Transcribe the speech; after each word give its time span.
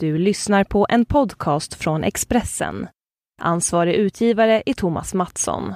Du 0.00 0.18
lyssnar 0.18 0.64
på 0.64 0.86
en 0.88 1.04
podcast 1.04 1.74
från 1.74 2.04
Expressen. 2.04 2.88
Ansvarig 3.42 3.94
utgivare 3.94 4.62
är 4.66 4.74
Thomas 4.74 5.14
Mattsson. 5.14 5.74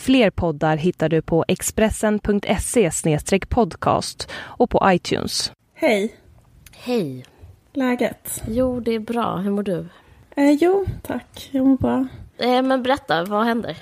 Fler 0.00 0.30
poddar 0.30 0.76
hittar 0.76 1.08
du 1.08 1.22
på 1.22 1.44
expressen.se 1.48 2.90
podcast 3.48 4.30
och 4.34 4.70
på 4.70 4.82
iTunes. 4.84 5.52
Hej, 5.74 6.16
Hej. 6.72 7.24
läget? 7.72 8.42
Jo, 8.48 8.80
det 8.80 8.94
är 8.94 9.00
bra. 9.00 9.36
Hur 9.36 9.50
mår 9.50 9.62
du? 9.62 9.88
Eh, 10.36 10.50
jo, 10.50 10.86
tack. 11.02 11.48
Jag 11.52 11.66
mår 11.66 11.76
bra. 11.76 12.06
Eh, 12.38 12.62
men 12.62 12.82
berätta, 12.82 13.24
vad 13.24 13.44
händer? 13.44 13.76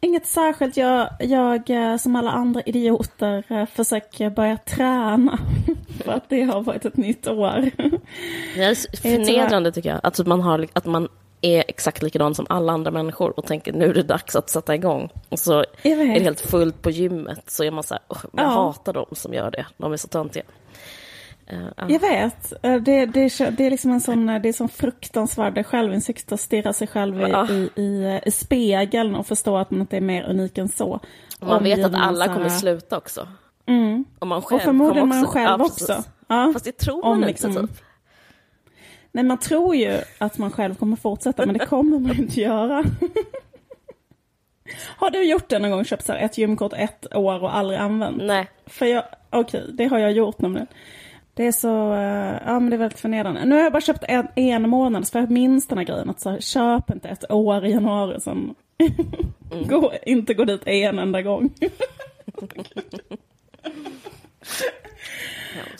Inget 0.00 0.26
särskilt. 0.26 0.76
Jag, 0.76 1.08
jag 1.20 1.70
eh, 1.70 1.96
som 1.96 2.16
alla 2.16 2.30
andra 2.30 2.60
idioter 2.62 3.44
eh, 3.48 3.66
försöker 3.66 4.30
börja 4.30 4.56
träna. 4.56 5.38
För 6.04 6.12
att 6.12 6.28
det 6.28 6.42
har 6.42 6.60
varit 6.60 6.84
ett 6.84 6.96
nytt 6.96 7.26
år. 7.28 7.70
Det 8.54 8.62
är 8.64 8.96
förnedrande 9.02 9.72
tycker 9.72 9.88
jag. 9.90 10.00
Att 10.02 10.26
man, 10.26 10.40
har, 10.40 10.66
att 10.72 10.86
man 10.86 11.08
är 11.40 11.64
exakt 11.68 12.02
likadan 12.02 12.34
som 12.34 12.46
alla 12.48 12.72
andra 12.72 12.90
människor 12.90 13.38
och 13.38 13.46
tänker 13.46 13.72
nu 13.72 13.84
är 13.90 13.94
det 13.94 14.02
dags 14.02 14.36
att 14.36 14.50
sätta 14.50 14.74
igång. 14.74 15.08
Och 15.28 15.38
så 15.38 15.58
är 15.82 15.96
det 15.96 16.04
helt 16.20 16.40
fullt 16.40 16.82
på 16.82 16.90
gymmet. 16.90 17.42
Så 17.50 17.64
är 17.64 17.70
man 17.70 17.84
så 17.84 17.94
här, 17.94 18.02
"Åh, 18.08 18.18
jag 18.32 18.44
Ja. 18.44 18.48
hatar 18.48 18.92
dem 18.92 19.06
som 19.12 19.34
gör 19.34 19.50
det. 19.50 19.66
De 19.76 19.92
är 19.92 19.96
så 19.96 20.08
töntiga. 20.08 20.42
Ja. 21.76 21.86
Jag 21.88 22.00
vet. 22.00 22.52
Eh, 22.62 22.74
Det, 22.76 23.06
det, 23.06 23.20
är- 23.20 23.50
det 23.50 23.66
är 23.66 23.70
liksom 23.70 23.90
en 23.92 24.00
sån, 24.00 24.28
eh, 24.28 24.42
det 24.42 24.48
är 24.48 24.52
sån 24.52 24.68
fruktansvärd 24.68 25.66
självinsikt 25.66 26.32
att 26.32 26.40
stirra 26.40 26.72
sig 26.72 26.86
själv 26.86 27.20
i, 27.20 27.30
Ja. 27.30 27.48
i, 27.50 27.70
i, 27.82 28.04
eh, 28.04 28.28
i 28.28 28.30
spegeln 28.30 29.14
och 29.14 29.26
förstå 29.26 29.56
att 29.56 29.70
man 29.70 29.80
inte 29.80 29.96
är 29.96 30.00
mer 30.00 30.22
unik 30.30 30.58
än 30.58 30.68
så. 30.68 31.00
Man 31.40 31.64
vet 31.64 31.84
att 31.84 31.94
alla 31.94 32.26
här- 32.26 32.34
kommer 32.34 32.48
sluta 32.48 32.96
också. 32.98 33.28
Mm. 33.66 34.04
Och 34.18 34.26
man 34.26 34.42
själv 34.42 34.56
Och 34.56 34.62
förmodligen 34.64 35.08
man 35.08 35.20
också, 35.20 35.32
själv 35.32 35.60
ja, 35.60 35.64
också. 35.66 36.02
Ja. 36.28 36.50
Fast 36.52 36.64
det 36.64 36.72
tror 36.78 37.04
Om 37.04 37.18
man 37.20 37.28
liksom- 37.28 37.50
inte 37.50 37.60
typ. 37.66 37.82
Nej, 39.12 39.24
man 39.24 39.38
tror 39.38 39.76
ju 39.76 39.98
att 40.18 40.38
man 40.38 40.50
själv 40.50 40.74
kommer 40.74 40.96
fortsätta, 40.96 41.46
men 41.46 41.58
det 41.58 41.66
kommer 41.66 41.98
man 41.98 42.16
inte 42.18 42.40
göra. 42.40 42.84
Har 44.96 45.10
du 45.10 45.22
gjort 45.24 45.48
det 45.48 45.58
någon 45.58 45.70
gång? 45.70 45.84
Köpt 45.84 46.06
så 46.06 46.12
ett 46.12 46.38
gymkort 46.38 46.72
ett 46.76 47.14
år 47.16 47.42
och 47.42 47.56
aldrig 47.56 47.78
använt? 47.80 48.22
Nej. 48.22 48.48
För 48.66 48.86
jag, 48.86 49.04
okej, 49.30 49.64
det 49.72 49.86
har 49.86 49.98
jag 49.98 50.12
gjort 50.12 50.38
nämligen. 50.40 50.66
Det 51.40 51.46
är 51.46 51.52
så, 51.52 51.92
eh, 51.94 52.38
ja 52.46 52.60
men 52.60 52.70
det 52.70 52.76
är 52.76 52.78
väldigt 52.78 53.00
förnedrande. 53.00 53.44
Nu 53.44 53.54
har 53.54 53.62
jag 53.62 53.72
bara 53.72 53.80
köpt 53.80 54.04
en, 54.08 54.28
en 54.34 54.68
månad, 54.68 55.06
så 55.06 55.18
jag 55.18 55.30
minns 55.30 55.66
den 55.66 55.78
här 55.78 55.84
grejen 55.84 56.10
att 56.10 56.20
så 56.20 56.30
här, 56.30 56.40
köp 56.40 56.90
inte 56.90 57.08
ett 57.08 57.32
år 57.32 57.66
i 57.66 57.70
januari 57.70 58.20
sen 58.20 58.54
gå, 59.68 59.92
inte 60.06 60.34
gå 60.34 60.44
dit 60.44 60.62
en 60.66 60.98
enda 60.98 61.22
gång. 61.22 61.50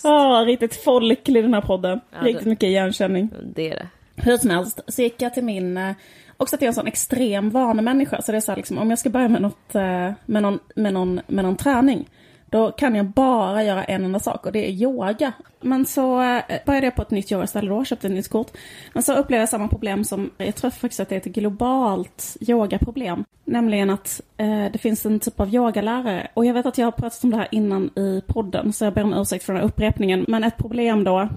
Ja, 0.02 0.44
riktigt 0.46 0.74
folklig 0.84 1.44
den 1.44 1.54
här 1.54 1.60
podden. 1.60 2.00
Ja, 2.10 2.18
riktigt 2.26 2.44
det- 2.44 2.50
mycket 2.50 2.66
igenkänning. 2.66 3.30
Det 3.54 3.70
är 3.70 3.74
det. 3.74 3.88
Hur 4.16 4.36
som 4.36 4.50
helst 4.50 4.80
så 4.88 5.02
gick 5.02 5.22
jag 5.22 5.34
till 5.34 5.44
min, 5.44 5.76
eh, 5.76 5.92
också 6.36 6.56
att 6.56 6.62
jag 6.62 6.66
är 6.66 6.70
en 6.70 6.74
sån 6.74 6.86
extrem 6.86 7.50
vanemänniska. 7.50 8.22
Så 8.22 8.32
det 8.32 8.38
är 8.38 8.40
så 8.40 8.52
här 8.52 8.56
liksom, 8.56 8.78
om 8.78 8.90
jag 8.90 8.98
ska 8.98 9.10
börja 9.10 9.28
med 9.28 9.42
något, 9.42 9.74
eh, 9.74 10.12
med 10.26 10.42
någon, 10.42 10.58
med 10.74 10.92
någon, 10.94 11.20
med 11.26 11.44
någon 11.44 11.56
träning. 11.56 12.08
Då 12.50 12.72
kan 12.72 12.94
jag 12.94 13.06
bara 13.06 13.62
göra 13.62 13.84
en 13.84 14.04
enda 14.04 14.20
sak 14.20 14.46
och 14.46 14.52
det 14.52 14.68
är 14.68 14.70
yoga. 14.70 15.32
Men 15.60 15.86
så 15.86 16.22
eh, 16.22 16.42
började 16.66 16.86
jag 16.86 16.94
på 16.94 17.02
ett 17.02 17.10
nytt 17.10 17.32
yogaställe 17.32 17.70
då, 17.70 17.84
köpte 17.84 18.06
ett 18.06 18.12
nytt 18.12 18.28
kort. 18.28 18.50
Men 18.92 19.02
så 19.02 19.14
upplevde 19.14 19.42
jag 19.42 19.48
samma 19.48 19.68
problem 19.68 20.04
som, 20.04 20.30
jag 20.38 20.54
tror 20.54 20.70
faktiskt 20.70 21.00
att 21.00 21.08
det 21.08 21.14
är 21.14 21.20
ett 21.20 21.24
globalt 21.24 22.36
yogaproblem. 22.40 23.24
Nämligen 23.44 23.90
att 23.90 24.20
eh, 24.36 24.64
det 24.72 24.78
finns 24.78 25.06
en 25.06 25.20
typ 25.20 25.40
av 25.40 25.54
yogalärare. 25.54 26.28
Och 26.34 26.44
jag 26.44 26.54
vet 26.54 26.66
att 26.66 26.78
jag 26.78 26.86
har 26.86 26.92
pratat 26.92 27.24
om 27.24 27.30
det 27.30 27.36
här 27.36 27.48
innan 27.50 27.98
i 27.98 28.22
podden, 28.26 28.72
så 28.72 28.84
jag 28.84 28.94
ber 28.94 29.04
om 29.04 29.14
ursäkt 29.14 29.44
för 29.44 29.52
den 29.52 29.62
här 29.62 29.68
upprepningen. 29.68 30.24
Men 30.28 30.44
ett 30.44 30.56
problem 30.56 31.04
då 31.04 31.28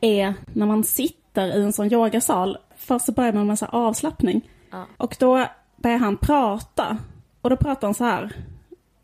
är 0.00 0.34
när 0.52 0.66
man 0.66 0.84
sitter 0.84 1.56
i 1.56 1.62
en 1.62 1.72
sån 1.72 1.92
yogasal. 1.92 2.58
Först 2.76 3.06
så 3.06 3.12
börjar 3.12 3.32
man 3.32 3.46
med 3.46 3.58
här 3.60 3.74
avslappning. 3.74 4.40
Ja. 4.70 4.86
Och 4.96 5.16
då 5.18 5.46
börjar 5.76 5.98
han 5.98 6.16
prata. 6.16 6.98
Och 7.40 7.50
då 7.50 7.56
pratar 7.56 7.88
han 7.88 7.94
så 7.94 8.04
här. 8.04 8.32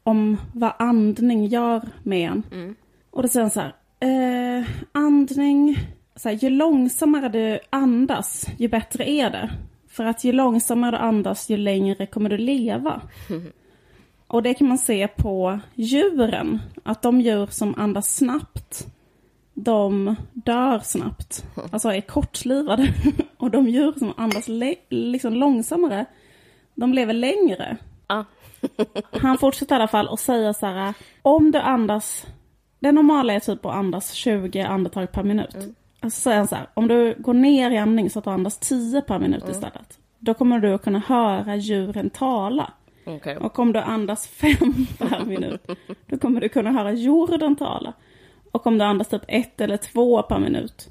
Om 0.02 0.36
vad 0.54 0.72
andning 0.78 1.46
gör 1.46 1.82
med 2.02 2.30
en. 2.30 2.42
Mm. 2.52 2.74
Och 3.10 3.22
då 3.22 3.28
säger 3.28 3.44
han 3.44 3.50
så 3.50 3.60
här. 3.60 3.74
Eh, 4.00 4.66
andning. 4.92 5.78
Så 6.16 6.28
här, 6.28 6.36
ju 6.36 6.50
långsammare 6.50 7.28
du 7.28 7.58
andas, 7.70 8.46
ju 8.58 8.68
bättre 8.68 9.10
är 9.10 9.30
det. 9.30 9.50
För 9.88 10.04
att 10.04 10.24
ju 10.24 10.32
långsammare 10.32 10.90
du 10.90 10.96
andas, 10.96 11.50
ju 11.50 11.56
längre 11.56 12.06
kommer 12.06 12.30
du 12.30 12.38
leva. 12.38 13.00
Och 14.26 14.42
det 14.42 14.54
kan 14.54 14.68
man 14.68 14.78
se 14.78 15.08
på 15.08 15.60
djuren. 15.74 16.60
Att 16.82 17.02
de 17.02 17.20
djur 17.20 17.46
som 17.46 17.74
andas 17.78 18.16
snabbt, 18.16 18.86
de 19.54 20.16
dör 20.32 20.78
snabbt. 20.78 21.44
Alltså 21.72 21.88
är 21.88 22.00
kortlivade. 22.00 22.94
Och 23.36 23.50
de 23.50 23.68
djur 23.68 23.92
som 23.98 24.12
andas 24.16 24.48
liksom 24.88 25.34
långsammare, 25.34 26.04
de 26.74 26.94
lever 26.94 27.14
längre. 27.14 27.76
Han 29.12 29.38
fortsätter 29.38 29.74
i 29.74 29.76
alla 29.76 29.88
fall 29.88 30.08
och 30.08 30.18
säger 30.18 30.52
så 30.52 30.66
här. 30.66 30.94
Om 31.22 31.50
du 31.50 31.58
andas, 31.58 32.26
det 32.80 32.92
normala 32.92 33.32
är 33.32 33.40
typ 33.40 33.66
att 33.66 33.74
andas 33.74 34.12
20 34.12 34.60
andetag 34.60 35.12
per 35.12 35.22
minut. 35.22 35.56
Alltså 36.00 36.20
säger 36.20 36.38
han 36.38 36.48
så 36.48 36.54
här, 36.54 36.66
om 36.74 36.88
du 36.88 37.14
går 37.18 37.34
ner 37.34 37.70
i 37.70 37.78
andning 37.78 38.10
så 38.10 38.18
att 38.18 38.24
du 38.24 38.30
andas 38.30 38.58
10 38.58 39.00
per 39.02 39.18
minut 39.18 39.44
istället. 39.48 39.98
Då 40.18 40.34
kommer 40.34 40.58
du 40.58 40.74
att 40.74 40.82
kunna 40.82 40.98
höra 40.98 41.56
djuren 41.56 42.10
tala. 42.10 42.72
Okej. 43.04 43.36
Och 43.36 43.58
om 43.58 43.72
du 43.72 43.78
andas 43.78 44.26
fem 44.28 44.86
per 44.98 45.24
minut, 45.24 45.66
då 46.06 46.18
kommer 46.18 46.40
du 46.40 46.48
kunna 46.48 46.72
höra 46.72 46.92
jorden 46.92 47.56
tala. 47.56 47.92
Och 48.52 48.66
om 48.66 48.78
du 48.78 48.84
andas 48.84 49.08
typ 49.08 49.22
ett 49.28 49.60
eller 49.60 49.76
två 49.76 50.22
per 50.22 50.38
minut, 50.38 50.90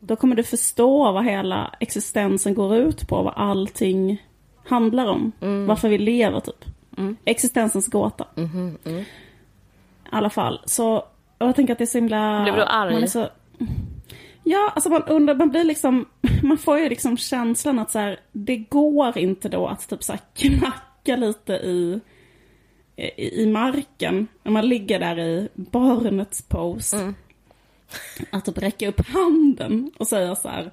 då 0.00 0.16
kommer 0.16 0.36
du 0.36 0.42
förstå 0.42 1.12
vad 1.12 1.24
hela 1.24 1.74
existensen 1.80 2.54
går 2.54 2.76
ut 2.76 3.08
på, 3.08 3.22
vad 3.22 3.34
allting 3.36 4.22
handlar 4.64 5.06
om. 5.06 5.32
Varför 5.66 5.88
vi 5.88 5.98
lever 5.98 6.40
typ. 6.40 6.64
Existensens 7.24 7.86
gåta. 7.86 8.26
I 10.04 10.08
alla 10.10 10.30
fall, 10.30 10.60
så 10.64 11.04
jag 11.38 11.56
tänker 11.56 11.72
att 11.72 11.78
det 11.78 11.84
är 11.84 11.86
så 11.86 11.98
himla... 11.98 12.42
Blev 12.42 12.56
du 12.56 12.62
arg? 12.62 12.92
Man 12.92 13.02
är 13.02 13.06
så... 13.06 13.28
Ja, 14.44 14.72
alltså 14.74 14.90
man 14.90 15.02
undrar, 15.02 15.34
man 15.34 15.50
blir 15.50 15.64
liksom, 15.64 16.06
man 16.42 16.58
får 16.58 16.78
ju 16.78 16.88
liksom 16.88 17.16
känslan 17.16 17.78
att 17.78 17.90
så 17.90 17.98
här, 17.98 18.20
det 18.32 18.56
går 18.56 19.18
inte 19.18 19.48
då 19.48 19.66
att 19.66 19.88
typ 19.88 20.02
så 20.02 20.12
här 20.12 20.20
knacka 20.34 21.16
lite 21.16 21.52
i, 21.52 22.00
i, 22.96 23.42
i 23.42 23.46
marken. 23.46 24.26
När 24.42 24.52
man 24.52 24.68
ligger 24.68 25.00
där 25.00 25.18
i 25.18 25.48
barnets 25.54 26.42
pose. 26.42 27.14
Att 28.30 28.44
typ 28.44 28.58
räcka 28.58 28.88
upp 28.88 29.08
handen 29.08 29.90
och 29.98 30.06
säga 30.06 30.36
så 30.36 30.48
här, 30.48 30.70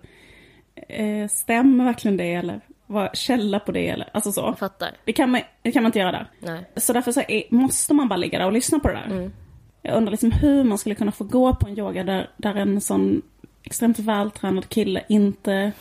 eh, 0.75 1.27
stämmer 1.27 1.85
verkligen 1.85 2.17
det 2.17 2.33
eller 2.33 2.61
vad 2.87 3.17
källa 3.17 3.59
på 3.59 3.71
det 3.71 3.89
eller, 3.89 4.09
alltså 4.13 4.31
så. 4.31 4.41
Jag 4.41 4.59
fattar. 4.59 4.89
Det 5.05 5.13
kan 5.13 5.31
man, 5.31 5.41
det 5.61 5.71
kan 5.71 5.83
man 5.83 5.89
inte 5.89 5.99
göra 5.99 6.11
där. 6.11 6.31
Nej. 6.39 6.71
Så 6.75 6.93
därför 6.93 7.11
så 7.11 7.21
är, 7.27 7.43
måste 7.49 7.93
man 7.93 8.07
bara 8.07 8.17
ligga 8.17 8.39
där 8.39 8.45
och 8.45 8.53
lyssna 8.53 8.79
på 8.79 8.87
det 8.87 8.93
där. 8.93 9.31
Jag 9.81 9.97
undrar 9.97 10.11
liksom 10.11 10.31
hur 10.31 10.63
man 10.63 10.77
skulle 10.77 10.95
kunna 10.95 11.11
få 11.11 11.23
gå 11.23 11.55
på 11.55 11.67
en 11.67 11.79
yoga 11.79 12.03
där, 12.03 12.29
där 12.37 12.55
en 12.55 12.81
sån 12.81 13.21
extremt 13.67 13.99
vältränad 13.99 14.69
kille 14.69 15.03
inte 15.09 15.71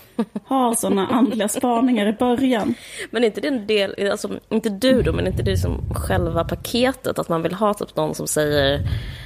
har 0.44 0.74
såna 0.74 1.06
andliga 1.06 1.48
spaningar 1.48 2.06
i 2.06 2.12
början. 2.12 2.74
Men 3.10 3.22
är 3.22 3.26
inte 3.26 3.40
det 3.40 3.48
en 3.48 3.66
del, 3.66 4.10
alltså 4.10 4.30
inte 4.48 4.68
du 4.68 5.02
då, 5.02 5.12
men 5.12 5.26
inte 5.26 5.42
det 5.42 5.56
som 5.56 5.94
själva 5.94 6.44
paketet? 6.44 7.18
Att 7.18 7.28
man 7.28 7.42
vill 7.42 7.54
ha 7.54 7.74
typ 7.74 7.96
någon 7.96 8.14
som 8.14 8.26
säger 8.26 8.80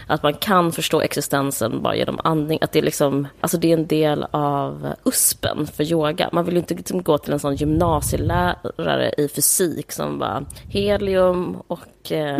att 0.06 0.22
man 0.22 0.34
kan 0.34 0.72
förstå 0.72 1.00
existensen 1.00 1.82
bara 1.82 1.96
genom 1.96 2.20
andning. 2.24 2.58
Att 2.60 2.72
det 2.72 2.78
är 2.78 2.82
liksom, 2.82 3.28
alltså 3.40 3.58
det 3.58 3.72
är 3.72 3.76
en 3.76 3.86
del 3.86 4.26
av 4.30 4.94
USPen 5.04 5.66
för 5.66 5.84
yoga. 5.84 6.28
Man 6.32 6.44
vill 6.44 6.54
ju 6.54 6.60
inte 6.60 6.74
liksom 6.74 7.02
gå 7.02 7.18
till 7.18 7.32
en 7.32 7.40
sån 7.40 7.54
gymnasielärare 7.54 9.14
i 9.18 9.28
fysik 9.28 9.92
som 9.92 10.18
bara 10.18 10.44
helium 10.68 11.56
och 11.66 11.80
eh, 12.10 12.38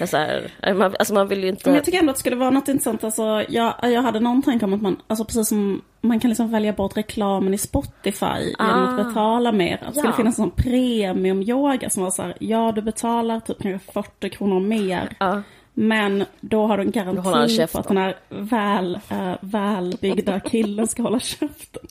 så 0.06 0.16
här, 0.16 0.50
man, 0.74 0.94
alltså 0.98 1.14
man 1.14 1.28
vill 1.28 1.42
ju 1.42 1.48
inte... 1.48 1.62
Men 1.68 1.74
jag 1.74 1.84
tycker 1.84 1.98
ändå 1.98 2.10
att 2.10 2.16
det 2.16 2.20
skulle 2.20 2.36
vara 2.36 2.50
något 2.50 2.68
intressant. 2.68 3.04
Alltså, 3.04 3.44
jag, 3.48 3.74
jag 3.82 4.02
hade 4.02 4.20
någon 4.20 4.42
tanke 4.42 4.64
om 4.64 4.72
att 4.74 4.82
man, 4.82 4.96
alltså 5.06 5.24
precis 5.24 5.48
som 5.48 5.82
man 6.00 6.20
kan 6.20 6.30
liksom 6.30 6.50
välja 6.50 6.72
bort 6.72 6.96
reklamen 6.96 7.54
i 7.54 7.58
Spotify 7.58 8.54
genom 8.58 8.84
att 8.84 9.00
Ah. 9.00 9.04
betala 9.04 9.52
mer. 9.52 9.74
Att 9.74 9.80
det 9.80 9.92
skulle 9.92 10.08
Ja. 10.12 10.16
finnas 10.16 10.38
en 10.38 10.50
premium-yoga 10.50 11.90
som 11.90 12.02
var 12.02 12.10
så 12.10 12.22
här, 12.22 12.34
ja 12.40 12.72
du 12.74 12.82
betalar 12.82 13.40
typ 13.40 13.62
kanske 13.62 13.92
40 13.92 14.28
kronor 14.30 14.60
mer. 14.60 15.16
Ja. 15.20 15.42
Men 15.74 16.24
då 16.40 16.66
har 16.66 16.76
du 16.78 16.82
en 16.84 16.90
garanti 16.90 17.66
på 17.72 17.78
att 17.78 17.88
den 17.88 17.96
här 17.96 18.16
väl, 18.28 18.98
äh, 19.10 19.32
välbyggda 19.40 20.40
killen 20.40 20.86
ska 20.88 21.02
hålla 21.02 21.20
käften. 21.20 21.82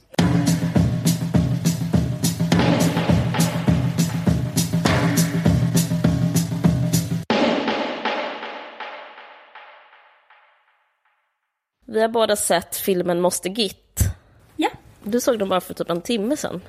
Vi 11.87 12.01
har 12.01 12.07
båda 12.07 12.35
sett 12.35 12.75
filmen 12.75 13.21
Måste 13.21 13.49
Git. 13.49 13.99
Ja. 14.55 14.69
Du 15.03 15.21
såg 15.21 15.39
den 15.39 15.49
bara 15.49 15.61
för 15.61 15.73
typ 15.73 15.89
en 15.89 16.01
timme 16.01 16.37
sedan. 16.37 16.61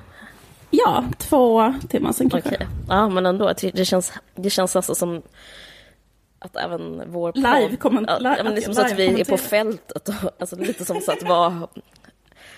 Ja, 0.69 1.03
två 1.17 1.73
timmar 1.89 2.11
sen 2.11 2.29
kanske. 2.29 2.49
Okej. 2.55 2.67
Ja, 2.89 3.09
men 3.09 3.25
ändå. 3.25 3.53
Det 3.73 3.85
känns, 3.85 4.13
det 4.35 4.49
känns 4.49 4.75
alltså 4.75 4.95
som 4.95 5.21
att 6.39 6.55
även 6.55 7.03
vår 7.11 7.33
Live 7.35 7.75
komment- 7.79 8.05
ja, 8.07 8.17
live- 8.19 8.43
men 8.43 8.55
det 8.55 8.59
är 8.59 8.61
som 8.61 8.71
att 8.71 8.77
så 8.77 8.85
att 8.85 8.99
vi 8.99 9.21
är 9.21 9.25
på 9.25 9.37
fältet. 9.37 10.09
och- 10.09 10.15
Alltså 10.39 10.55
lite 10.55 10.85
som 10.85 11.01
så 11.01 11.11
att 11.11 11.23
vara... 11.23 11.67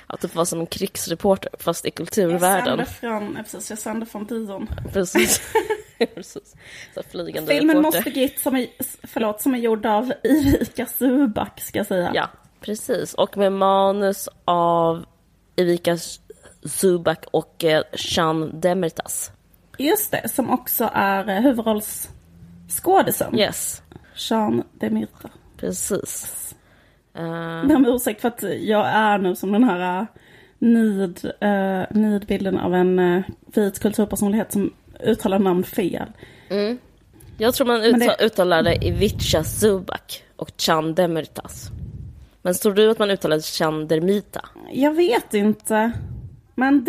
att 0.08 0.22
typ 0.22 0.36
vara 0.36 0.46
som 0.46 0.60
en 0.60 0.66
krigsreporter 0.66 1.52
fast 1.60 1.86
i 1.86 1.88
Jag 1.88 1.96
kulturvärlden. 1.96 2.66
sänder 2.78 2.86
från, 2.86 3.34
ja, 3.38 3.44
precis, 3.44 3.70
jag 3.70 3.80
sänder 3.80 4.06
från 4.06 4.26
Dion. 4.26 4.70
Precis. 4.94 5.42
Precis. 6.16 6.56
Så 6.96 7.04
flygande 7.12 7.54
Filmen 7.54 7.78
reporter. 7.78 7.98
Moster 8.00 8.12
Git 8.12 8.40
som 8.40 8.56
är, 8.56 8.68
förlåt, 9.04 9.42
som 9.42 9.54
är 9.56 9.60
gjord 9.60 9.86
av 9.86 10.14
Erika 10.24 10.86
Suback 10.86 11.62
ska 11.62 11.80
jag 11.80 11.88
säga. 11.88 12.12
Ja, 12.14 12.30
precis. 12.62 13.14
Och 13.14 13.38
med 13.38 13.52
manus 13.52 14.30
av 14.46 15.06
Evika 15.56 15.98
Zubak 16.64 17.26
och 17.32 17.64
eh, 17.64 17.84
Jean 17.94 18.60
Demertas. 18.62 19.32
Just 19.78 20.12
det, 20.12 20.30
som 20.30 20.50
också 20.50 20.90
är 20.94 21.30
eh, 21.30 21.42
huvudrollsskådisen. 21.42 23.40
Yes, 23.40 23.82
Jean 24.16 24.64
Demirta. 24.74 25.30
precis. 25.58 26.56
Eh, 27.14 27.68
Ber 27.68 27.76
om 27.76 27.86
ursäkt 27.86 28.22
för 28.22 28.28
att 28.28 28.44
jag 28.60 28.88
är 28.88 29.18
nu 29.18 29.36
som 29.36 29.52
den 29.52 29.64
här 29.64 30.02
uh, 30.02 30.08
nid, 30.60 31.32
uh, 31.44 31.84
nidbilden 32.02 32.58
av 32.58 32.76
en 32.76 33.00
uh, 33.00 33.24
vit 33.46 33.80
kulturpersonlighet 33.80 34.52
som 34.52 34.74
uttalar 35.00 35.40
namn 35.40 35.64
fel. 35.64 36.08
jag 37.38 37.54
tror 37.54 37.68
man 37.68 38.02
uttalar 38.20 38.64
det 38.64 38.86
Ivica 38.86 39.44
Zubak 39.44 40.24
och 40.36 40.52
Jean 40.58 40.96
Demertas. 40.96 41.72
Men 42.42 42.54
tror 42.54 42.74
du 42.74 42.92
att 42.92 43.00
man 43.00 43.12
uttalar 43.12 43.40
Chandermita? 43.40 44.46
Jag 44.72 44.94
vet 44.94 45.34
inte. 45.34 45.92
Men 46.56 46.84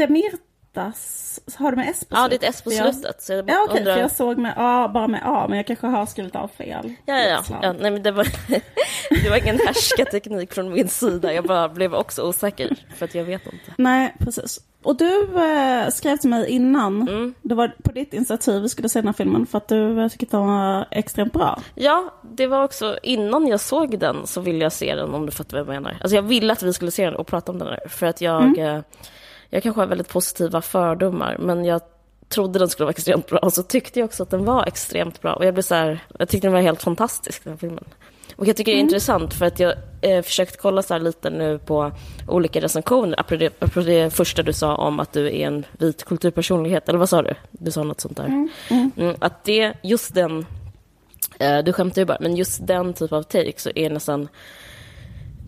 Demirtas, 0.75 1.41
har 1.59 1.71
du 1.71 1.77
med 1.77 1.89
S 1.91 2.05
på 2.05 2.17
Ja, 2.17 2.29
det 2.29 2.35
är 2.35 2.49
ett 2.49 2.55
S 2.55 2.63
på 2.63 2.73
Jag- 2.73 2.95
slutet. 2.95 3.23
Så 3.23 3.33
jag 3.33 3.51
Ja 3.51 3.65
okej, 3.69 3.79
undrar... 3.81 3.95
för 3.95 4.01
jag 4.01 4.11
såg 4.11 4.39
med 4.39 4.55
A, 4.57 4.91
bara 4.95 5.09
med 5.09 5.21
A, 5.25 5.47
men 5.49 5.57
jag 5.57 5.67
kanske 5.67 5.87
har 5.87 6.07
skrivit 6.07 6.37
av 6.37 6.49
fel. 6.49 6.93
Ja, 7.07 7.19
ja, 7.19 7.43
ja. 7.51 7.59
Ja 7.63 7.73
nej, 7.73 7.91
men 7.91 8.03
det, 8.03 8.11
var, 8.11 8.25
det 9.25 9.31
var 9.31 9.37
ingen 9.37 9.59
härskarteknik 9.67 10.53
från 10.55 10.73
min 10.73 10.89
sida. 10.89 11.33
Jag 11.33 11.45
bara 11.45 11.69
blev 11.69 11.95
också 11.95 12.23
osäker, 12.23 12.77
för 12.97 13.05
att 13.05 13.15
jag 13.15 13.25
vet 13.25 13.47
inte. 13.47 13.73
Nej, 13.79 14.15
precis. 14.19 14.61
Och 14.83 14.97
du 14.97 15.39
eh, 15.45 15.89
skrev 15.89 16.17
till 16.17 16.31
mig 16.31 16.49
innan, 16.49 17.09
Mm. 17.09 17.35
det 17.43 17.55
var 17.55 17.75
på 17.85 17.93
ditt 17.93 18.15
initiativ 18.15 18.63
vi 18.63 18.69
skulle 18.69 18.89
se 18.89 18.99
den 18.99 19.09
här 19.09 19.13
filmen, 19.15 19.47
för 19.47 19.59
att 19.59 19.69
du 19.69 20.01
eh, 20.03 20.09
tyckte 20.09 20.37
den 20.37 20.47
var 20.47 20.87
extremt 20.91 21.33
bra. 21.33 21.61
Ja, 21.75 22.15
det 22.23 22.47
var 22.47 22.65
också 22.65 22.99
innan 23.03 23.47
jag 23.47 23.61
såg 23.61 23.99
den 23.99 24.27
så 24.27 24.41
ville 24.41 24.65
jag 24.65 24.73
se 24.73 24.95
den, 24.95 25.15
om 25.15 25.27
du 25.27 25.33
fattar 25.33 25.63
vad 25.63 25.77
jag 25.77 25.83
menar. 25.83 25.99
Alltså 26.01 26.15
jag 26.17 26.23
ville 26.23 26.53
att 26.53 26.63
vi 26.63 26.73
skulle 26.73 26.91
se 26.91 27.05
den 27.05 27.15
och 27.17 27.27
prata 27.27 27.53
om 27.53 27.59
den 27.59 27.69
här, 27.69 27.89
för 27.89 28.07
att 28.07 28.21
jag, 28.21 28.59
eh, 28.59 28.81
jag 29.53 29.63
kanske 29.63 29.81
har 29.81 29.87
väldigt 29.87 30.09
positiva 30.09 30.63
fördomar, 30.63 31.37
men 31.39 31.65
jag 31.65 31.81
trodde 32.29 32.59
den 32.59 32.69
skulle 32.69 32.85
vara 32.85 32.93
extremt 32.93 33.27
bra, 33.27 33.39
och 33.39 33.53
så 33.53 33.63
tyckte 33.63 33.99
jag 33.99 34.05
också 34.07 34.23
att 34.23 34.31
den 34.31 34.45
var 34.45 34.67
extremt 34.67 35.23
bra. 35.23 35.35
Och 35.35 35.45
jag 35.45 35.55
blev 35.55 35.63
så 35.63 35.75
här, 35.75 36.05
jag 36.19 36.29
tyckte 36.29 36.47
den 36.47 36.53
var 36.53 36.61
helt 36.61 36.83
fantastisk, 36.83 37.45
den 37.45 37.59
filmen. 37.59 37.85
Och 38.37 38.47
jag 38.47 38.57
tycker 38.57 38.73
det 38.73 38.79
är 38.79 38.81
intressant 38.81 39.35
för 39.35 39.47
att 39.47 39.61
jag 39.61 39.75
eh, 40.01 40.23
försökt 40.23 40.57
kolla 40.57 40.83
så 40.83 40.95
här 40.95 41.01
lite 41.01 41.31
nu 41.31 41.59
på 41.59 41.93
olika 42.29 42.61
recensioner, 42.61 43.21
apropå 43.21 43.41
det, 43.41 43.47
apropå 43.47 43.81
det 43.81 44.11
första 44.11 44.43
du 44.43 44.53
sa 44.53 44.75
om 44.75 45.01
att 45.01 45.13
du 45.13 45.27
är 45.27 45.47
en 45.47 45.65
vit 45.73 46.05
kulturpersonlighet, 46.05 46.89
eller 46.89 46.99
vad 46.99 47.09
sa 47.09 47.23
du? 47.23 47.35
Du 47.51 47.71
sa 47.71 47.83
något 47.83 48.01
sånt 48.01 48.17
där. 48.17 48.49
Mm, 48.97 49.17
att 49.19 49.45
det, 49.45 49.73
just 49.83 50.15
den, 50.15 50.47
eh, 51.39 51.59
du 51.59 51.73
skämtar 51.73 52.03
ju 52.03 52.07
bara, 52.07 52.19
men 52.21 52.37
just 52.37 52.67
den 52.67 52.95
typ 52.95 53.13
av 53.13 53.23
take 53.23 53.53
så 53.57 53.71
är 53.75 53.91
nästan, 53.91 54.29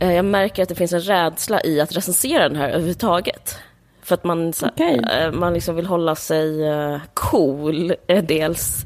eh, 0.00 0.12
jag 0.12 0.24
märker 0.24 0.62
att 0.62 0.68
det 0.68 0.74
finns 0.74 0.92
en 0.92 1.00
rädsla 1.00 1.64
i 1.64 1.80
att 1.80 1.96
recensera 1.96 2.48
den 2.48 2.58
här 2.58 2.68
överhuvudtaget. 2.68 3.58
För 4.04 4.14
att 4.14 4.24
man, 4.24 4.52
så, 4.52 4.66
Okej. 4.66 5.04
eh, 5.12 5.32
man 5.32 5.54
liksom 5.54 5.76
vill 5.76 5.86
hålla 5.86 6.14
sig 6.14 6.68
eh, 6.68 6.96
cool, 7.14 7.94
eh, 8.06 8.24
dels 8.24 8.84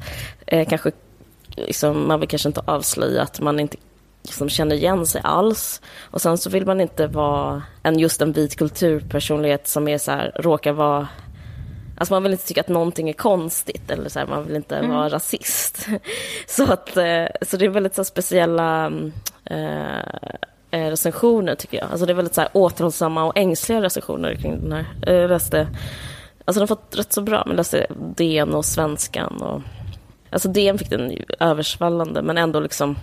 kanske 0.69 0.93
liksom, 1.57 2.09
man 2.09 2.21
vill 2.21 2.29
kanske 2.29 2.49
inte 2.49 2.63
avslöja 2.65 3.23
att 3.23 3.41
man 3.41 3.61
inte 3.61 3.77
liksom 4.23 4.49
känner 4.49 4.77
igen 4.77 5.07
sig 5.07 5.21
alls. 5.25 5.81
Och 6.01 6.23
sen 6.23 6.39
så 6.39 6.51
vill 6.51 6.67
man 6.67 6.81
inte 6.81 7.07
vara 7.07 7.63
en, 7.83 7.99
just 7.99 8.23
en 8.23 8.33
vit 8.33 8.57
kulturpersonlighet 8.57 9.69
som 9.69 9.89
är 9.89 9.99
så 9.99 10.11
här, 10.11 10.33
råkar 10.37 10.73
vara 10.73 11.09
Alltså 11.97 12.15
man 12.15 12.23
vill 12.23 12.33
inte 12.33 12.47
tycka 12.47 12.61
att 12.61 12.69
någonting 12.69 13.09
är 13.09 13.13
konstigt 13.13 13.91
eller 13.91 14.09
så 14.09 14.19
här, 14.19 14.27
man 14.27 14.47
vill 14.47 14.57
inte 14.57 14.83
vara 14.83 15.09
rasist. 15.09 15.87
Så, 16.47 16.73
att, 16.73 16.89
så 17.43 17.57
det 17.57 17.65
är 17.65 17.69
väldigt 17.69 17.95
så 17.95 18.05
speciella 18.05 18.87
mm, 18.87 19.13
eh, 19.45 19.99
eh, 20.71 20.81
recensioner 20.91 21.55
tycker 21.55 21.79
jag. 21.79 21.91
Alltså 21.91 22.07
det 22.07 22.13
är 22.13 22.15
väldigt 22.15 22.35
så 22.35 22.41
här, 22.41 22.51
återhållsamma 22.53 23.25
och 23.25 23.39
ängsliga 23.39 23.83
recensioner 23.83 24.35
kring 24.35 24.61
den 24.63 24.73
här. 24.73 24.87
Eh, 25.07 25.15
Jag 25.15 25.29
läste, 25.31 25.59
alltså 26.45 26.61
den 26.61 26.61
har 26.61 26.67
fått 26.67 26.99
rätt 26.99 27.13
så 27.13 27.23
bra, 27.23 27.43
men 27.47 27.57
läste 27.57 27.87
DN 28.17 28.55
och 28.55 28.65
Svenskan 28.65 29.43
och 29.43 29.63
Alltså 30.31 30.49
DN 30.49 30.79
fick 30.79 30.91
den 30.91 31.13
översvallande, 31.41 32.23
men 32.23 32.39
ändå 32.39 32.61
liksom 32.61 32.97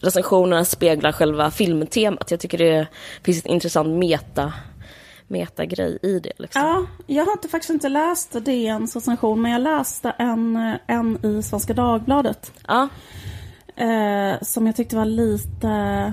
recensionerna 0.00 0.64
speglar 0.64 1.12
själva 1.12 1.50
filmtemat. 1.50 2.30
Jag 2.30 2.40
tycker 2.40 2.58
det 2.58 2.86
finns 3.22 3.38
ett 3.38 3.46
intressant 3.46 3.88
meta, 3.88 4.52
metagrej 5.26 5.98
i 6.02 6.18
det. 6.20 6.32
Liksom. 6.38 6.62
Ja, 6.62 6.86
jag 7.06 7.24
har 7.24 7.32
inte, 7.32 7.48
faktiskt 7.48 7.70
inte 7.70 7.88
läst 7.88 8.32
DNs 8.32 8.96
recension, 8.96 9.42
men 9.42 9.52
jag 9.52 9.60
läste 9.62 10.10
en, 10.18 10.76
en 10.86 11.26
i 11.26 11.42
Svenska 11.42 11.74
Dagbladet. 11.74 12.52
Ja, 12.68 12.88
Eh, 13.76 14.40
som 14.42 14.66
jag 14.66 14.76
tyckte 14.76 14.96
var 14.96 15.04
lite... 15.04 16.12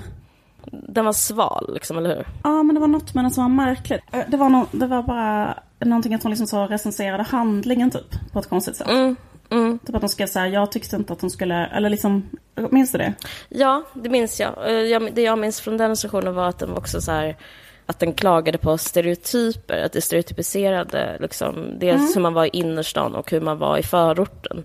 den 0.72 1.06
var 1.06 1.14
sval, 1.14 1.74
liksom, 1.74 1.98
eller 1.98 2.16
hur? 2.16 2.28
Ja, 2.44 2.64
men 2.64 2.76
det 2.76 2.82
var 2.82 2.88
något 2.88 3.14
med 3.14 3.24
den 3.24 3.32
som 3.32 3.44
var 3.44 3.66
märkligt. 3.66 4.02
Det 4.28 4.38
var, 4.38 4.50
no, 4.50 4.68
det 4.72 4.88
var 4.88 5.04
bara 5.04 5.58
någonting 5.80 6.14
att 6.14 6.24
hon 6.24 6.30
liksom 6.30 6.48
så 6.48 6.68
recenserade 6.68 7.24
handlingen 7.24 7.92
typ, 7.92 8.32
på 8.34 8.40
ett 8.40 8.50
konstigt 8.50 8.76
sätt. 8.76 8.90
Mm, 8.90 9.16
mm. 9.50 9.80
Typ 9.80 9.96
att 9.96 10.02
hon 10.02 10.10
skrev 10.10 10.28
såhär, 10.28 10.48
jag 10.48 10.72
tyckte 10.72 10.96
inte 10.96 11.14
att 11.14 11.22
hon 11.22 11.30
skulle, 11.30 11.66
eller 11.66 11.90
liksom, 11.90 12.30
minns 12.72 12.92
du 12.92 12.98
det? 12.98 13.14
Ja, 13.50 13.84
det 13.94 14.10
minns 14.10 14.40
jag. 14.40 14.72
Jag. 14.88 15.14
Det 15.14 15.22
jag 15.22 15.40
minns 15.40 15.62
från 15.62 15.78
den 15.78 15.90
recensionen 15.90 16.36
var 16.36 16.48
att 16.48 16.60
den 16.60 16.70
var 16.70 16.78
också 16.78 17.02
så 17.02 17.12
här 17.12 17.38
att 17.86 18.00
den 18.00 18.14
klagade 18.14 18.58
på 18.58 18.78
stereotyper, 18.78 19.84
att 19.84 19.94
det 19.94 20.02
stereotypiserade 20.02 21.18
liksom, 21.20 21.80
dels 21.80 22.16
hur 22.16 22.22
man 22.22 22.34
var 22.34 22.46
i 22.46 22.50
innerstan 22.50 23.16
och 23.16 23.32
hur 23.32 23.42
man 23.42 23.58
var 23.58 23.78
i 23.78 23.84
förorten. 23.84 24.64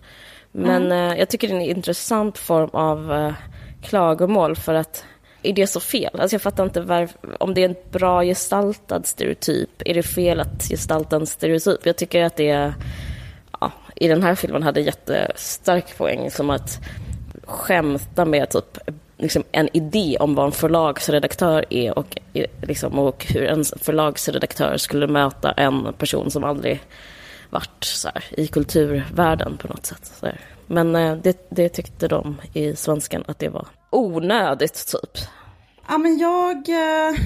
Men 0.53 0.93
eh, 0.93 1.19
jag 1.19 1.29
tycker 1.29 1.49
det 1.49 1.55
är 1.55 1.57
en 1.57 1.77
intressant 1.77 2.39
form 2.39 2.71
av 2.73 3.13
eh, 3.13 3.33
klagomål 3.83 4.57
för 4.57 4.75
att 4.75 5.05
är 5.43 5.53
det 5.53 5.67
så 5.67 5.81
fel? 5.81 6.21
Alltså 6.21 6.35
jag 6.35 6.43
fattar 6.43 6.65
inte 6.65 6.81
varför, 6.81 7.43
om 7.43 7.55
det 7.55 7.61
är 7.61 7.69
en 7.69 7.77
bra 7.91 8.23
gestaltad 8.23 9.03
stereotyp, 9.05 9.71
är 9.85 9.95
det 9.95 10.03
fel 10.03 10.41
att 10.41 10.69
gestalta 10.71 11.17
en 11.17 11.27
stereotyp? 11.27 11.87
Jag 11.87 11.97
tycker 11.97 12.23
att 12.23 12.37
det 12.37 12.75
ja, 13.61 13.73
i 13.97 14.09
den 14.09 14.23
här 14.23 14.35
filmen 14.35 14.63
hade 14.63 14.81
jättestark 14.81 15.99
poäng 15.99 16.31
som 16.31 16.51
att 16.51 16.81
skämta 17.45 18.25
med 18.25 18.51
typ 18.51 18.79
liksom 19.19 19.43
en 19.53 19.69
idé 19.73 20.17
om 20.21 20.35
vad 20.35 20.47
en 20.47 20.53
förlagsredaktör 20.53 21.65
är 21.71 21.99
och, 21.99 22.19
liksom, 22.63 22.99
och 22.99 23.27
hur 23.27 23.45
en 23.45 23.65
förlagsredaktör 23.65 24.77
skulle 24.77 25.07
möta 25.07 25.53
en 25.53 25.93
person 25.99 26.31
som 26.31 26.45
aldrig 26.45 26.81
varit 27.51 27.85
så 27.85 28.09
här, 28.09 28.25
i 28.31 28.47
kulturvärlden 28.47 29.57
på 29.57 29.69
något 29.69 29.87
sätt. 29.87 30.13
Så 30.21 30.27
här. 30.27 30.41
Men 30.67 30.97
eh, 30.97 31.17
det, 31.17 31.47
det 31.51 31.69
tyckte 31.69 32.09
de 32.09 32.41
i 32.53 32.77
svenskan 32.77 33.25
att 33.27 33.39
det 33.39 33.49
var 33.49 33.67
onödigt 33.93 34.87
typ. 34.87 35.25
Ja 35.89 35.99
men 35.99 36.19
jag, 36.19 36.69
eh, 36.69 37.17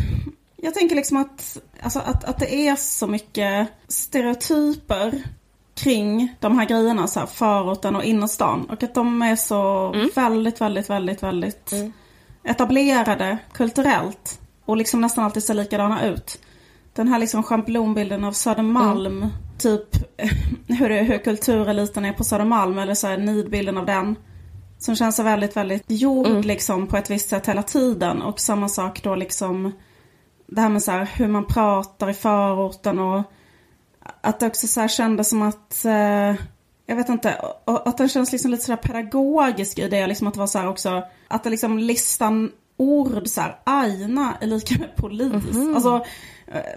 jag 0.56 0.75
tänker 0.75 0.96
liksom 0.96 1.16
att, 1.16 1.58
alltså 1.80 1.99
att, 1.99 2.25
att 2.25 2.38
det 2.38 2.54
är 2.68 2.76
så 2.76 3.06
mycket 3.06 3.68
stereotyper 3.88 5.23
kring 5.75 6.35
de 6.40 6.58
här 6.58 6.66
grejerna, 6.66 7.06
så 7.06 7.20
här, 7.20 7.26
förorten 7.26 7.96
och 7.96 8.04
innerstan. 8.04 8.64
Och 8.64 8.82
att 8.82 8.94
de 8.94 9.23
är 9.23 9.37
så 9.37 9.94
väldigt, 10.14 10.61
väldigt, 10.61 10.90
väldigt, 10.90 11.23
väldigt 11.23 11.73
etablerade 12.44 13.38
kulturellt. 13.52 14.40
Och 14.64 14.76
liksom 14.76 15.00
nästan 15.00 15.25
alltid 15.25 15.42
ser 15.42 15.54
likadana 15.54 16.06
ut. 16.06 16.38
Den 16.94 17.08
här 17.08 17.18
liksom 17.18 17.42
schablonbilden 17.42 18.25
av 18.25 18.32
Södermalm, 18.32 19.26
typ 19.58 19.96
hur, 20.66 20.88
det, 20.88 21.02
hur 21.02 21.18
kultureliten 21.18 22.04
är 22.04 22.12
på 22.12 22.25
Södermalm, 22.25 22.78
eller 22.78 22.94
så 22.94 23.06
här 23.06 23.18
nidbilden 23.18 23.78
av 23.78 23.87
den. 23.87 24.16
Som 24.78 24.97
känns 24.97 25.16
så 25.16 25.23
väldigt, 25.23 25.56
väldigt 25.56 25.85
gjord 25.87 26.45
liksom 26.45 26.87
på 26.87 26.97
ett 26.97 27.11
visst 27.11 27.28
sätt 27.28 27.49
hela 27.49 27.62
tiden. 27.62 28.23
Och 28.23 28.40
samma 28.40 28.68
sak 28.68 29.02
då 29.02 29.14
liksom 29.14 29.73
det 30.47 30.61
här 30.61 30.68
med 30.68 30.83
så 30.83 30.90
här 30.90 31.11
hur 31.16 31.28
man 31.28 31.45
pratar 31.45 32.11
i 32.11 32.14
förorten 32.14 32.99
och 32.99 33.23
att 34.21 34.40
det 34.40 34.47
också 34.47 34.66
så 34.66 34.80
här 34.80 34.88
kändes 34.88 35.28
som 35.28 35.42
att, 35.42 35.85
eh, 35.85 36.35
jag 36.87 36.97
vet 36.97 37.09
inte, 37.09 37.35
och, 37.64 37.88
att 37.88 37.99
den 37.99 38.09
känns 38.09 38.33
liksom 38.33 38.50
lite 38.50 38.64
sådär 38.64 38.76
pedagogisk 38.76 39.78
i 39.78 39.88
det, 39.88 40.06
liksom 40.06 40.26
att 40.26 40.35
det 40.35 40.40
var 40.40 40.47
så 40.47 40.59
här 40.59 40.68
också, 40.68 41.02
att 41.28 41.45
det 41.45 41.50
liksom 41.50 41.78
listan 41.78 42.52
ord 42.76 43.28
så 43.28 43.40
här, 43.40 43.59
aina 43.64 44.37
är 44.40 44.47
lika 44.47 44.78
med 44.78 44.97
polis. 44.97 45.56
Alltså, 45.75 45.95
eh, 45.97 46.02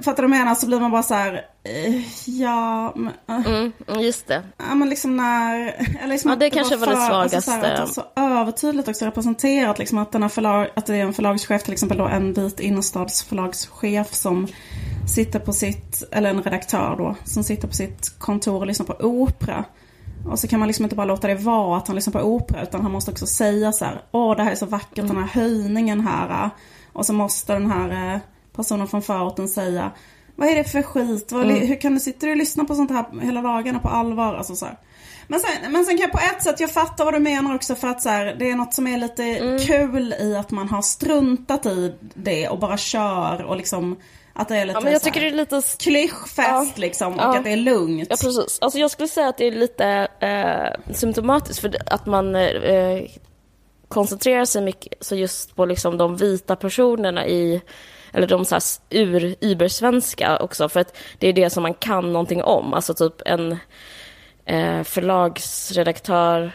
fattar 0.01 0.23
du 0.23 0.29
vad 0.29 0.37
jag 0.37 0.43
menar? 0.43 0.55
Så 0.55 0.67
blir 0.67 0.79
man 0.79 0.91
bara 0.91 1.03
så 1.03 1.13
här, 1.13 1.33
eh, 1.63 2.29
ja, 2.29 2.93
men, 2.95 3.13
eh, 3.29 3.47
Mm, 3.47 3.71
mm, 3.87 4.01
just 4.01 4.27
det. 4.27 4.43
Ja 4.69 4.75
men 4.75 4.89
liksom 4.89 5.17
när... 5.17 5.59
Eller 6.01 6.07
liksom 6.07 6.29
Ja, 6.29 6.35
det 6.35 6.49
kanske 6.49 6.75
var 6.77 6.87
det 6.87 6.95
för- 6.95 7.01
Alltså, 7.01 7.41
så 7.41 7.51
här, 7.51 7.59
svagaste. 7.61 7.81
att 7.83 7.87
det 7.87 7.93
så 7.93 8.03
övertydligt 8.15 8.87
också 8.87 9.05
representerat 9.05 9.79
liksom 9.79 9.97
att, 9.97 10.11
den 10.11 10.21
här 10.21 10.29
förlag, 10.29 10.67
att 10.75 10.85
det 10.85 10.95
är 10.95 11.01
en 11.03 11.13
förlagschef 11.13 11.63
till 11.63 11.73
exempel 11.73 11.97
då 11.97 12.05
en 12.07 12.33
vit 12.33 12.59
innerstadsförlagschef 12.59 14.13
som 14.13 14.47
sitter 15.07 15.39
på 15.39 15.53
sitt, 15.53 16.03
eller 16.11 16.29
en 16.29 16.43
redaktör 16.43 16.95
då, 16.97 17.15
som 17.23 17.43
sitter 17.43 17.67
på 17.67 17.73
sitt 17.73 18.19
kontor 18.19 18.55
och 18.59 18.67
lyssnar 18.67 18.85
på 18.85 18.93
opera. 19.05 19.65
Och 20.27 20.39
så 20.39 20.47
kan 20.47 20.59
man 20.59 20.67
liksom 20.67 20.85
inte 20.85 20.95
bara 20.95 21.05
låta 21.07 21.27
det 21.27 21.35
vara 21.35 21.77
att 21.77 21.87
han 21.87 21.95
lyssnar 21.95 22.13
på 22.13 22.19
opera 22.27 22.63
utan 22.63 22.81
han 22.81 22.91
måste 22.91 23.11
också 23.11 23.25
säga 23.25 23.71
så 23.71 23.85
här, 23.85 24.01
åh 24.11 24.35
det 24.35 24.43
här 24.43 24.51
är 24.51 24.55
så 24.55 24.65
vackert 24.65 25.07
den 25.07 25.17
här 25.17 25.27
höjningen 25.27 26.01
här. 26.01 26.49
Och 26.93 27.05
så 27.05 27.13
måste 27.13 27.53
den 27.53 27.71
här 27.71 28.13
eh, 28.13 28.19
personen 28.55 28.87
från 28.87 29.01
förorten 29.01 29.47
säga, 29.47 29.91
vad 30.35 30.47
är 30.49 30.55
det 30.55 30.63
för 30.63 30.81
skit? 30.81 31.31
Vad, 31.31 31.43
Mm. 31.43 31.67
Hur 31.67 31.81
kan 31.81 31.93
du 31.93 31.99
sitta 31.99 32.27
och 32.29 32.37
lyssna 32.37 32.65
på 32.65 32.75
sånt 32.75 32.91
här 32.91 33.05
hela 33.21 33.41
dagarna 33.41 33.79
på 33.79 33.87
allvar? 33.87 34.33
Alltså, 34.35 34.55
så 34.55 34.65
här. 34.65 34.77
Men, 35.27 35.39
sen, 35.39 35.71
men 35.71 35.85
sen 35.85 35.97
kan 35.97 36.01
jag 36.01 36.11
på 36.11 36.19
ett 36.35 36.43
sätt, 36.43 36.59
jag 36.59 36.71
fattar 36.71 37.05
vad 37.05 37.13
du 37.13 37.19
menar 37.19 37.55
också 37.55 37.75
för 37.75 37.87
att 37.87 38.01
så 38.01 38.09
här, 38.09 38.35
det 38.39 38.49
är 38.51 38.55
något 38.55 38.73
som 38.73 38.87
är 38.87 38.97
lite 38.97 39.23
Mm. 39.23 39.59
kul 39.59 40.13
i 40.19 40.35
att 40.35 40.51
man 40.51 40.69
har 40.69 40.81
struntat 40.81 41.65
i 41.65 41.95
det 42.13 42.49
och 42.49 42.59
bara 42.59 42.77
kör 42.77 43.43
och 43.43 43.55
liksom 43.57 43.97
att 44.33 44.47
det 44.47 44.57
är 44.57 44.65
lite 44.65 44.77
Ja, 44.77 44.81
men 44.83 44.93
jag 44.93 45.01
tycker 45.01 45.21
det 45.21 45.27
är 45.27 45.31
lite... 45.31 45.61
klyschfest 45.79 46.77
liksom 46.77 47.13
och 47.13 47.19
Ja. 47.19 47.37
att 47.37 47.43
det 47.43 47.51
är 47.51 47.57
lugnt. 47.57 48.07
Ja, 48.09 48.15
precis. 48.21 48.57
Alltså 48.61 48.79
jag 48.79 48.91
skulle 48.91 49.07
säga 49.07 49.27
att 49.27 49.37
det 49.37 49.47
är 49.47 49.51
lite 49.51 50.07
eh, 50.19 50.93
symptomatiskt 50.93 51.61
för 51.61 51.75
att 51.85 52.05
man 52.05 52.35
eh, 52.35 53.01
koncentrerar 53.87 54.45
sig 54.45 54.61
mycket 54.61 54.93
så 55.05 55.15
just 55.15 55.55
på 55.55 55.65
liksom 55.65 55.97
de 55.97 56.15
vita 56.17 56.55
personerna 56.55 57.27
i 57.27 57.61
eller 58.13 58.27
de 58.27 58.45
så 58.45 58.55
här 58.55 58.63
ur 58.89 59.35
ibersvenska 59.39 60.37
också, 60.37 60.69
för 60.69 60.79
att 60.79 60.97
det 61.17 61.27
är 61.27 61.33
det 61.33 61.49
som 61.49 61.63
man 61.63 61.73
kan 61.73 62.13
någonting 62.13 62.43
om. 62.43 62.73
Alltså 62.73 62.93
typ 62.93 63.21
en 63.25 63.57
eh, 64.45 64.83
förlagsredaktör 64.83 66.51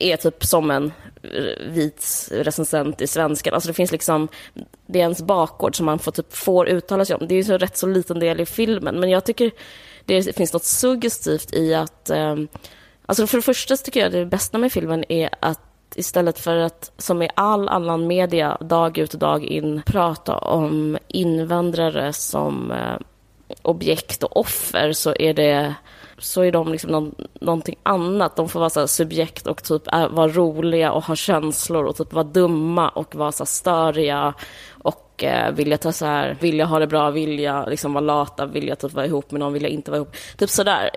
är 0.00 0.16
typ 0.16 0.44
som 0.44 0.70
en 0.70 0.92
eh, 1.22 1.68
vit 1.68 2.28
recensent 2.30 3.00
i 3.00 3.06
svenskan. 3.06 3.54
Alltså 3.54 3.68
det 3.68 3.74
finns 3.74 3.92
liksom, 3.92 4.28
det 4.86 4.98
är 4.98 5.02
ens 5.02 5.22
bakgård 5.22 5.76
som 5.76 5.86
man 5.86 5.98
får, 5.98 6.12
typ, 6.12 6.32
får 6.36 6.68
uttala 6.68 7.04
sig 7.04 7.16
om. 7.16 7.28
Det 7.28 7.34
är 7.34 7.36
ju 7.36 7.44
så 7.44 7.58
rätt 7.58 7.76
så 7.76 7.86
liten 7.86 8.18
del 8.18 8.40
i 8.40 8.46
filmen, 8.46 9.00
men 9.00 9.10
jag 9.10 9.24
tycker 9.24 9.50
det 10.04 10.36
finns 10.36 10.52
något 10.52 10.64
suggestivt 10.64 11.54
i 11.54 11.74
att, 11.74 12.10
eh, 12.10 12.36
alltså 13.06 13.26
för 13.26 13.38
det 13.38 13.42
första 13.42 13.76
tycker 13.76 14.00
jag 14.00 14.12
det 14.12 14.26
bästa 14.26 14.58
med 14.58 14.72
filmen 14.72 15.04
är 15.08 15.30
att 15.40 15.60
istället 15.96 16.38
för 16.38 16.56
att, 16.56 16.92
som 16.98 17.22
i 17.22 17.28
all 17.34 17.68
annan 17.68 18.06
media, 18.06 18.56
dag 18.60 18.98
ut 18.98 19.14
och 19.14 19.20
dag 19.20 19.44
in, 19.44 19.82
prata 19.86 20.36
om 20.38 20.98
invandrare 21.08 22.12
som 22.12 22.70
eh, 22.70 22.96
objekt 23.62 24.22
och 24.22 24.36
offer 24.36 24.92
så 24.92 25.14
är 25.18 25.34
det 25.34 25.74
så 26.18 26.42
är 26.42 26.52
de 26.52 26.72
liksom 26.72 26.90
någon, 26.90 27.14
någonting 27.40 27.76
annat. 27.82 28.36
De 28.36 28.48
får 28.48 28.60
vara 28.60 28.70
så 28.70 28.80
här 28.80 28.86
subjekt 28.86 29.46
och 29.46 29.62
typ 29.62 29.82
är, 29.86 30.08
vara 30.08 30.28
roliga 30.28 30.92
och 30.92 31.04
ha 31.04 31.16
känslor 31.16 31.84
och 31.84 31.96
typ 31.96 32.12
vara 32.12 32.24
dumma 32.24 32.88
och 32.88 33.14
vara 33.14 33.32
så 33.32 33.42
här 33.42 33.46
störiga 33.46 34.34
och 34.70 35.24
eh, 35.24 35.52
vilja 35.52 35.78
ta 35.78 35.92
så 35.92 36.06
här, 36.06 36.36
vilja 36.40 36.64
ha 36.64 36.78
det 36.78 36.86
bra, 36.86 37.10
vilja 37.10 37.66
liksom 37.66 37.92
vara 37.92 38.04
lata, 38.04 38.46
vilja 38.46 38.76
typ 38.76 38.92
vara 38.92 39.06
ihop 39.06 39.30
med 39.30 39.40
någon, 39.40 39.52
vilja 39.52 39.68
inte 39.68 39.90
vara 39.90 39.98
ihop. 39.98 40.16
Typ 40.36 40.50
sådär. 40.50 40.90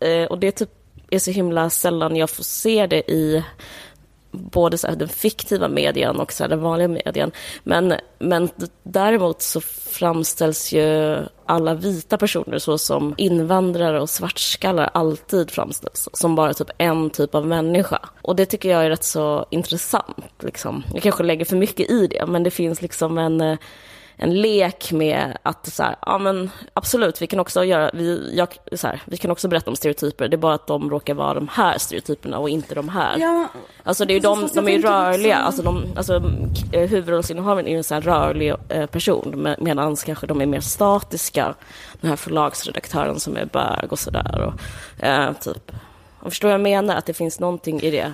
Eh, 0.00 0.24
och 0.24 0.38
det 0.38 0.52
typ 0.52 0.70
är 1.10 1.18
så 1.18 1.30
himla 1.30 1.70
sällan 1.70 2.16
jag 2.16 2.30
får 2.30 2.44
se 2.44 2.86
det 2.86 3.10
i 3.10 3.44
både 4.30 4.78
så 4.78 4.86
här, 4.86 4.96
den 4.96 5.08
fiktiva 5.08 5.68
medien 5.68 6.16
och 6.16 6.32
så 6.32 6.44
här, 6.44 6.48
den 6.48 6.60
vanliga 6.60 6.88
medien. 6.88 7.30
Men, 7.62 7.94
men 8.18 8.48
däremot 8.82 9.42
så 9.42 9.60
framställs 9.60 10.72
ju 10.72 11.18
alla 11.46 11.74
vita 11.74 12.18
personer 12.18 12.58
så 12.58 12.78
som 12.78 13.14
invandrare 13.16 14.00
och 14.00 14.10
svartskallar 14.10 14.90
alltid 14.94 15.50
framställs 15.50 16.08
som 16.12 16.34
bara 16.34 16.54
typ 16.54 16.70
en 16.78 17.10
typ 17.10 17.34
av 17.34 17.46
människa. 17.46 18.08
Och 18.22 18.36
det 18.36 18.46
tycker 18.46 18.70
jag 18.70 18.84
är 18.84 18.90
rätt 18.90 19.04
så 19.04 19.46
intressant. 19.50 20.42
Liksom. 20.42 20.84
Jag 20.94 21.02
kanske 21.02 21.22
lägger 21.22 21.44
för 21.44 21.56
mycket 21.56 21.90
i 21.90 22.06
det, 22.06 22.26
men 22.26 22.42
det 22.42 22.50
finns 22.50 22.82
liksom 22.82 23.18
en 23.18 23.40
eh, 23.40 23.58
en 24.22 24.40
lek 24.40 24.92
med 24.92 25.38
att 25.42 25.66
så 25.72 25.82
här, 25.82 25.96
ja 26.06 26.18
men 26.18 26.50
absolut, 26.74 27.22
vi 27.22 27.26
kan 27.26 27.40
också 27.40 27.64
göra, 27.64 27.90
vi, 27.94 28.32
jag, 28.36 28.48
så 28.78 28.86
här, 28.86 29.02
vi 29.04 29.16
kan 29.16 29.30
också 29.30 29.48
berätta 29.48 29.70
om 29.70 29.76
stereotyper, 29.76 30.28
det 30.28 30.34
är 30.34 30.38
bara 30.38 30.54
att 30.54 30.66
de 30.66 30.90
råkar 30.90 31.14
vara 31.14 31.34
de 31.34 31.48
här 31.52 31.78
stereotyperna 31.78 32.38
och 32.38 32.48
inte 32.48 32.74
de 32.74 32.88
här. 32.88 33.18
Ja, 33.18 33.48
Alltså 33.84 34.04
det 34.04 34.12
är 34.12 34.14
ju 34.14 34.20
de, 34.20 34.48
de 34.54 34.58
är 34.58 34.70
jag 34.72 34.80
ju 34.80 34.82
rörliga, 34.86 35.36
också- 35.36 35.46
alltså, 35.46 35.62
de, 35.62 35.84
alltså 35.96 36.22
eh, 36.72 36.88
huvudrollsinnehavaren 36.90 37.66
är 37.66 37.70
ju 37.70 37.76
en 37.76 37.84
sån 37.84 37.94
här 37.94 38.02
rörlig 38.02 38.54
eh, 38.68 38.86
person 38.86 39.30
med, 39.36 39.56
medan 39.62 39.96
kanske 39.96 40.26
de 40.26 40.40
är 40.40 40.46
mer 40.46 40.60
statiska, 40.60 41.54
den 42.00 42.08
här 42.10 42.16
förlagsredaktören 42.16 43.20
som 43.20 43.36
är 43.36 43.44
bög 43.44 43.92
och 43.92 43.98
sådär 43.98 44.40
och 44.40 45.04
eh, 45.04 45.32
typ. 45.32 45.72
Jag 46.22 46.32
förstår 46.32 46.48
vad 46.48 46.54
jag 46.54 46.60
menar, 46.60 46.96
att 46.96 47.06
det 47.06 47.14
finns 47.14 47.40
någonting 47.40 47.80
i 47.80 47.90
det, 47.90 48.12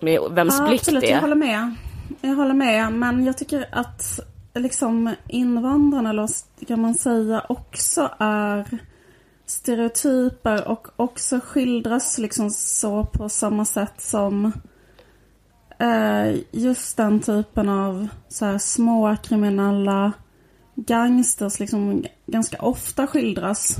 med 0.00 0.20
vems 0.30 0.56
ja, 0.58 0.66
blick 0.68 0.80
absolut, 0.80 1.00
det 1.00 1.08
jag 1.08 1.16
är. 1.16 1.20
håller 1.20 1.34
med. 1.36 1.74
Jag 2.20 2.34
håller 2.34 2.54
med, 2.54 2.92
men 2.92 3.24
jag 3.26 3.38
tycker 3.38 3.68
att 3.72 4.20
liksom 4.54 5.14
invandrarna, 5.28 6.10
eller 6.10 6.28
kan 6.66 6.80
man 6.80 6.94
säga, 6.94 7.46
också 7.48 8.10
är 8.18 8.78
stereotyper 9.46 10.68
och 10.68 10.88
också 10.96 11.40
skildras 11.40 12.18
liksom 12.18 12.50
så 12.50 13.04
på 13.04 13.28
samma 13.28 13.64
sätt 13.64 14.00
som 14.00 14.52
eh, 15.78 16.36
just 16.50 16.96
den 16.96 17.20
typen 17.20 17.68
av 17.68 18.08
så 18.28 18.44
här 18.44 18.58
små 18.58 19.16
kriminella 19.22 20.12
gangsters 20.74 21.60
liksom 21.60 22.04
ganska 22.26 22.62
ofta 22.62 23.06
skildras. 23.06 23.76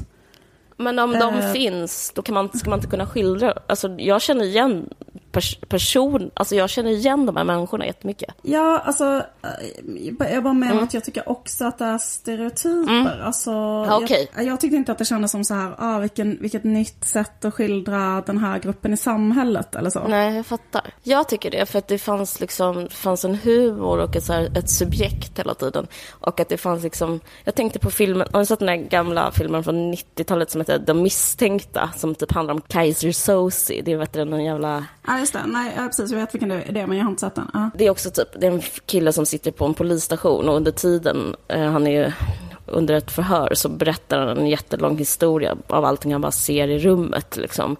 Men 0.76 0.98
om 0.98 1.12
de 1.12 1.34
Eh. 1.34 1.52
finns, 1.52 2.12
då 2.14 2.22
kan 2.22 2.34
man, 2.34 2.48
ska 2.58 2.70
man 2.70 2.78
inte 2.78 2.90
kunna 2.90 3.06
skildra. 3.06 3.54
Alltså, 3.66 3.88
jag 3.98 4.22
känner 4.22 4.44
igen 4.44 4.88
pers, 5.38 5.58
person, 5.68 6.30
alltså 6.34 6.54
jag 6.54 6.70
känner 6.70 6.90
igen 6.90 7.26
de 7.26 7.36
här 7.36 7.44
människorna 7.44 7.86
jättemycket. 7.86 8.34
Ja, 8.42 8.78
alltså 8.84 9.22
eh, 9.42 10.32
jag 10.32 10.42
bara 10.42 10.52
menar 10.54 10.82
att 10.82 10.94
jag 10.94 11.04
tycker 11.04 11.28
också 11.28 11.64
att 11.64 11.78
det 11.78 11.84
är 11.84 11.98
stereotyper. 11.98 13.20
Alltså, 13.24 13.50
Ja, 13.50 14.00
okej. 14.02 14.30
jag, 14.36 14.44
jag 14.44 14.60
tyckte 14.60 14.76
inte 14.76 14.92
att 14.92 14.98
det 14.98 15.04
kändes 15.04 15.30
som 15.30 15.44
så 15.44 15.54
här, 15.54 15.74
ah, 15.78 15.98
vilken, 15.98 16.38
vilket 16.40 16.64
nytt 16.64 17.04
sätt 17.04 17.44
att 17.44 17.54
skildra 17.54 18.22
den 18.26 18.38
här 18.38 18.58
gruppen 18.58 18.92
i 18.92 18.96
samhället 18.96 19.74
eller 19.74 19.90
så. 19.90 20.08
Nej, 20.08 20.36
jag 20.36 20.46
fattar. 20.46 20.82
Jag 21.02 21.28
tycker 21.28 21.50
det, 21.50 21.66
för 21.66 21.78
att 21.78 21.88
det 21.88 21.98
fanns, 21.98 22.40
liksom, 22.40 22.88
fanns 22.90 23.24
en 23.24 23.34
humor 23.34 23.98
och 23.98 24.16
ett, 24.16 24.24
så 24.24 24.32
här, 24.32 24.58
ett 24.58 24.70
subjekt 24.70 25.38
hela 25.38 25.54
tiden. 25.54 25.86
Och 26.10 26.40
att 26.40 26.48
det 26.48 26.56
fanns 26.56 26.82
liksom, 26.82 27.20
jag 27.44 27.54
tänkte 27.54 27.78
på 27.78 27.90
filmen, 27.90 28.28
har 28.32 28.40
ni 28.40 28.46
sett 28.46 28.58
den 28.58 28.66
där 28.66 28.76
gamla 28.88 29.32
filmen 29.32 29.64
från 29.64 29.94
90-talet 29.94 30.50
som 30.50 30.60
heter 30.60 30.78
De 30.78 31.02
misstänkta, 31.02 31.90
som 31.96 32.14
typ 32.14 32.32
handlar 32.32 32.54
om 32.54 32.60
Kaiser 32.60 33.12
Soze. 33.12 33.82
Det 33.84 33.92
är 33.92 33.96
vet 33.96 34.12
du, 34.12 34.24
någon 34.24 34.44
jävla 34.44 34.84
Ja, 35.06 35.18
just 35.34 35.46
det. 35.46 35.52
Nej, 35.52 35.72
ja, 35.76 35.86
precis. 35.86 36.10
Jag 36.10 36.18
vet 36.18 36.34
vilken 36.34 36.48
det 36.48 36.80
är, 36.80 36.86
men 36.86 36.98
jag 36.98 37.04
har 37.04 37.10
inte 37.10 37.20
sett 37.20 37.34
den. 37.34 37.50
Uh. 37.54 37.68
Det 37.74 37.86
är 37.86 37.90
också 37.90 38.10
typ, 38.10 38.28
det 38.40 38.46
är 38.46 38.50
en 38.50 38.62
kille 38.86 39.12
som 39.12 39.26
sitter 39.26 39.50
på 39.50 39.64
en 39.64 39.74
polisstation 39.74 40.48
och 40.48 40.56
under 40.56 40.72
tiden, 40.72 41.36
eh, 41.48 41.70
han 41.70 41.86
är 41.86 41.90
ju 41.90 42.12
under 42.66 42.94
ett 42.94 43.10
förhör 43.10 43.54
så 43.54 43.68
berättar 43.68 44.18
han 44.26 44.38
en 44.38 44.48
jättelång 44.48 44.98
historia 44.98 45.56
av 45.66 45.84
allting 45.84 46.12
han 46.12 46.20
bara 46.20 46.32
ser 46.32 46.68
i 46.68 46.78
rummet 46.78 47.36
liksom. 47.36 47.76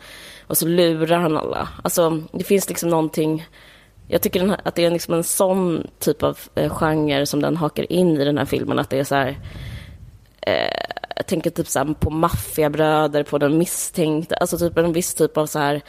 Och 0.47 0.59
så 0.59 0.67
lurar 0.67 1.19
han 1.19 1.37
alla. 1.37 1.69
Alltså 1.85 2.23
det 2.33 2.45
finns 2.45 2.69
liksom 2.69 2.88
någonting, 2.88 3.49
jag 4.07 4.23
tycker 4.23 4.40
den 4.40 4.50
här, 4.50 4.61
att 4.64 4.75
det 4.75 4.85
är 4.85 4.90
liksom 4.90 5.14
en 5.14 5.25
sån 5.25 5.87
typ 5.99 6.23
av 6.23 6.38
eh, 6.55 6.71
genre 6.71 7.26
som 7.26 7.43
den 7.43 7.57
hakar 7.57 7.93
in 7.93 8.21
i 8.21 8.25
den 8.25 8.38
här 8.38 8.45
filmen, 8.45 8.78
att 8.78 8.90
det 8.90 8.99
är 8.99 9.05
så 9.05 9.14
här 9.14 9.38
eh, 10.40 10.88
jag 11.17 11.26
tänker 11.26 11.50
typ 11.50 11.69
så 11.69 11.78
här 11.78 11.95
på 11.95 12.11
maffiabröder, 12.11 13.23
på 13.23 13.38
den 13.38 13.59
misstänkta, 13.59 14.37
alltså 14.37 14.59
typ 14.59 14.78
en 14.78 14.93
viss 14.93 15.14
typ 15.14 15.37
av 15.37 15.47
så 15.47 15.59
här 15.59 15.83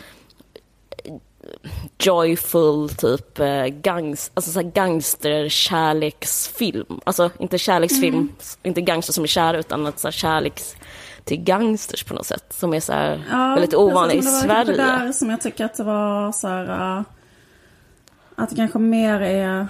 joyful 2.00 2.89
typ 2.89 3.39
eh, 3.39 3.65
gangs, 3.65 4.32
alltså 4.34 4.51
så 4.51 4.72
gangsterkärleksfilm. 4.74 7.00
Alltså 7.03 7.29
inte 7.39 7.58
kärleksfilm, 7.58 8.29
inte 8.63 8.82
gangster 8.82 9.13
som 9.13 9.24
är 9.24 9.27
kära 9.27 9.60
utan 9.60 9.86
att 9.86 10.00
så 10.00 10.08
här 10.08 10.12
kärleks 10.12 10.75
till 11.24 11.44
gangsters 11.44 12.03
på 12.03 12.13
något 12.13 12.25
sätt. 12.25 12.46
Som 12.50 12.74
är 12.74 12.79
så 12.79 12.94
här 12.94 13.22
väldigt 13.56 13.74
ovanlig 13.74 14.15
i 14.15 14.20
Det 14.20 14.25
var 14.25 14.41
Sverige. 14.41 14.65
kanske 14.65 14.84
där 14.84 15.12
som 15.12 15.29
jag 15.29 15.41
tycker 15.41 15.65
att 15.65 15.75
det 15.75 15.84
var 15.84 16.32
så 16.32 16.48
här, 16.48 16.98
äh, 16.98 17.03
att 18.36 18.50
det 18.50 18.56
kanske 18.56 18.79
mer 18.79 19.22
är 19.22 19.68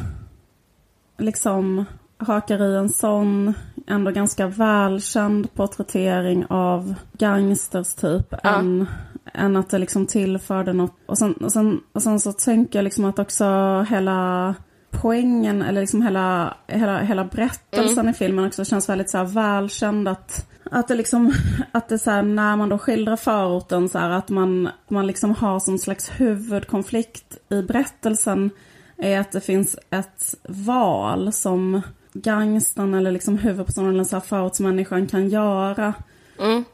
liksom 1.17 1.85
hakar 2.17 2.63
i 2.63 2.75
en 2.75 2.89
sån 2.89 3.53
ändå 3.87 4.11
ganska 4.11 4.47
välkänd 4.47 5.53
porträttering 5.53 6.45
av 6.49 6.95
gangsters 7.17 7.93
typ. 7.93 8.33
Än, 8.43 8.87
än 9.33 9.55
att 9.55 9.69
det 9.69 9.77
liksom 9.77 10.05
tillförde 10.05 10.73
något. 10.73 10.97
Och 11.05 11.17
sen, 11.17 11.33
och 11.33 11.51
sen, 11.51 11.81
och 11.91 12.03
sen 12.03 12.19
så 12.19 12.33
tänker 12.33 12.79
jag 12.79 12.83
liksom 12.83 13.05
att 13.05 13.19
också 13.19 13.45
hela 13.89 14.55
poängen 14.91 15.61
eller 15.61 15.81
liksom 15.81 16.01
hela, 16.01 16.57
hela, 16.67 16.99
hela 16.99 17.25
berättelsen 17.25 18.09
i 18.09 18.13
filmen 18.13 18.45
också 18.45 18.65
känns 18.65 18.89
väldigt 18.89 19.09
så 19.09 19.17
här 19.17 19.25
välkänd. 19.25 20.07
Att, 20.07 20.47
att 20.71 20.87
det 20.87 20.95
liksom, 20.95 21.33
att 21.71 21.89
det 21.89 21.99
så 21.99 22.11
här, 22.11 22.23
när 22.23 22.55
man 22.55 22.69
då 22.69 22.77
skildrar 22.77 23.15
förorten 23.15 23.89
så 23.89 23.97
här, 23.97 24.09
att 24.09 24.29
man, 24.29 24.69
man 24.87 25.07
liksom 25.07 25.31
har 25.35 25.59
som 25.59 25.77
slags 25.77 26.09
huvudkonflikt 26.09 27.37
i 27.49 27.61
berättelsen 27.61 28.49
är 28.97 29.19
att 29.19 29.31
det 29.31 29.41
finns 29.41 29.75
ett 29.89 30.35
val 30.49 31.33
som 31.33 31.81
gangstern 32.13 32.93
eller 32.93 33.11
liksom 33.11 33.37
huvudpersonen 33.37 33.93
eller 33.93 34.03
så 34.03 34.15
här 34.15 34.21
förortsmänniskan 34.21 35.07
kan 35.07 35.29
göra. 35.29 35.93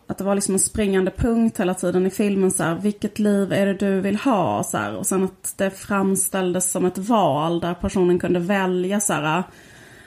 Att 0.08 0.18
det 0.18 0.24
var 0.24 0.36
liksom 0.36 0.56
en 0.56 0.60
springande 0.60 1.12
punkt 1.12 1.60
hela 1.60 1.74
tiden 1.74 2.06
i 2.06 2.10
filmen 2.10 2.52
så 2.52 2.64
här, 2.64 2.76
vilket 2.76 3.20
liv 3.20 3.54
är 3.54 3.66
det 3.66 3.74
du 3.74 4.02
vill 4.02 4.16
ha? 4.16 4.64
Så 4.64 4.78
här, 4.78 4.96
och 4.96 5.06
sen 5.06 5.24
att 5.24 5.54
det 5.58 5.70
framställdes 5.70 6.72
som 6.72 6.86
ett 6.86 6.98
val 6.98 7.60
där 7.60 7.74
personen 7.74 8.20
kunde 8.20 8.40
välja 8.40 9.00
så 9.00 9.14
här, 9.14 9.44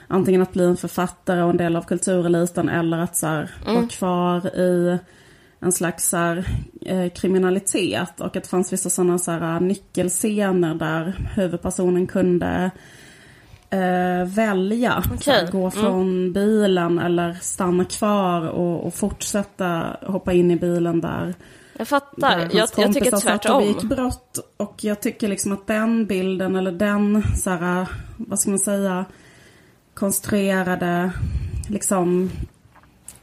antingen 0.07 0.41
att 0.41 0.53
bli 0.53 0.65
en 0.65 0.77
författare 0.77 1.41
och 1.41 1.49
en 1.49 1.57
del 1.57 1.75
av 1.75 1.81
kultureliten 1.81 2.69
eller 2.69 2.97
att 2.97 3.15
så 3.15 3.27
här, 3.27 3.51
vara 3.65 3.87
kvar 3.87 4.47
i 4.47 4.99
en 5.59 5.71
slags 5.71 6.09
så 6.09 6.17
här, 6.17 6.45
eh, 6.81 7.09
kriminalitet. 7.09 8.21
Och 8.21 8.37
att 8.37 8.43
det 8.43 8.49
fanns 8.49 8.73
vissa 8.73 8.89
sådana 8.89 9.17
så 9.17 9.31
här, 9.31 9.59
nyckelscener 9.59 10.75
där 10.75 11.31
huvudpersonen 11.35 12.07
kunde 12.07 12.71
eh, 13.69 14.25
välja. 14.27 15.03
Så 15.21 15.31
här, 15.31 15.51
gå 15.51 15.59
Mm. 15.59 15.71
från 15.71 16.33
bilen 16.33 16.99
eller 16.99 17.33
stanna 17.41 17.85
kvar 17.85 18.47
och, 18.47 18.85
och 18.87 18.93
fortsätta 18.93 19.97
hoppa 20.01 20.33
in 20.33 20.51
i 20.51 20.55
bilen 20.55 21.01
där. 21.01 21.33
Jag 21.77 21.87
fattar. 21.87 22.37
där 22.37 22.49
Jag, 22.53 22.69
jag 22.77 22.93
tycker 22.93 23.17
satt 23.17 23.45
och 23.45 23.59
begick 23.61 23.77
tvärtom. 23.79 23.89
brott. 23.89 24.39
Och 24.57 24.83
jag 24.83 25.01
tycker 25.01 25.27
liksom 25.27 25.51
att 25.51 25.67
den 25.67 26.05
bilden 26.05 26.55
eller 26.55 26.71
den 26.71 27.23
så 27.37 27.49
här, 27.49 27.87
vad 28.17 28.39
ska 28.39 28.49
man 28.49 28.59
säga, 28.59 29.05
konstruerade 29.93 31.11
liksom 31.67 32.31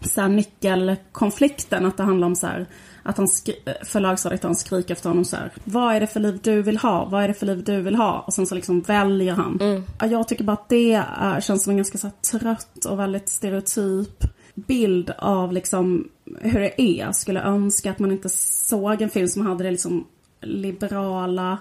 så 0.00 0.20
här 0.20 0.28
nyckelkonflikten. 0.28 1.86
Att 1.86 1.96
det 1.96 2.02
handlar 2.02 2.26
om 2.26 2.36
så 2.36 2.46
här, 2.46 2.66
att 3.06 3.16
han 3.16 3.28
skri- 3.28 3.62
förlagsredaktören 3.84 4.54
skriker 4.56 4.94
efter 4.94 5.08
honom 5.08 5.24
så 5.24 5.36
här. 5.36 5.52
Vad 5.64 5.94
är 5.94 6.00
det 6.00 6.06
för 6.06 6.20
liv 6.20 6.38
du 6.42 6.62
vill 6.62 6.76
ha? 6.78 7.04
Vad 7.04 7.22
är 7.24 7.28
det 7.28 7.34
för 7.34 7.46
liv 7.46 7.64
du 7.64 7.80
vill 7.80 7.94
ha? 7.94 8.20
Och 8.26 8.34
sen 8.34 8.46
så 8.46 8.54
liksom 8.54 8.80
väljer 8.80 9.34
han. 9.34 9.58
Ja, 10.00 10.06
Jag 10.06 10.28
tycker 10.28 10.44
bara 10.44 10.52
att 10.52 10.68
det 10.68 10.92
är, 10.92 11.40
känns 11.40 11.62
som 11.64 11.70
en 11.70 11.76
ganska 11.76 11.98
så 11.98 12.06
här, 12.06 12.38
trött 12.38 12.84
och 12.84 12.98
väldigt 12.98 13.28
stereotyp 13.28 14.24
bild 14.54 15.12
av 15.18 15.52
liksom 15.52 16.08
hur 16.40 16.60
det 16.60 16.82
är. 16.82 16.98
Jag 16.98 17.16
skulle 17.16 17.40
önska 17.42 17.90
att 17.90 17.98
man 17.98 18.12
inte 18.12 18.28
såg 18.28 19.02
en 19.02 19.10
film 19.10 19.28
som 19.28 19.46
hade 19.46 19.64
det 19.64 19.70
liksom 19.70 20.06
liberala 20.40 21.58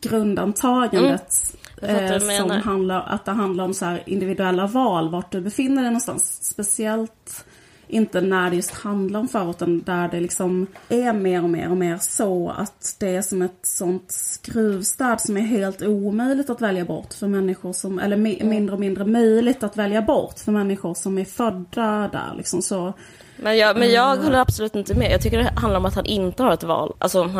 grundantagandet. 0.00 1.56
Vad 1.82 1.90
eh, 1.90 2.18
som 2.18 2.48
handlar, 2.64 3.02
att 3.06 3.24
det 3.24 3.30
handlar 3.32 3.64
om 3.64 3.74
så 3.74 3.84
här 3.84 4.02
individuella 4.06 4.66
val, 4.66 5.10
vart 5.10 5.32
du 5.32 5.40
befinner 5.40 5.82
dig 5.82 5.90
någonstans. 5.90 6.38
Speciellt 6.44 7.44
inte 7.88 8.20
när 8.20 8.50
det 8.50 8.56
just 8.56 8.70
handlar 8.70 9.20
om 9.20 9.28
förorten 9.28 9.82
där 9.86 10.08
det 10.08 10.20
liksom 10.20 10.66
är 10.88 11.12
mer 11.12 11.42
och 11.42 11.50
mer 11.50 11.70
och 11.70 11.76
mer 11.76 11.98
så 12.00 12.50
att 12.56 12.96
det 13.00 13.08
är 13.16 13.22
som 13.22 13.42
ett 13.42 13.58
sånt 13.62 14.12
skruvstäd 14.12 15.20
som 15.20 15.36
är 15.36 15.40
helt 15.40 15.82
omöjligt 15.82 16.50
att 16.50 16.60
välja 16.60 16.84
bort 16.84 17.14
för 17.14 17.26
människor 17.26 17.72
som, 17.72 17.98
eller 17.98 18.16
mi- 18.16 18.44
mindre 18.44 18.74
och 18.74 18.80
mindre 18.80 19.04
möjligt 19.04 19.62
att 19.62 19.76
välja 19.76 20.02
bort 20.02 20.38
för 20.38 20.52
människor 20.52 20.94
som 20.94 21.18
är 21.18 21.24
födda 21.24 22.08
där 22.12 22.34
liksom 22.36 22.62
så. 22.62 22.92
Men 23.36 23.56
jag, 23.58 23.76
men 23.78 23.90
jag 23.92 24.12
Mm. 24.12 24.24
håller 24.24 24.38
absolut 24.38 24.76
inte 24.76 24.94
med. 24.94 25.12
Jag 25.12 25.20
tycker 25.22 25.38
det 25.38 25.50
handlar 25.56 25.80
om 25.80 25.86
att 25.86 25.94
han 25.94 26.06
inte 26.06 26.42
har 26.42 26.52
ett 26.52 26.64
val. 26.64 26.94
Alltså, 26.98 27.30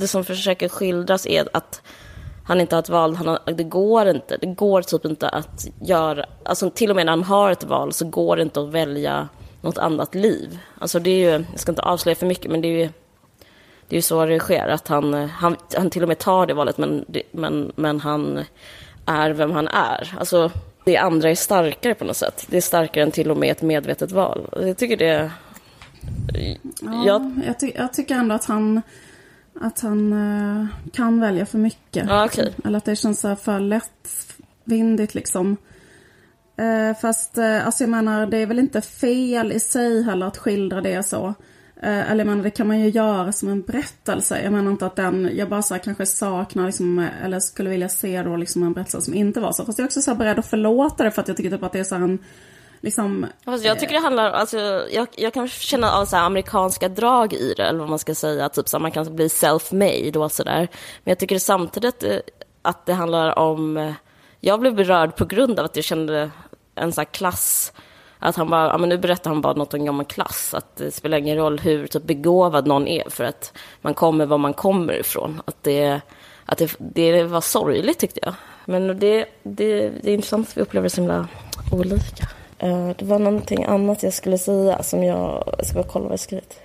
det 0.00 0.08
som 0.08 0.24
försöker 0.24 0.68
skildras 0.68 1.26
är 1.26 1.48
att 1.52 1.82
han 2.46 2.60
inte 2.60 2.74
har 2.76 2.82
ett 2.82 2.88
val. 2.88 3.14
Han 3.16 3.28
har, 3.28 3.38
det 3.56 3.64
går 3.64 4.08
inte. 4.08 4.36
Det 4.40 4.46
går 4.46 4.82
typ 4.82 5.04
inte 5.04 5.28
att 5.28 5.66
göra... 5.80 6.24
Alltså, 6.44 6.70
till 6.70 6.90
och 6.90 6.96
med 6.96 7.06
när 7.06 7.12
han 7.12 7.22
har 7.22 7.50
ett 7.50 7.64
val 7.64 7.92
så 7.92 8.08
går 8.08 8.36
det 8.36 8.42
inte 8.42 8.60
att 8.60 8.68
välja 8.68 9.28
något 9.64 9.78
annat 9.78 10.14
liv. 10.14 10.58
Alltså, 10.78 10.98
det 10.98 11.10
är 11.10 11.18
ju, 11.38 11.44
jag 11.50 11.60
ska 11.60 11.72
inte 11.72 11.82
avslöja 11.82 12.14
för 12.16 12.26
mycket, 12.26 12.50
men 12.50 12.60
det 12.60 12.68
är 12.68 12.78
ju, 12.84 12.88
det 13.88 13.94
är 13.94 13.98
ju 13.98 14.02
så 14.02 14.24
det 14.26 14.38
sker. 14.38 14.68
Att 14.68 14.88
han, 14.88 15.14
han, 15.14 15.56
han 15.76 15.90
till 15.90 16.02
och 16.02 16.08
med 16.08 16.18
tar 16.18 16.46
det 16.46 16.54
valet, 16.54 16.78
men, 16.78 17.04
men, 17.32 17.72
men 17.76 18.00
han 18.00 18.40
är 19.06 19.30
vem 19.30 19.50
han 19.50 19.68
är. 19.68 20.14
Alltså, 20.18 20.50
det 20.84 20.96
andra 20.96 21.30
är 21.30 21.34
starkare 21.34 21.94
på 21.94 22.04
något 22.04 22.16
sätt. 22.16 22.46
Det 22.48 22.56
är 22.56 22.60
starkare 22.60 23.04
än 23.04 23.10
till 23.10 23.30
och 23.30 23.36
med 23.36 23.50
ett 23.50 23.62
medvetet 23.62 24.12
val. 24.12 24.48
Jag 24.62 24.76
tycker 24.76 24.96
det... 24.96 25.30
Ja, 26.82 27.02
Jag- 27.06 27.40
jag, 27.46 27.60
ty- 27.60 27.72
jag 27.76 27.92
tycker 27.92 28.14
ändå 28.14 28.34
att 28.34 28.44
han, 28.44 28.82
att 29.60 29.80
han 29.80 30.12
eh, 30.12 30.66
kan 30.92 31.20
välja 31.20 31.46
för 31.46 31.58
mycket. 31.58 32.06
Ja, 32.08 32.24
okej. 32.24 32.52
Eller 32.64 32.78
att 32.78 32.84
det 32.84 32.96
känns 32.96 33.20
så 33.20 33.28
här 33.28 33.36
för 33.36 33.60
lättvindigt 33.60 35.14
liksom. 35.14 35.56
Eh, 36.56 36.96
fast 37.00 37.38
eh, 37.38 37.66
alltså 37.66 37.82
jag 37.82 37.90
menar 37.90 38.26
det 38.26 38.36
är 38.36 38.46
väl 38.46 38.58
inte 38.58 38.80
fel 38.80 39.52
i 39.52 39.60
sig 39.60 40.02
heller 40.02 40.26
att 40.26 40.38
skildra 40.38 40.80
det 40.80 41.02
så. 41.02 41.34
Eh, 41.82 42.10
eller 42.10 42.24
jag 42.24 42.26
menar 42.26 42.42
det 42.42 42.50
kan 42.50 42.66
man 42.66 42.80
ju 42.80 42.88
göra 42.88 43.32
som 43.32 43.48
en 43.48 43.62
berättelse. 43.62 44.40
Jag 44.42 44.52
menar 44.52 44.70
inte 44.70 44.86
att 44.86 44.96
den, 44.96 45.30
jag 45.34 45.48
bara 45.48 45.62
så 45.62 45.74
här, 45.74 45.80
kanske 45.80 46.06
saknar 46.06 46.66
liksom, 46.66 46.98
eh, 46.98 47.24
eller 47.24 47.40
skulle 47.40 47.70
vilja 47.70 47.88
se 47.88 48.22
då 48.22 48.36
liksom 48.36 48.62
en 48.62 48.72
berättelse 48.72 49.00
som 49.00 49.14
inte 49.14 49.40
var 49.40 49.52
så. 49.52 49.64
Fast 49.64 49.78
jag 49.78 49.84
är 49.84 49.88
också 49.88 50.02
så 50.02 50.10
här 50.10 50.18
beredd 50.18 50.38
att 50.38 50.46
förlåta 50.46 51.04
det 51.04 51.10
för 51.10 51.22
att 51.22 51.28
jag 51.28 51.36
tycker 51.36 51.50
typ 51.50 51.62
att 51.62 51.72
det 51.72 51.78
är 51.78 51.84
så 51.84 51.94
här 51.94 52.02
en, 52.02 52.18
liksom 52.80 53.26
Alltså 53.44 53.68
jag 53.68 53.80
tycker 53.80 53.94
det 53.94 54.00
handlar, 54.00 54.30
alltså, 54.30 54.58
jag, 54.90 55.08
jag 55.16 55.34
kan 55.34 55.48
känna 55.48 55.92
av 55.92 56.04
så 56.04 56.16
här 56.16 56.24
amerikanska 56.24 56.88
drag 56.88 57.32
i 57.32 57.54
det, 57.56 57.62
eller 57.62 57.78
vad 57.78 57.88
man 57.88 57.98
ska 57.98 58.14
säga, 58.14 58.48
typ 58.48 58.68
så 58.68 58.76
här, 58.76 58.82
man 58.82 58.92
kan 58.92 59.16
bli 59.16 59.28
self-made 59.28 60.16
och 60.16 60.32
sådär. 60.32 60.68
Men 61.04 61.10
jag 61.10 61.18
tycker 61.18 61.38
samtidigt 61.38 62.04
eh, 62.04 62.18
att 62.62 62.86
det 62.86 62.92
handlar 62.92 63.38
om, 63.38 63.76
eh, 63.76 63.92
jag 64.40 64.60
blev 64.60 64.74
berörd 64.74 65.16
på 65.16 65.24
grund 65.24 65.58
av 65.58 65.64
att 65.64 65.76
jag 65.76 65.84
kände 65.84 66.30
en 66.74 66.92
sån 66.92 67.02
här 67.02 67.12
klass, 67.12 67.72
att 68.18 68.36
han 68.36 68.50
bara, 68.50 68.66
ja 68.66 68.78
men 68.78 68.88
nu 68.88 68.98
berättar 68.98 69.30
han 69.30 69.40
bara 69.40 69.52
något 69.52 69.74
om 69.74 70.00
en 70.00 70.04
klass, 70.04 70.54
att 70.54 70.76
det 70.76 70.90
spelar 70.90 71.18
ingen 71.18 71.36
roll 71.36 71.58
hur 71.58 71.86
typ 71.86 72.02
begåvad 72.02 72.66
någon 72.66 72.88
är, 72.88 73.10
för 73.10 73.24
att 73.24 73.52
man 73.80 73.94
kommer 73.94 74.26
var 74.26 74.38
man 74.38 74.54
kommer 74.54 75.00
ifrån. 75.00 75.42
Att 75.44 75.62
det, 75.62 76.00
att 76.46 76.58
det, 76.58 76.76
det 76.78 77.24
var 77.24 77.40
sorgligt 77.40 77.98
tyckte 77.98 78.20
jag. 78.22 78.34
Men 78.64 78.98
det, 78.98 79.26
det, 79.42 79.88
det 79.88 80.10
är 80.10 80.14
intressant 80.14 80.48
att 80.48 80.56
vi 80.56 80.60
upplever 80.60 80.84
det 80.84 80.90
så 80.90 81.00
himla 81.00 81.28
olika. 81.72 82.28
Eh, 82.58 82.88
det 82.96 83.04
var 83.04 83.18
någonting 83.18 83.64
annat 83.64 84.02
jag 84.02 84.12
skulle 84.12 84.38
säga 84.38 84.82
som 84.82 85.04
jag, 85.04 85.54
jag 85.58 85.66
ska 85.66 85.74
bara 85.74 85.88
kolla 85.88 86.04
vad 86.04 86.12
jag 86.12 86.20
skrivit. 86.20 86.60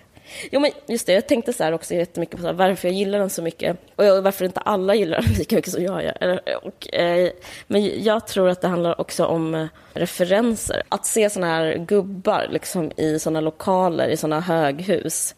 Jo 0.52 0.60
men 0.60 0.72
just 0.88 1.06
det, 1.06 1.14
jag 1.14 1.28
tänkte 1.28 1.54
så 1.54 1.64
här 1.64 1.72
också 1.72 1.94
jättemycket 1.94 2.36
på 2.36 2.42
så 2.42 2.48
här, 2.48 2.54
varför 2.54 2.88
jag 2.88 2.96
gillar 2.96 3.20
den 3.20 3.30
så 3.30 3.42
mycket. 3.42 3.78
Och 3.96 4.06
varför 4.06 4.46
inte 4.46 4.60
alla 4.60 4.96
gillar 4.96 5.22
den 5.22 5.34
lika 5.38 5.56
mycket 5.56 5.72
som 5.72 5.84
jag 5.84 6.04
gör. 6.04 6.40
Och, 6.64 6.94
eh, 6.94 7.32
men 7.68 8.04
jag 8.04 8.28
tror 8.28 8.50
att 8.50 8.62
det 8.62 8.68
handlar 8.68 9.02
också 9.02 9.26
om 9.26 9.56
eh, 9.56 9.68
referenser. 9.94 10.84
Att 10.90 11.06
se 11.06 11.30
såna 11.30 11.48
här 11.48 11.78
gubbar 11.78 12.48
liksom, 12.50 12.92
i 12.98 13.20
såna 13.20 13.42
lokaler, 13.42 14.08
i 14.08 14.18
såna 14.18 14.40
höghus. 14.40 15.36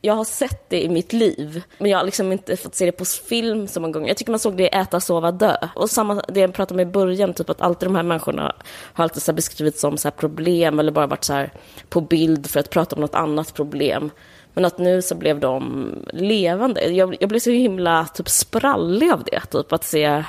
Jag 0.00 0.14
har 0.14 0.24
sett 0.24 0.70
det 0.70 0.84
i 0.84 0.88
mitt 0.88 1.12
liv, 1.12 1.62
men 1.78 1.90
jag 1.90 1.98
har 1.98 2.04
liksom 2.04 2.32
inte 2.32 2.56
fått 2.56 2.74
se 2.74 2.86
det 2.86 2.92
på 2.92 3.04
film 3.04 3.68
så 3.68 3.80
många 3.80 3.92
gånger. 3.92 4.08
Jag 4.08 4.16
tycker 4.16 4.30
man 4.30 4.38
såg 4.38 4.56
det 4.56 4.62
i 4.62 4.66
Äta, 4.66 5.00
sova, 5.00 5.32
dö. 5.32 5.56
Och 5.74 5.90
samma, 5.90 6.22
det 6.28 6.40
jag 6.40 6.54
pratade 6.54 6.82
om 6.82 6.88
i 6.88 6.92
början, 6.92 7.34
typ 7.34 7.50
att 7.50 7.60
alltid 7.60 7.88
de 7.88 7.96
här 7.96 8.02
människorna 8.02 8.54
har 8.92 9.04
alltid 9.04 9.22
så 9.22 9.32
här 9.32 9.36
beskrivits 9.36 9.80
som 9.80 9.96
så 9.96 10.08
här 10.08 10.16
problem 10.16 10.78
eller 10.78 10.92
bara 10.92 11.06
varit 11.06 11.24
så 11.24 11.32
här 11.32 11.52
på 11.88 12.00
bild 12.00 12.50
för 12.50 12.60
att 12.60 12.70
prata 12.70 12.96
om 12.96 13.00
något 13.00 13.14
annat 13.14 13.54
problem. 13.54 14.10
Men 14.54 14.64
att 14.64 14.78
nu 14.78 15.02
så 15.02 15.14
blev 15.14 15.40
de 15.40 15.92
levande. 16.12 16.84
Jag, 16.84 17.16
jag 17.20 17.28
blev 17.28 17.40
så 17.40 17.50
himla 17.50 18.06
typ 18.06 18.28
sprallig 18.28 19.10
av 19.10 19.24
det, 19.24 19.40
typ 19.40 19.72
att 19.72 19.84
se 19.84 20.24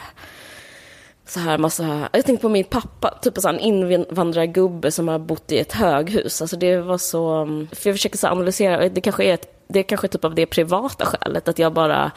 så 1.25 1.39
här 1.39 1.57
massa, 1.57 2.09
jag 2.13 2.25
tänkte 2.25 2.41
på 2.41 2.49
min 2.49 2.63
pappa, 2.63 3.19
typ 3.21 3.37
en 3.37 3.41
sån 3.41 3.59
invandrargubbe 3.59 4.91
som 4.91 5.07
har 5.07 5.19
bott 5.19 5.51
i 5.51 5.59
ett 5.59 5.73
höghus. 5.73 6.41
Alltså 6.41 6.57
det 6.57 6.77
var 6.77 6.97
så, 6.97 7.45
för 7.71 7.89
jag 7.89 7.95
försöker 7.95 8.17
så 8.17 8.27
analysera, 8.27 8.89
det 8.89 9.01
kanske 9.01 9.23
är, 9.23 9.33
ett, 9.33 9.58
det 9.69 9.79
är 9.79 9.83
kanske 9.83 10.07
typ 10.07 10.25
av 10.25 10.35
det 10.35 10.45
privata 10.45 11.05
skälet, 11.05 11.47
att 11.47 11.59
jag 11.59 11.73
bara 11.73 12.11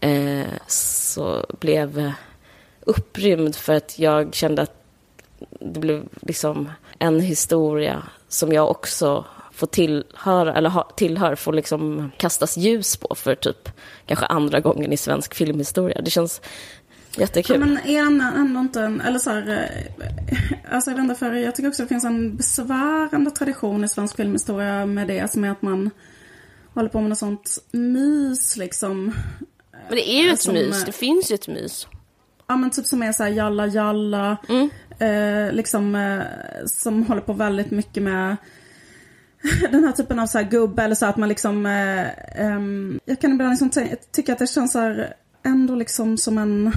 eh, 0.00 0.46
så 0.66 1.46
blev 1.60 2.12
upprymd 2.80 3.56
för 3.56 3.74
att 3.74 3.98
jag 3.98 4.34
kände 4.34 4.62
att 4.62 4.84
det 5.60 5.80
blev 5.80 6.08
liksom 6.22 6.68
en 6.98 7.20
historia 7.20 8.02
som 8.28 8.52
jag 8.52 8.70
också 8.70 9.24
får 9.52 9.66
tillhöra, 9.66 10.54
eller 10.54 10.70
ha, 10.70 10.90
tillhör, 10.96 11.34
får 11.34 11.52
liksom 11.52 12.10
kastas 12.16 12.56
ljus 12.56 12.96
på 12.96 13.14
för 13.14 13.34
typ 13.34 13.68
kanske 14.06 14.26
andra 14.26 14.60
gången 14.60 14.92
i 14.92 14.96
svensk 14.96 15.34
filmhistoria. 15.34 16.00
Det 16.02 16.10
känns 16.10 16.40
jättekul. 17.16 17.60
Ja, 17.60 17.66
men 17.66 17.78
är 17.86 18.02
han 18.02 18.20
ändå 18.20 18.60
inte 18.60 18.80
en, 18.80 19.00
eller 19.00 19.18
så 19.18 19.30
här, 19.30 19.48
eh, 19.48 20.74
alltså 20.74 20.90
jag 20.90 20.96
vet 20.96 21.02
inte, 21.02 21.14
för 21.14 21.32
jag 21.32 21.54
tycker 21.54 21.68
också 21.68 21.82
det 21.82 21.88
finns 21.88 22.04
en 22.04 22.36
besvärande 22.36 23.30
tradition 23.30 23.84
i 23.84 23.88
svensk 23.88 24.16
filmhistoria 24.16 24.86
med 24.86 25.08
det 25.08 25.30
som 25.30 25.44
är 25.44 25.50
att 25.50 25.62
man 25.62 25.90
håller 26.74 26.88
på 26.88 27.00
med 27.00 27.08
något 27.08 27.18
sånt 27.18 27.58
mys 27.72 28.56
liksom. 28.56 29.12
Men 29.70 29.96
det 29.96 30.10
är 30.10 30.22
ju 30.22 30.30
ett 30.30 30.40
Som, 30.40 30.54
mys, 30.54 30.84
det 30.84 30.92
finns 30.92 31.30
ju 31.30 31.34
ett 31.34 31.48
mys. 31.48 31.86
Ja 32.46 32.56
men 32.56 32.70
typ 32.70 32.86
som 32.86 33.02
är 33.02 33.12
så 33.12 33.22
här 33.22 33.30
jalla 33.30 33.66
jalla. 33.66 34.36
Eh, 34.98 35.52
liksom 35.52 35.94
eh, 35.94 36.22
som 36.66 37.06
håller 37.06 37.20
på 37.22 37.32
väldigt 37.32 37.70
mycket 37.70 38.02
med 38.02 38.36
den 39.70 39.84
här 39.84 39.92
typen 39.92 40.18
av 40.18 40.26
så 40.26 40.38
här 40.38 40.44
gubbe 40.50 40.82
eller 40.82 40.94
så 40.94 41.06
att 41.06 41.16
man 41.16 41.28
liksom 41.28 41.66
eh, 41.66 42.40
ehm, 42.40 43.00
Jag 43.04 43.20
kan 43.20 43.32
ibland 43.32 43.50
liksom 43.50 43.70
ty- 43.70 43.96
tycka 44.12 44.32
att 44.32 44.38
det 44.38 44.46
känns 44.46 44.72
så 44.72 44.78
här 44.78 45.14
ändå 45.44 45.74
liksom 45.74 46.16
som 46.18 46.38
en 46.38 46.72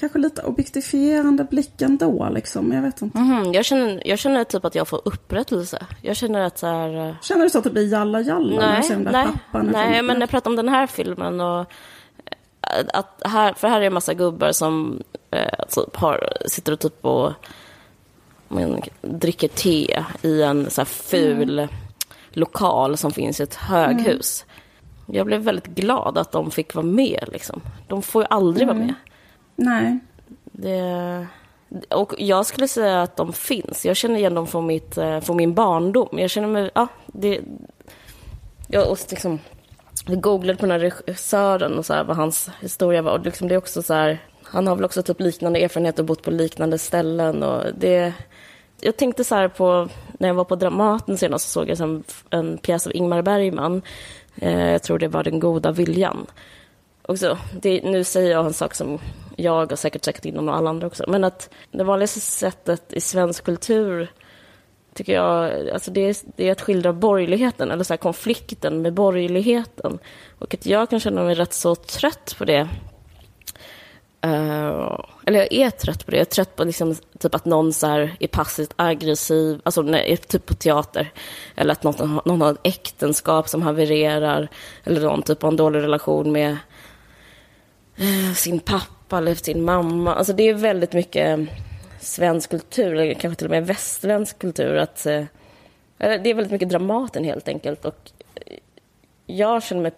Kanske 0.00 0.18
lite 0.18 0.42
objektifierande 0.42 1.44
blick 1.44 1.82
ändå 1.82 2.28
liksom. 2.32 2.72
Jag 2.72 2.82
vet 2.82 3.02
inte. 3.02 3.18
Mhm, 3.18 3.52
jag, 3.52 3.64
känner, 3.64 4.02
jag 4.08 4.18
känner 4.18 4.44
typ 4.44 4.64
att 4.64 4.74
jag 4.74 4.88
får 4.88 5.00
upprättelse. 5.04 5.86
Jag 6.02 6.16
känner 6.16 6.40
att 6.40 6.58
så 6.58 6.66
här... 6.66 7.08
eh, 7.08 7.14
Känner 7.22 7.42
du 7.44 7.50
så 7.50 7.62
typ 7.62 7.76
i 7.76 7.88
jalla 7.88 8.20
jalla 8.20 8.60
när 8.60 8.66
du 8.66 8.72
Nej, 8.72 8.82
ser 8.82 8.94
den 8.94 9.04
där 9.04 9.12
nej, 9.12 9.26
pappan? 9.26 9.66
nej 9.72 10.02
men 10.02 10.20
jag 10.20 10.30
pratar 10.30 10.50
om 10.50 10.56
den 10.56 10.68
här 10.68 10.86
filmen 10.86 11.40
och 11.40 11.60
eh, 11.60 12.84
att 12.94 13.22
här, 13.24 13.52
för 13.52 13.68
här 13.68 13.80
är 13.80 13.86
en 13.86 13.92
massa 13.94 14.14
gubbar 14.14 14.52
som 14.52 15.02
eh, 15.30 15.64
typ 15.68 15.96
har, 15.96 16.32
sitter 16.46 16.72
och 16.72 16.80
typ 16.80 17.04
och 17.04 17.32
men, 18.48 18.82
dricker 19.00 19.48
te 19.48 20.02
i 20.22 20.42
en 20.42 20.70
så 20.70 20.80
här 20.80 20.86
ful 20.86 21.68
lokal 22.32 22.96
som 22.96 23.10
finns 23.12 23.40
i 23.40 23.42
ett 23.42 23.54
höghus. 23.54 24.44
Jag 25.06 25.26
blev 25.26 25.40
väldigt 25.40 25.66
glad 25.66 26.18
att 26.18 26.32
de 26.32 26.50
fick 26.50 26.74
vara 26.74 26.86
med. 26.86 27.24
Liksom. 27.32 27.60
De 27.88 28.02
får 28.02 28.22
ju 28.22 28.26
aldrig 28.30 28.66
vara 28.66 28.78
med. 28.78 28.94
Nej. 29.56 29.98
Det, 30.44 31.26
och 31.90 32.14
jag 32.18 32.46
skulle 32.46 32.68
säga 32.68 33.02
att 33.02 33.16
de 33.16 33.32
finns. 33.32 33.86
Jag 33.86 33.96
känner 33.96 34.16
igen 34.16 34.34
dem 34.34 34.46
från, 34.46 34.66
mitt, 34.66 34.96
eh, 34.96 35.20
från 35.20 35.36
min 35.36 35.54
barndom. 35.54 36.18
Jag 36.18 36.30
känner 36.30 36.48
mig... 36.48 36.70
Ja, 36.74 36.86
det, 37.06 37.40
jag 38.68 38.90
och 38.90 38.98
liksom, 39.10 39.38
jag 40.06 40.20
googlade 40.20 40.58
på 40.58 40.66
den 40.66 40.70
här 40.70 40.78
regissören 40.78 41.78
och 41.78 41.86
så 41.86 41.94
här, 41.94 42.04
vad 42.04 42.16
hans 42.16 42.50
historia 42.60 43.02
var. 43.02 43.12
Och 43.12 43.24
liksom, 43.24 43.48
det 43.48 43.54
är 43.54 43.58
också 43.58 43.82
så 43.82 43.94
här, 43.94 44.18
han 44.42 44.66
har 44.66 44.76
väl 44.76 44.84
också 44.84 45.02
typ 45.02 45.20
liknande 45.20 45.60
erfarenhet 45.60 45.98
och 45.98 46.04
bott 46.04 46.22
på 46.22 46.30
liknande 46.30 46.78
ställen. 46.78 47.42
Och 47.42 47.64
det, 47.78 48.12
jag 48.80 48.96
tänkte 48.96 49.24
så 49.24 49.34
här 49.34 49.48
på, 49.48 49.88
när 50.18 50.28
jag 50.28 50.34
var 50.34 50.44
på 50.44 50.56
Dramaten 50.56 51.18
senast 51.18 51.44
så 51.44 51.60
såg 51.60 51.68
jag 51.68 51.80
en, 51.80 52.04
en 52.30 52.58
pjäs 52.58 52.86
av 52.86 52.96
Ingmar 52.96 53.22
Bergman. 53.22 53.82
Eh, 54.36 54.70
jag 54.70 54.82
tror 54.82 54.98
det 54.98 55.08
var 55.08 55.24
Den 55.24 55.40
goda 55.40 55.72
viljan. 55.72 56.26
Också, 57.08 57.38
det, 57.60 57.82
nu 57.84 58.04
säger 58.04 58.30
jag 58.30 58.46
en 58.46 58.52
sak 58.52 58.74
som 58.74 58.98
jag 59.36 59.72
och 59.72 59.78
säkert 59.78 60.04
säkert 60.04 60.24
inom 60.24 60.48
alla 60.48 60.70
andra 60.70 60.86
också. 60.86 61.04
Men 61.08 61.24
att 61.24 61.50
det 61.70 61.84
vanligaste 61.84 62.20
sättet 62.20 62.92
i 62.92 63.00
svensk 63.00 63.44
kultur 63.44 64.12
tycker 64.94 65.12
jag, 65.12 65.68
alltså 65.68 65.90
det, 65.90 66.00
är, 66.00 66.16
det 66.36 66.48
är 66.48 66.52
att 66.52 66.60
skildra 66.60 66.92
borgerligheten, 66.92 67.70
eller 67.70 67.84
så 67.84 67.92
här 67.92 67.98
konflikten 67.98 68.82
med 68.82 68.94
borgerligheten. 68.94 69.98
Och 70.38 70.54
att 70.54 70.66
jag 70.66 70.90
kan 70.90 71.00
känna 71.00 71.22
mig 71.22 71.34
rätt 71.34 71.52
så 71.52 71.74
trött 71.74 72.34
på 72.38 72.44
det. 72.44 72.68
Uh, 74.26 75.00
eller 75.26 75.38
jag 75.38 75.52
är 75.52 75.70
trött 75.70 76.04
på 76.04 76.10
det. 76.10 76.16
Jag 76.16 76.26
är 76.26 76.30
trött 76.30 76.56
på 76.56 76.64
liksom, 76.64 76.94
typ 77.18 77.34
att 77.34 77.44
någon 77.44 77.72
så 77.72 77.86
här 77.86 78.16
är 78.20 78.28
passivt 78.28 78.74
aggressiv, 78.76 79.60
alltså 79.62 79.82
nej, 79.82 80.16
typ 80.16 80.46
på 80.46 80.54
teater. 80.54 81.12
Eller 81.56 81.72
att 81.72 81.82
någon, 81.82 82.20
någon 82.24 82.40
har 82.40 82.50
ett 82.52 82.58
äktenskap 82.62 83.48
som 83.48 83.62
havererar. 83.62 84.48
Eller 84.84 85.00
någon 85.00 85.22
typ 85.22 85.42
har 85.42 85.48
en 85.48 85.56
dålig 85.56 85.82
relation 85.82 86.32
med 86.32 86.50
uh, 86.50 86.58
Eh, 87.96 88.34
sin 88.34 88.60
pappa 88.60 89.18
eller 89.18 89.34
sin 89.34 89.62
mamma. 89.62 90.14
Alltså 90.14 90.32
det 90.32 90.48
är 90.48 90.54
väldigt 90.54 90.92
mycket 90.92 91.38
eh, 91.38 91.44
svensk 92.00 92.50
kultur, 92.50 92.94
eller 92.94 93.14
kanske 93.14 93.38
till 93.38 93.46
och 93.46 93.50
med 93.50 93.66
västerländsk 93.66 94.38
kultur. 94.38 94.76
Att, 94.76 95.06
eh, 95.06 95.24
det 95.98 96.30
är 96.30 96.34
väldigt 96.34 96.52
mycket 96.52 96.68
Dramaten 96.68 97.24
helt 97.24 97.48
enkelt. 97.48 97.84
Och 97.84 98.10
jag 99.26 99.62
känner 99.62 99.82
mig 99.82 99.92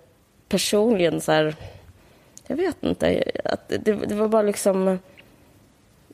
personligen 0.48 1.20
så 1.20 1.32
här 1.32 1.56
jag 2.46 2.56
vet 2.56 2.82
inte. 2.82 3.22
Att 3.44 3.68
det, 3.68 3.92
det, 3.92 4.14
var 4.14 4.28
bara 4.28 4.42
liksom... 4.42 4.98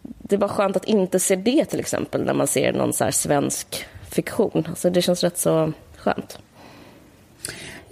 Det 0.03 0.37
var 0.37 0.49
skönt 0.49 0.77
att 0.77 0.85
inte 0.85 1.21
se 1.21 1.37
det 1.37 1.65
till 1.65 1.81
exempel 1.81 2.25
när 2.25 2.35
man 2.35 2.47
ser 2.47 2.73
någon 2.73 2.93
så 2.93 3.13
svensk 3.13 3.87
fiktion. 4.11 4.67
Alltså 4.69 4.91
det 4.91 5.03
känns 5.03 5.25
rätt 5.25 5.39
så 5.39 5.73
skönt. 5.97 6.39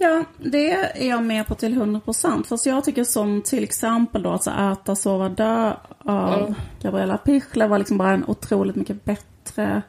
Ja, 0.01 0.23
det 0.37 0.71
är 0.71 1.09
jag 1.09 1.23
med 1.23 1.47
på 1.47 1.55
till 1.55 1.73
100 1.73 1.99
procent. 1.99 2.47
Fast 2.47 2.65
jag 2.65 2.83
tycker 2.83 3.03
som 3.03 3.41
till 3.41 3.63
exempel 3.63 4.23
då 4.23 4.29
att 4.31 4.47
Äta, 4.47 4.95
sova, 4.95 5.29
dö 5.29 5.73
av 6.05 6.39
mm. 6.39 6.55
Gabriella 6.81 7.17
Pichler 7.17 7.67
var 7.67 7.77
liksom 7.77 7.97
bara 7.97 8.11
en 8.11 8.25
otroligt 8.27 8.75
mycket 8.75 9.05
bättre 9.05 9.81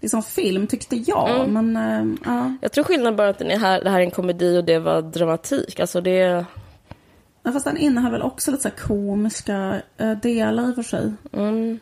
liksom, 0.00 0.22
film 0.22 0.66
tyckte 0.66 0.96
jag. 0.96 1.40
Mm. 1.40 1.72
Men, 1.72 1.76
äh, 1.76 2.16
ja. 2.24 2.56
Jag 2.60 2.72
tror 2.72 2.84
skillnaden 2.84 3.16
bara 3.16 3.28
att 3.28 3.38
den 3.38 3.50
är 3.50 3.58
här, 3.58 3.84
det 3.84 3.90
här 3.90 4.00
är 4.00 4.04
en 4.04 4.10
komedi 4.10 4.58
och 4.58 4.64
det 4.64 4.78
var 4.78 5.02
dramatik. 5.02 5.80
Alltså 5.80 6.00
det 6.00 6.44
Ja, 7.42 7.52
fast 7.52 7.64
den 7.64 7.76
innehöll 7.76 8.12
väl 8.12 8.22
också 8.22 8.50
lite 8.50 8.62
så 8.62 8.86
komiska 8.86 9.82
eh, 9.96 10.10
delar 10.10 10.68
i 10.68 10.70
och 10.70 10.74
för 10.74 10.82
sig. 10.82 11.12
Mm. 11.32 11.78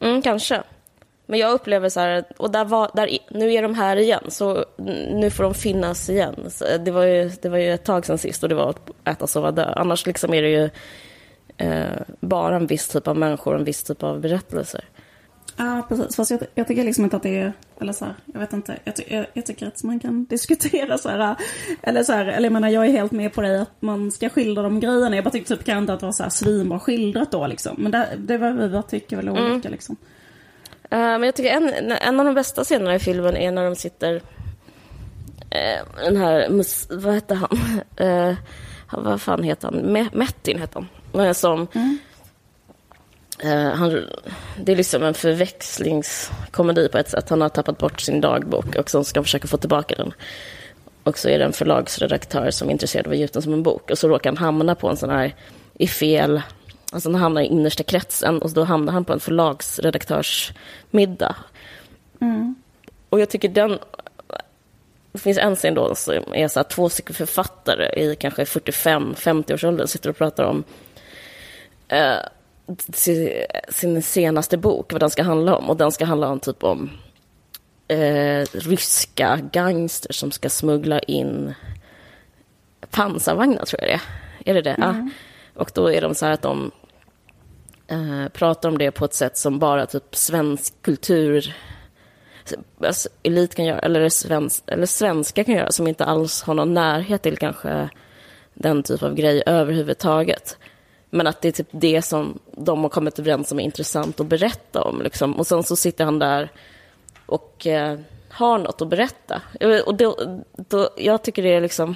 Mm, 0.00 0.22
kanske. 0.22 0.62
Men 1.30 1.38
jag 1.38 1.52
upplever 1.52 1.88
så 1.88 2.00
här, 2.00 2.24
och 2.36 2.50
där 2.50 2.64
var, 2.64 2.90
där, 2.94 3.18
nu 3.30 3.52
är 3.52 3.62
de 3.62 3.74
här 3.74 3.96
igen, 3.96 4.22
så 4.28 4.64
nu 5.10 5.30
får 5.30 5.44
de 5.44 5.54
finnas 5.54 6.10
igen. 6.10 6.34
Så 6.50 6.64
det, 6.84 6.90
var 6.90 7.04
ju, 7.04 7.30
det 7.42 7.48
var 7.48 7.58
ju 7.58 7.74
ett 7.74 7.84
tag 7.84 8.06
sedan 8.06 8.18
sist 8.18 8.42
och 8.42 8.48
det 8.48 8.54
var 8.54 8.70
att 8.70 8.90
äta, 9.04 9.26
sova, 9.26 9.50
dö. 9.50 9.72
Annars 9.76 10.06
liksom 10.06 10.34
är 10.34 10.42
det 10.42 10.48
ju 10.48 10.70
eh, 11.56 12.00
bara 12.20 12.56
en 12.56 12.66
viss 12.66 12.88
typ 12.88 13.08
av 13.08 13.16
människor, 13.16 13.54
en 13.54 13.64
viss 13.64 13.82
typ 13.82 14.02
av 14.02 14.20
berättelser. 14.20 14.84
Ja, 15.56 15.86
precis. 15.88 16.16
Fast 16.16 16.30
jag, 16.30 16.40
jag 16.54 16.68
tycker 16.68 16.84
liksom 16.84 17.04
inte 17.04 17.16
att 17.16 17.22
det 17.22 17.38
är, 17.38 17.52
eller 17.80 17.92
så 17.92 18.04
här, 18.04 18.14
jag 18.24 18.40
vet 18.40 18.52
inte, 18.52 18.78
jag, 18.84 18.94
jag, 19.08 19.26
jag, 19.32 19.46
tycker 19.46 19.66
att 19.66 19.82
man 19.82 20.00
kan 20.00 20.24
diskutera 20.30 20.98
så 20.98 21.08
här, 21.08 21.36
eller 21.82 22.02
så 22.02 22.12
här, 22.12 22.26
eller 22.26 22.46
jag 22.46 22.52
menar 22.52 22.68
jag 22.68 22.86
är 22.86 22.90
helt 22.90 23.12
med 23.12 23.32
på 23.32 23.40
det 23.40 23.62
att 23.62 23.82
man 23.82 24.12
ska 24.12 24.28
skildra 24.28 24.62
de 24.62 24.80
grejerna. 24.80 25.16
Jag 25.16 25.24
bara 25.24 25.30
tyckte 25.30 25.56
typ 25.56 25.64
kanske 25.64 25.80
inte 25.80 25.92
att 25.92 26.00
det 26.00 26.06
var 26.06 26.12
så 26.12 26.22
här 26.22 26.30
svinbra 26.30 26.80
skildrat 26.80 27.30
då 27.30 27.46
liksom. 27.46 27.76
Men 27.78 27.92
det, 27.92 28.08
det 28.18 28.38
var 28.38 28.52
vi 28.52 28.82
tycker 28.82 29.16
väl 29.16 29.28
olika 29.28 29.44
mm. 29.44 29.72
liksom. 29.72 29.96
Uh, 30.92 30.98
men 30.98 31.22
jag 31.22 31.34
tycker 31.34 31.50
en, 31.50 31.92
en 31.92 32.20
av 32.20 32.26
de 32.26 32.34
bästa 32.34 32.64
scenerna 32.64 32.94
i 32.94 32.98
filmen 32.98 33.36
är 33.36 33.52
när 33.52 33.64
de 33.64 33.76
sitter, 33.76 34.14
uh, 34.14 36.04
den 36.04 36.16
här, 36.16 36.48
vad 37.02 37.14
heter 37.14 37.34
han? 37.34 37.58
Uh, 38.00 38.34
vad 38.90 39.20
fan 39.20 39.42
heter 39.42 39.68
han? 39.68 40.08
Mettin 40.12 40.58
heter 40.58 40.86
han. 41.12 41.34
Som, 41.34 41.66
mm 41.72 41.98
Eh, 43.42 43.70
han, 43.70 44.06
det 44.56 44.72
är 44.72 44.76
liksom 44.76 45.02
en 45.02 45.14
förväxlingskomedi 45.14 46.88
på 46.88 46.98
ett 46.98 47.08
sätt. 47.08 47.28
Han 47.28 47.40
har 47.40 47.48
tappat 47.48 47.78
bort 47.78 48.00
sin 48.00 48.20
dagbok 48.20 48.76
och 48.76 48.90
så 48.90 49.04
ska 49.04 49.18
han 49.18 49.24
försöka 49.24 49.48
få 49.48 49.56
tillbaka 49.56 49.94
den. 49.94 50.12
Och 51.04 51.18
så 51.18 51.28
är 51.28 51.38
det 51.38 51.44
en 51.44 51.52
förlagsredaktör 51.52 52.50
som 52.50 52.68
är 52.68 52.72
intresserad 52.72 53.06
av 53.06 53.12
att 53.12 53.18
ge 53.18 53.24
ut 53.24 53.32
den 53.32 53.42
som 53.42 53.52
en 53.52 53.62
bok. 53.62 53.90
Och 53.90 53.98
så 53.98 54.08
råkar 54.08 54.30
han 54.30 54.36
hamna 54.36 54.74
på 54.74 54.88
en 54.88 54.96
sån 54.96 55.10
här 55.10 55.34
i 55.74 55.86
fel... 55.86 56.42
Alltså 56.92 57.10
han 57.10 57.20
hamnar 57.20 57.42
i 57.42 57.46
innersta 57.46 57.82
kretsen 57.82 58.42
och 58.42 58.50
då 58.50 58.64
hamnar 58.64 58.92
han 58.92 59.04
på 59.04 59.12
en 59.12 59.20
förlagsredaktörsmiddag. 59.20 61.36
Mm. 62.20 62.54
Och 63.08 63.20
jag 63.20 63.30
tycker 63.30 63.48
den... 63.48 63.78
Det 65.12 65.18
finns 65.18 65.38
en 65.38 65.56
scen 65.56 65.74
då 65.74 65.94
som 65.94 66.34
är 66.34 66.48
så 66.48 66.58
här, 66.58 66.64
två 66.64 66.88
stycken 66.88 67.14
författare 67.14 68.02
i 68.02 68.16
kanske 68.16 68.44
45-50-årsåldern 68.44 69.86
sitter 69.86 70.10
och 70.10 70.16
pratar 70.16 70.44
om 70.44 70.64
eh, 71.88 72.16
sin 73.68 74.02
senaste 74.02 74.56
bok, 74.56 74.92
vad 74.92 75.02
den 75.02 75.10
ska 75.10 75.22
handla 75.22 75.56
om. 75.56 75.70
Och 75.70 75.76
den 75.76 75.92
ska 75.92 76.04
handla 76.04 76.28
om 76.28 76.40
typ 76.40 76.64
om 76.64 76.90
eh, 77.88 78.46
ryska 78.52 79.40
gangsters 79.52 80.16
som 80.16 80.30
ska 80.30 80.50
smuggla 80.50 80.98
in 80.98 81.54
pansarvagnar, 82.90 83.64
tror 83.64 83.82
jag 83.82 83.90
det 83.90 83.94
är. 83.94 84.02
Är 84.50 84.54
det 84.54 84.62
det? 84.62 84.74
Mm. 84.74 85.10
Ja. 85.54 85.60
Och 85.60 85.70
då 85.74 85.92
är 85.92 86.00
de 86.00 86.14
så 86.14 86.26
här 86.26 86.32
att 86.32 86.42
de 86.42 86.70
eh, 87.88 88.28
pratar 88.32 88.68
om 88.68 88.78
det 88.78 88.90
på 88.90 89.04
ett 89.04 89.14
sätt 89.14 89.38
som 89.38 89.58
bara 89.58 89.86
typ 89.86 90.16
svensk 90.16 90.82
kultur 90.82 91.54
alltså, 92.80 93.08
elit 93.22 93.54
kan 93.54 93.64
göra, 93.64 93.78
eller, 93.78 94.08
svensk, 94.08 94.62
eller 94.66 94.86
svenska 94.86 95.44
kan 95.44 95.54
göra, 95.54 95.72
som 95.72 95.86
inte 95.86 96.04
alls 96.04 96.42
har 96.42 96.54
någon 96.54 96.74
närhet 96.74 97.22
till 97.22 97.38
kanske 97.38 97.88
den 98.54 98.82
typ 98.82 99.02
av 99.02 99.14
grej 99.14 99.42
överhuvudtaget. 99.46 100.56
Men 101.10 101.26
att 101.26 101.40
det 101.42 101.48
är 101.48 101.52
typ 101.52 101.68
det 101.70 102.02
som 102.02 102.38
de 102.52 102.82
har 102.82 102.88
kommit 102.88 103.18
överens 103.18 103.52
om 103.52 103.60
är 103.60 103.64
intressant 103.64 104.20
att 104.20 104.26
berätta 104.26 104.82
om. 104.82 105.02
Liksom. 105.02 105.34
Och 105.34 105.46
sen 105.46 105.62
så 105.62 105.76
sitter 105.76 106.04
han 106.04 106.18
där 106.18 106.50
och 107.26 107.66
eh, 107.66 107.98
har 108.28 108.58
något 108.58 108.82
att 108.82 108.88
berätta. 108.88 109.42
Eh, 109.60 109.80
och 109.80 109.94
då, 109.94 110.16
då, 110.56 110.90
jag 110.96 111.22
tycker 111.22 111.42
det 111.42 111.54
är 111.54 111.60
liksom... 111.60 111.94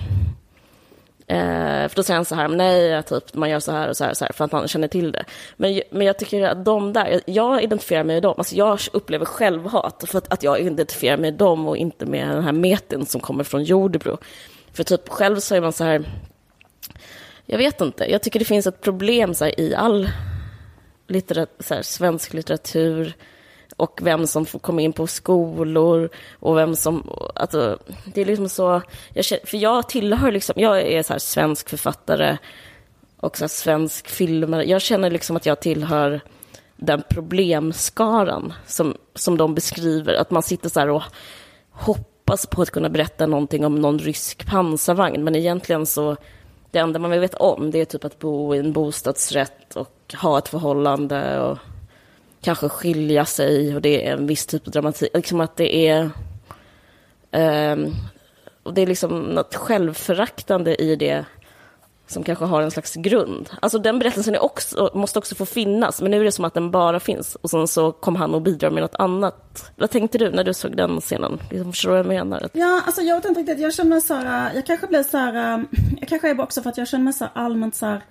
Eh, 1.32 1.88
för 1.88 1.96
då 1.96 2.02
säger 2.02 2.16
han 2.16 2.24
så 2.24 2.34
här, 2.34 2.48
nej, 2.48 3.02
typ, 3.02 3.34
man 3.34 3.50
gör 3.50 3.60
så 3.60 3.72
här 3.72 3.88
och 3.88 3.96
så 3.96 4.04
här, 4.04 4.10
och 4.10 4.16
så 4.16 4.24
här 4.24 4.32
för 4.32 4.44
att 4.44 4.52
han 4.52 4.68
känner 4.68 4.88
till 4.88 5.12
det. 5.12 5.24
Men, 5.56 5.82
men 5.90 6.06
jag 6.06 6.18
tycker 6.18 6.42
att 6.42 6.64
de 6.64 6.92
där, 6.92 7.20
jag 7.26 7.62
identifierar 7.62 8.04
mig 8.04 8.16
med 8.16 8.22
dem. 8.22 8.34
Alltså 8.38 8.54
jag 8.54 8.78
upplever 8.92 9.24
självhat 9.24 10.04
för 10.06 10.18
att, 10.18 10.32
att 10.32 10.42
jag 10.42 10.60
identifierar 10.60 11.16
mig 11.16 11.30
med 11.30 11.38
dem 11.38 11.68
och 11.68 11.76
inte 11.76 12.06
med 12.06 12.28
den 12.28 12.44
här 12.44 12.52
meten 12.52 13.06
som 13.06 13.20
kommer 13.20 13.44
från 13.44 13.64
Jordbro. 13.64 14.18
För 14.72 14.84
typ 14.84 15.08
själv 15.08 15.40
så 15.40 15.54
är 15.54 15.60
man 15.60 15.72
så 15.72 15.84
här, 15.84 16.04
jag 17.46 17.58
vet 17.58 17.80
inte. 17.80 18.10
Jag 18.10 18.22
tycker 18.22 18.38
det 18.38 18.44
finns 18.44 18.66
ett 18.66 18.80
problem 18.80 19.34
så 19.34 19.44
här, 19.44 19.60
i 19.60 19.74
all 19.74 20.10
litterat, 21.08 21.50
så 21.58 21.74
här, 21.74 21.82
svensk 21.82 22.32
litteratur 22.32 23.14
och 23.82 24.00
vem 24.02 24.26
som 24.26 24.46
får 24.46 24.58
komma 24.58 24.80
in 24.80 24.92
på 24.92 25.06
skolor 25.06 26.08
och 26.38 26.56
vem 26.56 26.76
som... 26.76 27.10
Alltså, 27.34 27.78
det 28.04 28.20
är 28.20 28.24
liksom 28.24 28.48
så... 28.48 28.82
Jag, 29.14 29.24
för 29.24 29.56
jag 29.56 29.88
tillhör 29.88 30.32
liksom... 30.32 30.54
Jag 30.58 30.82
är 30.82 31.02
så 31.02 31.12
här 31.12 31.18
svensk 31.18 31.68
författare 31.68 32.36
och 33.16 33.36
så 33.36 33.48
svensk 33.48 34.08
filmare. 34.08 34.64
Jag 34.64 34.82
känner 34.82 35.10
liksom 35.10 35.36
att 35.36 35.46
jag 35.46 35.60
tillhör 35.60 36.20
den 36.76 37.02
problemskaran 37.10 38.52
som, 38.66 38.96
som 39.14 39.36
de 39.36 39.54
beskriver. 39.54 40.14
Att 40.14 40.30
man 40.30 40.42
sitter 40.42 40.68
så 40.68 40.80
här 40.80 40.90
och 40.90 41.02
hoppas 41.70 42.46
på 42.46 42.62
att 42.62 42.70
kunna 42.70 42.88
berätta 42.88 43.26
någonting 43.26 43.64
om 43.64 43.74
någon 43.74 43.98
rysk 43.98 44.46
pansarvagn, 44.46 45.24
men 45.24 45.36
egentligen 45.36 45.86
så 45.86 46.16
det 46.70 46.78
enda 46.78 46.98
man 46.98 47.10
vet 47.10 47.34
om 47.34 47.70
det 47.70 47.80
är 47.80 47.84
typ 47.84 48.04
att 48.04 48.18
bo 48.18 48.54
i 48.54 48.58
en 48.58 48.72
bostadsrätt 48.72 49.76
och 49.76 50.14
ha 50.22 50.38
ett 50.38 50.48
förhållande 50.48 51.40
och 51.40 51.58
kanske 52.42 52.68
skilja 52.68 53.24
sig 53.24 53.74
och 53.74 53.82
det 53.82 54.06
är 54.06 54.12
en 54.12 54.26
viss 54.26 54.46
typ 54.46 54.66
av 54.66 54.72
dramatik. 54.72 55.10
Liksom 55.14 55.40
att 55.40 55.56
det 55.56 55.88
är... 55.88 56.10
Um, 57.72 57.94
och 58.62 58.74
det 58.74 58.82
är 58.82 58.86
liksom 58.86 59.22
något 59.22 59.54
självföraktande 59.54 60.82
i 60.82 60.96
det 60.96 61.24
som 62.06 62.22
kanske 62.22 62.44
har 62.44 62.62
en 62.62 62.70
slags 62.70 62.94
grund. 62.94 63.50
Alltså 63.62 63.78
den 63.78 63.98
berättelsen 63.98 64.34
är 64.34 64.42
också, 64.42 64.90
måste 64.94 65.18
också 65.18 65.34
få 65.34 65.46
finnas, 65.46 66.02
men 66.02 66.10
nu 66.10 66.20
är 66.20 66.24
det 66.24 66.32
som 66.32 66.44
att 66.44 66.54
den 66.54 66.70
bara 66.70 67.00
finns. 67.00 67.34
Och 67.34 67.50
sen 67.50 67.68
så 67.68 67.92
kom 67.92 68.16
han 68.16 68.34
och 68.34 68.42
bidrar 68.42 68.70
med 68.70 68.82
något 68.82 68.94
annat. 68.94 69.72
Vad 69.76 69.90
tänkte 69.90 70.18
du 70.18 70.30
när 70.30 70.44
du 70.44 70.54
såg 70.54 70.76
den 70.76 71.00
scenen? 71.00 71.40
Liksom, 71.50 71.72
förstår 71.72 71.90
du 71.90 71.96
vad 71.96 72.14
jag 72.14 72.26
menar? 72.26 72.48
Ja, 72.52 72.82
alltså 72.86 73.02
jag 73.02 73.16
vet 73.16 73.24
inte 73.24 73.40
riktigt. 73.40 73.60
Jag 73.60 73.74
känner 73.74 73.90
mig 73.90 74.00
så 74.00 74.14
här, 74.14 74.54
jag 74.54 74.66
kanske 74.66 74.86
blir 74.86 75.02
så 75.02 75.16
här, 75.16 75.34
ehm, 75.34 75.68
jag 76.00 76.08
kanske 76.08 76.30
är 76.30 76.40
också 76.40 76.62
för 76.62 76.70
att 76.70 76.78
jag 76.78 76.88
känner 76.88 77.04
mig 77.04 77.12
så 77.12 77.24
här 77.24 77.32
allmänt 77.34 77.74
så 77.74 77.86
här, 77.86 78.02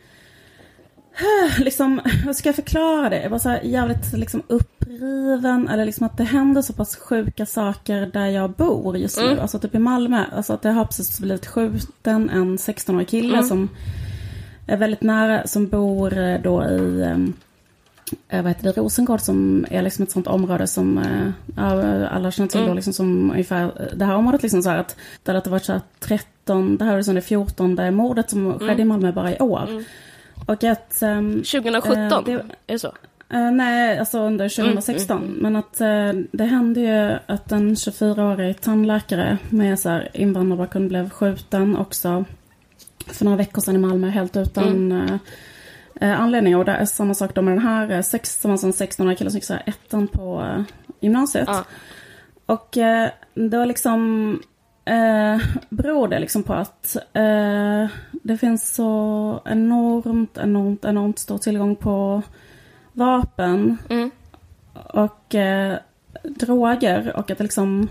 liksom, 1.59 2.01
hur 2.25 2.33
ska 2.33 2.49
jag 2.49 2.55
förklara 2.55 3.09
det? 3.09 3.21
Jag 3.21 3.29
var 3.29 3.39
så 3.39 3.49
här 3.49 3.61
jävligt 3.63 4.13
liksom 4.13 4.43
uppriven, 4.47 5.67
eller 5.67 5.85
liksom 5.85 6.05
att 6.05 6.17
det 6.17 6.23
händer 6.23 6.61
så 6.61 6.73
pass 6.73 6.95
sjuka 6.95 7.45
saker 7.45 8.09
där 8.13 8.25
jag 8.25 8.51
bor 8.51 8.97
just 8.97 9.17
nu. 9.17 9.25
Mm. 9.25 9.39
Alltså 9.39 9.59
typ 9.59 9.75
i 9.75 9.79
Malmö. 9.79 10.25
Alltså 10.35 10.53
att 10.53 10.61
det 10.61 10.71
har 10.71 10.85
precis 10.85 11.19
blivit 11.19 11.45
skjuten 11.45 12.29
en 12.29 12.57
16-årig 12.57 13.07
kille 13.07 13.37
mm. 13.37 13.47
som 13.47 13.69
är 14.67 14.77
väldigt 14.77 15.01
nära, 15.01 15.47
som 15.47 15.67
bor 15.67 16.17
eh, 16.17 16.41
då 16.41 16.63
i 16.63 17.01
eh, 17.01 18.41
vad 18.41 18.47
heter 18.47 18.63
det, 18.63 18.71
Rosengård 18.71 19.21
som 19.21 19.65
är 19.69 19.81
liksom 19.81 20.03
ett 20.03 20.11
sånt 20.11 20.27
område 20.27 20.67
som 20.67 20.97
eh, 20.97 21.63
alla 22.13 22.31
känner 22.31 22.49
till 22.49 22.59
mm. 22.59 22.69
då 22.69 22.75
liksom 22.75 22.93
som 22.93 23.31
ungefär 23.31 23.89
det 23.95 24.05
här 24.05 24.15
området 24.15 24.43
liksom 24.43 24.63
så 24.63 24.69
här 24.69 24.77
att 24.77 24.95
där 25.23 25.33
det 25.33 25.41
har 25.45 25.51
varit 25.51 25.65
så 25.65 25.71
här 25.73 25.81
13, 25.99 26.77
det 26.77 26.85
här 26.85 27.09
är 27.09 27.13
det 27.13 27.21
14 27.21 27.95
mordet 27.95 28.29
som 28.29 28.45
mm. 28.45 28.59
skedde 28.59 28.81
i 28.81 28.85
Malmö 28.85 29.11
bara 29.11 29.35
i 29.35 29.39
år. 29.39 29.67
Mm. 29.69 29.83
Och 30.45 30.63
att... 30.63 30.99
Um, 31.01 31.33
2017? 31.33 31.97
Eh, 31.97 32.23
det, 32.25 32.31
är 32.31 32.43
det 32.65 32.79
så? 32.79 32.87
Uh, 33.33 33.51
nej, 33.51 33.99
alltså 33.99 34.19
under 34.19 34.49
2016. 34.49 35.17
Mm, 35.17 35.29
mm, 35.29 35.39
mm, 35.39 35.43
men 35.43 35.55
att 35.55 35.81
uh, 35.81 36.23
det 36.31 36.43
hände 36.43 36.79
ju 36.79 37.17
att 37.25 37.51
en 37.51 37.75
24-årig 37.75 38.61
tandläkare 38.61 39.37
med 39.49 39.79
så 39.79 39.89
här 39.89 40.09
invandrarbakgrund 40.13 40.87
blev 40.87 41.09
skjuten 41.09 41.77
också 41.77 42.25
för 43.07 43.25
några 43.25 43.37
veckor 43.37 43.61
sedan 43.61 43.75
i 43.75 43.79
Malmö 43.79 44.09
helt 44.09 44.37
utan 44.37 44.91
uh, 44.91 45.17
anledning. 46.21 46.57
Och 46.57 46.65
det 46.65 46.71
är 46.71 46.85
samma 46.85 47.13
sak 47.13 47.35
då 47.35 47.41
med 47.41 47.53
den 47.53 47.63
här 47.63 48.01
sex, 48.01 48.41
som 48.41 48.51
alltså 48.51 48.67
en 48.67 48.73
16-årig 48.73 49.17
kille 49.17 49.29
som 49.29 49.37
gick 49.37 49.45
så 49.45 49.53
här 49.53 49.63
ettan 49.65 50.07
på 50.07 50.55
gymnasiet. 50.99 51.49
Och 52.45 52.69
det 53.33 53.57
var 53.57 53.65
liksom 53.65 54.39
eh, 54.85 55.41
beror 55.69 56.07
det 56.07 56.19
liksom 56.19 56.43
på 56.43 56.53
att 56.53 56.95
eh, 57.13 57.87
det 58.11 58.37
finns 58.37 58.75
så 58.75 59.41
enormt, 59.45 60.37
enormt, 60.37 60.85
enormt 60.85 61.19
stor 61.19 61.37
tillgång 61.37 61.75
på 61.75 62.21
vapen 62.93 63.77
mm. 63.89 64.11
och 64.73 65.35
eh, 65.35 65.77
droger 66.23 67.13
och 67.15 67.31
att 67.31 67.37
det 67.37 67.43
liksom 67.43 67.87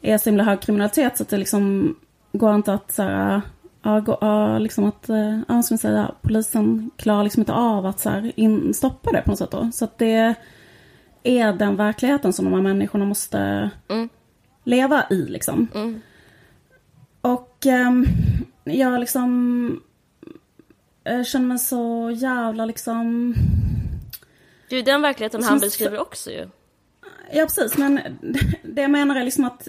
är 0.00 0.18
så 0.18 0.30
himla 0.30 0.44
hög 0.44 0.60
kriminalitet 0.60 1.16
så 1.16 1.22
att 1.22 1.28
det 1.28 1.38
liksom 1.38 1.94
går 2.32 2.54
inte 2.54 2.74
att 2.74 2.92
så 2.92 3.02
här, 3.02 3.40
ja, 3.82 4.00
gå, 4.00 4.18
ja, 4.20 4.58
liksom 4.58 4.84
att, 4.84 5.08
ja, 5.48 5.62
ska 5.62 5.72
man 5.72 5.78
säga, 5.78 6.14
polisen 6.22 6.90
klarar 6.96 7.24
liksom 7.24 7.40
inte 7.40 7.52
av 7.52 7.86
att 7.86 8.00
så 8.00 8.10
här, 8.10 8.32
in, 8.36 8.74
stoppa 8.74 9.12
det 9.12 9.22
på 9.22 9.30
något 9.30 9.38
sätt 9.38 9.50
då. 9.50 9.70
Så 9.72 9.84
att 9.84 9.98
det 9.98 10.34
är 11.22 11.52
den 11.52 11.76
verkligheten 11.76 12.32
som 12.32 12.44
de 12.44 12.54
här 12.54 12.62
människorna 12.62 13.04
måste 13.04 13.70
mm. 13.88 14.08
leva 14.64 15.04
i 15.10 15.14
liksom. 15.14 15.68
Mm. 15.74 16.00
Och 17.20 17.66
eh, 17.66 17.90
jag 18.64 19.00
liksom 19.00 19.82
jag 21.04 21.26
känner 21.26 21.46
mig 21.46 21.58
så 21.58 22.10
jävla 22.14 22.64
liksom... 22.64 23.34
Det 24.68 24.74
är 24.74 24.78
ju 24.78 24.84
den 24.84 25.02
verkligheten 25.02 25.42
han 25.42 25.58
beskriver 25.58 26.00
också 26.00 26.30
ju. 26.30 26.48
Ja 27.32 27.44
precis, 27.44 27.76
men 27.76 28.00
det 28.62 28.82
jag 28.82 28.90
menar 28.90 29.16
är 29.16 29.24
liksom 29.24 29.44
att 29.44 29.68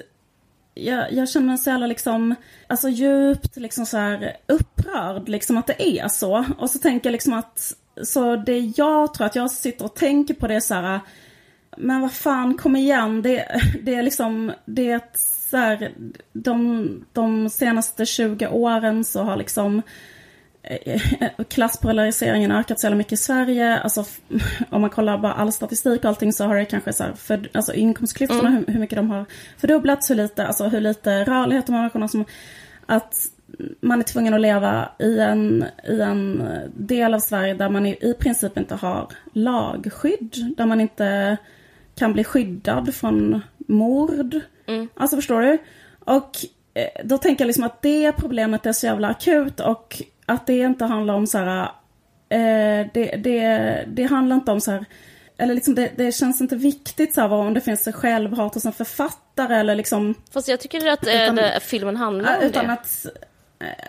jag, 0.73 1.13
jag 1.13 1.29
känner 1.29 1.47
mig 1.47 1.57
så 1.57 1.69
jävla 1.69 1.87
liksom, 1.87 2.35
alltså 2.67 2.89
djupt 2.89 3.57
liksom 3.57 3.85
så 3.85 3.97
här 3.97 4.37
upprörd 4.47 5.29
liksom 5.29 5.57
att 5.57 5.67
det 5.67 5.99
är 5.99 6.07
så. 6.07 6.45
Och 6.57 6.69
så 6.69 6.79
tänker 6.79 7.09
jag 7.09 7.11
liksom 7.11 7.33
att, 7.33 7.73
så 8.03 8.35
det 8.35 8.59
jag 8.59 9.13
tror 9.13 9.27
att 9.27 9.35
jag 9.35 9.51
sitter 9.51 9.85
och 9.85 9.95
tänker 9.95 10.33
på 10.33 10.47
det 10.47 10.55
är 10.55 10.59
så 10.59 10.73
här, 10.73 10.99
men 11.77 12.01
vad 12.01 12.11
fan 12.11 12.57
kom 12.57 12.75
igen, 12.75 13.21
det, 13.21 13.61
det 13.81 13.95
är 13.95 14.03
liksom, 14.03 14.51
det 14.65 14.91
är 14.91 14.95
ett 14.95 15.19
så 15.51 15.57
här, 15.57 15.91
de, 16.33 17.05
de 17.13 17.49
senaste 17.49 18.05
20 18.05 18.47
åren 18.47 19.03
så 19.03 19.23
har 19.23 19.37
liksom 19.37 19.81
eh, 20.63 21.01
klasspolariseringen 21.49 22.51
ökat 22.51 22.79
så 22.79 22.85
jävla 22.85 22.97
mycket 22.97 23.13
i 23.13 23.17
Sverige. 23.17 23.77
Alltså 23.77 24.05
om 24.69 24.81
man 24.81 24.89
kollar 24.89 25.17
bara 25.17 25.33
all 25.33 25.51
statistik 25.51 26.03
och 26.03 26.09
allting 26.09 26.33
så 26.33 26.45
har 26.45 26.55
det 26.55 26.65
kanske 26.65 26.93
så 26.93 27.03
här, 27.03 27.13
för, 27.13 27.49
alltså 27.53 27.73
inkomstklyftorna, 27.73 28.49
mm. 28.49 28.63
hur, 28.67 28.73
hur, 28.73 28.79
mycket 28.79 28.95
de 28.95 29.09
har 29.09 29.25
fördubblats, 29.57 30.09
hur 30.09 30.15
lite, 30.15 30.47
alltså 30.47 30.67
hur 30.67 30.81
lite 30.81 31.23
rörlighet 31.23 31.65
de 31.65 31.71
människorna 31.71 32.07
som, 32.07 32.25
att 32.85 33.15
man 33.81 33.99
är 33.99 34.03
tvungen 34.03 34.33
att 34.33 34.41
leva 34.41 34.89
i 34.99 35.19
en, 35.19 35.65
i 35.83 36.01
en 36.01 36.43
del 36.73 37.13
av 37.13 37.19
Sverige 37.19 37.53
där 37.53 37.69
man 37.69 37.85
i 37.85 38.15
princip 38.19 38.57
inte 38.57 38.75
har 38.75 39.07
lagskydd, 39.33 40.53
där 40.57 40.65
man 40.65 40.81
inte 40.81 41.37
kan 41.95 42.13
bli 42.13 42.23
skyddad 42.23 42.95
från 42.95 43.41
mord. 43.57 44.39
Mm. 44.73 44.89
Alltså 44.95 45.15
förstår 45.15 45.41
du? 45.41 45.57
Och 45.99 46.37
eh, 46.73 47.05
då 47.05 47.17
tänker 47.17 47.43
jag 47.43 47.47
liksom 47.47 47.63
att 47.63 47.81
det 47.81 48.11
problemet 48.11 48.65
är 48.65 48.73
så 48.73 48.85
jävla 48.85 49.07
akut 49.07 49.59
och 49.59 50.01
att 50.25 50.47
det 50.47 50.57
inte 50.57 50.85
handlar 50.85 51.13
om 51.13 51.27
så 51.27 51.37
här, 51.37 51.63
eh, 52.29 52.87
det, 52.93 53.15
det, 53.23 53.83
det 53.87 54.03
handlar 54.03 54.35
inte 54.35 54.51
om 54.51 54.61
så 54.61 54.71
här, 54.71 54.85
eller 55.37 55.55
liksom 55.55 55.75
det, 55.75 55.91
det 55.95 56.11
känns 56.11 56.41
inte 56.41 56.55
viktigt 56.55 57.13
så 57.13 57.21
här, 57.21 57.31
om 57.31 57.53
det 57.53 57.61
finns 57.61 57.87
självhat 57.93 58.53
hos 58.53 58.65
en 58.65 58.73
författare 58.73 59.55
eller 59.55 59.75
liksom. 59.75 60.15
Fast 60.31 60.47
jag 60.47 60.59
tycker 60.59 60.87
att 60.89 61.07
eh, 61.07 61.23
utan, 61.23 61.35
det, 61.35 61.59
filmen 61.61 61.97
handlar 61.97 62.37
om 62.37 62.43
utan 62.43 62.67
det. 62.67 62.73
Att, 62.73 63.05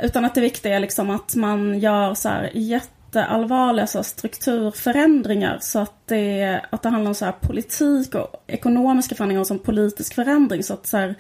utan 0.03 0.25
att 0.25 0.35
det 0.35 0.41
viktiga 0.41 0.77
är 0.77 0.81
liksom 0.81 1.11
att 1.11 1.35
man 1.35 1.79
gör 1.79 2.15
så 2.15 2.29
här 2.29 2.51
jätte 2.55 3.02
jätteallvarliga 3.13 3.87
så 3.87 4.03
strukturförändringar. 4.03 5.59
Så 5.61 5.79
att 5.79 6.07
det, 6.07 6.61
att 6.71 6.83
det 6.83 6.89
handlar 6.89 7.09
om 7.09 7.15
så 7.15 7.25
här 7.25 7.33
politik 7.33 8.15
och 8.15 8.45
ekonomiska 8.47 9.15
förändringar 9.15 9.41
och 9.41 9.47
som 9.47 9.59
politisk 9.59 10.15
förändring. 10.15 10.63
Så 10.63 10.75
att 10.75 10.87
så 10.87 10.97
här, 10.97 11.15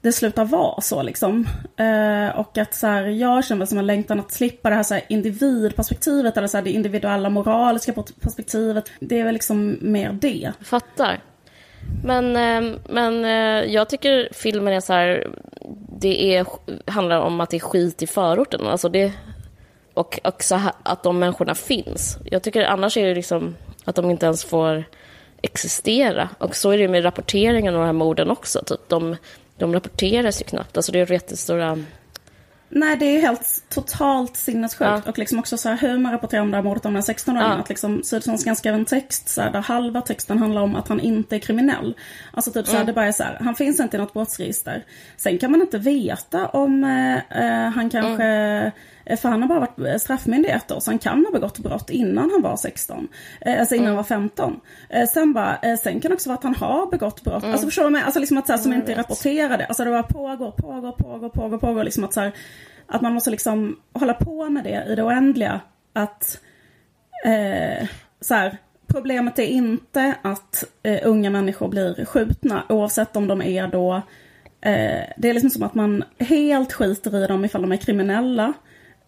det 0.00 0.12
slutar 0.12 0.44
vara 0.44 0.80
så 0.80 1.02
liksom. 1.02 1.46
Eh, 1.76 2.38
och 2.38 2.58
att 2.58 2.74
så 2.74 2.86
här, 2.86 3.02
jag 3.02 3.44
känner 3.44 3.66
som 3.66 3.78
en 3.78 3.86
längtan 3.86 4.20
att 4.20 4.32
slippa 4.32 4.70
det 4.70 4.76
här, 4.76 4.82
så 4.82 4.94
här 4.94 5.02
individperspektivet 5.08 6.36
eller 6.36 6.48
så 6.48 6.56
här, 6.56 6.64
det 6.64 6.70
individuella 6.70 7.30
moraliska 7.30 7.92
perspektivet. 8.20 8.90
Det 9.00 9.20
är 9.20 9.24
väl 9.24 9.32
liksom 9.34 9.78
mer 9.80 10.12
det. 10.12 10.52
Fattar. 10.60 11.20
Men, 12.04 12.36
eh, 12.36 12.78
men 12.88 13.24
eh, 13.24 13.72
jag 13.72 13.88
tycker 13.88 14.28
filmen 14.32 14.74
är 14.74 14.80
så 14.80 14.92
här, 14.92 15.28
det 16.00 16.36
är, 16.36 16.46
handlar 16.86 17.20
om 17.20 17.40
att 17.40 17.50
det 17.50 17.56
är 17.56 17.60
skit 17.60 18.02
i 18.02 18.06
förorten. 18.06 18.66
Alltså 18.66 18.88
det, 18.88 19.12
och 20.00 20.20
också 20.24 20.60
att 20.82 21.02
de 21.02 21.18
människorna 21.18 21.54
finns. 21.54 22.18
Jag 22.24 22.42
tycker 22.42 22.62
annars 22.62 22.96
är 22.96 23.06
det 23.06 23.14
liksom 23.14 23.56
att 23.84 23.96
de 23.96 24.10
inte 24.10 24.26
ens 24.26 24.44
får 24.44 24.84
existera. 25.42 26.28
Och 26.38 26.56
så 26.56 26.70
är 26.70 26.78
det 26.78 26.88
med 26.88 27.04
rapporteringen 27.04 27.74
av 27.74 27.80
de 27.80 27.86
här 27.86 27.92
morden 27.92 28.30
också. 28.30 28.62
Typ 28.66 28.88
de, 28.88 29.16
de 29.56 29.74
rapporteras 29.74 30.40
ju 30.40 30.44
knappt. 30.44 30.76
Alltså 30.76 30.92
det 30.92 31.00
är 31.00 31.12
jättestora 31.12 31.84
Nej, 32.72 32.96
det 32.96 33.04
är 33.04 33.20
helt 33.20 33.62
totalt 33.68 34.36
sinnessjukt. 34.36 34.90
Ja. 35.04 35.10
Och 35.10 35.18
liksom 35.18 35.38
också 35.38 35.56
så 35.56 35.68
här, 35.68 35.76
hur 35.76 35.98
man 35.98 36.12
rapporterar 36.12 36.42
om 36.42 36.50
det 36.50 36.56
här 36.56 36.64
mordet 36.64 36.86
av 36.86 36.92
den 36.92 37.02
här 37.02 37.14
16-åringen. 37.14 37.56
Ja. 37.56 37.60
Att 37.60 37.68
liksom 37.68 38.02
Sydsvenskan 38.02 38.56
skrev 38.56 38.74
en 38.74 38.84
text 38.84 39.28
så 39.28 39.40
här, 39.40 39.52
där 39.52 39.60
halva 39.60 40.00
texten 40.00 40.38
handlar 40.38 40.62
om 40.62 40.76
att 40.76 40.88
han 40.88 41.00
inte 41.00 41.36
är 41.36 41.38
kriminell. 41.38 41.94
Alltså 42.32 42.52
typ 42.52 42.66
så 42.66 42.72
här, 42.72 42.78
mm. 42.78 42.86
det 42.86 42.92
bara 42.92 43.06
är 43.06 43.12
så 43.12 43.22
här, 43.22 43.38
han 43.40 43.54
finns 43.54 43.80
inte 43.80 43.96
i 43.96 44.00
något 44.00 44.12
brottsregister. 44.12 44.84
Sen 45.16 45.38
kan 45.38 45.50
man 45.50 45.60
inte 45.60 45.78
veta 45.78 46.48
om 46.48 46.84
eh, 46.84 47.16
eh 47.16 47.70
han 47.70 47.90
kanske 47.90 48.24
mm. 48.24 48.70
För 49.16 49.28
han 49.28 49.42
har 49.42 49.48
bara 49.48 49.60
varit 49.60 49.78
eh, 49.78 49.96
straffmyndig 49.96 50.50
ett 50.50 50.70
år, 50.70 50.80
så 50.80 50.90
han 50.90 50.98
kan 50.98 51.24
ha 51.24 51.32
begått 51.32 51.58
brott 51.58 51.90
innan 51.90 52.30
han 52.30 52.42
var 52.42 52.56
16. 52.56 53.08
Eh, 53.40 53.60
alltså 53.60 53.74
innan 53.74 53.86
han 53.86 53.96
var 53.96 54.02
15. 54.02 54.60
Sen, 55.12 55.32
bara, 55.32 55.76
sen 55.76 56.00
kan 56.00 56.10
det 56.10 56.14
också 56.14 56.28
vara 56.28 56.38
att 56.38 56.44
han 56.44 56.54
har 56.54 56.90
begått 56.90 57.24
brott. 57.24 57.42
Mm. 57.42 57.52
Alltså 57.52 57.66
förstår 57.66 57.84
du? 57.84 57.90
Med? 57.90 58.04
Alltså 58.04 58.20
liksom 58.20 58.38
att 58.38 58.46
så 58.46 58.52
här, 58.52 58.60
som 58.60 58.72
inte 58.72 58.92
är 58.92 58.96
rapporterade. 58.96 59.66
Alltså 59.66 59.84
det 59.84 59.90
bara 59.90 60.02
pågår, 60.02 60.50
pågår, 60.50 60.92
pågår, 60.92 61.28
pågår, 61.28 61.58
pågår. 61.58 61.84
Liksom 61.84 62.04
att 62.04 62.12
så 62.12 62.20
här, 62.20 62.32
att 62.86 63.02
man 63.02 63.14
måste 63.14 63.30
liksom 63.30 63.76
hålla 63.92 64.14
på 64.14 64.48
med 64.48 64.64
det 64.64 64.92
i 64.92 64.94
det 64.94 65.02
oändliga. 65.02 65.60
Att 65.92 66.40
eh, 67.24 67.88
så 68.20 68.34
här, 68.34 68.58
problemet 68.86 69.38
är 69.38 69.46
inte 69.46 70.14
att 70.22 70.64
eh, 70.82 71.00
unga 71.04 71.30
människor 71.30 71.68
blir 71.68 72.04
skjutna 72.04 72.64
oavsett 72.68 73.16
om 73.16 73.26
de 73.26 73.42
är 73.42 73.66
då 73.66 73.94
eh, 74.60 75.04
Det 75.16 75.28
är 75.28 75.34
liksom 75.34 75.50
som 75.50 75.62
att 75.62 75.74
man 75.74 76.04
helt 76.18 76.72
skiter 76.72 77.24
i 77.24 77.26
dem 77.26 77.44
ifall 77.44 77.62
de 77.62 77.72
är 77.72 77.76
kriminella. 77.76 78.52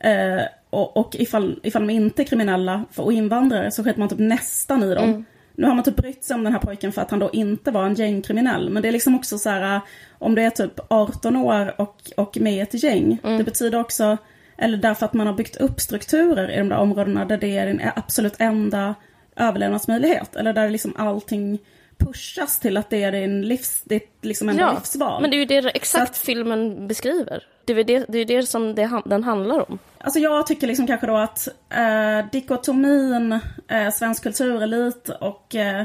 Eh, 0.03 0.43
och, 0.71 0.97
och 0.97 1.17
ifall, 1.19 1.61
ifall 1.63 1.87
de 1.87 1.93
inte 1.93 2.23
är 2.23 2.25
kriminella 2.25 2.85
och 2.97 3.13
invandrare 3.13 3.71
så 3.71 3.85
skiter 3.85 3.99
man 3.99 4.09
typ 4.09 4.19
nästan 4.19 4.83
i 4.83 4.95
dem. 4.95 5.09
Mm. 5.09 5.25
Nu 5.55 5.67
har 5.67 5.75
man 5.75 5.85
typ 5.85 5.97
brytt 5.97 6.25
sig 6.25 6.35
om 6.35 6.45
den 6.45 6.53
här 6.53 6.61
pojken 6.61 6.93
för 6.93 7.03
att 7.03 7.11
han 7.11 7.19
då 7.19 7.31
inte 7.33 7.71
var 7.71 7.87
en 7.87 7.95
gängkriminell. 7.95 8.71
Men 8.71 8.83
det 8.83 8.89
är 8.89 8.93
liksom 8.93 9.15
också 9.15 9.39
så 9.39 9.51
här, 9.51 9.81
om 10.19 10.35
det 10.35 10.43
är 10.43 10.51
typ 10.51 10.81
18 10.89 11.37
år 11.37 11.81
och, 11.81 11.97
och 12.17 12.39
med 12.41 12.53
i 12.53 12.61
ett 12.61 12.83
gäng. 12.83 13.19
Mm. 13.25 13.39
Det 13.39 13.45
betyder 13.45 13.81
också, 13.81 14.17
eller 14.57 14.77
därför 14.77 15.07
att 15.07 15.13
man 15.13 15.27
har 15.27 15.35
byggt 15.35 15.57
upp 15.57 15.81
strukturer 15.81 16.51
i 16.51 16.57
de 16.57 16.69
där 16.69 16.77
områdena 16.77 17.25
där 17.25 17.37
det 17.37 17.59
är 17.59 17.67
den 17.67 17.81
absolut 17.97 18.35
enda 18.39 18.95
överlevnadsmöjlighet. 19.37 20.37
Eller 20.37 20.53
där 20.53 20.71
liksom 20.71 20.95
allting 20.97 21.59
pushas 22.07 22.59
till 22.59 22.77
att 22.77 22.91
det 22.91 23.03
är 23.03 23.13
din 23.13 23.43
livs, 23.43 23.83
det 23.85 23.95
är 23.95 24.03
liksom 24.21 24.49
en 24.49 24.59
ja, 24.59 24.73
livsval. 24.73 25.23
men 25.23 25.31
det 25.31 25.37
är 25.37 25.39
ju 25.39 25.45
det 25.45 25.71
exakt 25.71 26.11
att, 26.11 26.17
filmen 26.17 26.89
beskriver. 26.89 27.47
Det 27.65 27.73
är 27.73 27.85
det, 27.85 28.05
det, 28.09 28.19
är 28.19 28.25
det 28.25 28.47
som 28.47 28.75
det, 28.75 29.03
den 29.05 29.25
handlar 29.25 29.71
om. 29.71 29.79
Alltså 29.99 30.19
jag 30.19 30.47
tycker 30.47 30.67
liksom 30.67 30.87
kanske 30.87 31.07
då 31.07 31.17
att 31.17 31.49
eh, 31.71 32.31
dikotomin 32.33 33.33
eh, 33.69 33.91
svensk 33.91 34.23
kulturelit 34.23 35.09
och 35.21 35.55
eh, 35.55 35.85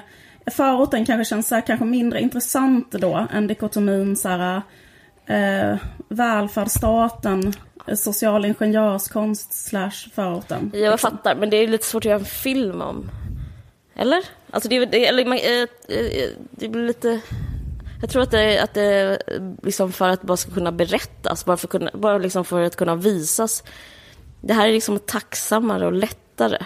förorten 0.51 1.05
kanske 1.05 1.25
känns 1.25 1.47
så 1.47 1.55
här, 1.55 1.61
kanske 1.61 1.85
mindre 1.85 2.21
intressant 2.21 2.91
då 2.91 3.27
än 3.33 3.47
dikotomin 3.47 4.15
så 4.15 4.29
här, 4.29 4.61
eh, 5.25 5.77
välfärdsstaten, 6.09 7.53
socialingenjörskonst 7.95 9.67
slash 9.67 10.09
förorten. 10.15 10.71
Jag 10.73 10.91
liksom. 10.91 11.11
fattar, 11.11 11.35
men 11.35 11.49
det 11.49 11.57
är 11.57 11.67
lite 11.67 11.85
svårt 11.85 12.01
att 12.01 12.09
göra 12.09 12.19
en 12.19 12.25
film 12.25 12.81
om. 12.81 13.09
Eller? 13.95 14.23
Alltså 14.51 14.69
det, 14.69 14.85
det, 14.85 15.07
eller, 15.07 15.25
man, 15.25 15.37
eh, 15.37 15.97
eh, 15.97 16.23
eh, 16.23 16.29
det 16.51 16.69
blir 16.69 16.87
lite... 16.87 17.19
Jag 18.01 18.09
tror 18.09 18.21
att 18.21 18.31
det, 18.31 18.59
att 18.59 18.73
det 18.73 19.21
liksom 19.63 19.91
för 19.91 20.09
att 20.09 20.21
det 20.21 20.27
bara 20.27 20.37
ska 20.37 20.51
kunna 20.51 20.71
berättas, 20.71 21.45
bara 21.45 21.57
för, 21.57 21.67
kunna, 21.67 21.91
bara 21.93 22.17
liksom 22.17 22.45
för 22.45 22.61
att 22.61 22.75
kunna 22.75 22.95
visas 22.95 23.63
det 24.41 24.53
här 24.53 24.67
är 24.67 24.73
liksom 24.73 24.99
tacksammare 24.99 25.85
och 25.85 25.93
lättare. 25.93 26.57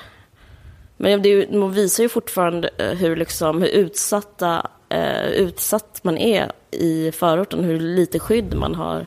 Men 0.97 1.21
det 1.21 1.29
är 1.29 1.57
man 1.57 1.71
visar 1.71 2.03
ju 2.03 2.09
fortfarande 2.09 2.69
hur, 2.77 3.15
liksom, 3.15 3.61
hur 3.61 3.69
utsatta, 3.69 4.67
eh, 4.89 5.25
utsatt 5.25 5.99
man 6.03 6.17
är 6.17 6.51
i 6.71 7.11
förorten, 7.11 7.63
hur 7.63 7.79
lite 7.79 8.19
skydd 8.19 8.53
man 8.53 8.75
har. 8.75 9.05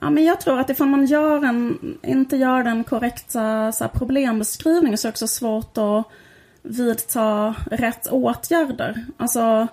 Ja, 0.00 0.10
men 0.10 0.24
jag 0.24 0.40
tror 0.40 0.60
att 0.60 0.70
ifall 0.70 0.86
man 0.86 1.06
gör 1.06 1.44
en, 1.44 1.78
inte 2.02 2.36
gör 2.36 2.62
den 2.62 2.84
korrekta 2.84 3.72
så 3.72 3.84
här, 3.84 3.88
problembeskrivningen 3.88 4.98
så 4.98 5.08
är 5.08 5.10
det 5.10 5.12
också 5.12 5.26
svårt 5.26 5.78
att 5.78 6.06
vidta 6.64 7.54
rätt 7.70 8.06
åtgärder. 8.06 9.04
Alltså, 9.16 9.68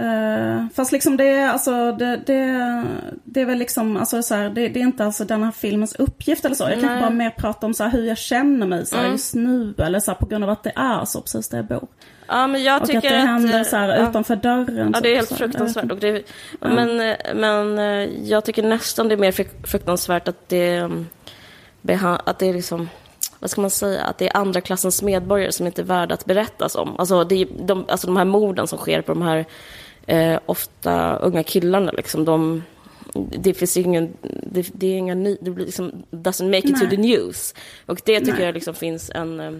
Uh, 0.00 0.66
fast 0.74 0.92
liksom 0.92 1.16
det 1.16 1.24
är, 1.24 1.48
alltså, 1.48 1.92
det, 1.92 2.20
det, 2.26 2.84
det 3.24 3.40
är 3.40 3.44
väl 3.44 3.58
liksom, 3.58 3.96
alltså 3.96 4.22
så 4.22 4.34
här, 4.34 4.50
det, 4.50 4.68
det, 4.68 4.80
är 4.80 4.84
inte 4.84 5.04
alltså 5.04 5.24
den 5.24 5.42
här 5.42 5.50
filmens 5.50 5.94
uppgift 5.94 6.44
eller 6.44 6.54
så. 6.54 6.64
Jag 6.64 6.80
kan 6.80 6.92
Nej. 6.92 7.00
bara 7.00 7.10
mer 7.10 7.30
prata 7.30 7.66
om 7.66 7.74
så 7.74 7.84
här, 7.84 7.90
hur 7.90 8.04
jag 8.04 8.18
känner 8.18 8.66
mig 8.66 8.86
så 8.86 8.94
här, 8.94 9.02
mm. 9.02 9.12
just 9.12 9.34
nu. 9.34 9.74
Eller 9.78 10.00
så 10.00 10.10
här, 10.10 10.18
på 10.18 10.26
grund 10.26 10.44
av 10.44 10.50
att 10.50 10.62
det 10.62 10.72
är 10.76 11.04
så 11.04 11.20
precis 11.20 11.48
där 11.48 11.58
jag 11.58 11.66
bor. 11.66 11.88
Ja, 12.26 12.46
men 12.46 12.62
jag 12.62 12.82
och 12.82 12.86
tycker 12.86 12.98
att 12.98 13.02
det 13.02 13.18
händer 13.18 13.64
så 13.64 13.76
här, 13.76 13.88
ja. 13.88 14.08
utanför 14.08 14.36
dörren. 14.36 14.90
Ja, 14.94 15.00
det 15.00 15.08
är 15.08 15.16
helt 15.16 15.28
så, 15.28 15.34
fruktansvärt. 15.34 15.92
Och 15.92 15.98
det, 15.98 16.22
ja. 16.60 16.68
men, 16.68 17.00
eh, 17.00 17.16
men 17.34 17.78
eh, 17.78 18.28
jag 18.28 18.44
tycker 18.44 18.62
nästan 18.62 19.08
det 19.08 19.14
är 19.14 19.18
mer 19.18 19.66
fruktansvärt 19.66 20.28
att 20.28 20.48
det, 20.48 20.76
mm, 20.76 21.06
att 22.24 22.38
det 22.38 22.46
är 22.46 22.54
liksom 22.54 22.88
vad 23.44 23.50
ska 23.50 23.60
man 23.60 23.70
säga, 23.70 24.04
att 24.04 24.18
det 24.18 24.26
är 24.26 24.36
andra 24.36 24.60
klassens 24.60 25.02
medborgare 25.02 25.52
som 25.52 25.66
inte 25.66 25.82
är 25.82 25.84
värda 25.84 26.14
att 26.14 26.24
berättas 26.24 26.74
om. 26.74 26.96
Alltså, 26.98 27.24
det 27.24 27.34
är 27.34 27.46
de, 27.66 27.84
alltså 27.88 28.06
de 28.06 28.16
här 28.16 28.24
morden 28.24 28.66
som 28.66 28.78
sker 28.78 29.02
på 29.02 29.12
de 29.12 29.22
här 29.22 29.44
eh, 30.06 30.38
ofta 30.46 31.16
unga 31.16 31.42
killarna. 31.42 31.92
Liksom, 31.92 32.24
de, 32.24 32.62
det 33.14 33.54
finns 33.54 33.76
ingen, 33.76 34.12
det, 34.22 34.66
det 34.72 34.86
är 34.86 34.96
inga 34.98 35.14
ny, 35.14 35.36
det 35.40 35.50
blir 35.50 35.66
liksom, 35.66 35.92
doesn't 36.10 36.44
make 36.44 36.58
it 36.58 36.72
Nej. 36.72 36.80
to 36.80 36.86
the 36.90 36.96
news. 36.96 37.54
Och 37.86 38.00
det 38.04 38.20
tycker 38.20 38.32
Nej. 38.32 38.44
jag 38.44 38.54
liksom 38.54 38.74
finns 38.74 39.10
en 39.14 39.40
eh, 39.40 39.52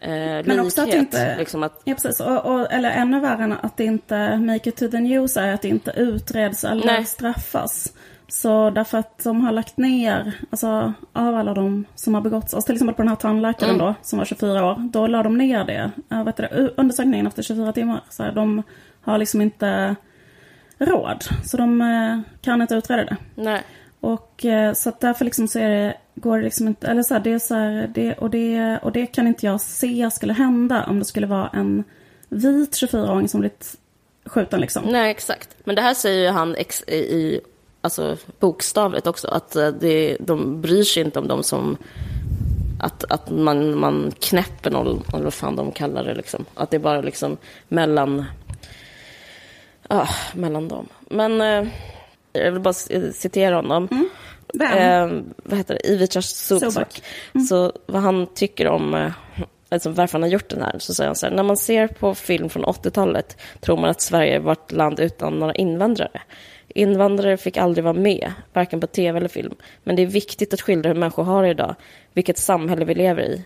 Men 0.00 0.44
likhet. 0.44 0.66
också 0.66 0.82
att 0.82 0.94
inte, 0.94 1.38
liksom 1.38 1.62
att, 1.62 1.80
ja, 1.84 1.94
precis, 1.94 2.20
och, 2.20 2.46
och, 2.46 2.72
eller 2.72 2.90
ännu 2.90 3.20
värre 3.20 3.44
än 3.44 3.52
att 3.52 3.76
det 3.76 3.84
inte 3.84 4.36
make 4.36 4.68
it 4.68 4.76
to 4.76 4.88
the 4.88 5.00
news 5.00 5.36
är 5.36 5.54
att 5.54 5.62
det 5.62 5.68
inte 5.68 5.90
utreds 5.96 6.64
eller 6.64 6.86
Nej. 6.86 7.04
straffas. 7.04 7.92
Så 8.28 8.70
därför 8.70 8.98
att 8.98 9.24
de 9.24 9.40
har 9.40 9.52
lagt 9.52 9.76
ner, 9.76 10.32
alltså 10.50 10.92
av 11.12 11.34
alla 11.34 11.54
de 11.54 11.84
som 11.94 12.14
har 12.14 12.20
begåtts, 12.20 12.54
alltså 12.54 12.66
till 12.66 12.74
exempel 12.74 12.94
på 12.94 13.02
den 13.02 13.08
här 13.08 13.16
tandläkaren 13.16 13.74
mm. 13.74 13.86
då, 13.86 13.94
som 14.02 14.18
var 14.18 14.26
24 14.26 14.66
år, 14.66 14.88
då 14.92 15.06
la 15.06 15.22
de 15.22 15.38
ner 15.38 15.64
det, 15.64 15.90
äh, 16.10 16.24
vet 16.24 16.36
du, 16.36 16.74
undersökningen 16.76 17.26
efter 17.26 17.42
24 17.42 17.72
timmar. 17.72 18.00
Så 18.10 18.22
här, 18.22 18.32
de 18.32 18.62
har 19.00 19.18
liksom 19.18 19.40
inte 19.40 19.96
råd. 20.78 21.24
Så 21.44 21.56
de 21.56 21.82
eh, 21.82 22.20
kan 22.40 22.62
inte 22.62 22.74
utreda 22.74 23.04
det. 23.04 23.16
Nej. 23.34 23.62
Och 24.00 24.44
eh, 24.44 24.72
så 24.72 24.88
att 24.88 25.00
därför 25.00 25.24
liksom 25.24 25.48
så 25.48 25.58
är 25.58 25.70
det, 25.70 25.96
går 26.14 26.38
det 26.38 26.44
liksom 26.44 26.68
inte, 26.68 26.86
eller 26.86 27.02
så 27.02 27.14
här, 27.14 27.20
det 27.20 27.32
är 27.32 27.38
så 27.38 27.54
här, 27.54 27.90
det, 27.94 28.14
och, 28.14 28.30
det, 28.30 28.78
och 28.82 28.92
det 28.92 29.06
kan 29.06 29.26
inte 29.26 29.46
jag 29.46 29.60
se 29.60 30.10
skulle 30.10 30.32
hända 30.32 30.84
om 30.84 30.98
det 30.98 31.04
skulle 31.04 31.26
vara 31.26 31.50
en 31.52 31.84
vit 32.28 32.72
24-åring 32.72 33.28
som 33.28 33.40
blivit 33.40 33.76
skjuten 34.24 34.60
liksom. 34.60 34.84
Nej, 34.84 35.10
exakt. 35.10 35.56
Men 35.64 35.76
det 35.76 35.82
här 35.82 35.94
säger 35.94 36.22
ju 36.22 36.30
han 36.30 36.54
ex, 36.54 36.82
i, 36.82 37.40
alltså 37.86 38.16
bokstavligt 38.38 39.06
också, 39.06 39.28
att 39.28 39.56
eh, 39.56 39.68
det, 39.68 40.16
de 40.20 40.60
bryr 40.60 40.82
sig 40.82 41.02
inte 41.02 41.18
om 41.18 41.28
de 41.28 41.42
som 41.42 41.76
att, 42.80 43.04
att 43.04 43.30
man, 43.30 43.78
man 43.78 44.12
knäpper 44.20 44.70
någon, 44.70 45.02
eller 45.12 45.24
vad 45.24 45.34
fan 45.34 45.56
de 45.56 45.72
kallar 45.72 46.04
det 46.04 46.14
liksom. 46.14 46.44
Att 46.54 46.70
det 46.70 46.76
är 46.76 46.80
bara 46.80 47.00
liksom 47.00 47.36
mellan 47.68 48.24
ah, 49.88 50.08
mellan 50.34 50.68
dem. 50.68 50.88
Men 51.00 51.40
eh, 51.40 51.68
jag 52.32 52.52
vill 52.52 52.60
bara 52.60 52.74
citera 53.12 53.56
honom. 53.56 53.88
Mm. 53.90 54.08
Eh, 54.60 55.22
vad 55.36 55.58
heter 55.58 55.74
det? 55.74 55.88
Ivica 55.88 56.22
Subak. 56.22 57.02
Mm. 57.34 57.46
Så 57.46 57.72
vad 57.86 58.02
han 58.02 58.26
tycker 58.26 58.68
om 58.68 58.94
eh, 58.94 59.12
alltså 59.68 59.90
varför 59.90 60.12
han 60.12 60.22
har 60.22 60.28
gjort 60.28 60.48
den 60.48 60.62
här, 60.62 60.78
så 60.78 60.94
säger 60.94 61.08
han 61.08 61.16
så 61.16 61.26
här, 61.26 61.34
när 61.34 61.42
man 61.42 61.56
ser 61.56 61.88
på 61.88 62.14
film 62.14 62.48
från 62.48 62.64
80-talet 62.64 63.36
tror 63.60 63.76
man 63.76 63.90
att 63.90 64.00
Sverige 64.00 64.38
var 64.38 64.52
ett 64.52 64.72
land 64.72 65.00
utan 65.00 65.38
några 65.38 65.54
invandrare. 65.54 66.20
Invandrare 66.76 67.36
fick 67.36 67.56
aldrig 67.56 67.84
vara 67.84 67.94
med, 67.94 68.32
varken 68.52 68.80
på 68.80 68.86
tv 68.86 69.18
eller 69.18 69.28
film. 69.28 69.54
Men 69.84 69.96
det 69.96 70.02
är 70.02 70.06
viktigt 70.06 70.54
att 70.54 70.60
skildra 70.60 70.88
hur 70.88 71.00
människor 71.00 71.22
har 71.22 71.42
det 71.42 71.48
idag, 71.48 71.74
vilket 72.12 72.38
samhälle 72.38 72.84
vi 72.84 72.94
lever 72.94 73.22
i. 73.22 73.44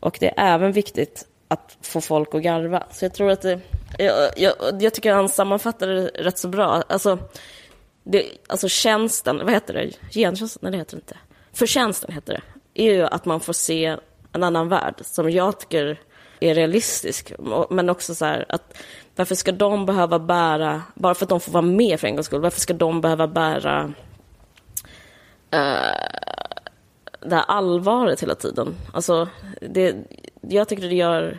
Och 0.00 0.16
det 0.20 0.26
är 0.26 0.54
även 0.54 0.72
viktigt 0.72 1.26
att 1.48 1.76
få 1.82 2.00
folk 2.00 2.34
att 2.34 2.42
garva. 2.42 2.82
Så 2.90 3.04
jag 3.04 3.14
tror 3.14 3.30
att 3.30 3.42
det, 3.42 3.60
jag, 3.98 4.30
jag, 4.36 4.52
jag 4.80 4.94
tycker 4.94 5.12
han 5.12 5.28
sammanfattar 5.28 5.88
det 5.88 6.06
rätt 6.06 6.38
så 6.38 6.48
bra. 6.48 6.82
Alltså, 6.88 7.18
det, 8.04 8.24
alltså 8.46 8.68
tjänsten, 8.68 9.38
vad 9.38 9.50
heter 9.50 9.74
det? 9.74 9.90
Gentjänsten? 10.10 10.60
Nej, 10.62 10.72
det 10.72 10.78
heter 10.78 10.96
det 10.96 11.00
inte. 11.00 11.16
Förtjänsten 11.52 12.12
heter 12.12 12.32
det. 12.32 12.82
är 12.84 12.94
ju 12.94 13.02
att 13.02 13.24
man 13.24 13.40
får 13.40 13.52
se 13.52 13.96
en 14.32 14.42
annan 14.42 14.68
värld 14.68 14.94
som 15.02 15.30
jag 15.30 15.60
tycker 15.60 16.00
är 16.40 16.54
realistisk. 16.54 17.32
Men 17.70 17.90
också 17.90 18.14
så 18.14 18.24
här 18.24 18.46
att 18.48 18.78
varför 19.16 19.34
ska 19.34 19.52
de 19.52 19.86
behöva 19.86 20.18
bära, 20.18 20.82
bara 20.94 21.14
för 21.14 21.24
att 21.24 21.28
de 21.28 21.40
får 21.40 21.52
vara 21.52 21.62
med 21.62 22.00
för 22.00 22.06
en 22.06 22.14
gångs 22.14 22.26
skull, 22.26 22.40
varför 22.40 22.60
ska 22.60 22.74
de 22.74 23.00
behöva 23.00 23.28
bära 23.28 23.84
uh, 25.54 25.98
det 27.20 27.34
här 27.34 27.44
allvaret 27.48 28.22
hela 28.22 28.34
tiden? 28.34 28.74
Alltså, 28.92 29.28
det, 29.60 29.96
jag 30.40 30.68
tycker 30.68 30.88
det 30.88 30.94
gör 30.94 31.38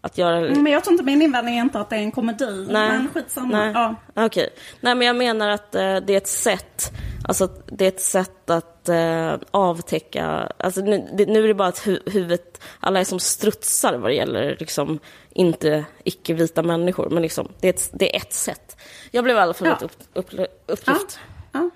att 0.00 0.18
göra... 0.18 0.38
Mm, 0.38 0.62
men 0.62 0.72
jag 0.72 0.84
tror 0.84 0.92
inte, 0.92 1.04
min 1.04 1.22
invändning 1.22 1.58
är 1.58 1.62
inte 1.62 1.80
att 1.80 1.90
det 1.90 1.96
är 1.96 2.00
en 2.00 2.12
komedi. 2.12 2.66
Nej. 2.70 2.88
Men 2.88 3.08
skitsamma. 3.14 3.58
Nej. 3.58 3.72
Ja. 3.74 3.94
Okej. 4.08 4.24
Okay. 4.24 4.48
Nej, 4.80 4.94
men 4.94 5.06
jag 5.06 5.16
menar 5.16 5.48
att 5.48 5.74
eh, 5.74 5.96
det 5.96 6.12
är 6.12 6.16
ett 6.16 6.28
sätt, 6.28 6.92
alltså 7.28 7.48
det 7.66 7.84
är 7.84 7.88
ett 7.88 8.00
sätt 8.00 8.50
att 8.50 8.88
eh, 8.88 9.34
avtäcka, 9.50 10.52
alltså 10.56 10.80
nu, 10.80 11.08
det, 11.12 11.26
nu 11.26 11.44
är 11.44 11.48
det 11.48 11.54
bara 11.54 11.68
att 11.68 11.86
hu 11.86 11.98
huvudet, 12.06 12.62
alla 12.80 13.00
är 13.00 13.04
som 13.04 13.20
strutsar 13.20 13.98
vad 13.98 14.10
det 14.10 14.14
gäller 14.14 14.56
liksom 14.60 14.98
inte 15.30 15.84
icke-vita 16.04 16.62
människor, 16.62 17.10
men 17.10 17.22
liksom 17.22 17.48
det 17.60 17.68
är, 17.68 17.72
ett, 17.72 17.90
det 17.92 18.16
är 18.16 18.20
ett 18.20 18.32
sätt. 18.32 18.76
Jag 19.10 19.24
blev 19.24 19.36
i 19.36 19.40
alla 19.40 19.54
fall 19.54 19.68
ja. 19.68 19.78
upp, 19.86 19.92
upp, 20.12 20.40
upplyft. 20.66 21.18
Ja. 21.52 21.60
ja. 21.60 21.70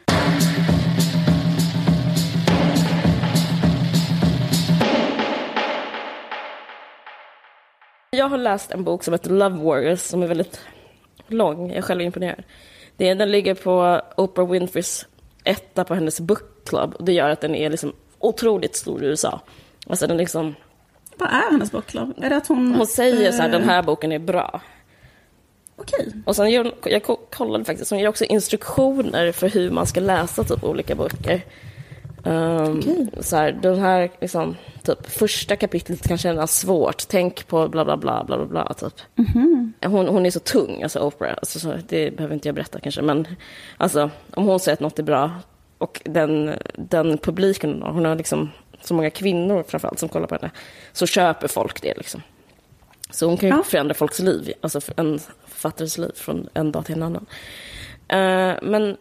Jag 8.11 8.29
har 8.29 8.39
läst 8.39 8.71
en 8.71 8.85
bok 8.85 9.05
som 9.05 9.15
heter 9.15 9.31
Love 9.31 9.65
Warriors 9.65 10.01
som 10.01 10.23
är 10.23 10.27
väldigt 10.27 10.61
lång. 11.27 11.69
Jag 11.69 11.77
är 11.77 11.83
själv 11.83 12.01
imponerad. 12.01 12.45
Det, 12.97 13.15
den 13.15 13.31
ligger 13.31 13.55
på 13.55 14.01
Oprah 14.17 14.51
Winfreys 14.51 15.07
etta 15.45 15.85
på 15.85 15.95
hennes 15.95 16.21
book 16.21 16.65
club. 16.65 16.97
Det 17.01 17.13
gör 17.13 17.31
att 17.31 17.41
den 17.41 17.55
är 17.55 17.71
liksom 17.71 17.93
otroligt 18.19 18.77
stor 18.77 19.05
i 19.05 19.07
USA. 19.07 19.41
Alltså 19.87 20.07
den 20.07 20.17
liksom... 20.17 20.55
Vad 21.17 21.29
är 21.29 21.51
hennes 21.51 21.73
book 21.73 21.87
club? 21.87 22.15
Är 22.23 22.31
det 22.31 22.37
att 22.37 22.47
hon... 22.47 22.75
Hon 22.75 22.87
säger 22.87 23.33
så 23.33 23.43
här, 23.43 23.49
den 23.49 23.65
här 23.65 23.83
boken 23.83 24.13
är 24.13 24.19
bra. 24.19 24.61
Okej. 25.77 26.13
Och 26.27 26.37
sen 26.37 26.51
gör 26.51 26.75
jag 26.85 27.03
kollade 27.31 27.65
faktiskt, 27.65 27.91
hon 27.91 27.99
ger 27.99 28.09
också 28.09 28.25
instruktioner 28.25 29.33
för 29.33 29.49
hur 29.49 29.71
man 29.71 29.87
ska 29.87 30.01
läsa 30.01 30.45
typ 30.45 30.65
olika 30.65 30.95
böcker. 30.95 31.43
Um, 32.25 32.79
okay. 32.79 33.07
så 33.21 33.37
här, 33.37 33.53
den 33.53 33.79
här, 33.79 34.11
liksom, 34.21 34.57
typ, 34.83 35.11
första 35.11 35.57
kapitlet 35.57 36.09
kan 36.09 36.19
kännas 36.19 36.59
svårt. 36.59 37.09
Tänk 37.09 37.47
på 37.47 37.69
bla, 37.69 37.85
bla, 37.85 37.97
bla, 37.97 38.25
bla, 38.25 38.37
bla, 38.37 38.47
bla 38.47 38.75
typ. 38.75 38.95
Mm 39.19 39.31
-hmm. 39.81 39.89
hon, 39.89 40.09
hon 40.09 40.27
är 40.27 40.31
så 40.31 40.41
tung, 40.41 40.83
alltså 40.83 41.01
Oprah. 41.01 41.35
Alltså, 41.37 41.61
så, 41.61 41.75
det 41.89 42.17
behöver 42.17 42.35
inte 42.35 42.49
jag 42.49 42.55
berätta 42.55 42.81
kanske. 42.81 43.03
Men 43.03 43.27
alltså, 43.77 44.11
om 44.35 44.45
hon 44.47 44.61
säger 44.61 44.75
att 44.75 44.81
något 44.81 44.99
är 44.99 45.03
bra 45.03 45.31
och 45.79 46.01
den, 46.05 46.55
den 46.77 47.19
publiken, 47.19 47.83
hon 47.83 48.05
har 48.05 48.17
liksom 48.17 48.51
så 48.83 48.95
många 48.95 49.11
kvinnor 49.11 49.65
framförallt 49.69 49.99
som 49.99 50.09
kollar 50.09 50.27
på 50.27 50.35
henne, 50.35 50.51
så 50.93 51.07
köper 51.07 51.49
folk 51.49 51.83
det 51.83 51.95
liksom. 51.97 52.23
Så 53.11 53.27
hon 53.27 53.37
kan 53.37 53.49
ju 53.49 53.55
ja. 53.55 53.63
förändra 53.63 53.95
folks 53.95 54.19
liv, 54.19 54.53
alltså 54.61 54.81
en 54.97 55.19
författares 55.47 55.99
liv 55.99 56.13
från 56.15 56.49
en 56.55 56.73
dag 56.73 56.87
till 56.87 56.95
en 56.95 57.03
annan. 57.03 57.27
Uh, 58.13 58.71
men 58.71 58.97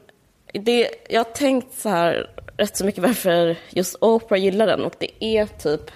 det, 0.54 0.90
jag 1.10 1.20
har 1.20 1.32
tänkt 1.32 1.80
så 1.80 1.90
här 1.90 2.30
rätt 2.58 2.78
så 2.78 2.86
mycket 2.86 3.04
varför 3.04 3.56
just 3.70 3.96
Oprah 4.02 4.42
gillar 4.42 4.68
den 4.68 4.86
och 4.86 4.96
det 5.00 5.24
är 5.24 5.46
typ 5.46 5.92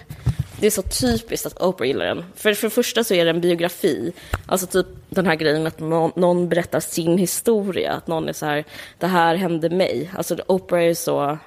det 0.59 0.67
är 0.67 0.71
så 0.71 0.81
typiskt 0.81 1.45
att 1.45 1.61
Oprah 1.61 1.87
gillar 1.87 2.05
den. 2.05 2.25
För, 2.35 2.53
för 2.53 2.67
det 2.67 2.71
första 2.71 3.03
så 3.03 3.13
är 3.13 3.25
det 3.25 3.31
en 3.31 3.41
biografi. 3.41 4.13
Alltså 4.45 4.67
typ 4.67 4.87
den 5.09 5.25
här 5.25 5.35
grejen 5.35 5.67
att 5.67 5.79
någon, 5.79 6.11
någon 6.15 6.49
berättar 6.49 6.79
sin 6.79 7.17
historia. 7.17 7.91
Att 7.91 8.07
någon 8.07 8.29
är 8.29 8.33
så 8.33 8.45
här, 8.45 8.65
det 8.99 9.07
här 9.07 9.35
hände 9.35 9.69
mig. 9.69 10.11
Alltså 10.15 10.37
Oprah 10.47 10.83
är 10.83 10.93
så 10.93 11.37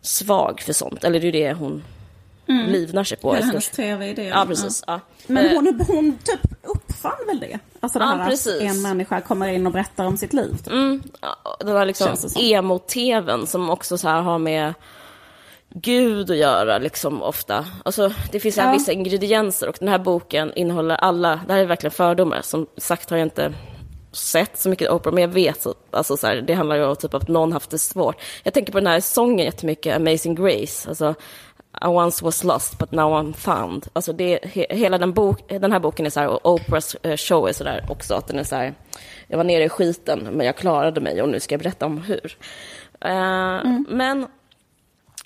svag 0.00 0.60
för 0.60 0.72
sånt. 0.72 1.04
Eller 1.04 1.20
det 1.20 1.28
är 1.28 1.32
det 1.32 1.52
hon 1.52 1.82
mm. 2.48 2.66
livnar 2.66 3.04
sig 3.04 3.18
på. 3.18 3.34
Hela 3.34 3.46
hennes 3.46 3.70
tv-idé. 3.70 4.24
Ja, 4.24 4.44
precis. 4.48 4.84
Ja. 4.86 5.00
Men 5.26 5.56
hon, 5.56 5.80
hon 5.86 6.18
typ 6.24 6.40
uppfann 6.62 7.26
väl 7.26 7.40
det? 7.40 7.58
Alltså 7.80 7.98
det 7.98 8.04
ja, 8.04 8.10
här 8.10 8.30
precis. 8.30 8.56
att 8.56 8.62
en 8.62 8.82
människa 8.82 9.20
kommer 9.20 9.48
in 9.48 9.66
och 9.66 9.72
berättar 9.72 10.04
om 10.04 10.16
sitt 10.16 10.32
liv. 10.32 10.56
Typ. 10.56 10.72
Mm. 10.72 11.02
Den 11.60 11.76
här 11.76 11.86
liksom 11.86 12.16
emo-tvn 12.36 13.46
som 13.46 13.70
också 13.70 13.98
så 13.98 14.08
här 14.08 14.22
har 14.22 14.38
med 14.38 14.74
Gud 15.80 16.30
att 16.30 16.36
göra 16.36 16.78
liksom 16.78 17.22
ofta. 17.22 17.66
Alltså, 17.84 18.12
det 18.32 18.40
finns 18.40 18.56
ja. 18.56 18.72
vissa 18.72 18.92
ingredienser 18.92 19.68
och 19.68 19.76
den 19.80 19.88
här 19.88 19.98
boken 19.98 20.52
innehåller 20.54 20.94
alla, 20.94 21.40
det 21.46 21.52
här 21.52 21.60
är 21.60 21.66
verkligen 21.66 21.90
fördomar. 21.90 22.42
Som 22.42 22.66
sagt 22.76 23.10
har 23.10 23.16
jag 23.16 23.26
inte 23.26 23.54
sett 24.12 24.58
så 24.58 24.68
mycket 24.68 24.90
opera, 24.90 25.12
men 25.12 25.22
jag 25.22 25.28
vet 25.28 25.66
alltså 25.90 26.16
så 26.16 26.26
här, 26.26 26.36
det 26.36 26.54
handlar 26.54 26.76
ju 26.76 26.84
om 26.84 26.96
typ 26.96 27.14
att 27.14 27.28
någon 27.28 27.52
haft 27.52 27.70
det 27.70 27.78
svårt. 27.78 28.16
Jag 28.42 28.54
tänker 28.54 28.72
på 28.72 28.78
den 28.78 28.86
här 28.86 29.00
sången 29.00 29.44
jättemycket, 29.44 29.96
Amazing 29.96 30.34
Grace. 30.34 30.88
Alltså, 30.88 31.14
I 31.80 31.88
once 31.88 32.24
was 32.24 32.44
lost 32.44 32.78
but 32.78 32.92
now 32.92 33.12
I'm 33.12 33.32
found. 33.32 33.88
Alltså 33.92 34.12
det, 34.12 34.44
he, 34.44 34.66
hela 34.70 34.98
den, 34.98 35.12
bok, 35.12 35.48
den 35.48 35.72
här 35.72 35.80
boken 35.80 36.06
är 36.06 36.10
så 36.10 36.20
här, 36.20 36.28
och 36.28 36.52
Oprahs 36.52 36.94
eh, 36.94 37.16
show 37.16 37.48
är 37.48 37.52
så 37.52 37.64
där 37.64 37.84
också, 37.88 38.14
att 38.14 38.26
den 38.26 38.38
är 38.38 38.44
så 38.44 38.56
här, 38.56 38.74
jag 39.26 39.36
var 39.36 39.44
nere 39.44 39.64
i 39.64 39.68
skiten 39.68 40.28
men 40.32 40.46
jag 40.46 40.56
klarade 40.56 41.00
mig 41.00 41.22
och 41.22 41.28
nu 41.28 41.40
ska 41.40 41.52
jag 41.52 41.60
berätta 41.60 41.86
om 41.86 41.98
hur. 41.98 42.36
Uh, 43.04 43.10
mm. 43.10 43.86
Men 43.88 44.26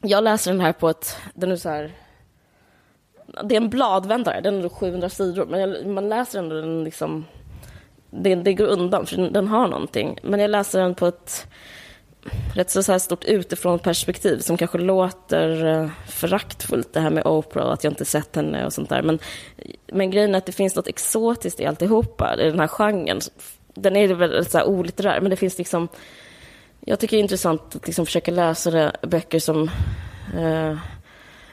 jag 0.03 0.25
läser 0.25 0.51
den 0.51 0.61
här 0.61 0.73
på 0.73 0.89
ett, 0.89 1.17
den 1.35 1.53
är 1.53 1.57
så 1.57 1.69
här, 1.69 1.93
det 3.45 3.55
är 3.55 3.61
en 3.61 3.71
bladvändare, 3.71 4.41
den 4.41 4.65
är 4.65 4.69
700 4.69 5.09
sidor, 5.09 5.47
men 5.47 5.61
jag, 5.61 5.87
man 5.87 6.09
läser 6.09 6.39
ändå 6.39 6.57
den 6.57 6.85
liksom, 6.85 7.25
det, 8.11 8.35
det 8.35 8.55
går 8.55 8.67
undan 8.67 9.07
för 9.07 9.17
den, 9.17 9.33
den, 9.33 9.49
har 9.49 9.69
någonting. 9.69 10.19
Men 10.23 10.41
jag 10.41 10.51
läser 10.51 10.81
den 10.81 10.95
på 10.95 11.07
ett 11.07 11.47
rätt 12.55 12.71
så, 12.71 12.83
så 12.83 12.93
här 12.93 12.99
stort 12.99 13.25
utifrån 13.25 13.79
perspektiv 13.79 14.39
som 14.39 14.57
kanske 14.57 14.79
låter 14.79 15.67
eh, 15.67 15.91
föraktfullt 16.09 16.93
det 16.93 17.01
här 17.01 17.11
med 17.11 17.27
Oprah 17.27 17.67
och 17.67 17.73
att 17.73 17.85
jag 17.85 17.91
inte 17.91 18.05
sett 18.05 18.37
henne 18.37 18.67
och 18.67 18.73
sånt 18.73 18.89
där. 18.89 19.03
Men, 19.03 19.19
men 19.87 20.11
grejen 20.11 20.35
är 20.35 20.39
att 20.39 20.47
det 20.47 20.53
finns 20.53 20.77
något 20.77 20.89
exotiskt 20.89 21.61
i 21.61 21.67
alltihopa, 21.67 22.37
i 22.41 22.51
den 22.51 22.61
här 22.61 22.69
genren. 22.69 23.21
Den 23.75 23.97
är 23.97 24.15
väl 24.15 24.47
så 24.47 24.59
här 24.59 24.69
olitterär, 24.69 25.21
men 25.21 25.31
det 25.31 25.37
finns 25.37 25.59
liksom 25.59 25.89
jag 26.85 26.99
tycker 26.99 27.17
det 27.17 27.21
är 27.21 27.23
intressant 27.23 27.77
att 27.77 27.87
liksom 27.87 28.07
försöka 28.07 28.31
läsa 28.31 28.71
det, 28.71 28.93
böcker 29.03 29.39
som 29.39 29.71
Eh, 30.37 30.77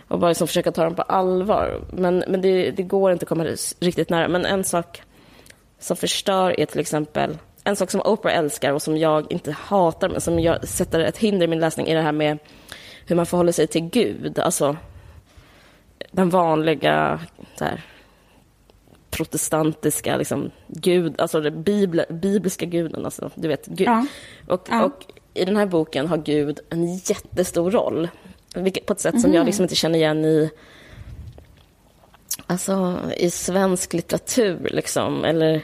och 0.08 0.20
bara 0.20 0.28
liksom 0.28 0.48
försöka 0.48 0.72
ta 0.72 0.84
dem 0.84 0.96
på 0.96 1.02
allvar. 1.02 1.82
Men, 1.94 2.24
men 2.28 2.42
det, 2.42 2.72
det 2.72 2.84
går 2.84 3.12
inte 3.12 3.24
att 3.24 3.30
komma 3.30 3.46
riktigt 3.80 4.10
nära. 4.10 4.28
Men 4.28 4.46
en 4.46 4.64
sak 4.64 5.02
som 5.80 5.98
förstör 5.98 6.60
är 6.60 6.66
till 6.66 6.80
exempel 6.80 7.38
en 7.68 7.76
sak 7.76 7.92
som 7.92 8.02
Oprah 8.06 8.38
älskar 8.38 8.74
och 8.74 8.82
som 8.82 8.98
jag 8.98 9.32
inte 9.32 9.52
hatar, 9.52 10.10
men 10.10 10.22
som 10.22 10.40
jag 10.40 10.68
sätter 10.68 11.00
ett 11.00 11.18
hinder 11.18 11.46
i 11.46 11.48
min 11.48 11.60
läsning, 11.60 11.88
är 11.88 11.96
det 11.96 12.02
här 12.02 12.12
med 12.12 12.38
hur 13.06 13.16
man 13.16 13.26
förhåller 13.26 13.52
sig 13.52 13.68
till 13.68 13.82
Gud. 13.82 14.40
Alltså 14.40 14.78
den 16.12 16.30
vanliga 16.30 17.20
så 17.58 17.66
här, 17.66 17.84
protestantiska 19.10 20.18
liksom, 20.18 20.52
gud, 20.68 21.22
alltså 21.22 21.42
det 21.42 21.52
bibel, 21.52 22.06
bibliska 22.10 22.66
guden. 22.66 23.06
Alltså, 23.06 23.32
du 23.36 23.48
vet, 23.48 23.66
Gud. 23.66 23.88
Ja. 23.88 24.06
Och, 24.48 24.68
ja. 24.70 24.84
och 24.84 25.06
i 25.34 25.46
den 25.46 25.58
här 25.58 25.66
boken 25.66 26.08
har 26.08 26.18
Gud 26.18 26.60
en 26.70 26.96
jättestor 26.96 27.72
roll. 27.72 28.10
På 28.86 28.94
ett 28.94 29.00
sätt 29.00 29.22
som 29.22 29.30
mm. 29.30 29.34
jag 29.34 29.46
liksom 29.46 29.64
inte 29.64 29.76
känner 29.76 30.00
igen 30.00 30.26
i 30.26 30.50
Alltså 32.48 33.00
i 33.18 33.30
svensk 33.30 33.94
litteratur 33.94 34.68
liksom, 34.72 35.26
eller 35.26 35.64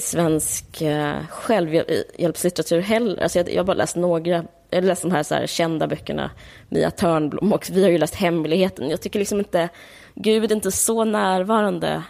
svensk 0.00 0.82
uh, 0.82 1.26
självhjälpslitteratur 1.30 2.80
heller. 2.80 3.22
Alltså 3.22 3.38
jag, 3.38 3.50
jag 3.50 3.56
har 3.56 3.64
bara 3.64 3.76
läst 3.76 3.96
några, 3.96 4.44
jag 4.70 4.76
har 4.76 4.82
läst 4.82 5.02
de 5.02 5.10
här, 5.10 5.22
så 5.22 5.34
här 5.34 5.46
kända 5.46 5.86
böckerna, 5.86 6.30
Mia 6.68 6.90
Törnblom 6.90 7.52
och 7.52 7.68
vi 7.72 7.82
har 7.82 7.90
ju 7.90 7.98
läst 7.98 8.14
Hemligheten. 8.14 8.90
Jag 8.90 9.00
tycker 9.00 9.18
liksom 9.18 9.38
inte, 9.38 9.68
Gud 10.14 10.52
är 10.52 10.54
inte 10.54 10.72
så 10.72 11.04
närvarande. 11.04 12.02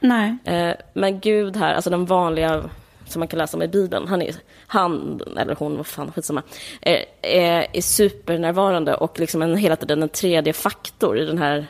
Nej. 0.00 0.36
Uh, 0.48 0.74
men 0.92 1.20
Gud 1.20 1.56
här, 1.56 1.74
alltså 1.74 1.90
den 1.90 2.04
vanliga 2.04 2.64
som 3.06 3.20
man 3.20 3.28
kan 3.28 3.38
läsa 3.38 3.56
om 3.56 3.62
i 3.62 3.68
Bibeln, 3.68 4.08
han, 4.08 4.22
är, 4.22 4.34
han 4.66 5.20
eller 5.38 5.54
hon, 5.54 5.76
vad 5.76 5.86
fan, 5.86 6.12
skitsamma, 6.12 6.42
är, 6.80 7.04
är, 7.22 7.66
är 7.72 7.80
supernärvarande 7.80 8.94
och 8.94 9.20
liksom 9.20 9.42
en, 9.42 9.56
hela 9.56 9.76
tiden 9.76 10.02
en 10.02 10.08
tredje 10.08 10.52
faktor 10.52 11.18
i 11.18 11.24
den 11.24 11.38
här 11.38 11.66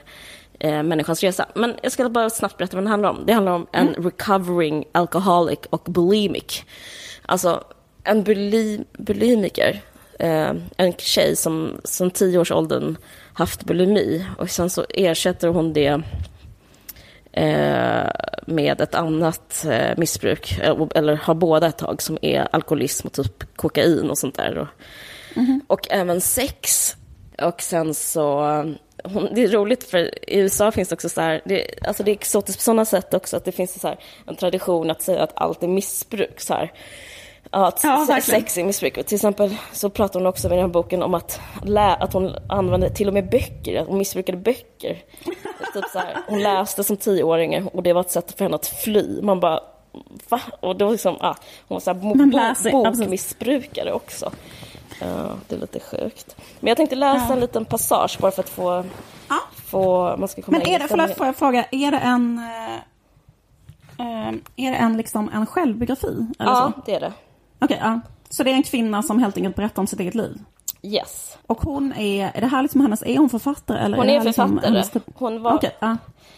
eh, 0.61 0.83
människans 0.83 1.23
resa. 1.23 1.47
Men 1.55 1.75
jag 1.83 1.93
ska 1.93 2.09
bara 2.09 2.31
snabbt 2.31 2.59
berätta 2.59 2.77
vad 2.77 2.85
den 2.85 2.91
handlar 2.91 3.11
om. 3.11 3.27
Det 3.27 3.33
handlar 3.33 3.53
om 3.53 3.67
en 3.73 3.89
mm. 3.89 4.05
recovering 4.05 4.85
alcoholic 4.93 5.59
och 5.71 5.83
bulimic. 5.85 6.65
Alltså 7.27 7.65
en 8.05 8.23
bulim, 8.23 8.85
bulimiker, 8.93 9.83
eh, 10.19 10.53
en 10.77 10.93
tjej 10.99 11.37
som 11.37 11.81
som 11.85 12.11
tio 12.11 12.39
års 12.39 12.53
åldern 12.53 12.97
haft 13.33 13.65
bulimi 13.65 14.27
och 14.39 14.51
sen 14.51 14.71
så 14.71 14.85
ersätter 14.89 15.49
hon 15.49 15.73
det 15.73 16.03
eh, 17.33 18.11
med 18.47 18.81
ett 18.81 18.95
annat 18.95 19.67
eh, 19.69 19.97
missbruk, 19.97 20.59
eh, 20.59 20.87
eller 20.95 21.15
har 21.17 21.35
båda 21.35 21.67
ett 21.67 21.79
tag, 21.79 22.03
som 22.03 22.19
är 22.23 22.49
alkoholism 22.53 23.07
och 23.07 23.13
typ 23.13 23.57
kokain 23.57 24.11
och 24.11 24.19
sånt 24.19 24.37
där. 24.37 24.59
Och, 24.59 24.69
mm. 25.37 25.61
och 25.67 25.87
även 25.91 26.21
sex. 26.21 26.97
Och 27.43 27.63
sen 27.63 27.95
så 27.95 28.41
hon, 29.05 29.29
det 29.35 29.45
är 29.45 29.49
roligt 29.49 29.85
för 29.85 30.31
i 30.31 30.39
USA 30.39 30.73
finns 30.73 30.89
det 30.89 30.95
också 30.95 31.09
så 31.09 31.21
här, 31.21 31.41
det, 31.45 31.67
alltså 31.87 32.03
det 32.03 32.11
är 32.11 32.13
exotiskt 32.13 32.59
på 32.59 32.63
sådana 32.63 32.85
sätt 32.85 33.15
också 33.15 33.37
att 33.37 33.45
det 33.45 33.53
finns 33.53 33.81
så 33.81 33.89
här, 33.89 33.99
en 34.27 34.37
tradition 34.37 34.91
att 34.91 35.03
säga 35.03 35.23
att 35.23 35.33
allt 35.35 35.63
är 35.63 35.69
missbruk. 35.69 36.41
Så 36.41 36.55
här. 36.55 36.73
Att 37.51 37.85
ja, 37.85 38.21
sex 38.23 38.59
är 38.59 38.65
missbruk. 38.65 39.07
Till 39.07 39.15
exempel 39.15 39.57
så 39.73 39.91
pratar 39.91 40.21
hon 40.21 40.27
också 40.27 40.47
i 40.47 40.51
den 40.51 40.59
här 40.59 40.69
boken 40.69 41.03
om 41.03 41.15
att, 41.15 41.41
lä, 41.65 41.95
att 41.95 42.13
hon 42.13 42.35
använde 42.49 42.91
till 42.91 43.09
och 43.09 43.15
med 43.15 43.31
böcker, 43.31 43.81
att 43.81 43.89
hon 43.89 43.99
missbrukade 43.99 44.39
böcker. 44.39 45.03
typ 45.75 45.85
så 45.93 45.99
här, 45.99 46.17
hon 46.29 46.43
läste 46.43 46.85
som 46.85 46.97
tioåring 46.97 47.67
och 47.67 47.83
det 47.83 47.93
var 47.93 48.01
ett 48.01 48.11
sätt 48.11 48.33
för 48.37 48.45
henne 48.45 48.55
att 48.55 48.67
fly. 48.67 49.23
Man 49.23 49.41
bara, 49.41 49.61
va? 50.29 50.41
Och 50.61 50.77
då 50.77 50.91
liksom, 50.91 51.17
ah, 51.21 51.35
hon 51.69 51.75
var 51.75 51.81
så 51.81 51.93
här, 51.93 52.01
bo, 52.71 52.85
bokmissbrukare 52.85 53.93
också. 53.93 54.33
Ja, 55.01 55.37
det 55.49 55.55
är 55.55 55.61
lite 55.61 55.81
sjukt. 55.81 56.37
Men 56.61 56.69
jag 56.69 56.77
tänkte 56.77 56.97
läsa 56.97 57.27
ja. 57.29 57.33
en 57.33 57.41
liten 57.41 57.65
passage 57.65 58.19
bara 58.21 58.31
för 58.31 58.43
att 58.43 58.49
få... 58.49 58.85
Ja. 59.29 59.39
få 59.55 60.17
man 60.17 60.29
ska 60.29 60.43
komma 60.43 60.59
Men 60.59 60.69
är 60.69 60.79
det, 60.79 60.89
förlåt, 60.89 61.17
får 61.17 61.27
jag 61.27 61.37
fråga, 61.37 61.65
är 61.71 61.91
det 61.91 61.99
en... 61.99 62.39
Äh, 62.39 62.81
är 64.57 64.71
det 64.71 64.77
en, 64.77 64.97
liksom, 64.97 65.31
en 65.35 65.47
självbiografi? 65.47 66.27
Eller 66.39 66.51
ja, 66.51 66.73
så? 66.77 66.83
det 66.87 66.95
är 66.95 67.01
det. 67.01 67.13
Okej, 67.59 67.77
okay, 67.77 67.89
ja. 67.89 68.01
Så 68.29 68.43
det 68.43 68.51
är 68.51 68.55
en 68.55 68.63
kvinna 68.63 69.03
som 69.03 69.19
helt 69.19 69.37
enkelt 69.37 69.57
berättar 69.57 69.83
om 69.83 69.87
sitt 69.87 70.01
eget 70.01 70.15
liv? 70.15 70.39
Yes. 70.83 71.39
Och 71.47 71.63
hon 71.63 71.93
är, 71.93 72.31
är 72.35 72.41
det 72.41 72.47
här 72.47 72.63
liksom 72.63 72.81
hennes, 72.81 73.03
är 73.03 73.19
hon 73.19 73.31
författare? 73.31 73.79
Eller 73.79 73.97
hon 73.97 74.09
är, 74.09 74.21
är 74.21 74.25
liksom 74.25 74.49
författare. 74.49 74.79
Liksom 74.79 75.01
hon 75.15 75.43
var, 75.43 75.55
okay, 75.55 75.71
ja. 75.79 75.97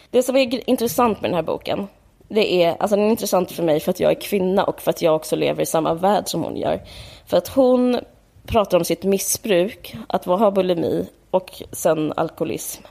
Det 0.09 0.23
som 0.23 0.35
är 0.35 0.69
intressant 0.69 1.21
med 1.21 1.31
den 1.31 1.35
här 1.35 1.43
boken, 1.43 1.87
det 2.33 2.63
är, 2.63 2.75
alltså 2.79 2.95
den 2.95 3.05
är 3.05 3.09
intressant 3.09 3.51
för 3.51 3.63
mig 3.63 3.79
för 3.79 3.91
att 3.91 3.99
jag 3.99 4.11
är 4.11 4.21
kvinna 4.21 4.63
och 4.63 4.81
för 4.81 4.89
att 4.89 5.01
jag 5.01 5.15
också 5.15 5.35
lever 5.35 5.63
i 5.63 5.65
samma 5.65 5.93
värld 5.93 6.23
som 6.27 6.43
hon 6.43 6.57
gör. 6.57 6.81
För 7.25 7.37
att 7.37 7.47
hon 7.47 7.99
pratar 8.45 8.77
om 8.77 8.85
sitt 8.85 9.03
missbruk, 9.03 9.95
att 10.07 10.25
ha 10.25 10.51
bulimi 10.51 11.07
och 11.31 11.63
sen 11.71 12.13
alkoholism. 12.15 12.83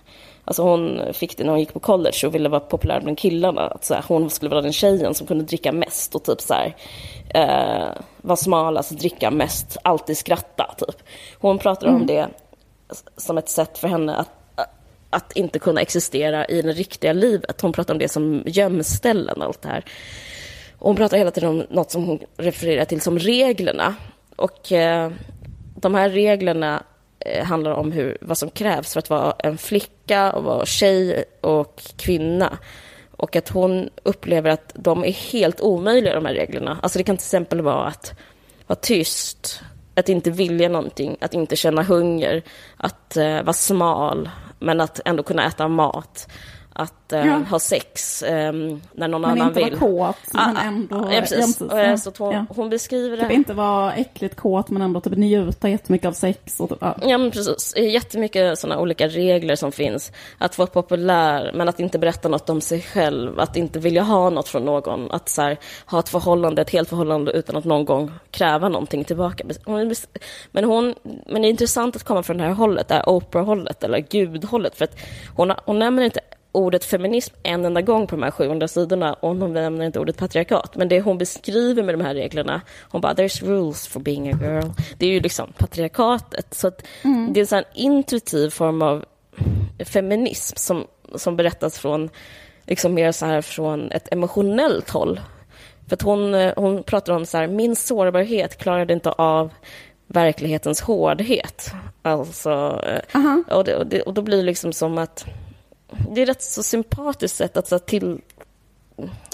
Alltså 0.44 0.62
hon 0.62 1.00
fick 1.12 1.36
det 1.36 1.44
när 1.44 1.50
hon 1.50 1.60
gick 1.60 1.72
på 1.72 1.80
college 1.80 2.26
och 2.26 2.34
ville 2.34 2.48
vara 2.48 2.60
populär 2.60 3.00
bland 3.00 3.18
killarna. 3.18 3.60
Att 3.60 3.84
så 3.84 3.94
här, 3.94 4.04
hon 4.08 4.30
skulle 4.30 4.50
vara 4.50 4.60
den 4.60 4.72
tjejen 4.72 5.14
som 5.14 5.26
kunde 5.26 5.44
dricka 5.44 5.72
mest 5.72 6.14
och 6.14 6.24
typ 6.24 6.40
så 6.40 6.54
här, 6.54 6.76
eh, 7.34 8.02
vara 8.16 8.36
smalast, 8.36 8.90
dricka 8.90 9.30
mest, 9.30 9.76
alltid 9.84 10.18
skratta. 10.18 10.74
Typ. 10.78 11.02
Hon 11.38 11.58
pratar 11.58 11.86
mm. 11.86 12.00
om 12.00 12.06
det 12.06 12.28
som 13.16 13.38
ett 13.38 13.48
sätt 13.48 13.78
för 13.78 13.88
henne 13.88 14.14
att, 14.14 14.30
att 15.12 15.32
inte 15.32 15.58
kunna 15.58 15.80
existera 15.80 16.46
i 16.46 16.62
det 16.62 16.72
riktiga 16.72 17.12
livet. 17.12 17.60
Hon 17.60 17.72
pratar 17.72 17.94
om 17.94 17.98
det 17.98 18.08
som 18.08 18.42
gömställen 18.46 19.38
och 19.38 19.44
allt 19.44 19.62
det 19.62 19.68
här. 19.68 19.84
Och 20.78 20.86
hon 20.86 20.96
pratar 20.96 21.18
hela 21.18 21.30
tiden 21.30 21.48
om 21.48 21.66
något 21.70 21.90
som 21.90 22.04
hon 22.04 22.18
refererar 22.36 22.84
till 22.84 23.00
som 23.00 23.18
reglerna. 23.18 23.94
Och 24.36 24.72
eh, 24.72 25.12
de 25.76 25.94
här 25.94 26.10
reglerna 26.10 26.82
eh, 27.18 27.44
handlar 27.44 27.72
om 27.72 27.92
hur, 27.92 28.18
vad 28.20 28.38
som 28.38 28.50
krävs 28.50 28.92
för 28.92 28.98
att 28.98 29.10
vara 29.10 29.34
en 29.38 29.58
flicka 29.58 30.32
och 30.32 30.44
vara 30.44 30.66
tjej 30.66 31.24
och 31.40 31.82
kvinna. 31.96 32.58
Och 33.10 33.36
att 33.36 33.48
hon 33.48 33.90
upplever 34.02 34.50
att 34.50 34.72
de 34.74 35.04
är 35.04 35.12
helt 35.12 35.60
omöjliga, 35.60 36.14
de 36.14 36.26
här 36.26 36.34
reglerna. 36.34 36.78
Alltså 36.82 36.98
det 36.98 37.04
kan 37.04 37.16
till 37.16 37.24
exempel 37.24 37.60
vara 37.60 37.86
att 37.86 38.14
vara 38.66 38.78
tyst, 38.78 39.60
att 39.94 40.08
inte 40.08 40.30
vilja 40.30 40.68
någonting, 40.68 41.16
att 41.20 41.34
inte 41.34 41.56
känna 41.56 41.82
hunger, 41.82 42.42
att 42.76 43.16
eh, 43.16 43.42
vara 43.42 43.52
smal, 43.52 44.30
men 44.62 44.80
att 44.80 45.00
ändå 45.04 45.22
kunna 45.22 45.46
äta 45.46 45.68
mat 45.68 46.28
att 46.72 47.12
eh, 47.12 47.26
ja. 47.26 47.38
ha 47.50 47.58
sex 47.58 48.22
eh, 48.22 48.52
när 48.92 49.08
någon 49.08 49.20
men 49.20 49.30
annan 49.30 49.52
vill. 49.52 49.64
Men 49.64 49.72
inte 49.72 49.86
vara 49.86 50.12
kåt, 50.12 50.16
ah, 50.32 50.52
men 50.52 50.56
ändå... 50.56 51.08
Ja, 51.12 51.20
precis. 51.20 51.62
Ja. 51.70 51.96
Så 51.96 52.12
hon, 52.18 52.34
ja. 52.34 52.46
hon 52.48 52.70
beskriver 52.70 53.16
det. 53.16 53.22
Typ 53.22 53.32
inte 53.32 53.54
vara 53.54 53.94
äckligt 53.94 54.36
kåt, 54.36 54.70
men 54.70 54.82
ändå 54.82 55.00
typ 55.00 55.16
njuta 55.16 55.68
jättemycket 55.68 56.08
av 56.08 56.12
sex. 56.12 56.60
Och 56.60 56.68
typ, 56.68 56.78
ja. 56.80 56.96
ja, 57.02 57.18
men 57.18 57.30
precis. 57.30 57.76
Jättemycket 57.76 58.58
sådana 58.58 58.80
olika 58.80 59.08
regler 59.08 59.56
som 59.56 59.72
finns. 59.72 60.12
Att 60.38 60.58
vara 60.58 60.66
populär, 60.66 61.50
men 61.54 61.68
att 61.68 61.80
inte 61.80 61.98
berätta 61.98 62.28
något 62.28 62.50
om 62.50 62.60
sig 62.60 62.80
själv. 62.80 63.40
Att 63.40 63.56
inte 63.56 63.78
vilja 63.78 64.02
ha 64.02 64.30
något 64.30 64.48
från 64.48 64.64
någon. 64.64 65.10
Att 65.10 65.28
så 65.28 65.42
här, 65.42 65.58
ha 65.86 65.98
ett 65.98 66.08
förhållande, 66.08 66.62
ett 66.62 66.70
helt 66.70 66.88
förhållande 66.88 67.32
utan 67.32 67.56
att 67.56 67.64
någon 67.64 67.84
gång 67.84 68.10
kräva 68.30 68.68
någonting 68.68 69.04
tillbaka. 69.04 69.44
Men, 70.52 70.64
hon, 70.64 70.94
men 71.26 71.42
det 71.42 71.48
är 71.48 71.50
intressant 71.50 71.96
att 71.96 72.04
komma 72.04 72.22
från 72.22 72.36
det 72.36 72.44
här 72.44 72.52
hållet, 72.52 72.88
det 72.88 72.94
här 72.94 73.08
Oprah-hållet, 73.08 73.84
eller 73.84 73.98
gudhållet. 73.98 74.76
För 74.76 74.84
att 74.84 74.96
hon, 75.36 75.52
hon 75.64 75.78
nämner 75.78 76.02
inte 76.02 76.20
ordet 76.52 76.84
feminism 76.84 77.34
en 77.42 77.64
enda 77.64 77.80
gång 77.80 78.06
på 78.06 78.16
de 78.16 78.22
här 78.22 78.30
700 78.30 78.68
sidorna 78.68 79.12
och 79.12 79.36
hon 79.36 79.52
nämner 79.52 79.86
inte 79.86 80.00
ordet 80.00 80.16
patriarkat. 80.16 80.76
Men 80.76 80.88
det 80.88 81.00
hon 81.00 81.18
beskriver 81.18 81.82
med 81.82 81.94
de 81.94 82.04
här 82.04 82.14
reglerna, 82.14 82.60
hon 82.90 83.00
bara 83.00 83.14
“there's 83.14 83.44
rules 83.44 83.86
for 83.86 84.00
being 84.00 84.28
a 84.28 84.38
girl”. 84.42 84.70
Det 84.98 85.06
är 85.06 85.10
ju 85.10 85.20
liksom 85.20 85.52
patriarkatet. 85.58 86.54
Så 86.54 86.72
mm. 87.02 87.32
det 87.32 87.40
är 87.40 87.42
en 87.42 87.46
sån 87.46 87.62
intuitiv 87.74 88.50
form 88.50 88.82
av 88.82 89.04
feminism 89.84 90.56
som, 90.56 90.86
som 91.14 91.36
berättas 91.36 91.78
från, 91.78 92.10
liksom 92.66 92.94
mer 92.94 93.12
så 93.12 93.26
här 93.26 93.42
från 93.42 93.92
ett 93.92 94.12
emotionellt 94.12 94.90
håll. 94.90 95.20
För 95.88 95.94
att 95.94 96.02
hon, 96.02 96.52
hon 96.56 96.82
pratar 96.82 97.12
om 97.12 97.26
så 97.26 97.38
här, 97.38 97.46
min 97.46 97.76
sårbarhet 97.76 98.58
klarade 98.58 98.92
inte 98.92 99.10
av 99.10 99.50
verklighetens 100.06 100.80
hårdhet. 100.80 101.72
Alltså, 102.02 102.82
eh, 103.14 103.56
och, 103.56 103.64
det, 103.64 103.76
och, 103.76 103.86
det, 103.86 104.02
och 104.02 104.14
då 104.14 104.22
blir 104.22 104.36
det 104.36 104.42
liksom 104.42 104.72
som 104.72 104.98
att 104.98 105.26
det 106.10 106.22
är 106.22 106.26
rätt 106.26 106.42
så 106.42 106.62
sympatiskt 106.62 107.36
sätt 107.36 107.56
att 107.56 107.68
så, 107.68 107.78
till, 107.78 108.20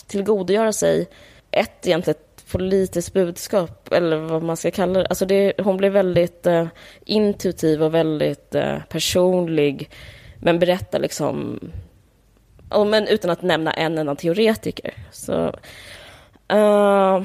tillgodogöra 0.07 0.73
sig 0.73 1.09
ett 1.51 1.87
egentligen 1.87 2.21
politiskt 2.53 3.13
budskap, 3.13 3.93
eller 3.93 4.17
vad 4.17 4.43
man 4.43 4.57
ska 4.57 4.71
kalla 4.71 4.99
det. 4.99 5.07
Alltså 5.07 5.27
det 5.27 5.53
hon 5.59 5.77
blir 5.77 5.91
väldigt 5.91 6.47
eh, 6.47 6.67
intuitiv 7.05 7.83
och 7.83 7.95
väldigt 7.95 8.55
eh, 8.55 8.79
personlig, 8.89 9.91
men 10.37 10.59
berättar 10.59 10.99
liksom... 10.99 11.61
Oh, 12.71 12.87
men 12.87 13.07
utan 13.07 13.31
att 13.31 13.43
nämna 13.43 13.73
en 13.73 13.99
enda 13.99 14.15
teoretiker. 14.15 14.95
Så, 15.13 15.47
uh, 16.53 17.23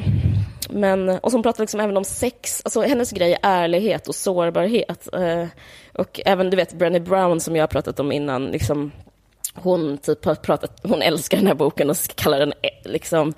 men, 0.69 1.09
och 1.09 1.31
som 1.31 1.43
pratar 1.43 1.63
liksom 1.63 1.79
även 1.79 1.97
om 1.97 2.03
sex. 2.03 2.61
Alltså 2.65 2.81
hennes 2.81 3.11
grej 3.11 3.31
är 3.31 3.39
ärlighet 3.41 4.07
och 4.07 4.15
sårbarhet. 4.15 5.13
Eh, 5.13 5.45
och 5.93 6.21
även, 6.25 6.49
du 6.49 6.57
vet, 6.57 6.73
Brené 6.73 6.99
Brown 6.99 7.39
som 7.39 7.55
jag 7.55 7.63
har 7.63 7.67
pratat 7.67 7.99
om 7.99 8.11
innan, 8.11 8.45
liksom 8.45 8.91
hon 9.53 9.97
typ 9.97 10.25
har 10.25 10.35
pratat, 10.35 10.79
hon 10.83 11.01
älskar 11.01 11.37
den 11.37 11.47
här 11.47 11.55
boken 11.55 11.89
och 11.89 11.97
kallar 12.15 12.39
den 12.39 12.53
liksom, 12.83 13.33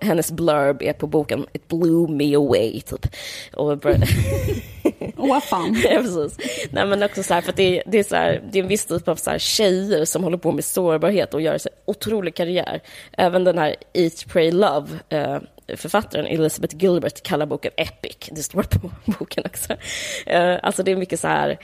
hennes 0.00 0.32
blurb 0.32 0.82
är 0.82 0.92
på 0.92 1.06
boken 1.06 1.46
It 1.52 1.68
blew 1.68 2.10
me 2.10 2.34
away, 2.34 2.80
typ. 2.80 3.06
Och 3.54 3.86
Åh, 5.16 5.28
vad 5.28 5.42
fan. 5.42 5.80
ja, 5.84 6.00
precis. 6.00 6.38
Nej, 6.70 6.86
men 6.86 7.02
också 7.02 7.22
så 7.22 7.34
här, 7.34 7.40
för 7.40 7.52
det, 7.52 7.78
är, 7.78 7.82
det, 7.86 7.98
är 7.98 8.02
så 8.02 8.16
här, 8.16 8.42
det 8.52 8.58
är 8.58 8.62
en 8.62 8.68
viss 8.68 8.86
typ 8.86 9.08
av 9.08 9.16
så 9.16 9.30
här 9.30 9.38
tjejer 9.38 10.04
som 10.04 10.24
håller 10.24 10.38
på 10.38 10.52
med 10.52 10.64
sårbarhet 10.64 11.34
och 11.34 11.40
gör 11.40 11.58
så 11.58 11.68
otrolig 11.84 12.34
karriär. 12.34 12.82
Även 13.12 13.44
den 13.44 13.58
här 13.58 13.76
Eat, 13.92 14.26
Pray, 14.28 14.50
Love, 14.50 14.88
eh, 15.08 15.38
författaren 15.76 16.26
Elizabeth 16.26 16.76
Gilbert 16.76 17.22
kallar 17.22 17.46
boken 17.46 17.72
epic. 17.76 18.28
Det 18.30 18.42
står 18.42 18.62
på 18.62 18.90
boken 19.18 19.44
också. 19.46 19.72
Eh, 20.26 20.56
alltså 20.62 20.82
det 20.82 20.92
är 20.92 20.96
mycket 20.96 21.20
så 21.20 21.28
här 21.28 21.58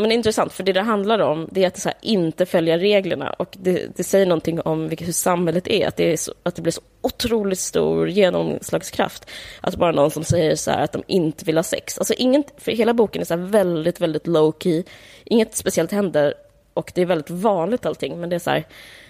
men 0.00 0.08
det 0.08 0.14
är 0.14 0.16
intressant, 0.16 0.52
för 0.52 0.62
det 0.62 0.72
det 0.72 0.80
handlar 0.80 1.18
om 1.18 1.48
det 1.50 1.62
är 1.62 1.66
att 1.66 1.84
här, 1.84 1.94
inte 2.00 2.46
följa 2.46 2.78
reglerna. 2.78 3.30
Och 3.30 3.56
det, 3.58 3.96
det 3.96 4.04
säger 4.04 4.26
någonting 4.26 4.60
om 4.60 4.90
hur 4.90 5.12
samhället 5.12 5.68
är, 5.68 5.88
att 5.88 5.96
det, 5.96 6.12
är 6.12 6.16
så, 6.16 6.34
att 6.42 6.56
det 6.56 6.62
blir 6.62 6.72
så 6.72 6.80
otroligt 7.00 7.58
stor 7.58 8.08
genomslagskraft. 8.08 9.30
Att 9.60 9.76
bara 9.76 9.92
någon 9.92 10.10
som 10.10 10.24
säger 10.24 10.56
så 10.56 10.70
här, 10.70 10.84
att 10.84 10.92
de 10.92 11.02
inte 11.06 11.44
vill 11.44 11.56
ha 11.56 11.62
sex. 11.62 11.98
Alltså 11.98 12.14
inget, 12.14 12.54
för 12.56 12.72
hela 12.72 12.94
boken 12.94 13.20
är 13.22 13.26
så 13.26 13.36
väldigt, 13.36 14.00
väldigt 14.00 14.26
low 14.26 14.54
key. 14.58 14.82
Inget 15.24 15.54
speciellt 15.54 15.92
händer 15.92 16.34
och 16.74 16.92
det 16.94 17.02
är 17.02 17.06
väldigt 17.06 17.30
vanligt 17.30 17.86
allting. 17.86 18.20
Men 18.20 18.30
det 18.30 18.36
är 18.36 18.40
så 18.40 18.50
här, 18.50 18.64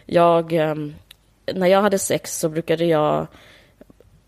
jag, 0.07 0.53
ehm, 0.53 0.95
när 1.55 1.67
jag 1.67 1.83
hade 1.83 1.99
sex 1.99 2.39
så 2.39 2.49
brukade 2.49 2.85
jag 2.85 3.27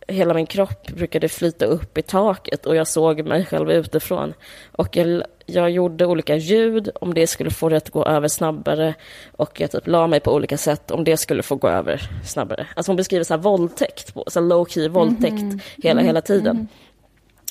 hela 0.09 0.35
min 0.35 0.47
kropp 0.47 0.87
brukade 0.87 1.29
flyta 1.29 1.65
upp 1.65 1.99
i 1.99 2.03
taket 2.03 2.67
och 2.67 2.77
jag 2.77 2.87
såg 2.87 3.27
mig 3.27 3.45
själv 3.45 3.71
utifrån. 3.71 4.35
Och 4.73 4.97
jag, 4.97 5.23
jag 5.47 5.71
gjorde 5.71 6.07
olika 6.07 6.37
ljud 6.37 6.91
om 6.95 7.15
det 7.15 7.27
skulle 7.27 7.51
få 7.51 7.69
det 7.69 7.77
att 7.77 7.91
gå 7.91 8.05
över 8.05 8.29
snabbare 8.29 8.95
och 9.37 9.61
jag 9.61 9.71
typ 9.71 9.87
la 9.87 10.07
mig 10.07 10.21
på 10.21 10.33
olika 10.35 10.57
sätt 10.57 10.91
om 10.91 11.05
det 11.05 11.17
skulle 11.17 11.43
få 11.43 11.57
gå 11.57 11.69
över 11.69 12.11
snabbare. 12.25 12.67
Alltså 12.77 12.91
hon 12.91 12.97
beskriver 12.97 13.25
så 13.25 13.35
här 13.35 13.41
våldtäkt, 13.41 14.15
så 14.27 14.41
low 14.41 14.65
key 14.65 14.89
våldtäkt 14.89 15.33
mm 15.33 15.51
-hmm. 15.51 15.61
hela, 15.83 16.01
hela 16.01 16.21
tiden. 16.21 16.57
Mm 16.57 16.67
-hmm. 16.67 16.87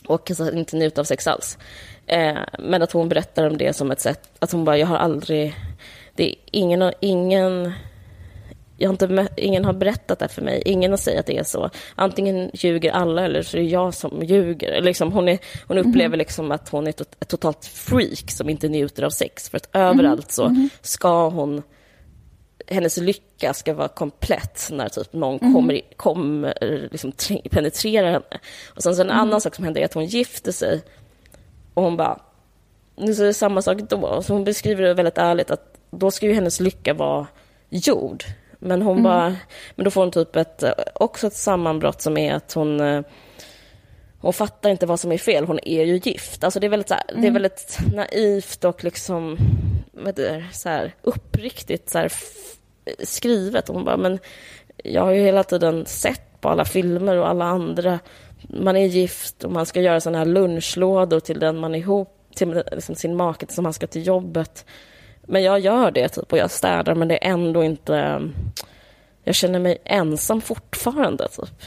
Och 0.08 0.32
så 0.36 0.52
inte 0.52 0.76
njuta 0.78 1.02
av 1.02 1.06
sex 1.06 1.28
alls. 1.28 1.58
Eh, 2.08 2.38
men 2.60 2.82
att 2.82 2.92
hon 2.92 3.10
berättar 3.10 3.50
om 3.50 3.58
det 3.58 3.74
som 3.74 3.92
ett 3.92 4.00
sätt, 4.00 4.30
att 4.40 4.52
hon 4.52 4.66
bara, 4.66 4.78
jag 4.78 4.88
har 4.88 4.98
aldrig, 4.98 5.56
det 6.16 6.30
är 6.30 6.36
ingen, 6.52 6.94
ingen 7.00 7.74
jag 8.78 8.90
har 8.90 8.94
inte, 8.94 9.28
ingen 9.38 9.66
har 9.66 9.74
berättat 9.74 10.20
det 10.20 10.28
för 10.28 10.42
mig. 10.42 10.62
Ingen 10.66 10.92
har 10.92 10.98
sagt 10.98 11.20
att 11.20 11.26
det 11.26 11.38
är 11.38 11.44
så. 11.44 11.70
Antingen 11.96 12.52
ljuger 12.54 12.92
alla 12.92 13.26
eller 13.26 13.42
så 13.42 13.58
är 13.58 13.62
det 13.62 13.68
jag 13.68 13.94
som 13.94 14.24
ljuger. 14.24 14.82
Liksom, 14.82 15.12
hon, 15.12 15.30
är, 15.30 15.40
hon 15.68 15.78
upplever 15.78 16.06
mm. 16.06 16.20
liksom 16.20 16.52
att 16.52 16.70
hon 16.70 16.88
är 16.88 16.90
ett 16.90 17.28
totalt 17.28 17.66
freak 17.66 18.32
som 18.32 18.50
inte 18.50 18.68
njuter 18.68 19.04
av 19.04 19.10
sex. 19.10 19.50
För 19.50 19.58
att 19.58 19.70
överallt 19.74 20.32
så 20.32 20.46
mm. 20.46 20.70
ska 20.82 21.30
hon... 21.30 21.64
Hennes 22.68 22.98
lycka 22.98 23.54
ska 23.54 23.74
vara 23.74 23.88
komplett 23.88 24.70
när 24.72 24.90
typ 24.90 25.14
någon 25.14 25.40
mm. 25.40 25.54
kommer, 25.54 25.82
kommer 25.96 26.88
liksom, 26.92 27.12
penetrerar 27.52 28.12
henne. 28.12 28.40
Och 28.76 28.84
sen 28.84 28.96
så 28.96 29.02
en 29.02 29.12
annan 29.12 29.42
sak 29.42 29.56
som 29.56 29.64
händer 29.64 29.82
är 29.82 29.86
att 29.86 29.94
hon 29.94 30.06
gifter 30.06 30.52
sig 30.52 30.82
och 31.74 31.84
hon 31.84 31.98
bara... 31.98 32.20
Nu 32.98 33.12
är 33.12 33.24
det 33.24 33.34
samma 33.34 33.62
sak 33.62 33.78
då. 33.90 34.22
Så 34.22 34.34
hon 34.34 34.44
beskriver 34.44 34.84
det 34.84 34.94
väldigt 34.94 35.18
ärligt 35.18 35.52
att 35.52 35.78
då 35.92 36.12
ska 36.12 36.26
ju 36.26 36.34
hennes 36.34 36.60
lycka 36.60 36.94
vara 36.94 37.28
gjord. 37.70 38.24
Men 38.66 38.82
hon 38.82 38.98
mm. 38.98 39.04
bara, 39.04 39.36
men 39.76 39.84
då 39.84 39.92
får 39.92 40.02
hon 40.02 40.12
typ 40.12 40.36
ett, 40.36 40.64
också 40.96 41.28
ett 41.28 41.34
sammanbrott 41.34 42.02
som 42.02 42.18
är 42.18 42.34
att 42.34 42.54
hon 42.54 42.80
eh, 42.80 43.02
hon 44.26 44.34
fattar 44.34 44.70
inte 44.70 44.86
vad 44.86 45.00
som 45.00 45.12
är 45.12 45.18
fel, 45.18 45.46
hon 45.46 45.60
är 45.64 45.84
ju 45.84 45.98
gift. 45.98 46.44
Alltså 46.44 46.60
det 46.60 46.68
är 46.68 46.70
väldigt, 46.70 46.88
så 46.88 46.94
här, 46.94 47.04
mm. 47.10 47.22
det 47.22 47.28
är 47.28 47.30
mm. 47.30 47.42
väldigt 47.42 47.78
naivt 47.96 48.64
och 48.64 48.84
liksom, 48.84 49.38
vad 49.92 50.16
det, 50.16 50.46
så 50.54 50.70
här, 50.70 50.96
uppriktigt 51.02 51.90
så 51.90 51.98
här, 51.98 52.12
skrivet. 53.04 53.68
Hon 53.68 53.86
bara, 53.86 53.98
men 53.98 54.20
jag 54.84 55.02
har 55.02 55.12
ju 55.12 55.22
hela 55.22 55.44
tiden 55.44 55.86
sett 55.86 56.42
på 56.42 56.50
alla 56.50 56.66
filmer 56.66 57.18
och 57.18 57.30
alla 57.30 57.46
andra, 57.46 58.00
man 58.42 58.78
är 58.78 58.86
gift 58.86 59.44
och 59.44 59.52
man 59.52 59.66
ska 59.66 59.82
göra 59.82 60.02
sådana 60.02 60.18
här 60.18 60.26
lunchlådor 60.26 61.20
till 61.20 61.40
den 61.40 61.58
man 61.58 61.76
är 61.76 61.80
ihop, 61.80 62.30
till 62.36 62.64
liksom 62.72 62.96
sin 62.96 63.16
make 63.16 63.46
som 63.50 63.66
han 63.66 63.74
ska 63.74 63.88
till 63.88 64.08
jobbet. 64.08 64.66
Men 65.28 65.44
jag 65.44 65.60
gör 65.60 65.92
det 65.92 66.10
typ 66.10 66.32
och 66.32 66.38
jag 66.38 66.52
städar 66.52 66.96
men 66.96 67.08
det 67.08 67.26
är 67.26 67.32
ändå 67.32 67.64
inte... 67.64 68.22
Jag 69.24 69.36
känner 69.36 69.60
mig 69.60 69.78
ensam 69.86 70.42
fortfarande 70.42 71.28
typ. 71.28 71.66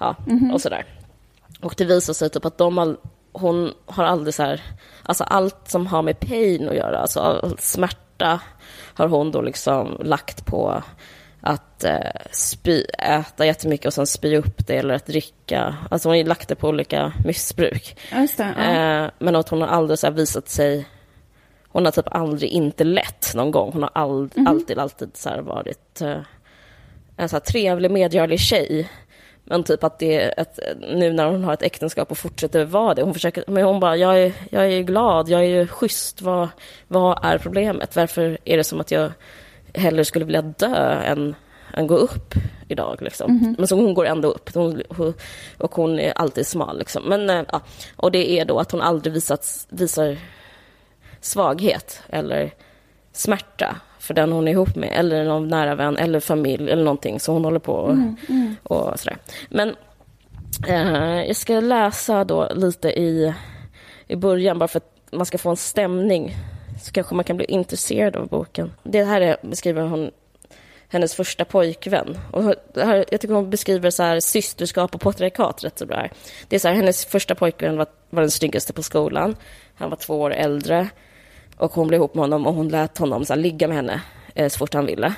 Ja, 0.00 0.16
mm 0.26 0.38
-hmm. 0.38 0.52
och 0.52 0.60
sådär. 0.60 0.84
Och 1.60 1.74
det 1.76 1.84
visar 1.84 2.12
sig 2.12 2.30
typ 2.30 2.44
att 2.44 2.58
de 2.58 2.78
all, 2.78 2.96
hon 3.32 3.72
har 3.86 4.04
aldrig 4.04 4.34
så 4.34 4.42
här, 4.42 4.62
alltså 5.02 5.24
allt 5.24 5.68
som 5.68 5.86
har 5.86 6.02
med 6.02 6.20
pain 6.20 6.68
att 6.68 6.76
göra, 6.76 6.98
alltså 6.98 7.20
all 7.20 7.58
smärta 7.58 8.40
har 8.94 9.08
hon 9.08 9.30
då 9.30 9.42
liksom 9.42 10.00
lagt 10.04 10.46
på 10.46 10.82
att 11.40 11.84
eh, 11.84 11.98
spy, 12.30 12.84
äta 12.98 13.46
jättemycket 13.46 13.86
och 13.86 13.94
sen 13.94 14.06
spy 14.06 14.36
upp 14.36 14.66
det 14.66 14.76
eller 14.76 14.94
att 14.94 15.06
dricka. 15.06 15.76
Alltså 15.90 16.08
hon 16.08 16.16
har 16.16 16.24
lagt 16.24 16.48
det 16.48 16.54
på 16.54 16.68
olika 16.68 17.12
missbruk. 17.24 17.98
Det, 18.10 18.54
ja. 18.56 19.04
eh, 19.04 19.10
men 19.18 19.36
att 19.36 19.48
hon 19.48 19.60
har 19.60 19.68
aldrig 19.68 19.98
så 19.98 20.10
visat 20.10 20.48
sig 20.48 20.88
hon 21.68 21.84
har 21.84 21.92
typ 21.92 22.08
aldrig 22.10 22.50
inte 22.50 22.84
lett 22.84 23.34
någon 23.34 23.50
gång. 23.50 23.72
Hon 23.72 23.82
har 23.82 23.90
all, 23.94 24.30
mm. 24.34 24.46
alltid, 24.46 24.78
alltid 24.78 25.10
så 25.14 25.42
varit 25.42 26.02
uh, 26.02 26.18
en 27.16 27.28
så 27.28 27.40
trevlig, 27.40 27.90
medgörlig 27.90 28.40
tjej. 28.40 28.90
Men 29.44 29.64
typ 29.64 29.84
att 29.84 29.98
det 29.98 30.34
att 30.36 30.58
nu 30.80 31.12
när 31.12 31.26
hon 31.26 31.44
har 31.44 31.52
ett 31.52 31.62
äktenskap 31.62 32.10
och 32.10 32.18
fortsätter 32.18 32.64
vara 32.64 32.94
det. 32.94 33.02
Hon 33.02 33.14
försöker, 33.14 33.44
men 33.46 33.64
hon 33.64 33.80
bara, 33.80 33.96
jag 33.96 34.22
är, 34.22 34.32
jag 34.50 34.72
är 34.72 34.82
glad, 34.82 35.28
jag 35.28 35.44
är 35.44 35.66
schysst. 35.66 36.22
Vad, 36.22 36.48
vad 36.88 37.24
är 37.24 37.38
problemet? 37.38 37.96
Varför 37.96 38.38
är 38.44 38.56
det 38.56 38.64
som 38.64 38.80
att 38.80 38.90
jag 38.90 39.12
hellre 39.74 40.04
skulle 40.04 40.24
vilja 40.24 40.42
dö 40.42 41.00
än, 41.04 41.34
än 41.74 41.86
gå 41.86 41.96
upp 41.96 42.34
idag? 42.68 43.02
Liksom? 43.02 43.30
Mm. 43.30 43.54
Men 43.58 43.68
så 43.68 43.76
hon 43.76 43.94
går 43.94 44.06
ändå 44.06 44.28
upp. 44.28 44.54
Hon, 44.54 44.82
och 45.58 45.74
hon 45.74 46.00
är 46.00 46.12
alltid 46.12 46.46
smal. 46.46 46.78
Liksom. 46.78 47.02
Men, 47.02 47.30
uh, 47.30 47.42
ja, 47.52 47.60
och 47.96 48.12
det 48.12 48.30
är 48.30 48.44
då 48.44 48.58
att 48.58 48.72
hon 48.72 48.80
aldrig 48.80 49.12
visat, 49.12 49.66
visar 49.68 50.18
svaghet 51.28 52.02
eller 52.08 52.54
smärta 53.12 53.76
för 53.98 54.14
den 54.14 54.32
hon 54.32 54.48
är 54.48 54.52
ihop 54.52 54.76
med 54.76 54.92
eller 54.92 55.24
någon 55.24 55.48
nära 55.48 55.74
vän 55.74 55.96
eller 55.96 56.20
familj 56.20 56.70
eller 56.70 56.84
någonting 56.84 57.20
så 57.20 57.32
hon 57.32 57.44
håller 57.44 57.58
på 57.58 57.72
och, 57.72 57.92
mm, 57.92 58.16
mm. 58.28 58.56
och 58.62 59.00
sådär. 59.00 59.18
Men 59.48 59.76
eh, 60.68 61.26
jag 61.26 61.36
ska 61.36 61.60
läsa 61.60 62.24
då 62.24 62.48
lite 62.54 62.88
i, 62.88 63.34
i 64.06 64.16
början 64.16 64.58
bara 64.58 64.68
för 64.68 64.76
att 64.78 65.12
man 65.12 65.26
ska 65.26 65.38
få 65.38 65.50
en 65.50 65.56
stämning 65.56 66.36
så 66.82 66.92
kanske 66.92 67.14
man 67.14 67.24
kan 67.24 67.36
bli 67.36 67.46
intresserad 67.46 68.16
av 68.16 68.28
boken. 68.28 68.72
Det 68.82 69.04
här 69.04 69.20
är, 69.20 69.36
beskriver 69.42 69.82
hon 69.82 70.10
hennes 70.88 71.14
första 71.14 71.44
pojkvän. 71.44 72.18
Och 72.32 72.42
här, 72.74 73.04
jag 73.10 73.20
tycker 73.20 73.34
hon 73.34 73.50
beskriver 73.50 73.90
så 73.90 74.02
här 74.02 74.20
systerskap 74.20 74.94
och 74.94 75.00
patriarkat 75.00 75.64
rätt 75.64 75.78
så 75.78 75.86
bra. 75.86 76.08
Det 76.48 76.56
är 76.56 76.60
så 76.60 76.68
här, 76.68 76.74
hennes 76.74 77.06
första 77.06 77.34
pojkvän 77.34 77.76
var, 77.76 77.86
var 78.10 78.20
den 78.20 78.30
snyggaste 78.30 78.72
på 78.72 78.82
skolan. 78.82 79.36
Han 79.74 79.90
var 79.90 79.96
två 79.96 80.20
år 80.20 80.30
äldre. 80.30 80.88
Och 81.58 81.72
hon 81.72 81.88
blev 81.88 81.98
ihop 81.98 82.14
med 82.14 82.22
honom 82.22 82.46
och 82.46 82.54
hon 82.54 82.68
lät 82.68 82.98
honom 82.98 83.24
så 83.24 83.32
här, 83.32 83.40
ligga 83.40 83.68
med 83.68 83.76
henne 83.76 84.00
eh, 84.34 84.48
så 84.48 84.58
fort 84.58 84.74
han 84.74 84.86
ville. 84.86 85.14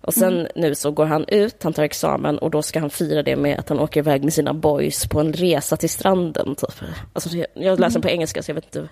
Och 0.00 0.14
sen 0.14 0.40
mm. 0.40 0.52
nu 0.54 0.74
så 0.74 0.90
går 0.90 1.06
han 1.06 1.24
ut, 1.28 1.62
han 1.62 1.72
tar 1.72 1.82
examen 1.82 2.38
och 2.38 2.50
då 2.50 2.62
ska 2.62 2.80
han 2.80 2.90
fira 2.90 3.22
det 3.22 3.36
med 3.36 3.58
att 3.58 3.68
han 3.68 3.80
åker 3.80 4.00
iväg 4.00 4.24
med 4.24 4.32
sina 4.32 4.54
boys 4.54 5.08
på 5.08 5.20
en 5.20 5.32
resa 5.32 5.76
till 5.76 5.90
stranden. 5.90 6.54
Typ. 6.54 6.70
Alltså, 7.12 7.36
jag 7.54 7.80
läser 7.80 7.96
mm. 7.96 8.02
på 8.02 8.08
engelska 8.08 8.42
så 8.42 8.50
jag 8.50 8.54
vet 8.54 8.64
inte. 8.64 8.88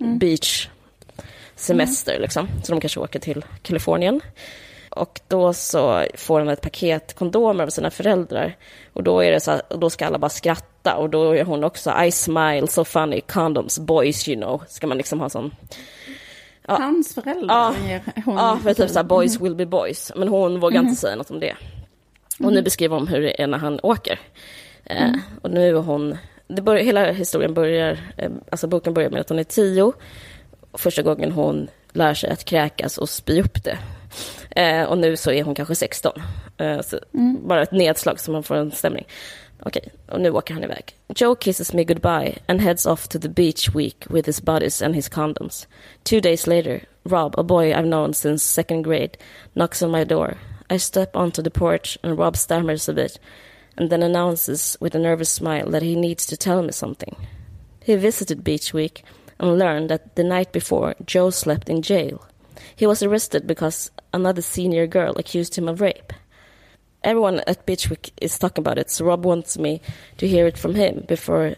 Mm. 0.00 0.18
Beach 0.18 0.68
semester 1.56 2.12
mm. 2.12 2.22
liksom. 2.22 2.48
Så 2.64 2.72
de 2.72 2.80
kanske 2.80 3.00
åker 3.00 3.18
till 3.18 3.44
Kalifornien. 3.62 4.20
Och 4.90 5.20
då 5.28 5.52
så 5.52 6.04
får 6.14 6.38
han 6.38 6.48
ett 6.48 6.60
paket 6.60 7.14
kondomer 7.14 7.64
av 7.64 7.68
sina 7.68 7.90
föräldrar. 7.90 8.56
Och 8.92 9.02
då 9.02 9.20
är 9.20 9.30
det 9.30 9.40
så 9.40 9.50
här, 9.50 9.62
då 9.68 9.90
ska 9.90 10.06
alla 10.06 10.18
bara 10.18 10.28
skratta 10.28 10.96
och 10.96 11.10
då 11.10 11.36
är 11.36 11.44
hon 11.44 11.64
också 11.64 12.02
I 12.04 12.10
smile 12.10 12.66
so 12.66 12.84
funny 12.84 13.20
condoms 13.20 13.78
boys 13.78 14.28
you 14.28 14.40
know. 14.40 14.62
Ska 14.68 14.86
man 14.86 14.96
liksom 14.96 15.20
ha 15.20 15.28
sån 15.28 15.54
Ja. 16.66 16.74
Hans 16.74 17.14
föräldrar 17.14 17.54
ja. 17.54 17.74
ger 17.88 18.02
hon... 18.24 18.34
Ja, 18.34 18.58
för 18.62 18.74
typ 18.74 18.90
såhär 18.90 19.04
boys 19.04 19.40
will 19.40 19.54
be 19.54 19.66
boys. 19.66 20.12
Men 20.16 20.28
hon 20.28 20.60
vågar 20.60 20.78
mm. 20.78 20.88
inte 20.88 21.00
säga 21.00 21.16
något 21.16 21.30
om 21.30 21.40
det. 21.40 21.56
Och 22.40 22.52
nu 22.52 22.62
beskriver 22.62 22.96
hon 22.96 23.08
hur 23.08 23.20
det 23.20 23.42
är 23.42 23.46
när 23.46 23.58
han 23.58 23.80
åker. 23.82 24.20
Eh, 24.84 25.02
mm. 25.02 25.20
och 25.42 25.50
nu 25.50 25.68
är 25.68 25.72
hon 25.72 26.16
det 26.54 26.62
börjar, 26.62 26.84
hela 26.84 27.12
historien 27.12 27.54
börjar, 27.54 27.98
eh, 28.16 28.30
alltså 28.50 28.66
boken 28.66 28.94
börjar 28.94 29.10
med 29.10 29.20
att 29.20 29.28
hon 29.28 29.38
är 29.38 29.44
tio. 29.44 29.92
Första 30.72 31.02
gången 31.02 31.32
hon 31.32 31.68
lär 31.92 32.14
sig 32.14 32.30
att 32.30 32.44
kräkas 32.44 32.98
och 32.98 33.08
spy 33.08 33.40
upp 33.40 33.64
det. 33.64 33.78
Eh, 34.50 34.84
och 34.84 34.98
nu 34.98 35.16
så 35.16 35.30
är 35.30 35.42
hon 35.42 35.54
kanske 35.54 35.74
16. 35.74 36.12
Eh, 36.56 36.80
mm. 37.14 37.48
Bara 37.48 37.62
ett 37.62 37.72
nedslag 37.72 38.20
så 38.20 38.32
man 38.32 38.42
får 38.42 38.56
en 38.56 38.70
stämning. 38.70 39.06
Okej, 39.64 39.82
okay, 39.84 40.14
och 40.14 40.20
nu 40.20 40.30
åker 40.30 40.54
han 40.54 40.64
iväg. 40.64 40.96
Joe 41.14 41.34
kisses 41.34 41.72
me 41.72 41.84
goodbye 41.84 42.38
and 42.46 42.60
heads 42.60 42.86
off 42.86 43.08
to 43.08 43.18
the 43.18 43.28
beach 43.28 43.74
week 43.74 44.06
with 44.10 44.26
his 44.26 44.40
buddies 44.40 44.82
and 44.82 44.94
his 44.94 45.08
condoms. 45.08 45.66
Two 46.04 46.20
days 46.20 46.46
later, 46.46 46.80
Rob, 47.04 47.34
a 47.38 47.42
boy 47.42 47.72
I've 47.72 47.88
known 47.88 48.14
since 48.14 48.44
second 48.44 48.82
grade, 48.84 49.16
knocks 49.54 49.82
on 49.82 49.90
my 49.90 50.04
door. 50.04 50.36
I 50.70 50.78
step 50.78 51.16
onto 51.16 51.42
the 51.42 51.50
porch 51.50 51.98
and 52.02 52.18
Rob 52.18 52.36
stammers 52.36 52.88
a 52.88 52.92
bit 52.92 53.18
and 53.76 53.90
then 53.90 54.02
announces 54.02 54.76
with 54.80 54.94
a 54.94 54.98
nervous 54.98 55.30
smile 55.30 55.70
that 55.70 55.82
he 55.82 55.94
needs 55.94 56.26
to 56.26 56.36
tell 56.36 56.62
me 56.62 56.72
something. 56.72 57.16
He 57.84 57.94
visited 57.96 58.44
Beach 58.44 58.72
Week 58.74 59.04
and 59.38 59.58
learned 59.58 59.90
that 59.90 60.14
the 60.14 60.24
night 60.24 60.52
before, 60.52 60.94
Joe 61.04 61.30
slept 61.30 61.68
in 61.68 61.82
jail. 61.82 62.26
He 62.76 62.86
was 62.86 63.02
arrested 63.02 63.46
because 63.46 63.90
another 64.12 64.42
senior 64.42 64.86
girl 64.86 65.14
accused 65.16 65.56
him 65.56 65.68
of 65.68 65.80
rape. 65.80 66.12
Everyone 67.04 67.40
at 67.46 67.66
Beach 67.66 67.90
Week 67.90 68.12
is 68.20 68.38
talking 68.38 68.62
about 68.62 68.78
it, 68.78 68.90
so 68.90 69.04
Rob 69.04 69.24
wants 69.24 69.58
me 69.58 69.80
to 70.18 70.28
hear 70.28 70.46
it 70.46 70.58
from 70.58 70.74
him 70.74 71.04
before 71.08 71.56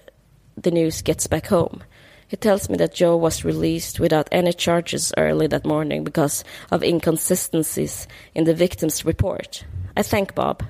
the 0.57 0.70
news 0.70 1.03
gets 1.03 1.26
back 1.26 1.47
home. 1.47 1.82
He 2.28 2.36
tells 2.36 2.68
me 2.68 2.76
that 2.78 2.95
Joe 2.95 3.16
was 3.16 3.45
released 3.45 4.01
without 4.01 4.28
any 4.32 4.53
charges 4.53 5.12
early 5.16 5.47
that 5.49 5.66
morning 5.66 6.03
because 6.03 6.45
of 6.70 6.82
inconsistencies 6.82 8.09
in 8.34 8.45
the 8.45 8.55
victim's 8.55 9.05
report. 9.05 9.64
I 9.97 10.03
thank 10.03 10.34
Bob 10.34 10.62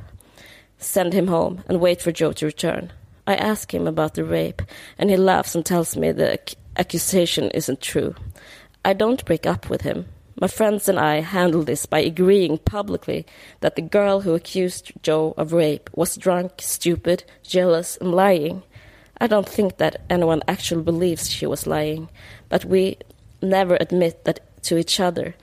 send 0.85 1.13
him 1.13 1.27
home, 1.27 1.65
and 1.69 1.81
wait 1.81 2.01
for 2.01 2.13
Joe 2.13 2.33
to 2.33 2.47
return. 2.47 2.93
I 3.27 3.35
ask 3.37 3.73
him 3.73 3.87
about 3.87 4.15
the 4.15 4.25
rape, 4.25 4.63
and 4.99 5.11
he 5.11 5.17
laughs 5.17 5.55
and 5.55 5.65
tells 5.65 5.97
me 5.97 6.13
the 6.13 6.35
ac- 6.35 6.57
accusation 6.77 7.51
isn't 7.51 7.81
true. 7.81 8.15
I 8.85 8.93
don't 8.93 9.25
break 9.25 9.47
up 9.47 9.71
with 9.71 9.81
him. 9.81 10.07
My 10.41 10.49
friends 10.49 10.89
and 10.89 10.99
I 10.99 11.21
handle 11.21 11.63
this 11.63 11.87
by 11.87 12.01
agreeing 12.01 12.59
publicly 12.59 13.25
that 13.61 13.77
the 13.77 13.83
girl 13.83 14.21
who 14.21 14.35
accused 14.35 14.93
Joe 15.03 15.33
of 15.37 15.53
rape 15.53 15.89
was 15.95 16.17
drunk, 16.17 16.55
stupid, 16.59 17.25
jealous, 17.45 17.97
and 17.99 18.13
lying. 18.13 18.65
I 19.21 19.29
don't 19.29 19.49
think 19.49 19.77
that 19.77 20.03
anyone 20.11 20.43
actually 20.49 20.83
believes 20.83 21.31
she 21.31 21.47
was 21.47 21.69
lying, 21.69 22.09
but 22.49 22.65
we 22.65 22.99
never 23.41 23.79
admit 23.81 24.25
that 24.25 24.41
to 24.65 24.77
each 24.77 24.99
other. 24.99 25.37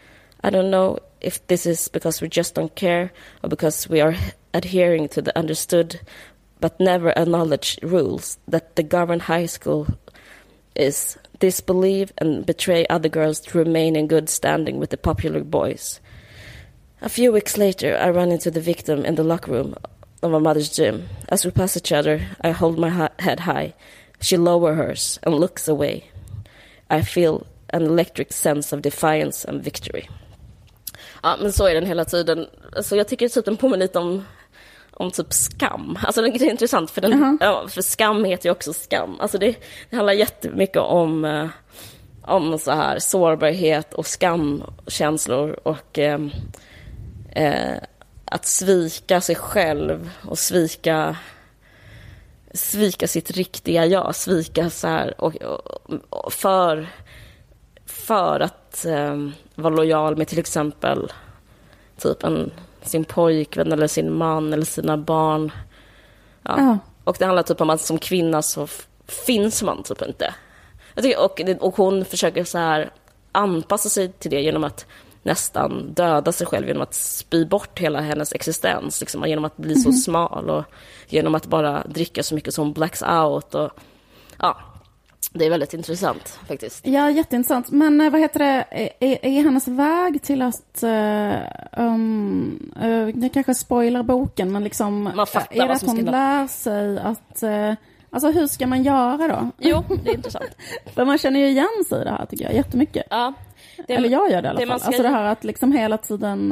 I 0.43 0.49
don't 0.49 0.71
know 0.71 0.99
if 1.21 1.45
this 1.47 1.65
is 1.65 1.87
because 1.87 2.19
we 2.19 2.27
just 2.27 2.55
don't 2.55 2.75
care 2.75 3.13
or 3.43 3.49
because 3.49 3.87
we 3.87 4.01
are 4.01 4.15
adhering 4.53 5.07
to 5.09 5.21
the 5.21 5.37
understood 5.37 6.01
but 6.59 6.79
never 6.79 7.11
acknowledged 7.17 7.83
rules 7.83 8.37
that 8.47 8.75
the 8.75 8.83
governed 8.83 9.23
high 9.23 9.47
school 9.47 9.87
is 10.81 11.17
disbelieve 11.39 12.11
and 12.17 12.45
betray 12.45 12.85
other 12.87 13.09
girls 13.09 13.39
to 13.39 13.57
remain 13.57 13.95
in 13.95 14.07
good 14.07 14.29
standing 14.29 14.79
with 14.79 14.89
the 14.89 14.97
popular 14.97 15.43
boys. 15.43 15.99
A 17.01 17.09
few 17.09 17.31
weeks 17.31 17.57
later, 17.57 17.97
I 17.97 18.09
run 18.09 18.31
into 18.31 18.51
the 18.51 18.61
victim 18.61 19.05
in 19.05 19.15
the 19.15 19.23
locker 19.23 19.51
room 19.51 19.75
of 20.21 20.31
my 20.31 20.39
mother's 20.39 20.69
gym. 20.69 21.09
As 21.29 21.45
we 21.45 21.51
pass 21.51 21.77
each 21.77 21.91
other, 21.91 22.21
I 22.41 22.51
hold 22.51 22.77
my 22.77 23.09
head 23.19 23.39
high. 23.39 23.73
She 24.21 24.37
lowers 24.37 24.77
hers 24.77 25.19
and 25.23 25.35
looks 25.35 25.67
away. 25.67 26.11
I 26.89 27.01
feel 27.01 27.47
an 27.73 27.83
electric 27.83 28.33
sense 28.33 28.71
of 28.71 28.81
defiance 28.81 29.45
and 29.45 29.63
victory. 29.63 30.09
Ja, 31.23 31.37
men 31.37 31.51
så 31.51 31.67
är 31.67 31.73
den 31.73 31.85
hela 31.85 32.05
tiden. 32.05 32.47
Alltså, 32.75 32.95
jag 32.95 33.07
tycker 33.07 33.29
typ 33.29 33.45
den 33.45 33.57
påminner 33.57 33.85
lite 33.85 33.99
om 33.99 34.23
om 34.93 35.11
typ 35.11 35.33
skam. 35.33 35.97
Alltså 36.03 36.21
det 36.21 36.27
är 36.27 36.49
intressant 36.49 36.91
för, 36.91 37.01
den, 37.01 37.13
uh 37.13 37.19
-huh. 37.19 37.37
ja, 37.39 37.67
för 37.67 37.81
skam 37.81 38.25
heter 38.25 38.49
ju 38.49 38.51
också 38.51 38.73
skam. 38.73 39.17
Alltså 39.19 39.37
det, 39.37 39.55
det 39.89 39.95
handlar 39.95 40.13
jättemycket 40.13 40.81
om, 40.81 41.25
eh, 41.25 41.47
om 42.21 42.59
så 42.59 42.71
här 42.71 42.99
sårbarhet 42.99 43.93
och 43.93 44.07
skamkänslor 44.07 45.59
och 45.63 45.99
eh, 45.99 46.19
eh, 47.31 47.77
att 48.25 48.45
svika 48.45 49.21
sig 49.21 49.35
själv 49.35 50.09
och 50.29 50.39
svika 50.39 51.15
svika 52.53 53.07
sitt 53.07 53.31
riktiga 53.31 53.85
jag, 53.85 54.15
svika 54.15 54.69
så 54.69 54.87
här 54.87 55.21
och, 55.21 55.35
och, 55.35 55.91
och 56.09 56.33
för, 56.33 56.87
för 57.85 58.39
att 58.39 58.85
eh, 58.85 59.27
vara 59.55 59.73
lojal 59.73 60.17
med 60.17 60.27
till 60.27 60.39
exempel 60.39 61.11
typ 61.97 62.23
en 62.23 62.51
sin 62.81 63.05
pojkvän 63.05 63.71
eller 63.71 63.87
sin 63.87 64.13
man 64.13 64.53
eller 64.53 64.65
sina 64.65 64.97
barn. 64.97 65.51
Ja. 66.43 66.55
ja. 66.57 66.77
Och 67.03 67.15
det 67.19 67.25
handlar 67.25 67.43
typ 67.43 67.61
om 67.61 67.69
att 67.69 67.81
som 67.81 67.99
kvinna 67.99 68.41
så 68.41 68.67
finns 69.07 69.63
man 69.63 69.83
typ 69.83 70.01
inte. 70.01 70.33
Jag 70.93 71.03
tycker, 71.03 71.19
och, 71.19 71.67
och 71.67 71.75
hon 71.75 72.05
försöker 72.05 72.43
så 72.43 72.57
här 72.57 72.91
anpassa 73.31 73.89
sig 73.89 74.11
till 74.11 74.31
det 74.31 74.41
genom 74.41 74.63
att 74.63 74.85
nästan 75.23 75.93
döda 75.93 76.31
sig 76.31 76.47
själv 76.47 76.67
genom 76.67 76.83
att 76.83 76.93
spy 76.93 77.45
bort 77.45 77.79
hela 77.79 78.01
hennes 78.01 78.33
existens. 78.33 79.01
Liksom, 79.01 79.27
genom 79.27 79.45
att 79.45 79.57
bli 79.57 79.75
så 79.75 79.89
mm 79.89 79.97
-hmm. 79.97 80.03
smal 80.03 80.49
och 80.49 80.63
genom 81.07 81.35
att 81.35 81.45
bara 81.45 81.83
dricka 81.87 82.23
så 82.23 82.35
mycket 82.35 82.53
som 82.53 82.73
blacks 82.73 83.01
out. 83.01 83.55
Och, 83.55 83.71
ja, 84.37 84.57
det 85.33 85.45
är 85.45 85.49
väldigt 85.49 85.73
intressant 85.73 86.39
faktiskt. 86.47 86.87
Ja, 86.87 87.11
jätteintressant. 87.11 87.71
Men 87.71 88.01
eh, 88.01 88.09
vad 88.09 88.21
heter 88.21 88.39
det, 88.39 88.65
är, 88.99 89.25
är 89.25 89.43
hennes 89.43 89.67
väg 89.67 90.21
till 90.21 90.41
att, 90.41 90.83
uh, 90.83 91.83
um, 91.83 92.73
uh, 92.83 93.07
det 93.07 93.29
kanske 93.29 93.55
spoilar 93.55 94.03
boken, 94.03 94.51
men 94.51 94.63
liksom, 94.63 95.03
man 95.03 95.27
fattar 95.27 95.55
är 95.55 95.67
det 95.67 95.73
att 95.73 95.81
hon 95.81 95.97
lär 95.97 96.47
sig 96.47 96.99
att, 96.99 97.43
uh, 97.43 97.73
alltså 98.09 98.31
hur 98.31 98.47
ska 98.47 98.67
man 98.67 98.83
göra 98.83 99.27
då? 99.27 99.49
Jo, 99.57 99.83
det 100.03 100.09
är 100.09 100.15
intressant. 100.15 100.57
För 100.95 101.05
man 101.05 101.17
känner 101.17 101.39
ju 101.39 101.47
igen 101.47 101.83
sig 101.89 102.01
i 102.01 102.03
det 102.03 102.11
här 102.11 102.25
tycker 102.25 102.45
jag, 102.45 102.53
jättemycket. 102.53 103.03
Ja. 103.09 103.33
Det, 103.87 103.93
Eller 103.93 104.09
jag 104.09 104.31
gör 104.31 104.41
det 104.41 104.47
i 104.47 104.49
alla 104.49 104.59
det 104.59 104.67
fall. 104.67 104.79
Ska... 104.79 104.87
Alltså 104.87 105.03
det 105.03 105.09
här 105.09 105.23
att 105.23 105.43
liksom 105.43 105.71
hela 105.71 105.97
tiden, 105.97 106.47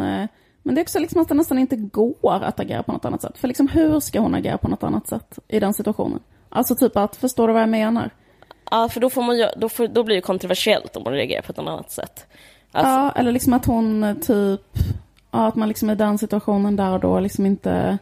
men 0.64 0.76
det 0.76 0.82
är 0.82 0.84
också 0.84 1.00
liksom 1.00 1.22
att 1.22 1.28
det 1.28 1.36
nästan 1.36 1.60
inte 1.60 1.76
går 1.76 2.44
att 2.44 2.60
agera 2.60 2.84
på 2.84 2.92
något 2.92 3.06
annat 3.06 3.22
sätt. 3.22 3.38
För 3.38 3.48
liksom 3.48 3.68
hur 3.68 4.00
ska 4.00 4.20
hon 4.20 4.36
agera 4.36 4.58
på 4.58 4.68
något 4.68 4.84
annat 4.84 5.08
sätt 5.08 5.40
i 5.48 5.60
den 5.60 5.74
situationen? 5.74 6.20
Alltså 6.50 6.76
typ 6.76 6.98
att, 6.98 7.16
förstår 7.16 7.48
du 7.48 7.54
vad 7.54 7.62
jag 7.62 7.70
menar? 7.70 8.10
Ja, 8.72 8.90
för 8.90 9.00
då, 9.00 9.10
får 9.10 9.22
man 9.22 9.50
då, 9.58 9.70
får, 9.70 9.88
då 9.88 10.04
blir 10.04 10.16
det 10.16 10.22
kontroversiellt 10.22 10.96
om 10.96 11.04
man 11.04 11.14
reagerar 11.14 11.42
på 11.42 11.52
ett 11.52 11.60
annat 11.60 11.92
sätt. 11.92 12.26
Alltså... 12.72 12.92
Ja, 12.92 13.12
eller 13.12 13.32
liksom 13.32 13.54
att 13.54 13.66
hon 13.66 14.04
eh, 14.04 14.16
typ, 14.16 14.62
ja, 15.32 15.48
att 15.48 15.56
man 15.56 15.68
liksom 15.68 15.90
i 15.90 15.96
den 15.96 16.18
situationen 16.18 16.76
där 16.76 16.94
och 16.94 17.00
då 17.00 17.20
liksom 17.20 17.46
inte, 17.46 17.98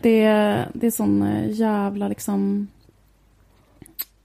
det, 0.00 0.28
det 0.72 0.86
är 0.86 0.90
sån 0.90 1.22
eh, 1.22 1.50
jävla 1.50 2.08
liksom 2.08 2.68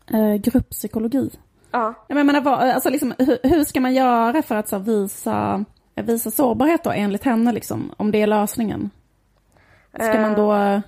eh, 0.07 0.35
grupppsykologi. 0.35 1.29
Ja. 1.71 1.93
Jag 2.07 2.25
menar, 2.25 2.41
vad, 2.41 2.59
alltså 2.59 2.89
liksom, 2.89 3.13
hur, 3.19 3.37
hur, 3.43 3.63
ska 3.63 3.79
man 3.79 3.93
göra 3.93 4.41
för 4.41 4.55
att 4.55 4.69
så, 4.69 4.79
visa, 4.79 5.65
visa 5.95 6.31
sårbarhet 6.31 6.83
då 6.83 6.91
enligt 6.91 7.23
henne 7.23 7.51
liksom, 7.51 7.91
om 7.97 8.11
det 8.11 8.21
är 8.21 8.27
lösningen? 8.27 8.89
Ska 9.93 10.19
man 10.19 10.33
då 10.33 10.81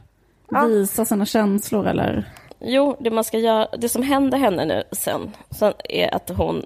visa 0.67 1.05
sina 1.05 1.25
känslor 1.25 1.87
eller? 1.87 2.29
Jo, 2.67 2.95
det 2.99 3.11
man 3.11 3.23
ska 3.23 3.39
göra, 3.39 3.67
det 3.77 3.89
som 3.89 4.03
händer 4.03 4.37
henne 4.37 4.65
nu 4.65 4.83
sen, 4.91 5.31
sen 5.51 5.73
är 5.89 6.15
att 6.15 6.29
hon, 6.29 6.65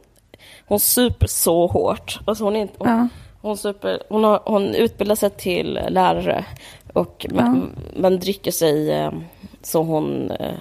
hon 0.65 0.79
super 0.79 1.27
så 1.27 1.67
hårt. 1.67 2.19
Alltså 2.25 2.43
hon, 2.43 2.55
är, 2.55 2.67
hon, 2.77 2.89
ja. 2.89 3.07
hon, 3.41 3.57
super, 3.57 4.03
hon, 4.09 4.23
har, 4.23 4.41
hon 4.45 4.75
utbildar 4.75 5.15
sig 5.15 5.29
till 5.29 5.79
lärare 5.89 6.45
och 6.93 7.25
man, 7.31 7.71
ja. 7.75 8.01
man 8.01 8.19
dricker 8.19 8.51
sig 8.51 8.91
eh, 8.91 9.11
så 9.61 9.83
hon 9.83 10.31
eh, 10.31 10.55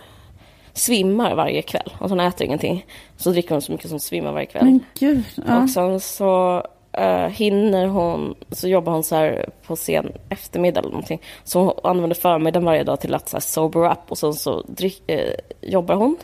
svimmar 0.72 1.34
varje 1.34 1.62
kväll. 1.62 1.92
Alltså 1.98 2.08
hon 2.08 2.20
äter 2.20 2.46
ingenting. 2.46 2.86
Så 3.16 3.30
dricker 3.30 3.50
hon 3.50 3.62
så 3.62 3.72
mycket 3.72 3.90
som 3.90 4.00
svimmar 4.00 4.32
varje 4.32 4.46
kväll. 4.46 4.64
Men 4.64 4.84
gud. 4.98 5.24
Ja. 5.46 5.62
Och 5.62 5.70
sen 5.70 6.00
så 6.00 6.62
uh, 7.00 7.28
hinner 7.28 7.86
hon, 7.86 8.34
så 8.50 8.68
jobbar 8.68 8.92
hon 8.92 9.04
så 9.04 9.14
här 9.14 9.48
på 9.66 9.76
sen 9.76 10.12
eftermiddag 10.28 10.80
eller 10.80 10.90
någonting. 10.90 11.20
Så 11.44 11.60
hon 11.60 11.72
använder 11.90 12.16
förmiddagen 12.16 12.64
varje 12.64 12.84
dag 12.84 13.00
till 13.00 13.14
att 13.14 13.28
så 13.28 13.40
sober 13.40 13.92
up 13.92 13.98
och 14.08 14.18
sen 14.18 14.34
så 14.34 14.62
drick, 14.62 15.02
uh, 15.10 15.70
jobbar 15.70 15.94
hon. 15.94 16.16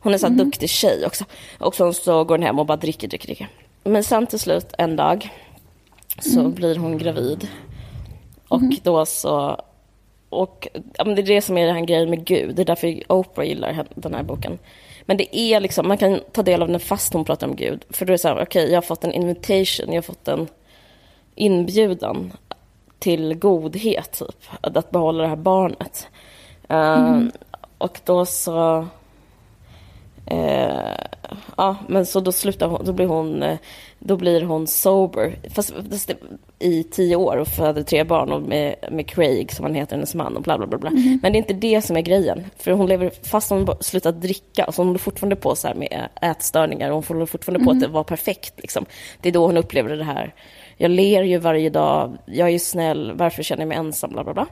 Hon 0.00 0.14
är 0.14 0.18
så 0.18 0.26
här 0.26 0.34
mm. 0.34 0.46
duktig 0.46 0.70
tjej 0.70 1.06
också. 1.06 1.24
Och 1.58 1.74
sen 1.74 1.94
så 1.94 2.24
går 2.24 2.34
hon 2.34 2.42
hem 2.42 2.58
och 2.58 2.66
bara 2.66 2.76
dricker, 2.76 3.08
dricker, 3.08 3.26
dricker. 3.26 3.48
Men 3.84 4.04
sen 4.04 4.26
till 4.26 4.38
slut 4.38 4.74
en 4.78 4.96
dag 4.96 5.30
så 6.20 6.40
mm. 6.40 6.54
blir 6.54 6.76
hon 6.76 6.98
gravid. 6.98 7.48
Och 8.48 8.60
mm. 8.60 8.76
då 8.82 9.06
så 9.06 9.60
och 10.30 10.68
ja, 10.94 11.04
men 11.04 11.14
det 11.14 11.22
är 11.22 11.26
det 11.26 11.42
som 11.42 11.58
är 11.58 11.66
den 11.66 11.76
här 11.76 11.84
grejen 11.84 12.10
med 12.10 12.24
Gud. 12.24 12.56
Det 12.56 12.62
är 12.62 12.66
därför 12.66 13.12
Oprah 13.12 13.46
gillar 13.46 13.86
den 13.94 14.14
här 14.14 14.22
boken. 14.22 14.58
Men 15.08 15.16
det 15.16 15.36
är 15.36 15.60
liksom, 15.60 15.88
man 15.88 15.98
kan 15.98 16.20
ta 16.32 16.42
del 16.42 16.62
av 16.62 16.68
den 16.68 16.80
fast 16.80 17.12
hon 17.12 17.24
pratar 17.24 17.46
om 17.46 17.56
Gud. 17.56 17.84
För 17.90 18.06
då 18.06 18.10
är 18.10 18.12
det 18.12 18.18
så 18.18 18.28
här, 18.28 18.34
okej, 18.34 18.44
okay, 18.44 18.66
jag 18.66 18.76
har 18.76 18.82
fått 18.82 19.04
en 19.04 19.12
invitation, 19.12 19.86
jag 19.86 19.94
har 19.94 20.02
fått 20.02 20.28
en 20.28 20.48
inbjudan 21.34 22.32
till 22.98 23.34
godhet, 23.34 24.12
typ. 24.12 24.50
Att 24.60 24.90
behålla 24.90 25.22
det 25.22 25.28
här 25.28 25.36
barnet. 25.36 26.06
Mm. 26.68 27.22
Uh, 27.22 27.28
och 27.78 28.00
då 28.04 28.26
så... 28.26 28.86
Uh, 30.32 30.94
Ja, 31.56 31.76
men 31.88 32.06
så 32.06 32.20
då 32.20 32.32
slutar 32.32 32.68
hon, 32.68 32.84
då 32.84 32.92
blir 32.92 33.06
hon, 33.06 33.42
eh, 33.42 33.58
då 33.98 34.16
blir 34.16 34.42
hon 34.42 34.66
sober. 34.66 35.38
Fast, 35.54 35.72
fast 35.90 36.10
i 36.58 36.82
tio 36.82 37.16
år 37.16 37.36
och 37.36 37.48
föder 37.48 37.82
tre 37.82 38.04
barn 38.04 38.32
och 38.32 38.42
med, 38.42 38.74
med 38.90 39.06
Craig 39.10 39.52
som 39.52 39.64
han 39.64 39.74
heter, 39.74 39.96
hennes 39.96 40.14
man 40.14 40.36
och 40.36 40.42
bla 40.42 40.58
bla 40.58 40.66
bla. 40.66 40.78
bla. 40.78 40.90
Mhm. 40.90 41.18
Men 41.22 41.32
det 41.32 41.36
är 41.36 41.40
inte 41.40 41.52
det 41.54 41.82
som 41.82 41.96
är 41.96 42.00
grejen. 42.00 42.44
För 42.56 42.70
hon 42.70 42.86
lever, 42.86 43.10
fast 43.22 43.50
hon 43.50 43.68
slutat 43.80 44.20
dricka, 44.20 44.64
och 44.64 44.74
så 44.74 44.80
hon 44.80 44.86
håller 44.86 44.98
fortfarande 44.98 45.36
på 45.36 45.54
så 45.56 45.68
här 45.68 45.74
med 45.74 46.08
ätstörningar 46.22 46.88
och 46.90 46.94
hon 46.94 47.04
håller 47.16 47.26
fortfarande 47.26 47.64
på 47.64 47.70
att 47.70 47.76
Mhm. 47.76 47.82
det 47.82 47.88
var 47.88 48.04
perfekt. 48.04 48.52
Liksom. 48.56 48.86
Det 49.20 49.28
är 49.28 49.32
då 49.32 49.46
hon 49.46 49.56
upplever 49.56 49.96
det 49.96 50.04
här. 50.04 50.34
Jag 50.76 50.90
ler 50.90 51.22
ju 51.22 51.38
varje 51.38 51.70
dag, 51.70 52.18
jag 52.26 52.48
är 52.48 52.52
ju 52.52 52.58
snäll, 52.58 53.12
varför 53.14 53.42
känner 53.42 53.62
jag 53.62 53.68
mig 53.68 53.78
ensam, 53.78 54.10
bla 54.10 54.24
bla 54.24 54.34
bla. 54.34 54.46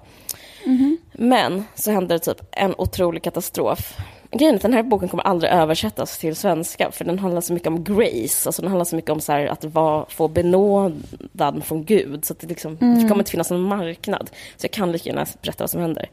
Mhm. 0.65 0.99
Men 1.13 1.65
så 1.75 1.91
händer 1.91 2.19
typ 2.19 2.39
en 2.53 2.75
otrolig 2.79 3.23
katastrof. 3.23 3.97
Grejen 4.37 4.55
är 4.55 4.57
att 4.57 4.63
den 4.63 4.73
här 4.73 4.83
boken 4.83 5.09
kommer 5.09 5.25
aldrig 5.25 5.53
översättas 5.53 6.19
till 6.19 6.37
svenska, 6.37 6.91
för 6.91 7.05
den 7.05 7.19
handlar 7.19 7.41
så 7.41 7.53
mycket 7.53 7.69
om 7.69 7.85
grace, 7.85 8.49
alltså 8.49 8.63
den 8.63 8.71
handlar 8.71 8.85
så 8.85 8.97
mycket 8.97 9.11
om 9.11 9.21
så 9.21 9.33
här 9.33 9.47
att 9.47 9.65
vara, 9.65 10.07
få 10.09 10.29
benådan 10.29 11.63
från 11.63 11.85
Gud, 11.85 12.25
så 12.25 12.35
det, 12.41 12.47
liksom, 12.47 12.77
det 12.77 13.09
kommer 13.09 13.19
inte 13.19 13.31
finnas 13.31 13.51
någon 13.51 13.63
marknad. 13.63 14.31
Så 14.57 14.65
jag 14.65 14.71
kan 14.71 14.93
lika 14.93 15.09
gärna 15.09 15.27
berätta 15.43 15.63
vad 15.63 15.71
som 15.71 15.81
händer. 15.81 16.11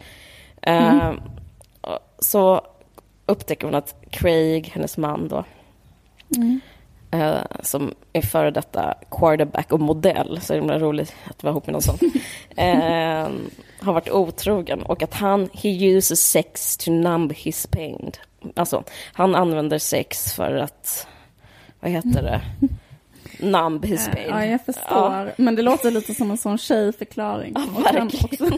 Eh, 0.62 1.12
och 1.82 2.00
så 2.20 2.62
upptäcker 3.26 3.66
hon 3.68 3.76
att 3.76 3.96
Craig, 4.10 4.72
hennes 4.74 4.98
man 4.98 5.28
då, 5.28 5.44
eh, 7.12 7.42
som 7.62 7.94
är 8.14 8.22
före 8.22 8.52
detta 8.52 8.94
quarterback 9.12 9.72
och 9.72 9.80
modell, 9.80 10.40
så 10.42 10.54
är 10.54 10.58
det 10.58 10.62
himla 10.62 10.80
roligt 10.80 11.16
att 11.30 11.44
vara 11.44 11.52
ihop 11.52 11.68
med 11.68 11.74
någon 11.74 11.82
sån, 11.82 12.00
eh, 12.56 13.28
har 13.84 13.94
varit 13.94 14.10
otrogen 14.10 14.84
och 14.84 15.04
att 15.04 15.14
han, 15.14 15.50
he 15.54 15.70
uses 15.70 16.30
sex 16.30 16.78
to 16.78 16.92
numb 16.92 17.34
his 17.34 17.68
pain. 17.68 18.12
Alltså, 18.56 18.84
han 19.14 19.36
använder 19.36 19.78
sex 19.78 20.34
för 20.34 20.56
att, 20.56 21.08
vad 21.80 21.92
heter 21.92 22.24
det, 22.24 22.42
numb 23.46 23.86
his 23.86 24.08
pain. 24.08 24.28
Ja, 24.30 24.46
jag 24.46 24.66
förstår. 24.66 25.42
Men 25.42 25.56
det 25.56 25.62
låter 25.62 25.92
lite 25.92 26.14
som 26.14 26.32
en 26.32 26.38
sån 26.38 26.58
tjejförklaring. 26.58 27.56
Ja, 27.56 27.82
verkligen. 27.94 28.58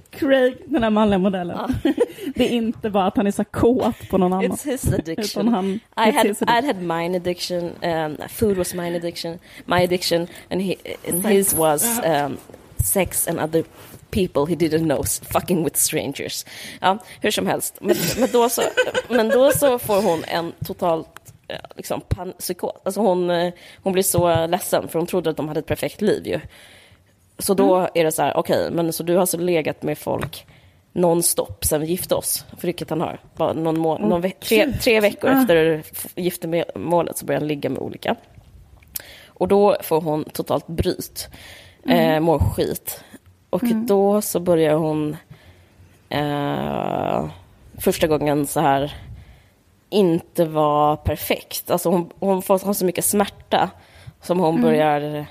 Craig, 0.10 0.56
den 0.66 0.82
här 0.82 0.90
manliga 0.90 1.18
modellen. 1.18 1.58
Det 2.34 2.44
är 2.44 2.56
inte 2.56 2.90
bara 2.90 3.06
att 3.06 3.16
han 3.16 3.26
är 3.26 3.30
så 3.30 3.44
kåt 3.44 4.08
på 4.10 4.18
någon 4.18 4.32
annan. 4.32 4.52
It's 4.52 4.70
his 4.70 4.92
addiction. 4.92 5.48
han, 5.48 5.80
I 5.96 6.10
had 6.10 6.26
his 6.26 6.42
I 6.42 6.66
had 6.66 6.76
mine 6.76 7.16
addiction. 7.16 7.70
Um, 7.82 8.16
food 8.28 8.56
was 8.56 8.74
mine 8.74 8.96
addiction. 8.96 9.38
My 9.64 9.82
addiction, 9.82 10.26
and, 10.50 10.62
he, 10.62 10.76
and 11.08 11.26
his 11.26 11.54
was 11.54 12.00
um, 12.04 12.36
sex 12.84 13.28
and 13.28 13.40
other 13.40 13.64
people 14.10 14.46
he 14.46 14.54
didn't 14.54 14.84
know, 14.84 15.04
fucking 15.32 15.64
with 15.64 15.76
strangers. 15.76 16.44
Ja, 16.80 16.98
hur 17.20 17.30
som 17.30 17.46
helst. 17.46 17.76
Men, 17.80 17.96
men, 18.18 18.28
då, 18.32 18.48
så, 18.48 18.62
men 19.08 19.28
då 19.28 19.52
så 19.52 19.78
får 19.78 20.02
hon 20.02 20.24
en 20.24 20.52
totalt 20.66 21.32
eh, 21.48 21.56
liksom, 21.76 22.00
pan- 22.08 22.32
psykos. 22.38 22.72
Alltså 22.84 23.00
hon, 23.00 23.30
eh, 23.30 23.52
hon 23.82 23.92
blir 23.92 24.02
så 24.02 24.46
ledsen, 24.46 24.88
för 24.88 24.98
hon 24.98 25.06
trodde 25.06 25.30
att 25.30 25.36
de 25.36 25.48
hade 25.48 25.60
ett 25.60 25.66
perfekt 25.66 26.00
liv 26.00 26.26
ju. 26.26 26.40
Så 27.38 27.54
då 27.54 27.88
är 27.94 28.04
det 28.04 28.12
så 28.12 28.22
här, 28.22 28.36
okej, 28.36 28.70
men 28.70 28.92
så 28.92 29.02
du 29.02 29.12
har 29.12 29.20
alltså 29.20 29.36
legat 29.38 29.82
med 29.82 29.98
folk 29.98 30.46
nonstop 30.92 31.64
sen 31.64 31.80
vi 31.80 31.86
gifte 31.86 32.14
oss, 32.14 32.44
för 32.58 32.66
vilket 32.68 32.90
han 32.90 33.00
har. 33.00 33.20
Bara 33.36 33.52
någon 33.52 33.78
må- 33.78 33.98
någon 33.98 34.20
ve- 34.20 34.32
tre, 34.40 34.72
tre 34.72 35.00
veckor 35.00 35.30
Ah. 35.30 35.40
efter 35.40 35.82
giftermålet 36.16 37.18
så 37.18 37.24
börjar 37.24 37.40
han 37.40 37.48
ligga 37.48 37.70
med 37.70 37.78
olika. 37.78 38.16
Och 39.26 39.48
då 39.48 39.76
får 39.82 40.00
hon 40.00 40.24
totalt 40.24 40.66
bryt, 40.66 41.28
eh, 41.86 42.20
mår 42.20 42.38
skit. 42.38 43.04
Och 43.50 43.62
då 43.64 44.22
så 44.22 44.40
börjar 44.40 44.74
hon 44.74 45.16
eh, 46.08 47.24
första 47.78 48.06
gången 48.06 48.46
så 48.46 48.60
här 48.60 48.94
inte 49.90 50.44
vara 50.44 50.96
perfekt. 50.96 51.70
Alltså 51.70 51.90
hon, 51.90 52.10
hon 52.18 52.42
får 52.42 52.58
ha 52.58 52.74
så 52.74 52.84
mycket 52.84 53.04
smärta 53.04 53.70
som 54.22 54.40
hon 54.40 54.62
börjar 54.62 55.26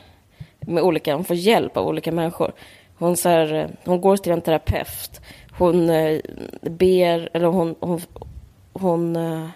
med 0.60 0.84
olika, 0.84 1.16
hon 1.16 1.24
får 1.24 1.36
hjälp 1.36 1.78
av 1.78 1.88
olika 1.88 2.12
människor. 2.12 2.52
Hon, 2.98 3.18
så 3.18 3.30
här, 3.30 3.70
hon 3.86 4.02
går 4.02 4.18
till 4.18 4.32
en 4.32 4.42
terapeut, 4.42 5.22
hon 5.58 5.90
eh, 5.90 6.20
ber, 6.62 7.30
eller 7.34 7.48
hon, 7.48 7.76
hon, 7.80 8.02
hon, 8.74 9.16
eh, 9.16 9.48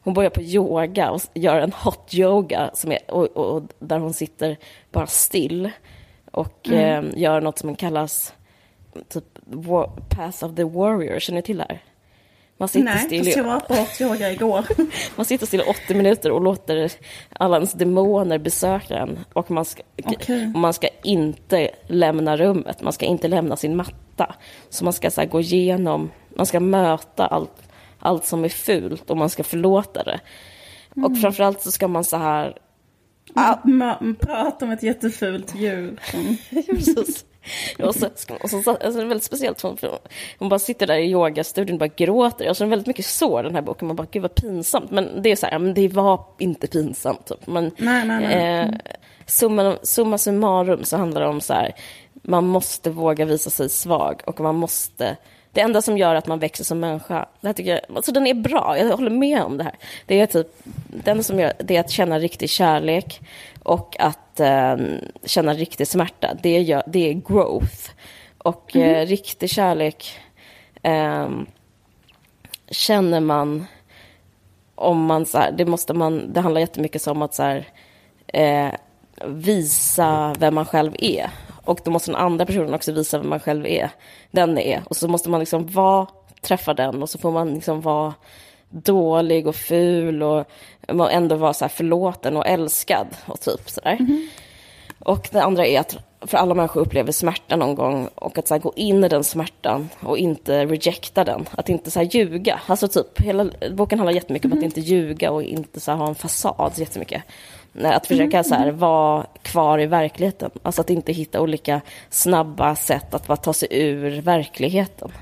hon 0.00 0.14
börjar 0.14 0.30
på 0.30 0.42
yoga 0.42 1.10
och 1.10 1.20
gör 1.34 1.60
en 1.60 1.72
hot 1.72 2.14
yoga 2.14 2.70
som 2.74 2.92
är, 2.92 2.98
och, 3.08 3.36
och, 3.36 3.56
och 3.56 3.62
där 3.78 3.98
hon 3.98 4.12
sitter 4.12 4.56
bara 4.92 5.06
still 5.06 5.70
och 6.34 6.70
eh, 6.70 7.04
gör 7.16 7.40
något 7.40 7.58
som 7.58 7.76
kallas 7.76 8.34
typ 9.08 9.24
war, 9.44 9.86
Path 10.08 10.44
of 10.44 10.54
the 10.54 10.64
Warrior. 10.64 11.18
Känner 11.18 11.38
ni 11.38 11.42
till 11.42 11.56
det 11.56 11.66
här? 11.68 11.82
Man 12.56 12.68
sitter 12.68 12.84
Nej, 12.84 12.98
still 12.98 13.24
fast 13.24 13.36
jag 13.36 13.44
var 13.44 13.60
på 13.60 13.86
yoga 14.04 14.32
igår. 14.32 14.64
man 15.16 15.26
sitter 15.26 15.46
still 15.46 15.60
i 15.60 15.64
80 15.64 15.94
minuter 15.94 16.30
och 16.30 16.40
låter 16.40 16.92
alla 17.32 17.56
ens 17.56 17.72
demoner 17.72 18.38
besöka 18.38 18.98
en. 18.98 19.18
Och 19.32 19.50
man 19.50 19.64
ska, 19.64 19.82
Okej. 20.04 20.50
och 20.54 20.60
man 20.60 20.74
ska 20.74 20.88
inte 21.02 21.70
lämna 21.86 22.36
rummet, 22.36 22.82
man 22.82 22.92
ska 22.92 23.06
inte 23.06 23.28
lämna 23.28 23.56
sin 23.56 23.76
matta. 23.76 24.34
Så 24.70 24.84
man 24.84 24.92
ska 24.92 25.10
så 25.10 25.26
gå 25.26 25.40
igenom, 25.40 26.10
man 26.36 26.46
ska 26.46 26.60
möta 26.60 27.26
allt, 27.26 27.68
allt 27.98 28.24
som 28.24 28.44
är 28.44 28.48
fult 28.48 29.10
och 29.10 29.16
man 29.16 29.30
ska 29.30 29.44
förlåta 29.44 30.02
det. 30.02 30.20
Och 31.02 31.18
framförallt 31.18 31.60
så 31.60 31.72
ska 31.72 31.88
man 31.88 32.04
så 32.04 32.16
här... 32.16 32.58
Ma- 33.34 34.14
Prata 34.20 34.64
om 34.64 34.70
ett 34.70 34.82
jättefult 34.82 35.54
djur. 35.56 36.00
Precis. 36.66 37.24
Och 37.78 37.94
så, 37.94 38.06
och 38.42 38.50
så, 38.50 38.56
alltså 38.56 38.90
det 38.90 39.00
är 39.02 39.06
väldigt 39.06 39.22
speciellt, 39.24 39.60
hon, 39.60 39.78
hon 40.38 40.48
bara 40.48 40.58
sitter 40.58 40.86
där 40.86 40.98
i 40.98 41.10
yogastudion 41.10 41.74
och 41.74 41.78
bara 41.78 41.92
gråter. 41.96 42.48
Alltså 42.48 42.64
det 42.64 42.68
är 42.68 42.70
väldigt 42.70 42.86
mycket 42.86 43.06
sår 43.06 43.42
den 43.42 43.54
här 43.54 43.62
boken, 43.62 43.86
man 43.88 43.96
bara 43.96 44.06
gud 44.10 44.22
vad 44.22 44.34
pinsamt. 44.34 44.90
Men 44.90 45.22
det 45.22 45.30
är 45.32 45.36
så 45.36 45.46
här, 45.46 45.58
men 45.58 45.74
det 45.74 45.88
var 45.88 46.24
inte 46.38 46.66
pinsamt. 46.66 47.26
Typ. 47.26 47.46
Men, 47.46 47.70
Nej, 47.76 48.06
nej, 48.06 48.20
nej. 48.20 48.60
Eh, 48.60 48.70
summa, 49.26 49.76
summa 49.82 50.18
summarum 50.18 50.84
så 50.84 50.96
handlar 50.96 51.20
det 51.20 51.26
om 51.28 51.40
så 51.40 51.52
här, 51.52 51.74
man 52.22 52.46
måste 52.46 52.90
våga 52.90 53.24
visa 53.24 53.50
sig 53.50 53.68
svag 53.68 54.22
och 54.26 54.40
man 54.40 54.54
måste 54.54 55.16
det 55.54 55.60
enda 55.60 55.82
som 55.82 55.98
gör 55.98 56.14
att 56.14 56.26
man 56.26 56.38
växer 56.38 56.64
som 56.64 56.80
människa, 56.80 57.28
det 57.40 57.46
här 57.46 57.54
tycker 57.54 57.70
jag, 57.70 57.96
alltså 57.96 58.12
den 58.12 58.26
är 58.26 58.34
bra, 58.34 58.78
jag 58.78 58.96
håller 58.96 59.10
med 59.10 59.42
om 59.42 59.56
det 59.56 59.64
här. 59.64 59.74
Det 60.06 60.20
är 60.20 60.26
typ, 60.26 60.46
det 61.04 61.10
enda 61.10 61.22
som 61.22 61.40
gör 61.40 61.52
det 61.58 61.76
är 61.76 61.80
att 61.80 61.90
känna 61.90 62.18
riktig 62.18 62.50
kärlek 62.50 63.20
och 63.62 63.96
att 63.98 64.40
eh, 64.40 64.76
känna 65.24 65.54
riktig 65.54 65.88
smärta. 65.88 66.34
Det, 66.42 66.60
gör, 66.60 66.82
det 66.86 67.10
är 67.10 67.12
growth. 67.12 67.90
Och 68.38 68.76
eh, 68.76 69.06
riktig 69.06 69.50
kärlek 69.50 70.18
eh, 70.82 71.28
känner 72.70 73.20
man 73.20 73.66
om 74.74 75.04
man 75.04 75.26
så 75.26 75.38
här, 75.38 75.52
det 75.52 75.64
måste 75.64 75.94
man, 75.94 76.32
det 76.32 76.40
handlar 76.40 76.60
jättemycket 76.60 77.06
om 77.06 77.22
att 77.22 77.34
så 77.34 77.42
här, 77.42 77.68
eh, 78.26 78.70
visa 79.26 80.34
vem 80.38 80.54
man 80.54 80.66
själv 80.66 80.96
är. 80.98 81.30
Och 81.64 81.80
då 81.84 81.90
måste 81.90 82.10
den 82.10 82.20
andra 82.20 82.46
personen 82.46 82.74
också 82.74 82.92
visa 82.92 83.18
vem 83.18 83.28
man 83.28 83.40
själv 83.40 83.66
är, 83.66 83.90
den 84.30 84.58
är. 84.58 84.82
Och 84.86 84.96
så 84.96 85.08
måste 85.08 85.30
man 85.30 85.40
liksom 85.40 85.66
vara, 85.66 86.06
träffa 86.40 86.74
den 86.74 87.02
och 87.02 87.10
så 87.10 87.18
får 87.18 87.30
man 87.30 87.54
liksom 87.54 87.80
vara 87.80 88.14
dålig 88.70 89.46
och 89.46 89.56
ful 89.56 90.22
och 90.22 90.46
ändå 91.10 91.36
vara 91.36 91.52
så 91.52 91.64
här 91.64 91.70
förlåten 91.70 92.36
och 92.36 92.46
älskad 92.46 93.06
och 93.26 93.40
typ 93.40 93.70
sådär. 93.70 93.98
Och 94.98 95.28
det 95.32 95.42
andra 95.42 95.66
är 95.66 95.80
att 95.80 95.96
för 96.20 96.38
alla 96.38 96.54
människor 96.54 96.80
upplever 96.80 97.12
smärta 97.12 97.56
någon 97.56 97.74
gång 97.74 98.08
och 98.14 98.38
att 98.38 98.48
så 98.48 98.58
gå 98.58 98.72
in 98.76 99.04
i 99.04 99.08
den 99.08 99.24
smärtan 99.24 99.88
och 100.00 100.18
inte 100.18 100.66
rejecta 100.66 101.24
den. 101.24 101.48
Att 101.50 101.68
inte 101.68 101.90
så 101.90 102.02
ljuga. 102.02 102.60
Alltså 102.66 102.88
typ, 102.88 103.20
hela 103.20 103.50
boken 103.72 103.98
handlar 103.98 104.14
jättemycket 104.14 104.52
om 104.52 104.58
att 104.58 104.64
inte 104.64 104.80
ljuga 104.80 105.30
och 105.30 105.42
inte 105.42 105.80
så 105.80 105.92
ha 105.92 106.08
en 106.08 106.14
fasad 106.14 106.72
jättemycket. 106.76 107.22
Nej, 107.76 107.94
Att 107.94 108.06
försöka 108.06 108.44
så 108.44 108.54
här, 108.54 108.70
vara 108.70 109.26
kvar 109.42 109.78
i 109.78 109.86
verkligheten. 109.86 110.50
Alltså 110.62 110.80
att 110.80 110.90
inte 110.90 111.12
hitta 111.12 111.40
olika 111.40 111.80
snabba 112.10 112.76
sätt 112.76 113.14
att 113.14 113.26
bara 113.26 113.36
ta 113.36 113.52
sig 113.52 113.68
ur 113.70 114.20
verkligheten. 114.20 115.12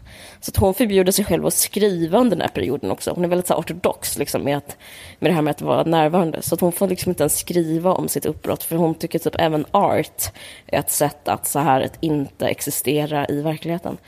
Så 0.41 0.51
att 0.51 0.57
hon 0.57 0.75
förbjuder 0.75 1.13
sig 1.13 1.25
själv 1.25 1.47
att 1.47 1.55
skriva 1.55 2.19
under 2.19 2.37
den 2.37 2.41
här 2.41 2.55
perioden 2.55 2.91
också. 2.91 3.13
Hon 3.15 3.25
är 3.25 3.29
väldigt 3.29 3.47
så 3.47 3.55
här, 3.55 3.61
ortodox 3.61 4.19
liksom, 4.19 4.43
med, 4.43 4.57
att, 4.57 4.77
med 5.19 5.31
det 5.31 5.35
här 5.35 5.43
med 5.43 5.51
att 5.51 5.63
vara 5.63 5.83
närvarande. 5.83 6.43
Så 6.43 6.55
att 6.55 6.61
hon 6.61 6.73
får 6.73 6.89
liksom 6.89 7.11
inte 7.11 7.23
ens 7.23 7.39
skriva 7.39 7.93
om 7.93 8.09
sitt 8.09 8.27
uppbrott. 8.27 8.63
För 8.63 8.77
hon 8.77 8.95
tycker 8.95 9.19
typ 9.19 9.37
även 9.39 9.67
art 9.71 10.23
är 10.67 10.79
ett 10.79 10.91
sätt 10.91 11.29
att 11.29 11.47
så 11.47 11.59
här 11.59 11.81
att 11.81 11.99
inte 12.01 12.49
existera 12.49 13.27
i 13.29 13.43
verkligheten. 13.43 13.99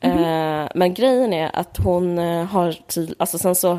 Eh, 0.00 0.68
men 0.74 0.94
grejen 0.94 1.32
är 1.32 1.50
att 1.56 1.76
hon 1.76 2.18
eh, 2.18 2.44
har 2.44 2.76
alltså 3.18 3.38
sen 3.38 3.54
så, 3.54 3.78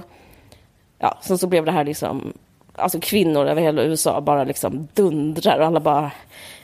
ja, 1.00 1.18
sen 1.22 1.38
så 1.38 1.48
blev 1.48 1.66
det 1.66 1.72
här 1.72 1.84
liksom, 1.84 2.34
alltså 2.80 3.00
kvinnor 3.00 3.46
över 3.46 3.62
hela 3.62 3.84
USA 3.84 4.22
bara 4.22 4.44
liksom 4.44 4.88
dundrar 4.94 5.60
och 5.60 5.66
alla 5.66 5.80
bara, 5.80 6.12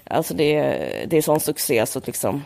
alltså 0.04 0.34
det, 0.34 0.62
det 1.08 1.18
är 1.18 1.22
sån 1.22 1.40
succé 1.40 1.86
så 1.86 2.00
att 2.00 2.08
liksom 2.08 2.44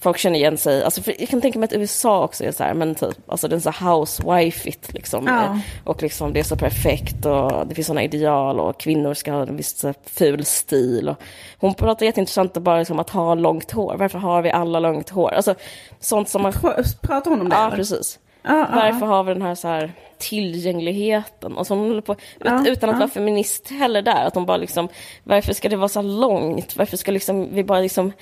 folk 0.00 0.18
känner 0.18 0.38
igen 0.38 0.58
sig. 0.58 0.84
Alltså 0.84 1.10
jag 1.18 1.28
kan 1.28 1.40
tänka 1.40 1.58
mig 1.58 1.64
att 1.64 1.72
USA 1.72 2.24
också 2.24 2.44
är 2.44 2.52
så 2.52 2.64
här, 2.64 2.74
men 2.74 2.94
typ, 2.94 3.30
alltså 3.30 3.46
är 3.52 3.58
så 3.58 3.70
housewife-igt 3.70 4.94
liksom. 4.94 5.26
Ja. 5.26 5.60
Och 5.84 6.02
liksom 6.02 6.32
det 6.32 6.40
är 6.40 6.44
så 6.44 6.56
perfekt 6.56 7.26
och 7.26 7.66
det 7.66 7.74
finns 7.74 7.86
sådana 7.86 8.02
ideal 8.02 8.60
och 8.60 8.80
kvinnor 8.80 9.14
ska 9.14 9.32
ha 9.32 9.42
en 9.42 9.56
viss 9.56 9.82
här 9.82 9.94
ful 10.04 10.44
stil. 10.44 11.08
Och 11.08 11.16
hon 11.58 11.74
pratar 11.74 12.06
jätteintressant 12.06 12.54
bara 12.54 12.78
liksom 12.78 12.98
att 12.98 13.10
ha 13.10 13.34
långt 13.34 13.70
hår. 13.70 13.96
Varför 13.98 14.18
har 14.18 14.42
vi 14.42 14.50
alla 14.50 14.80
långt 14.80 15.08
hår? 15.08 15.30
Alltså 15.30 15.54
sånt 16.00 16.28
som 16.28 16.42
man... 16.42 16.52
Pr- 16.52 17.00
Pratar 17.02 17.30
hon 17.30 17.40
om 17.40 17.48
det? 17.48 17.56
Ja, 17.56 17.66
eller? 17.66 17.76
precis. 17.76 18.18
Ja, 18.48 18.68
Varför 18.74 19.06
ja. 19.06 19.12
har 19.12 19.24
vi 19.24 19.32
den 19.32 19.42
här, 19.42 19.54
så 19.54 19.68
här 19.68 19.92
tillgängligheten? 20.18 21.56
Och 21.56 21.66
hon 21.68 21.78
håller 21.78 22.00
på, 22.00 22.16
Ja, 22.44 22.66
utan 22.66 22.90
att 22.90 22.98
vara 22.98 23.08
feminist 23.08 23.70
heller 23.70 24.02
där. 24.02 24.24
Att 24.24 24.34
hon 24.34 24.46
bara 24.46 24.56
liksom, 24.56 24.88
varför 25.24 25.52
ska 25.52 25.68
det 25.68 25.76
vara 25.76 25.88
så 25.88 26.02
långt? 26.02 26.76
Varför 26.76 26.96
ska 26.96 27.12
liksom, 27.12 27.54
vi 27.54 27.64
bara 27.64 27.80
liksom 27.80 28.12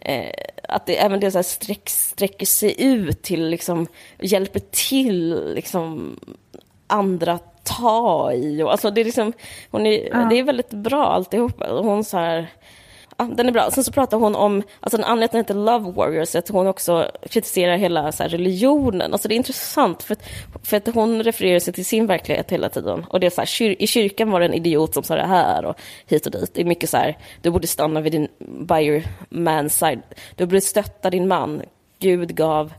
eh, 0.00 0.30
att 0.68 0.86
det, 0.86 0.96
även 0.96 1.20
det 1.20 1.30
så 1.30 1.38
här 1.38 1.42
sträck, 1.42 1.88
sträcker 1.88 2.46
sig 2.46 2.82
ut 2.82 3.22
till, 3.22 3.48
liksom, 3.48 3.86
hjälper 4.18 4.60
till 4.70 5.52
liksom, 5.54 6.16
andra 6.86 7.38
ta 7.66 8.32
i. 8.32 8.62
Och, 8.62 8.72
alltså, 8.72 8.90
det, 8.90 9.00
är 9.00 9.04
liksom, 9.04 9.32
hon 9.70 9.86
är, 9.86 10.28
det 10.30 10.38
är 10.38 10.42
väldigt 10.42 10.70
bra 10.70 11.04
alltihopa. 11.04 11.72
Och 11.72 11.84
Hon 11.84 12.04
så 12.04 12.18
här, 12.18 12.46
den 13.16 13.48
är 13.48 13.52
bra. 13.52 13.70
Sen 13.70 13.84
så 13.84 13.92
pratar 13.92 14.16
hon 14.16 14.34
om, 14.34 14.62
alltså 14.80 14.98
en 14.98 15.04
anledning 15.04 15.24
att 15.24 15.48
den 15.48 15.56
heter 15.56 15.72
Love 15.72 15.92
Warriors, 15.92 16.34
att 16.34 16.48
hon 16.48 16.66
också 16.66 17.10
kritiserar 17.30 17.76
hela 17.76 18.12
så 18.12 18.22
här, 18.22 18.30
religionen. 18.30 19.12
Alltså 19.12 19.28
det 19.28 19.34
är 19.34 19.36
intressant, 19.36 20.02
för 20.02 20.12
att, 20.12 20.22
för 20.62 20.76
att 20.76 20.94
hon 20.94 21.22
refererar 21.22 21.58
sig 21.58 21.74
till 21.74 21.86
sin 21.86 22.06
verklighet 22.06 22.52
hela 22.52 22.68
tiden. 22.68 23.06
Och 23.08 23.20
det 23.20 23.26
är 23.26 23.30
så 23.30 23.40
här, 23.40 23.46
kyr, 23.46 23.76
i 23.78 23.86
kyrkan 23.86 24.30
var 24.30 24.40
det 24.40 24.46
en 24.46 24.54
idiot 24.54 24.94
som 24.94 25.02
sa 25.02 25.14
det 25.14 25.26
här 25.26 25.64
och 25.64 25.76
hit 26.06 26.26
och 26.26 26.32
dit. 26.32 26.54
Det 26.54 26.60
är 26.60 26.64
mycket 26.64 26.90
så 26.90 26.96
här, 26.96 27.18
du 27.42 27.50
borde 27.50 27.66
stanna 27.66 28.00
vid 28.00 28.12
din, 28.12 28.28
by 28.38 28.80
your 28.80 29.02
man's 29.28 29.68
side. 29.68 30.02
Du 30.34 30.46
borde 30.46 30.60
stötta 30.60 31.10
din 31.10 31.28
man. 31.28 31.62
Gud 31.98 32.36
gav, 32.36 32.72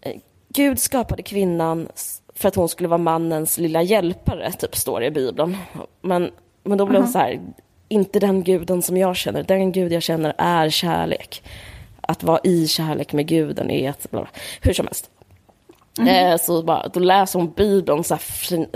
eh, 0.00 0.16
Gud 0.48 0.78
skapade 0.78 1.22
kvinnan 1.22 1.88
för 2.34 2.48
att 2.48 2.54
hon 2.54 2.68
skulle 2.68 2.88
vara 2.88 2.98
mannens 2.98 3.58
lilla 3.58 3.82
hjälpare, 3.82 4.52
typ 4.52 4.76
står 4.76 5.00
det 5.00 5.06
i 5.06 5.10
Bibeln. 5.10 5.56
Men, 6.00 6.30
men 6.64 6.78
då 6.78 6.86
blev 6.86 7.00
hon 7.00 7.10
så 7.10 7.18
här, 7.18 7.40
inte 7.88 8.18
den 8.18 8.44
guden 8.44 8.82
som 8.82 8.96
jag 8.96 9.16
känner, 9.16 9.42
den 9.42 9.72
gud 9.72 9.92
jag 9.92 10.02
känner 10.02 10.34
är 10.38 10.70
kärlek. 10.70 11.42
Att 12.00 12.22
vara 12.22 12.40
i 12.44 12.68
kärlek 12.68 13.12
med 13.12 13.26
guden 13.26 13.70
är 13.70 13.90
att, 13.90 14.10
bla 14.10 14.20
bla. 14.20 14.30
hur 14.62 14.72
som 14.72 14.86
helst. 14.86 15.10
Eh, 16.08 16.36
så 16.36 16.62
bara, 16.62 16.88
då 16.88 17.00
läser 17.00 17.38
hon 17.38 17.52
Bibeln 17.52 18.04
så 18.04 18.14
här, 18.14 18.66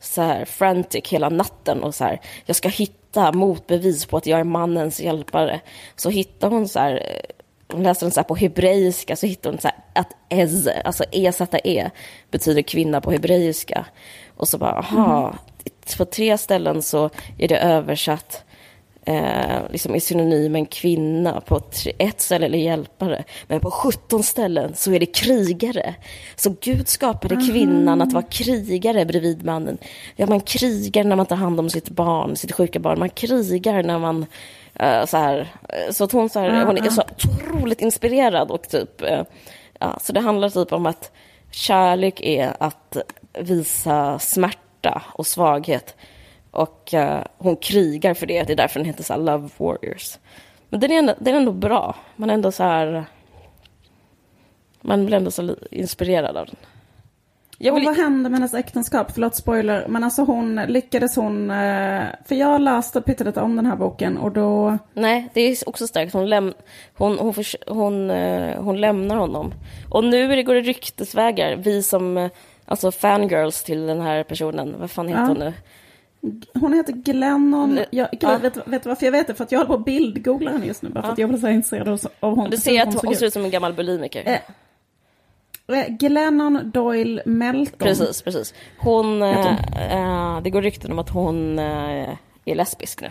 så 0.00 0.22
här 0.22 0.44
frantic 0.44 1.08
hela 1.08 1.28
natten 1.28 1.82
och 1.82 1.94
så 1.94 2.04
här, 2.04 2.20
jag 2.46 2.56
ska 2.56 2.68
hitta 2.68 3.32
motbevis 3.32 4.06
på 4.06 4.16
att 4.16 4.26
jag 4.26 4.40
är 4.40 4.44
mannens 4.44 5.00
hjälpare. 5.00 5.60
Så 5.96 6.10
hittar 6.10 6.50
hon 6.50 6.68
så 6.68 6.78
här, 6.78 6.92
eh, 6.92 7.34
hon 7.72 7.82
läser 7.82 8.06
den 8.06 8.10
så 8.10 8.20
här 8.20 8.24
på 8.24 8.34
hebreiska, 8.34 9.16
så 9.16 9.26
hittar 9.26 9.50
hon 9.50 9.60
så 9.60 9.68
här 9.68 9.76
att 9.92 10.16
ez, 10.28 10.68
alltså 10.84 11.04
e-z-e, 11.12 11.90
betyder 12.30 12.62
kvinna 12.62 13.00
på 13.00 13.10
hebreiska. 13.10 13.86
Och 14.36 14.48
så 14.48 14.58
bara, 14.58 14.72
aha, 14.72 15.34
på 15.96 16.04
tre 16.04 16.38
ställen 16.38 16.82
så 16.82 17.10
är 17.38 17.48
det 17.48 17.58
översatt 17.58 18.44
eh, 19.08 19.70
liksom 19.70 19.94
är 19.94 20.00
synonymen 20.00 20.66
kvinna. 20.66 21.40
På 21.40 21.60
tre, 21.60 21.92
ett 21.98 22.20
ställe 22.20 22.46
är 22.46 22.50
det 22.50 22.58
hjälpare, 22.58 23.24
men 23.46 23.60
på 23.60 23.70
17 23.70 24.22
ställen 24.22 24.74
så 24.74 24.92
är 24.92 25.00
det 25.00 25.06
krigare. 25.06 25.94
Så 26.36 26.54
Gud 26.60 26.88
skapade 26.88 27.36
kvinnan 27.36 28.02
att 28.02 28.12
vara 28.12 28.24
krigare 28.24 29.04
bredvid 29.04 29.44
mannen. 29.44 29.78
Ja, 30.16 30.26
man 30.26 30.40
krigar 30.40 31.04
när 31.04 31.16
man 31.16 31.26
tar 31.26 31.36
hand 31.36 31.60
om 31.60 31.70
sitt 31.70 31.88
barn, 31.88 32.36
sitt 32.36 32.52
sjuka 32.52 32.78
barn. 32.78 32.98
Man 32.98 33.10
krigar 33.10 33.82
när 33.82 33.98
man 33.98 34.26
eh, 34.74 35.04
så 35.04 35.16
här, 35.16 35.52
eh, 35.68 35.92
så 35.92 36.04
att 36.04 36.12
hon, 36.12 36.28
så 36.28 36.40
här, 36.40 36.64
hon 36.64 36.76
är 36.76 36.90
så 36.90 37.02
otroligt 37.02 37.80
inspirerad 37.80 38.50
och 38.50 38.68
typ, 38.68 39.02
eh, 39.02 39.22
ja, 39.78 39.98
så 40.00 40.12
det 40.12 40.20
handlar 40.20 40.50
typ 40.50 40.72
om 40.72 40.86
att 40.86 41.12
kärlek 41.50 42.20
är 42.20 42.56
att 42.60 42.96
visa 43.38 44.18
smärta 44.18 44.58
och 45.14 45.26
svaghet. 45.26 45.96
Och 46.50 46.94
eh, 46.94 47.24
hon 47.38 47.56
krigar 47.56 48.14
för 48.14 48.26
det, 48.26 48.42
det 48.42 48.52
är 48.52 48.56
därför 48.56 48.80
den 48.80 48.86
heter 48.86 49.04
så 49.04 49.16
Love 49.16 49.48
Warriors. 49.56 50.18
Men 50.68 50.80
den 50.80 50.90
är 50.90 50.98
ändå, 50.98 51.14
den 51.18 51.34
är 51.34 51.38
ändå 51.38 51.52
bra, 51.52 51.94
man 52.16 52.30
är 52.30 52.34
ändå 52.34 52.52
så 52.52 52.62
här... 52.62 53.04
Man 54.80 55.06
blir 55.06 55.16
ändå 55.16 55.30
så 55.30 55.56
inspirerad 55.70 56.36
av 56.36 56.46
den. 56.46 56.56
Jag 57.58 57.72
Och 57.74 57.78
vill, 57.78 57.86
vad 57.86 57.96
hände 57.96 58.30
med 58.30 58.38
hennes 58.38 58.54
äktenskap? 58.54 59.10
Förlåt 59.12 59.34
spoiler. 59.34 59.86
Men 59.88 60.04
alltså 60.04 60.22
hon, 60.22 60.56
lyckades 60.56 61.16
hon... 61.16 61.50
eh, 61.50 62.02
För 62.24 62.34
jag 62.34 62.60
läste 62.60 63.00
pyttelite 63.00 63.40
om 63.40 63.56
den 63.56 63.66
här 63.66 63.76
boken 63.76 64.18
och 64.18 64.32
då... 64.32 64.78
nej, 64.94 65.28
det 65.34 65.40
är 65.40 65.68
också 65.68 65.86
starkt. 65.86 66.12
Hon, 66.12 66.28
läm, 66.28 66.54
hon, 66.94 67.18
hon, 67.18 67.34
hon, 67.66 68.10
eh, 68.10 68.62
hon 68.62 68.80
lämnar 68.80 69.16
honom. 69.16 69.54
Och 69.90 70.04
nu 70.04 70.44
går 70.44 70.54
det 70.54 70.60
ryktesvägar. 70.60 71.56
Vi 71.56 71.82
som 71.82 72.30
alltså 72.68 72.90
fangirls 72.90 73.62
till 73.64 73.86
den 73.86 74.00
här 74.00 74.22
personen, 74.24 74.74
vad 74.80 74.90
fan 74.90 75.08
heter 75.08 75.20
Ja. 75.22 75.26
hon 75.28 75.38
nu? 75.38 75.52
Hon 76.54 76.72
heter 76.72 76.92
Glennon. 76.92 77.74
Le- 77.74 77.86
Jag, 77.90 78.08
gud, 78.10 78.18
Ja. 78.22 78.38
vet, 78.38 78.56
vet 78.68 78.82
du 78.82 78.88
varför 78.88 79.04
jag 79.06 79.12
vet 79.12 79.26
det? 79.26 79.34
För 79.34 79.44
att 79.44 79.52
jag 79.52 79.58
håller 79.58 79.68
på 79.68 79.74
att 79.74 79.84
bildgoogla 79.84 80.50
henne 80.50 80.66
just 80.66 80.82
nu. 80.82 80.88
Bara 80.88 81.02
för 81.02 81.12
att 81.12 81.18
jag 81.18 81.28
blir 81.28 81.38
så 81.38 81.48
intresserad 81.48 81.88
av, 81.88 82.00
av 82.20 82.36
hon. 82.36 82.50
Du 82.50 82.56
ser 82.56 82.80
att 82.82 82.86
hon 82.86 83.00
såg 83.00 83.16
ser 83.16 83.26
ut. 83.26 83.32
som 83.32 83.44
en 83.44 83.50
gammal 83.50 83.72
bulimiker. 83.74 84.22
Eh, 84.26 84.38
Eh, 85.72 85.86
Glennon 85.88 86.70
Doyle 86.70 87.22
Melton. 87.26 87.78
Precis, 87.78 88.22
precis. 88.22 88.54
Hon, 88.78 89.22
eh, 89.22 89.46
eh, 89.92 90.40
det 90.42 90.50
går 90.50 90.62
rykten 90.62 90.92
om 90.92 90.98
att 90.98 91.10
hon 91.10 91.58
eh, 91.58 92.08
är 92.44 92.54
lesbisk 92.54 93.00
nu. 93.00 93.10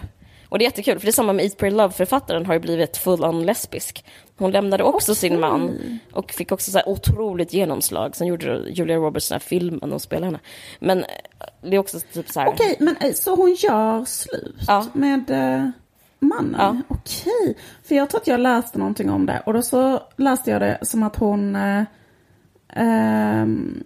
Och 0.50 0.60
det 0.60 0.64
är 0.64 0.68
jättekul, 0.68 1.00
för 1.00 1.06
det 1.06 1.10
är 1.10 1.14
samma 1.14 1.34
med 1.34 1.46
Eat, 1.46 1.58
Pray, 1.58 1.72
Love-författaren 1.72 2.46
har 2.46 2.54
ju 2.54 2.60
blivit 2.60 2.98
full-on 2.98 3.46
lesbisk. 3.46 4.06
Hon 4.38 4.52
lämnade 4.52 4.84
också 4.84 5.16
sin 5.16 5.40
man 5.40 5.80
och 6.14 6.32
fick 6.32 6.52
också 6.52 6.72
så 6.72 6.78
här 6.78 6.90
otroligt 6.90 7.54
genomslag. 7.54 8.16
Sen 8.16 8.28
gjorde 8.28 8.64
Julia 8.70 8.98
Roberts 8.98 9.30
den 9.30 9.36
här 9.36 9.40
filmen 9.40 9.94
och 9.94 10.02
spelade 10.02 10.26
henne. 10.26 10.40
Men 10.80 11.00
eh, 11.00 11.06
det 11.62 11.76
är 11.76 11.80
också 11.80 12.00
typ 12.00 12.30
så 12.30 12.40
här... 12.40 12.48
Okej, 12.48 12.76
men 12.80 12.98
eh, 12.98 13.14
så 13.14 13.36
hon 13.36 13.54
gör 13.54 14.06
slut 14.06 14.56
Ja. 14.68 14.86
med 14.94 15.30
eh, 15.32 15.70
mannen? 16.20 16.56
Ja. 16.60 16.78
Okej, 16.88 17.58
för 17.84 17.96
jag 17.96 18.10
tror 18.10 18.22
att 18.22 18.28
jag 18.28 18.40
läste 18.40 18.78
någonting 18.78 19.10
om 19.10 19.26
det. 19.26 19.44
Och 19.46 19.54
då 19.54 19.62
så 19.62 20.02
läste 20.16 20.52
jag 20.52 20.62
det 20.62 20.78
som 20.82 21.04
att 21.04 21.16
hon... 21.16 21.56
Ehm, 22.74 23.84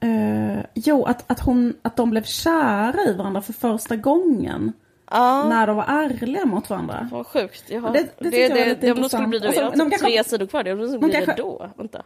eh, 0.00 0.58
jo, 0.74 1.04
att, 1.04 1.30
att, 1.30 1.40
hon, 1.40 1.74
att 1.82 1.96
de 1.96 2.10
blev 2.10 2.22
kära 2.22 3.04
i 3.08 3.12
varandra 3.14 3.42
för 3.42 3.52
första 3.52 3.96
gången. 3.96 4.72
Ja, 5.10 5.48
När 5.48 5.66
de 5.66 5.76
var 5.76 5.84
ärliga 5.84 6.44
mot 6.46 6.70
varandra. 6.70 7.08
vad 7.12 7.26
sjukt. 7.26 7.64
Jaha. 7.70 7.90
Det- 7.90 7.98
det 8.18 8.24
tyckte 8.24 8.36
jag 8.40 8.48
var 8.58 8.66
lite 8.66 8.92
om 8.92 9.00
de 9.02 9.08
skulle 9.08 9.26
bli 9.26 9.38
det, 9.38 9.54
jag 9.54 9.64
har 9.64 9.90
typ 9.90 9.98
tre 10.00 10.24
sidor 10.24 10.46
kvar. 10.46 10.64
Det 10.64 10.86
skulle 10.86 10.98
bli 10.98 11.08
det 11.08 11.14
kanske- 11.24 11.42
då. 11.42 11.70
Vänta. 11.76 12.02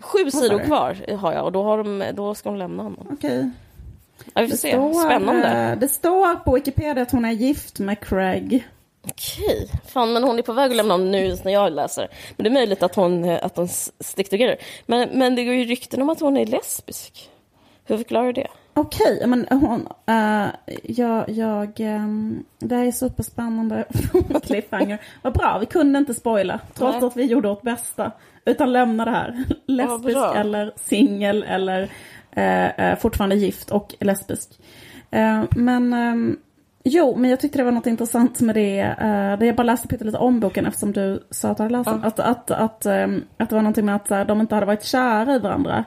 Sju 0.00 0.30
sidor 0.30 0.58
kvar 0.58 1.16
har 1.16 1.32
jag 1.32 1.44
och 1.44 1.52
då, 1.52 1.62
har 1.62 1.78
de, 1.84 2.04
då 2.14 2.34
ska 2.34 2.48
hon 2.48 2.58
lämna 2.58 2.82
honom. 2.82 3.06
Okej. 3.12 3.50
Ja, 4.34 4.40
vi 4.40 4.46
får 4.46 4.52
Det, 4.52 4.56
se. 4.56 4.70
står, 4.70 5.04
Spännande. 5.04 5.48
eh, 5.48 5.78
det 5.78 5.88
står 5.88 6.34
på 6.34 6.54
Wikipedia 6.54 7.02
att 7.02 7.10
hon 7.10 7.24
är 7.24 7.30
gift 7.32 7.78
med 7.78 8.00
Craig. 8.00 8.68
Okej, 9.08 9.68
fan 9.86 10.12
men 10.12 10.24
hon 10.24 10.38
är 10.38 10.42
på 10.42 10.52
väg 10.52 10.70
att 10.70 10.76
lämna 10.76 10.94
honom 10.94 11.10
nu 11.10 11.36
när 11.44 11.52
jag 11.52 11.72
läser. 11.72 12.08
Men 12.36 12.44
det 12.44 12.50
är 12.50 12.54
möjligt 12.54 12.82
att 12.82 12.94
hon, 12.94 13.24
eh, 13.24 13.38
att 13.44 13.56
hon 13.56 13.68
stick 14.00 14.30
together. 14.30 14.56
Men, 14.86 15.08
men 15.12 15.34
det 15.34 15.44
går 15.44 15.54
ju 15.54 15.64
rykten 15.64 16.02
om 16.02 16.10
att 16.10 16.20
hon 16.20 16.36
är 16.36 16.46
lesbisk. 16.46 17.30
Hur 17.84 17.96
förklarar 17.96 18.26
du 18.26 18.32
det? 18.32 18.48
Okej, 18.74 19.26
men 19.26 19.46
hon... 19.50 19.88
eh, 20.06 20.46
jag... 20.82 21.30
jag 21.30 21.80
ehm, 21.80 22.44
det 22.58 22.76
här 22.76 22.86
är 22.86 22.90
superspännande. 22.90 23.84
Cliffhanger. 24.42 25.00
Vad 25.22 25.32
bra, 25.32 25.58
vi 25.60 25.66
kunde 25.66 25.98
inte 25.98 26.14
spoila. 26.14 26.60
Trots 26.74 27.00
Nej. 27.00 27.06
att 27.06 27.16
vi 27.16 27.24
gjorde 27.24 27.48
vårt 27.48 27.62
bästa. 27.62 28.12
Utan 28.44 28.72
lämna 28.72 29.04
det 29.04 29.10
här. 29.10 29.44
Lesbisk 29.66 30.18
bra. 30.18 30.34
eller 30.34 30.72
singel 30.76 31.42
eller 31.42 31.90
eh, 32.30 32.66
eh, 32.66 32.98
fortfarande 32.98 33.36
gift 33.36 33.70
och 33.70 33.94
lesbisk. 34.00 34.60
Eh, 35.10 35.42
men... 35.56 35.92
ehm, 35.92 36.36
Jo, 36.86 37.16
men 37.16 37.30
jag 37.30 37.40
tyckte 37.40 37.58
det 37.58 37.64
var 37.64 37.72
något 37.72 37.86
intressant 37.86 38.40
med 38.40 38.54
det. 38.54 38.82
Uh, 38.82 39.38
det 39.38 39.46
jag 39.46 39.56
bara 39.56 39.62
läste 39.62 39.88
pyttelite 39.88 40.18
om 40.18 40.40
boken 40.40 40.66
eftersom 40.66 40.92
du 40.92 41.26
sa 41.30 41.50
att 41.50 41.56
du 41.56 41.62
hade 41.62 41.72
läst 41.78 41.90
den. 41.90 42.04
Att, 42.04 42.20
att, 42.20 42.50
att, 42.50 42.86
ehm, 42.86 43.24
att 43.36 43.48
det 43.48 43.54
var 43.54 43.62
någonting 43.62 43.86
med 43.86 43.96
att 43.96 44.10
här, 44.10 44.24
de 44.24 44.40
inte 44.40 44.54
hade 44.54 44.66
varit 44.66 44.84
kära 44.84 45.34
i 45.34 45.38
varandra. 45.38 45.84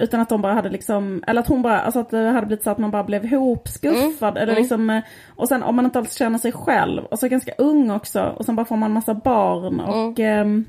Utan 0.00 0.20
att 0.20 0.28
de 0.28 0.42
bara 0.42 0.54
hade 0.54 0.68
liksom, 0.68 1.24
eller 1.26 1.40
att 1.40 1.48
hon 1.48 1.62
bara, 1.62 1.80
alltså 1.80 2.00
att 2.00 2.10
det 2.10 2.30
hade 2.30 2.46
blivit 2.46 2.64
så 2.64 2.70
att 2.70 2.78
man 2.78 2.90
bara 2.90 3.04
blev 3.04 3.24
ihopskuffad. 3.24 4.38
Eller 4.38 4.54
liksom, 4.56 4.90
eh, 4.90 5.02
och 5.36 5.48
sen 5.48 5.62
om 5.62 5.76
man 5.76 5.84
inte 5.84 5.98
alls 5.98 6.14
känner 6.14 6.38
sig 6.38 6.52
själv, 6.52 7.04
och 7.04 7.18
så 7.18 7.28
ganska 7.28 7.52
ung 7.58 7.90
också, 7.90 8.34
och 8.38 8.44
sen 8.44 8.56
bara 8.56 8.66
får 8.66 8.76
man 8.76 8.92
massa 8.92 9.14
barn. 9.14 9.80
Och 9.80 10.20
ehm, 10.20 10.64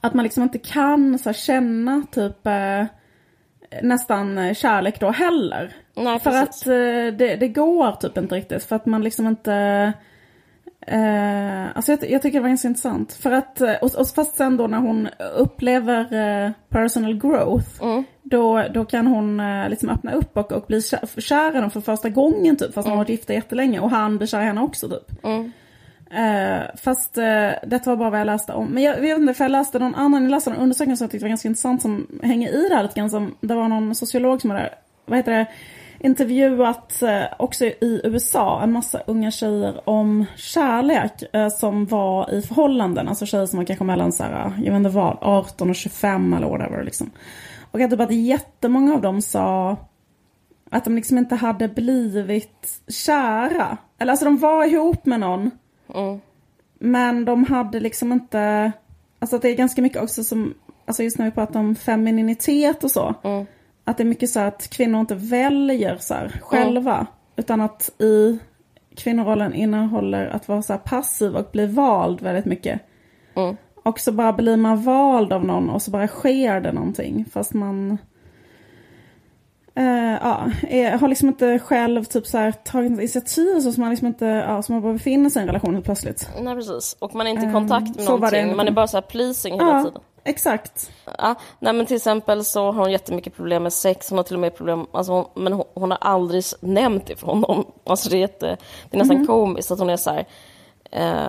att 0.00 0.14
man 0.14 0.22
liksom 0.22 0.42
inte 0.42 0.58
kan 0.58 1.18
så 1.18 1.28
här, 1.28 1.34
känna 1.34 2.02
typ 2.12 2.46
eh, 2.46 2.84
nästan 3.82 4.38
eh, 4.38 4.54
kärlek 4.54 5.00
då 5.00 5.10
heller. 5.10 5.72
Nej, 5.96 6.20
för 6.20 6.30
att 6.30 6.66
eh, 6.66 7.16
det, 7.18 7.36
det 7.40 7.48
går 7.48 7.92
typ 7.92 8.18
inte 8.18 8.34
riktigt. 8.34 8.64
För 8.64 8.76
att 8.76 8.86
man 8.86 9.02
liksom 9.02 9.26
inte... 9.26 9.92
Eh, 10.86 11.76
alltså 11.76 11.92
jag, 11.92 12.10
jag 12.10 12.22
tycker 12.22 12.38
det 12.38 12.42
var 12.42 12.48
ganska 12.48 12.68
intressant. 12.68 13.12
För 13.12 13.32
att, 13.32 13.60
eh, 13.60 13.74
och, 13.74 13.94
och 13.94 14.08
fast 14.08 14.36
sen 14.36 14.56
då 14.56 14.66
när 14.66 14.78
hon 14.78 15.08
upplever 15.36 16.14
eh, 16.14 16.50
personal 16.68 17.14
growth. 17.14 17.68
Då, 18.22 18.64
då 18.74 18.84
kan 18.84 19.06
hon 19.06 19.40
eh, 19.40 19.68
liksom 19.68 19.88
öppna 19.88 20.12
upp 20.12 20.36
och, 20.36 20.52
och 20.52 20.64
bli 20.66 20.82
kär, 20.82 21.20
kär 21.20 21.52
i 21.52 21.54
honom 21.54 21.70
för 21.70 21.80
första 21.80 22.08
gången 22.08 22.56
typ. 22.56 22.74
Fast 22.74 22.86
de 22.86 22.90
har 22.90 22.96
varit 22.96 23.08
gifta 23.08 23.32
jättelänge. 23.34 23.80
Och 23.80 23.90
han 23.90 24.16
blir 24.16 24.26
kär 24.26 24.40
i 24.40 24.44
henne 24.44 24.60
också 24.60 24.88
typ. 24.88 25.24
Eh, 26.10 26.60
fast 26.82 27.18
eh, 27.18 27.50
detta 27.66 27.90
var 27.90 27.96
bara 27.96 28.10
vad 28.10 28.20
jag 28.20 28.26
läste 28.26 28.52
om. 28.52 28.66
Men 28.66 28.82
jag, 28.82 28.96
jag 28.96 29.02
vet 29.02 29.18
inte, 29.18 29.34
för 29.34 29.44
jag 29.44 29.50
läste 29.52 29.78
någon 29.78 29.94
annan, 29.94 30.22
jag 30.22 30.30
läste 30.30 30.50
en 30.50 30.56
undersökning 30.56 30.96
som 30.96 31.04
jag 31.04 31.10
tyckte 31.10 31.24
var 31.24 31.28
ganska 31.28 31.48
intressant 31.48 31.82
som 31.82 32.20
hänger 32.22 32.48
i 32.48 32.68
det 32.68 32.74
här 32.74 32.82
lite 32.82 32.94
grann. 32.94 33.10
Som, 33.10 33.34
det 33.40 33.54
var 33.54 33.68
någon 33.68 33.94
sociolog 33.94 34.40
som 34.40 34.50
hade, 34.50 34.74
vad 35.06 35.18
heter 35.18 35.32
det, 35.32 35.46
intervjuat 36.00 37.02
eh, 37.02 37.22
också 37.38 37.64
i 37.64 38.00
USA 38.04 38.62
en 38.62 38.72
massa 38.72 39.00
unga 39.06 39.30
tjejer 39.30 39.88
om 39.88 40.24
kärlek 40.36 41.22
eh, 41.32 41.48
som 41.48 41.86
var 41.86 42.34
i 42.34 42.42
förhållanden. 42.42 43.08
Alltså 43.08 43.26
tjejer 43.26 43.46
som 43.46 43.56
var 43.56 43.64
kanske 43.64 43.84
mellan 43.84 44.12
så 44.12 44.22
här, 44.22 44.52
jag 44.56 44.72
vet 44.72 44.76
inte 44.76 44.90
vad, 44.90 45.18
18 45.20 45.70
och 45.70 45.76
25 45.76 46.34
eller 46.34 46.48
whatever 46.48 46.84
liksom. 46.84 47.10
Och 47.70 47.80
att 47.80 47.90
typ 47.90 48.00
att 48.00 48.14
jättemånga 48.14 48.94
av 48.94 49.00
dem 49.00 49.22
sa 49.22 49.76
att 50.70 50.84
de 50.84 50.96
liksom 50.96 51.18
inte 51.18 51.34
hade 51.34 51.68
blivit 51.68 52.80
kära. 52.88 53.76
Eller 53.98 54.10
alltså 54.12 54.24
de 54.24 54.38
var 54.38 54.64
ihop 54.64 55.06
med 55.06 55.20
någon. 55.20 55.50
Mm. 55.94 56.20
Men 56.78 57.24
de 57.24 57.44
hade 57.44 57.80
liksom 57.80 58.12
inte, 58.12 58.72
alltså 59.18 59.38
det 59.38 59.48
är 59.48 59.54
ganska 59.54 59.82
mycket 59.82 60.02
också 60.02 60.24
som, 60.24 60.54
alltså 60.86 61.02
just 61.02 61.18
när 61.18 61.24
vi 61.24 61.30
pratar 61.30 61.60
om 61.60 61.74
femininitet 61.74 62.84
och 62.84 62.90
så. 62.90 63.14
Mm. 63.24 63.46
Att 63.90 63.96
det 63.96 64.02
är 64.02 64.04
mycket 64.04 64.30
så 64.30 64.40
att 64.40 64.70
kvinnor 64.70 65.00
inte 65.00 65.14
väljer 65.14 65.96
så 65.96 66.14
själva. 66.42 67.06
Utan 67.36 67.60
att 67.60 67.90
i 67.98 68.38
kvinnorollen 68.96 69.54
innehåller 69.54 70.26
att 70.26 70.48
vara 70.48 70.62
så 70.62 70.78
passiv 70.78 71.36
och 71.36 71.48
bli 71.52 71.66
vald 71.66 72.20
väldigt 72.20 72.44
mycket. 72.44 72.80
Mm. 73.36 73.56
Och 73.82 74.00
så 74.00 74.12
bara 74.12 74.32
blir 74.32 74.56
man 74.56 74.82
vald 74.82 75.32
av 75.32 75.44
någon 75.44 75.70
och 75.70 75.82
så 75.82 75.90
bara 75.90 76.08
sker 76.08 76.60
det 76.60 76.72
någonting. 76.72 77.24
Fast 77.32 77.54
man 77.54 77.98
eh, 79.74 80.18
ja, 80.22 80.50
är, 80.68 80.98
har 80.98 81.08
liksom 81.08 81.28
inte 81.28 81.58
själv 81.58 82.04
typ 82.04 82.26
så 82.26 82.38
här, 82.38 82.52
tagit 82.52 82.90
initiativ 82.90 83.60
så 83.60 83.72
som 83.72 83.80
man 83.80 83.90
liksom 83.90 84.06
inte, 84.06 84.26
ja, 84.26 84.62
som 84.62 84.74
man 84.74 84.82
bara 84.82 84.92
befinner 84.92 85.30
sig 85.30 85.40
i 85.40 85.42
en 85.42 85.46
relation 85.46 85.74
helt 85.74 85.84
plötsligt. 85.84 86.30
Nej 86.40 86.54
precis, 86.54 86.96
och 86.98 87.14
man 87.14 87.26
är 87.26 87.30
inte 87.30 87.42
i 87.42 87.46
Ehm, 87.46 87.52
kontakt 87.52 87.96
med 87.96 88.04
så 88.04 88.16
det 88.16 88.20
någonting, 88.20 88.56
man 88.56 88.68
är 88.68 88.72
bara 88.72 88.86
så 88.86 88.96
här 88.96 89.02
pleasing 89.02 89.54
hela 89.54 89.66
Ja, 89.66 89.84
tiden. 89.84 90.00
Exakt. 90.24 90.90
Ja, 91.18 91.34
nej 91.58 91.72
men 91.72 91.86
till 91.86 91.96
exempel 91.96 92.44
så 92.44 92.64
har 92.64 92.72
hon 92.82 92.92
jättemycket 92.92 93.36
problem 93.36 93.62
med 93.62 93.72
sex, 93.72 94.10
hon 94.10 94.18
har 94.18 94.22
till 94.24 94.34
och 94.36 94.40
med 94.40 94.56
problem, 94.56 94.86
alltså 94.92 95.12
hon, 95.12 95.24
men 95.34 95.52
hon, 95.52 95.64
hon 95.74 95.90
har 95.90 95.98
aldrig 96.00 96.44
nämnt 96.60 97.06
det 97.06 97.16
för 97.16 97.26
honom. 97.26 97.66
Alltså 97.84 98.10
det 98.10 98.16
är, 98.16 98.20
jätte, 98.20 98.56
det 98.90 98.96
är 98.96 98.98
nästan 98.98 99.16
Mhm. 99.16 99.26
komiskt 99.26 99.70
att 99.70 99.78
hon 99.78 99.90
är 99.90 99.96
så 99.96 100.10
här, 100.10 100.26
eh, 100.90 101.28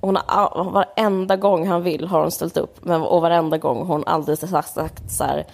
hon 0.00 0.16
har, 0.26 0.64
varenda 0.70 1.36
gång 1.36 1.66
han 1.66 1.82
vill 1.82 2.06
har 2.06 2.20
hon 2.20 2.30
ställt 2.30 2.56
upp, 2.56 2.84
men, 2.84 3.02
och 3.02 3.20
varenda 3.22 3.58
gång 3.58 3.78
har 3.78 3.84
hon 3.94 4.04
aldrig 4.06 4.38
sagt, 4.38 4.68
sagt 4.74 5.10
så 5.10 5.24
här, 5.24 5.46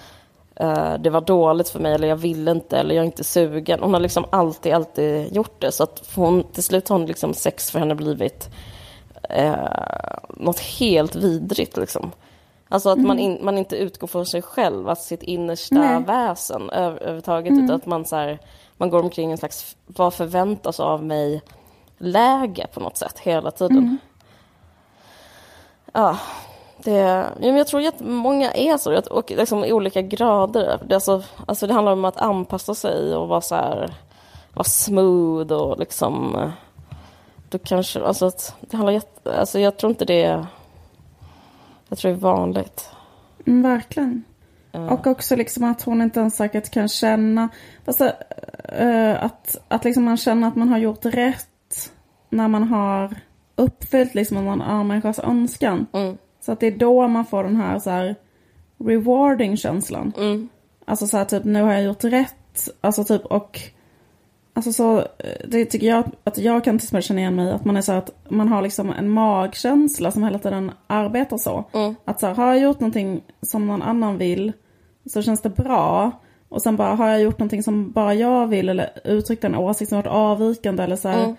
eh, 0.57 0.95
det 1.01 1.11
var 1.11 1.21
dåligt 1.21 1.69
för 1.69 1.81
mig 1.81 1.95
eller 1.95 2.09
jag 2.09 2.17
vill 2.17 2.49
inte 2.49 2.79
eller 2.79 2.95
jag 2.95 3.03
är 3.03 3.07
inte 3.07 3.25
sugen. 3.25 3.81
Hon 3.83 3.93
har 3.95 4.01
liksom 4.01 4.25
alltid, 4.31 4.73
alltid 4.75 5.33
gjort 5.37 5.61
det 5.61 5.73
så 5.73 5.83
att 5.83 6.03
hon, 6.15 6.45
till 6.53 6.63
slut 6.63 6.89
har 6.89 6.99
hon 6.99 7.07
liksom 7.07 7.35
sex 7.35 7.71
för 7.71 7.79
henne 7.79 7.95
blivit 7.95 8.49
eh, 9.29 9.55
något 10.29 10.59
helt 10.61 11.15
vidrigt 11.15 11.77
liksom. 11.77 12.13
Alltså 12.73 12.91
att 12.91 12.99
man, 12.99 13.18
in, 13.18 13.39
man 13.43 13.59
inte 13.59 13.77
utgår 13.77 14.07
från 14.07 14.27
sig 14.27 14.43
själv, 14.43 14.89
alltså 14.89 15.05
sitt 15.05 15.23
innersta 15.23 15.75
Nej. 15.75 16.03
väsen 16.03 16.70
över, 16.70 16.99
överhuvudtaget. 16.99 17.53
Utan 17.53 17.70
att 17.70 17.87
man, 17.87 18.05
så 18.05 18.16
här, 18.16 18.39
man 18.77 18.91
går 18.91 19.03
omkring 19.03 19.33
en 19.33 19.39
slags, 19.39 19.77
vad 19.87 20.14
förväntas 20.14 20.81
av 20.81 21.05
mig, 21.05 21.43
läge 21.99 22.66
på 22.75 22.81
något 22.81 22.97
sätt 22.97 23.18
hela 23.18 23.51
tiden. 23.51 23.99
Ja, 25.93 26.18
det, 26.77 27.27
men 27.41 27.57
jag 27.57 27.66
tror 27.66 27.87
att 27.87 28.01
många 28.01 28.53
är 28.53 28.77
så, 28.79 29.01
och 29.11 29.31
liksom 29.31 29.64
i 29.64 29.73
olika 29.73 30.03
grader. 30.03 30.81
Det, 30.87 30.95
alltså, 30.95 31.23
alltså 31.47 31.66
det 31.66 31.75
handlar 31.75 31.93
om 31.93 32.05
att 32.05 32.20
anpassa 32.20 32.75
sig 32.75 33.16
och 33.16 33.29
vara 33.29 33.41
så 33.41 33.55
här, 33.55 33.95
vara 34.55 34.64
smooth 34.64 35.53
och 35.53 35.79
liksom... 35.79 36.37
eh, 36.37 36.51
Då 37.51 37.59
kanske, 37.59 38.05
alltså 38.05 38.27
att 38.27 38.55
det 38.61 38.77
handlar 38.77 39.03
alltså 39.25 39.59
jag 39.59 39.77
tror 39.77 39.91
inte 39.91 40.05
det 40.05 40.23
är, 40.23 40.47
jag 41.93 41.99
tror 41.99 42.11
det 42.11 42.16
är 42.16 42.20
vanligt. 42.20 42.90
Mm, 43.47 43.62
verkligen. 43.62 44.24
Ja. 44.72 44.90
Och 44.90 45.07
också 45.07 45.36
liksom 45.36 45.64
att 45.64 45.82
hon 45.82 46.03
inte 46.03 46.20
ens 46.20 46.36
säkert 46.36 46.70
kan 46.70 46.88
känna, 46.88 47.49
alltså, 47.84 48.12
eh, 48.64 49.24
att, 49.24 49.57
att 49.68 49.84
liksom 49.84 50.05
man 50.05 50.16
känner 50.16 50.49
att 50.49 50.57
man 50.57 50.68
har 50.68 50.78
gjort 50.78 51.05
rätt 51.05 51.93
när 52.30 52.49
man 52.49 52.62
har 52.62 53.16
uppfyllt 53.57 54.14
liksom 54.14 54.45
någon 54.45 54.62
annan 54.62 54.86
människas 54.86 55.18
önskan. 55.18 55.86
Mm, 55.93 56.18
Så 56.40 56.53
att 56.53 56.61
det 56.61 56.66
är 56.66 56.78
då 56.78 57.09
man 57.09 57.24
får 57.24 57.45
den 57.45 57.57
här 57.57 57.78
så 57.78 57.90
här 57.90 58.16
rewarding 58.78 59.57
känslan. 59.57 60.12
mm, 60.16 60.49
Alltså 60.84 61.07
så 61.07 61.16
här 61.16 61.24
typ 61.24 61.45
nu 61.45 61.62
har 61.62 61.72
jag 61.72 61.82
gjort 61.82 62.05
rätt. 62.05 62.68
Alltså 62.80 63.05
typ 63.05 63.24
och 63.26 63.61
Alltså 64.55 64.72
så, 64.72 64.98
eh, 64.98 65.48
det 65.48 65.64
tycker 65.64 65.86
jag 65.86 66.05
att 66.24 66.38
jag 66.38 66.64
kan 66.64 66.78
till 66.78 66.84
exempel 66.86 67.03
känna 67.03 67.20
igen 67.20 67.34
mig 67.36 67.53
att 67.53 67.64
man 67.64 67.76
är 67.76 67.80
så 67.82 67.92
att 67.92 68.11
man 68.28 68.48
har 68.48 68.62
liksom 68.62 68.90
en 68.90 69.11
magkänsla 69.11 70.11
som 70.11 70.24
hela 70.24 70.38
tiden 70.38 70.70
arbetar 70.86 71.36
så. 71.38 71.64
mm, 71.72 71.94
Att 72.05 72.20
så 72.20 72.26
här, 72.26 72.34
har 72.34 72.46
jag 72.46 72.59
gjort 72.59 72.80
någonting 72.80 73.20
som 73.42 73.66
någon 73.66 73.82
annan 73.82 74.18
vill 74.18 74.53
så 75.12 75.22
känns 75.22 75.42
det 75.42 75.48
bra. 75.50 76.11
Och 76.48 76.62
sen 76.62 76.76
bara, 76.76 76.94
har 76.94 77.09
jag 77.09 77.20
gjort 77.22 77.38
någonting 77.38 77.62
som 77.62 77.92
bara 77.92 78.14
jag 78.14 78.46
vill 78.46 78.68
eller 78.68 78.90
uttryckt 79.05 79.44
en 79.44 79.55
åsikt 79.55 79.88
som 79.88 79.96
varit 79.98 80.07
avvikande 80.12 80.82
eller 80.82 80.96
så 80.96 81.09
här, 81.09 81.24
Mm. 81.24 81.36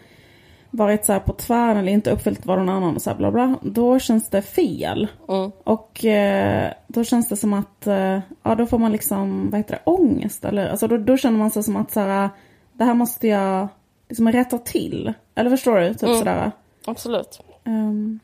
varit 0.71 1.05
så 1.05 1.13
här 1.13 1.19
på 1.19 1.33
tvären 1.33 1.77
eller 1.77 1.91
inte 1.91 2.11
uppfyllt 2.11 2.45
vad 2.45 2.57
någon 2.57 2.69
annan 2.69 2.95
och 2.95 3.01
så 3.01 3.09
här 3.09 3.17
bla 3.17 3.31
bla. 3.31 3.55
Då 3.61 3.99
känns 3.99 4.29
det 4.29 4.41
fel. 4.41 5.07
mm, 5.29 5.51
Och 5.63 6.05
eh, 6.05 6.71
då 6.87 7.03
känns 7.03 7.27
det 7.29 7.35
som 7.35 7.53
att, 7.53 7.87
eh, 7.87 8.19
ja 8.43 8.55
då 8.55 8.65
får 8.65 8.77
man 8.77 8.91
liksom, 8.91 9.49
vad 9.49 9.59
heter 9.59 9.73
det, 9.85 9.91
ångest 9.91 10.45
eller, 10.45 10.69
alltså 10.69 10.87
då, 10.87 10.97
då 10.97 11.17
känner 11.17 11.37
man 11.37 11.51
sig 11.51 11.63
som 11.63 11.75
att 11.75 11.91
så 11.91 11.99
här, 11.99 12.29
det 12.73 12.83
här 12.83 12.93
måste 12.93 13.27
jag 13.27 13.67
liksom 14.09 14.31
rätta 14.31 14.57
till. 14.57 15.13
Eller 15.35 15.49
förstår 15.49 15.79
du? 15.79 15.93
Typ 15.93 16.03
Mm. 16.03 16.17
sådär. 16.17 16.51
absolut. 16.85 17.39
Ehm, 17.65 18.19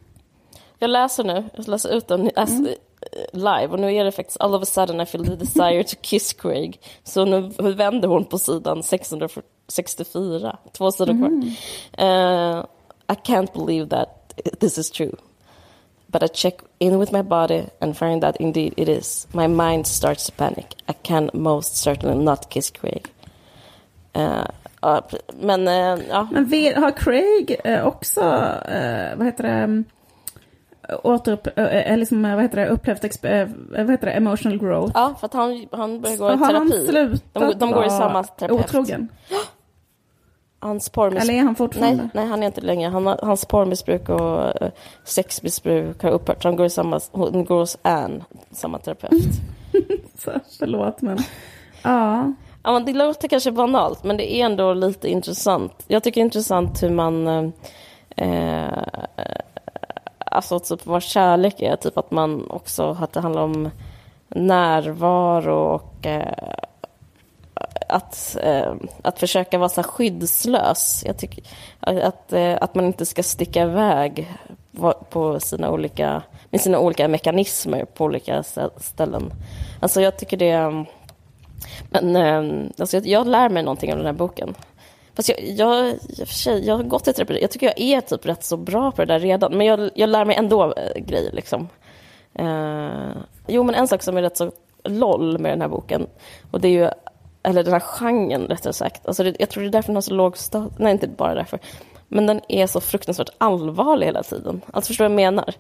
Jag 0.80 0.90
läser 0.90 1.24
nu, 1.24 1.44
jag 1.56 1.68
läser 1.68 1.90
ut 1.98 2.08
den 2.08 2.32
alltså, 2.36 2.56
Mm. 2.56 2.74
live 3.32 3.68
och 3.68 3.80
nu 3.80 3.94
är 3.96 4.04
det 4.06 4.12
faktiskt 4.12 4.42
all 4.42 4.56
of 4.56 4.62
a 4.64 4.66
sudden 4.66 5.02
I 5.02 5.06
feel 5.06 5.26
the 5.26 5.36
desire 5.36 5.84
to 5.84 5.96
kiss 6.02 6.34
Craig. 6.34 6.80
Så 7.04 7.26
nu 7.26 7.42
vänder 7.74 8.08
hon 8.08 8.26
på 8.26 8.38
sidan 8.40 8.84
664, 9.68 10.58
två 10.72 10.92
sidor 10.92 11.14
kvar. 11.14 11.28
Mm. 11.28 11.50
Eh, 11.98 12.66
I 13.12 13.14
can't 13.24 13.66
believe 13.66 13.90
that 13.90 14.34
this 14.60 14.78
is 14.78 14.92
true. 14.92 15.12
But 16.08 16.24
I 16.24 16.28
check 16.28 16.56
in 16.80 17.00
with 17.00 17.14
my 17.14 17.24
body 17.24 17.64
and 17.80 17.98
find 17.98 18.22
that 18.22 18.36
indeed 18.36 18.74
it 18.78 18.90
is. 18.90 19.28
My 19.32 19.48
mind 19.48 19.88
starts 19.88 20.26
to 20.26 20.34
panic. 20.38 20.66
I 20.90 20.94
can 21.04 21.30
most 21.34 21.76
certainly 21.76 22.24
not 22.24 22.50
kiss 22.50 22.72
Craig. 22.72 23.06
Eh, 24.14 24.44
men 25.40 25.68
eh, 25.68 26.06
ja, 26.10 26.28
Men 26.32 26.46
vi, 26.46 26.74
har 26.74 26.92
Craig 26.92 27.56
eh, 27.64 27.88
också, 27.88 28.22
vad 29.16 29.26
heter 29.26 29.44
det, 29.44 29.50
mm, 29.50 29.86
återupp, 31.04 31.48
eh, 31.60 31.98
liksom, 31.98 32.22
vad 32.22 32.42
heter 32.42 32.58
det, 32.58 32.68
upplevt, 32.68 33.04
vad 33.70 33.90
heter 33.92 34.08
det, 34.08 34.12
emotional 34.12 34.60
growth? 34.60 34.92
ja, 34.96 35.16
för 35.20 35.26
att 35.26 35.34
han, 35.34 35.68
han 35.72 36.02
börjar 36.02 36.18
gå 36.18 36.34
i 36.34 36.38
terapi. 36.38 37.20
De, 37.34 37.54
de 37.54 37.72
går 37.72 37.86
i 37.86 37.90
samma 37.90 38.24
terapeut. 38.24 38.66
otrogen? 38.66 39.08
Hans 40.62 40.90
porrmissbruk... 40.90 41.30
Eller 41.30 41.40
är 41.40 41.44
han 41.44 41.56
fortfarande? 41.56 42.04
Nej, 42.04 42.10
nej, 42.14 42.26
han 42.26 42.44
är 42.44 42.48
inte 42.48 42.62
längre. 42.62 42.90
Han 42.90 43.08
har, 43.08 43.20
hans 43.24 43.46
porrmissbruk 43.46 44.10
och 44.10 44.54
sexmissbruk 45.04 46.04
har 46.04 46.12
upphört. 46.12 46.44
Han 46.44 46.56
går, 46.56 46.66
i 46.66 46.70
samma, 46.70 47.00
hon 47.12 47.46
går 47.46 47.60
hos 47.60 47.78
Anne, 47.82 48.26
samma 48.52 48.80
terapeut. 48.80 49.12
Så, 50.18 50.32
förlåt 50.60 51.02
men, 51.02 51.18
ja. 51.84 52.34
Ja, 52.64 52.80
det 52.80 52.94
låter 52.94 53.28
kanske 53.28 53.52
banalt, 53.52 54.04
men 54.04 54.18
det 54.18 54.34
är 54.34 54.46
ändå 54.46 54.74
lite 54.74 55.10
intressant. 55.10 55.84
Jag 55.88 56.04
tycker 56.04 56.22
det 56.22 56.24
är 56.24 56.26
intressant 56.26 56.84
hur 56.84 56.90
man... 56.90 57.28
Eh, 57.28 57.48
eh, 58.16 58.84
alltså 60.26 60.60
typ 60.60 60.86
vad 60.86 61.04
kärlek 61.04 61.62
är, 61.62 61.76
typ 61.76 61.98
att 61.98 62.12
man 62.12 62.52
också, 62.52 62.98
att 63.02 63.14
det 63.14 63.20
handlar 63.20 63.42
om 63.42 63.70
närvaro 64.28 65.56
och 65.56 66.06
eh, 66.06 66.54
att, 67.90 68.38
eh, 68.44 68.74
att 69.02 69.20
försöka 69.20 69.58
vara 69.58 69.70
så 69.70 69.84
skyddslös. 69.84 71.04
Jag 71.06 71.18
tycker 71.18 71.44
att, 71.80 71.98
att, 71.98 72.34
eh, 72.34 72.58
att 72.62 72.76
man 72.76 72.86
inte 72.86 73.06
ska 73.06 73.24
sticka 73.24 73.64
iväg 73.64 74.36
på 75.10 75.40
sina 75.40 75.72
olika, 75.72 76.22
med 76.50 76.62
sina 76.62 76.80
olika 76.80 77.08
mekanismer 77.08 77.86
på 77.86 78.06
olika 78.06 78.44
ställen. 78.78 79.34
Alltså 79.80 80.02
jag 80.02 80.18
tycker 80.18 80.38
det... 80.38 80.86
Men 81.90 82.16
eh, 82.16 82.70
alltså 82.80 82.98
jag, 82.98 83.08
jag 83.08 83.28
lär 83.28 83.50
mig 83.50 83.64
någonting 83.64 83.92
av 83.92 83.98
den 83.98 84.06
här 84.06 84.14
boken. 84.14 84.56
Fast 85.16 85.30
jag, 85.30 85.40
jag, 85.42 85.96
jag, 86.18 86.28
för 86.28 86.36
sig, 86.36 86.68
jag 86.68 86.78
har 86.78 86.84
gått 86.84 87.08
i 87.08 87.14
terapi. 87.14 87.42
Jag 87.42 87.52
tycker 87.52 87.66
jag 87.66 87.80
är 87.80 88.02
typ 88.02 88.26
rätt 88.26 88.44
så 88.44 88.58
bra 88.58 88.92
på 88.92 89.06
det 89.06 89.14
där 89.14 89.20
redan. 89.20 89.58
Men 89.58 89.68
jag, 89.68 89.90
jag 89.96 90.10
lär 90.10 90.26
mig 90.26 90.36
ändå 90.36 90.74
äh, 90.74 91.02
grejer 91.02 91.32
liksom. 91.32 91.68
Eh, 92.34 93.12
jo, 93.48 93.64
men 93.64 93.76
en 93.76 93.88
sak 93.88 94.04
som 94.04 94.18
är 94.18 94.22
rätt 94.22 94.38
så 94.38 94.52
loll 94.84 95.40
med 95.40 95.52
den 95.52 95.62
här 95.62 95.68
boken. 95.68 96.08
Och 96.52 96.62
det 96.62 96.68
är 96.68 96.72
ju, 96.72 96.90
eller 97.44 97.64
den 97.64 97.74
här 97.74 97.80
genren 97.80 98.48
rättare 98.48 98.74
sagt. 98.74 99.08
Alltså 99.08 99.24
det, 99.24 99.36
jag 99.40 99.50
tror 99.50 99.64
det 99.64 99.70
är 99.70 99.72
därför 99.72 99.88
den 99.88 99.96
har 99.96 100.02
så 100.02 100.14
låg 100.14 100.38
status. 100.38 100.78
Nej, 100.80 100.92
inte 100.92 101.08
bara 101.08 101.36
därför. 101.36 101.60
Men 102.08 102.26
den 102.26 102.42
är 102.48 102.68
så 102.68 102.82
fruktansvärt 102.82 103.30
allvarlig 103.38 104.06
hela 104.06 104.24
tiden. 104.24 104.62
Alltså 104.74 104.88
förstår 104.88 105.06
du 105.06 105.10
vad 105.10 105.22
jag 105.22 105.34
menar? 105.34 105.54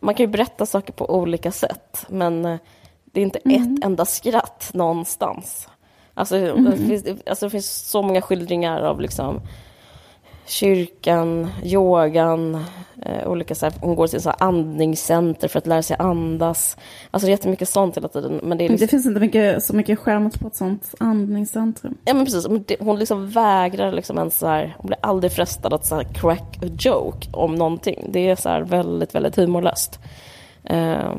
Man 0.00 0.14
kan 0.14 0.24
ju 0.24 0.32
berätta 0.32 0.66
saker 0.66 0.92
på 0.92 1.14
olika 1.14 1.52
sätt. 1.52 2.06
Men 2.08 2.44
eh, 2.44 2.58
det 3.16 3.20
är 3.20 3.22
inte 3.22 3.38
ett 3.38 3.84
enda 3.84 4.04
skratt 4.04 4.70
någonstans. 4.74 5.68
Alltså, 6.14 6.38
det 6.56 6.76
finns, 6.76 7.04
alltså 7.26 7.46
det 7.46 7.50
finns 7.50 7.90
så 7.90 8.02
många 8.02 8.22
skildringar 8.22 8.82
av 8.82 9.00
liksom 9.00 9.40
kyrkan, 10.46 11.48
yogan, 11.62 12.64
eh, 13.02 13.28
olika 13.28 13.54
så 13.54 13.66
här, 13.66 13.74
hon 13.80 13.96
går 13.96 14.06
till 14.06 14.22
så 14.22 14.28
här 14.28 14.36
andningscenter 14.40 15.48
för 15.48 15.58
att 15.58 15.66
lära 15.66 15.82
sig 15.82 15.96
andas. 15.98 16.76
Alltså 17.10 17.26
det 17.26 17.30
är 17.30 17.36
jättemycket 17.36 17.68
sånt 17.68 17.96
hela 17.96 18.08
tiden. 18.08 18.40
Men 18.42 18.58
det, 18.58 18.68
liksom, 18.68 18.86
det 18.86 18.90
finns 18.90 19.06
inte 19.06 19.20
mycket, 19.20 19.64
så 19.64 19.76
mycket 19.76 19.98
skärmat 19.98 20.40
på 20.40 20.48
ett 20.48 20.56
sånt 20.56 20.94
andningscentrum. 21.00 21.98
Ja 22.04 22.14
men 22.14 22.24
precis, 22.24 22.46
hon 22.80 22.98
liksom 22.98 23.30
vägrar 23.30 23.92
liksom 23.92 24.18
ens 24.18 24.38
så 24.38 24.46
här, 24.46 24.76
hon 24.78 24.86
blir 24.86 24.98
aldrig 25.02 25.32
frestad 25.32 25.72
att 25.72 25.86
så 25.86 26.02
crack 26.14 26.58
a 26.62 26.66
joke 26.78 27.28
om 27.32 27.54
någonting. 27.54 28.06
Det 28.08 28.28
är 28.28 28.36
så 28.36 28.48
här 28.48 28.60
väldigt, 28.62 29.14
väldigt 29.14 29.36
humorlöst. 29.36 29.98
Uh, 30.70 31.14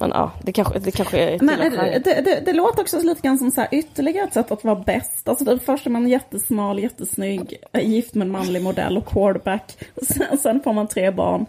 men 0.00 0.10
ja, 0.10 0.32
det 0.42 0.52
kanske, 0.52 0.78
det 0.78 0.90
kanske 0.90 1.18
är 1.18 1.38
Men 1.40 1.58
det, 1.58 2.00
det, 2.24 2.42
det, 2.44 2.52
låter 2.52 2.80
också 2.82 3.00
lite 3.00 3.22
grann 3.22 3.38
som 3.38 3.50
så 3.50 3.60
här 3.60 3.68
ytterligare 3.72 4.26
ett 4.26 4.34
sätt 4.34 4.50
att 4.50 4.64
vara 4.64 4.76
bäst. 4.76 5.28
Alltså 5.28 5.44
det 5.44 5.58
först 5.58 5.86
är 5.86 5.90
man 5.90 6.08
jättesmal, 6.08 6.78
jättesnygg, 6.78 7.56
gift 7.72 8.14
med 8.14 8.26
en 8.26 8.32
manlig 8.32 8.62
modell 8.62 8.96
och 8.96 9.06
quarterback. 9.06 9.78
Sen, 10.02 10.38
sen 10.38 10.60
får 10.60 10.72
man 10.72 10.88
tre 10.88 11.10
barn. 11.10 11.46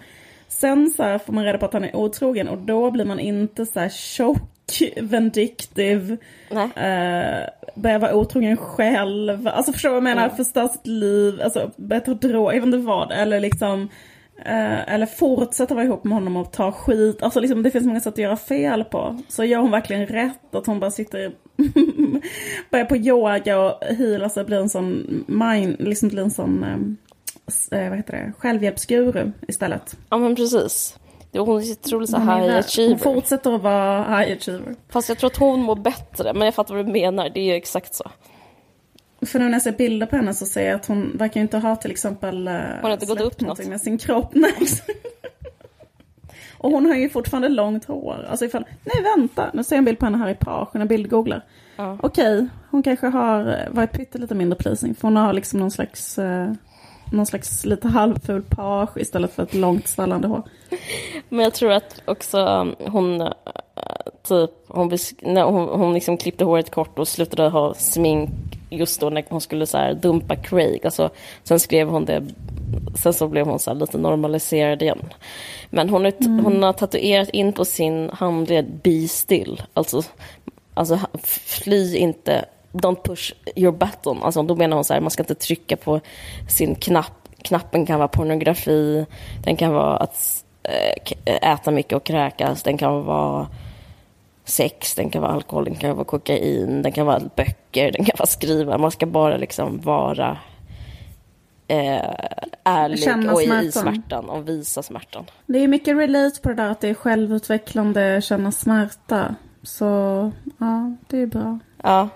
Sen 0.47 0.89
så 0.89 1.19
får 1.19 1.33
man 1.33 1.43
reda 1.43 1.57
på 1.57 1.65
att 1.65 1.73
han 1.73 1.83
är 1.83 1.95
otrogen 1.95 2.47
och 2.47 2.57
då 2.57 2.91
blir 2.91 3.05
man 3.05 3.19
inte 3.19 3.65
så 3.65 3.79
här 3.79 3.89
tjock, 3.89 4.81
vindictive, 5.01 6.17
Nej. 6.49 6.65
Uh, 6.65 7.49
börjar 7.75 7.99
vara 7.99 8.15
otrogen 8.15 8.57
själv. 8.57 9.47
Alltså 9.47 9.73
förstår 9.73 9.89
du 9.89 9.93
vad 9.93 9.97
jag 9.97 10.03
menar? 10.03 10.23
Mm. 10.23 10.35
Förstör 10.35 10.67
sitt 10.67 10.87
liv, 10.87 11.41
alltså 11.43 11.71
börjar 11.75 12.01
ta 12.01 12.13
droger, 12.13 12.53
jag 12.53 12.61
vet 12.61 12.65
inte 12.65 12.87
vad. 12.87 13.11
Eller 13.11 13.39
liksom 13.39 13.89
Eh, 14.45 14.93
eller 14.93 15.05
fortsätta 15.05 15.73
vara 15.75 15.85
ihop 15.85 16.03
med 16.03 16.13
honom 16.13 16.37
och 16.37 16.51
ta 16.51 16.71
skit. 16.71 17.23
Alltså 17.23 17.39
liksom, 17.39 17.63
det 17.63 17.71
finns 17.71 17.85
många 17.85 17.99
sätt 17.99 18.13
att 18.13 18.17
göra 18.17 18.37
fel 18.37 18.83
på. 18.83 19.19
Så 19.27 19.43
gör 19.43 19.59
hon 19.59 19.71
verkligen 19.71 20.07
rätt 20.07 20.55
att 20.55 20.65
hon 20.65 20.79
bara 20.79 20.91
sitter, 20.91 21.31
börjar 22.71 22.85
på 22.85 22.97
yoga 22.97 23.59
och 23.59 23.83
healar 23.85 24.29
sig, 24.29 24.43
blir 24.43 24.59
en 24.59 24.69
sån 24.69 25.25
mind, 25.27 25.75
liksom 25.79 26.09
blir 26.09 26.23
en 26.23 26.31
sån, 26.31 26.63
eh, 26.63 27.79
eh, 27.79 27.89
vad 27.89 27.97
heter 27.97 28.13
det, 28.13 28.33
självhjälpsguru 28.37 29.31
istället. 29.47 29.97
Ja 30.09 30.17
men 30.17 30.35
precis. 30.35 30.99
Hon 31.33 31.61
är 31.61 31.71
otroligt 31.71 32.09
så 32.09 32.17
high 32.17 32.57
achiever. 32.57 32.89
Hon 32.89 32.99
fortsätter 32.99 33.55
att 33.55 33.61
vara 33.61 34.03
high 34.03 34.33
achiever. 34.37 34.75
Fast 34.89 35.09
jag 35.09 35.17
tror 35.17 35.29
att 35.29 35.37
hon 35.37 35.61
mår 35.61 35.75
bättre, 35.75 36.33
men 36.33 36.45
jag 36.45 36.55
fattar 36.55 36.75
vad 36.75 36.85
du 36.85 36.91
menar, 36.91 37.29
det 37.29 37.39
är 37.39 37.45
ju 37.45 37.53
exakt 37.53 37.95
så. 37.95 38.11
För 39.27 39.39
nu 39.39 39.45
när 39.45 39.53
jag 39.53 39.61
ser 39.61 39.71
bilder 39.71 40.07
på 40.07 40.15
henne 40.15 40.33
så 40.33 40.45
ser 40.45 40.67
jag 40.67 40.75
att 40.75 40.85
hon 40.85 41.17
verkar 41.17 41.41
inte 41.41 41.57
ha 41.57 41.75
till 41.75 41.91
exempel... 41.91 42.47
Eh, 42.47 42.53
hon 42.53 42.83
har 42.83 42.91
inte 42.91 43.05
gått 43.05 43.21
upp 43.21 43.41
något. 43.41 43.67
med 43.67 43.81
sin 43.81 43.97
kropp. 43.97 44.29
Nej. 44.33 44.53
Och 46.57 46.71
hon 46.71 46.85
har 46.85 46.95
ju 46.95 47.09
fortfarande 47.09 47.49
långt 47.49 47.85
hår. 47.85 48.27
Alltså 48.29 48.45
ifall, 48.45 48.65
nej 48.83 49.03
vänta, 49.03 49.49
nu 49.53 49.63
ser 49.63 49.75
jag 49.75 49.77
en 49.77 49.85
bild 49.85 49.99
på 49.99 50.05
henne 50.05 50.17
här 50.17 50.29
i 50.29 50.35
page, 50.35 50.69
när 50.71 50.85
bildgooglar. 50.85 51.43
Ja. 51.75 51.97
Okej, 52.01 52.47
hon 52.69 52.83
kanske 52.83 53.07
har 53.07 53.39
eh, 53.47 53.73
varit 53.73 53.91
pyttelite 53.91 54.35
mindre 54.35 54.59
pleasing. 54.59 54.95
För 54.95 55.07
hon 55.07 55.17
har 55.17 55.33
liksom 55.33 55.59
någon 55.59 55.71
slags, 55.71 56.19
eh, 56.19 56.51
någon 57.11 57.25
slags 57.25 57.65
lite 57.65 57.87
halvful 57.87 58.41
page 58.41 58.97
istället 58.97 59.33
för 59.33 59.43
ett 59.43 59.53
långt 59.53 59.87
svallande 59.87 60.27
hår. 60.27 60.43
Men 61.29 61.39
jag 61.39 61.53
tror 61.53 61.71
att 61.71 62.01
också 62.05 62.37
um, 62.37 62.75
hon, 62.79 63.21
uh, 63.21 63.29
typ, 64.27 64.51
hon, 64.67 64.97
när 65.21 65.43
hon, 65.43 65.79
hon 65.79 65.93
liksom 65.93 66.17
klippte 66.17 66.45
håret 66.45 66.71
kort 66.71 66.99
och 66.99 67.07
slutade 67.07 67.49
ha 67.49 67.73
smink 67.73 68.56
just 68.69 69.01
då 69.01 69.09
när 69.09 69.25
hon 69.29 69.41
skulle 69.41 69.65
så 69.65 69.77
här 69.77 69.93
dumpa 69.93 70.35
Craig. 70.35 70.85
Alltså, 70.85 71.09
sen 71.43 71.59
skrev 71.59 71.89
hon 71.89 72.05
det, 72.05 72.23
sen 72.95 73.13
så 73.13 73.27
blev 73.27 73.45
hon 73.45 73.59
så 73.59 73.73
lite 73.73 73.97
normaliserad 73.97 74.81
igen. 74.81 74.99
Men 75.69 75.89
hon, 75.89 76.05
är, 76.05 76.13
mm. 76.19 76.45
hon 76.45 76.63
har 76.63 76.73
tatuerat 76.73 77.29
in 77.29 77.53
på 77.53 77.65
sin 77.65 78.09
handled 78.13 78.79
Be 78.83 79.07
still. 79.07 79.61
Alltså, 79.73 80.03
alltså 80.73 80.99
fly 81.45 81.97
inte, 81.97 82.45
don't 82.71 83.03
push 83.03 83.33
your 83.55 83.71
button. 83.71 84.23
Alltså, 84.23 84.43
då 84.43 84.55
menar 84.55 84.77
hon 84.77 84.83
så 84.83 84.93
här, 84.93 85.01
man 85.01 85.11
ska 85.11 85.23
inte 85.23 85.35
trycka 85.35 85.77
på 85.77 85.99
sin 86.49 86.75
knapp. 86.75 87.13
Knappen 87.41 87.85
kan 87.85 87.99
vara 87.99 88.07
pornografi, 88.07 89.05
den 89.43 89.55
kan 89.55 89.73
vara 89.73 89.97
att 89.97 90.45
äh, 90.63 91.51
äta 91.51 91.71
mycket 91.71 91.93
och 91.93 92.03
kräkas, 92.03 92.63
den 92.63 92.77
kan 92.77 93.05
vara 93.05 93.47
sex, 94.47 94.95
den 94.95 95.09
kan 95.09 95.21
vara 95.21 95.31
alkohol, 95.31 95.65
den 95.65 95.75
kan 95.75 95.95
vara 95.95 96.05
kokain, 96.05 96.81
den 96.81 96.91
kan 96.91 97.05
vara 97.05 97.21
böcker, 97.35 97.91
den 97.91 98.05
kan 98.05 98.15
vara 98.19 98.27
skriva. 98.27 98.77
Man 98.77 98.91
ska 98.91 99.05
bara 99.05 99.37
liksom 99.37 99.79
vara 99.79 100.37
eh, 101.67 102.13
ärlig 102.63 103.03
Känna 103.03 103.33
och 103.33 103.39
smärtan. 103.41 103.65
i 103.65 103.71
smärtan 103.71 104.29
och 104.29 104.49
visa 104.49 104.83
smärtan. 104.83 105.25
Det 105.45 105.59
är 105.63 105.67
mycket 105.67 105.97
relate 105.97 106.41
på 106.41 106.49
det 106.49 106.55
där 106.55 106.69
att 106.69 106.81
det 106.81 106.89
är 106.89 106.93
självutvecklande, 106.93 108.21
känna 108.21 108.51
smärta. 108.51 109.35
Så 109.63 109.85
ja, 110.57 110.95
det 111.07 111.21
är 111.21 111.27
bra. 111.27 111.59
Ja, 111.83 112.09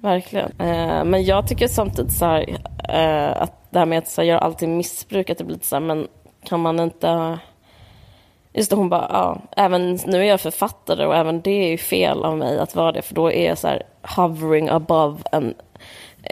verkligen. 0.00 0.52
Eh, 0.58 1.04
men 1.04 1.24
jag 1.24 1.48
tycker 1.48 1.68
samtidigt 1.68 2.12
så 2.12 2.24
här, 2.24 2.58
eh, 2.88 3.42
att 3.42 3.70
det 3.70 3.78
här 3.78 3.86
med 3.86 3.98
att 3.98 4.08
så 4.08 4.20
här, 4.20 4.28
göra 4.28 4.38
alltid 4.38 4.68
missbruk, 4.68 5.30
att 5.30 5.38
det 5.38 5.44
blir 5.44 5.54
lite 5.54 5.66
så 5.66 5.76
här, 5.76 5.80
men 5.80 6.06
kan 6.44 6.60
man 6.60 6.80
inte 6.80 7.38
Just 8.52 8.70
det, 8.70 8.76
hon 8.76 8.88
bara, 8.88 9.06
ja, 9.10 9.40
även 9.56 9.98
nu 10.06 10.18
är 10.18 10.24
jag 10.24 10.40
författare 10.40 11.06
och 11.06 11.16
även 11.16 11.40
det 11.40 11.50
är 11.50 11.70
ju 11.70 11.78
fel 11.78 12.24
av 12.24 12.38
mig 12.38 12.58
att 12.58 12.74
vara 12.74 12.92
det, 12.92 13.02
för 13.02 13.14
då 13.14 13.32
är 13.32 13.48
jag 13.48 13.58
så 13.58 13.68
här 13.68 13.82
hovering 14.02 14.68
above 14.68 15.22
and 15.32 15.54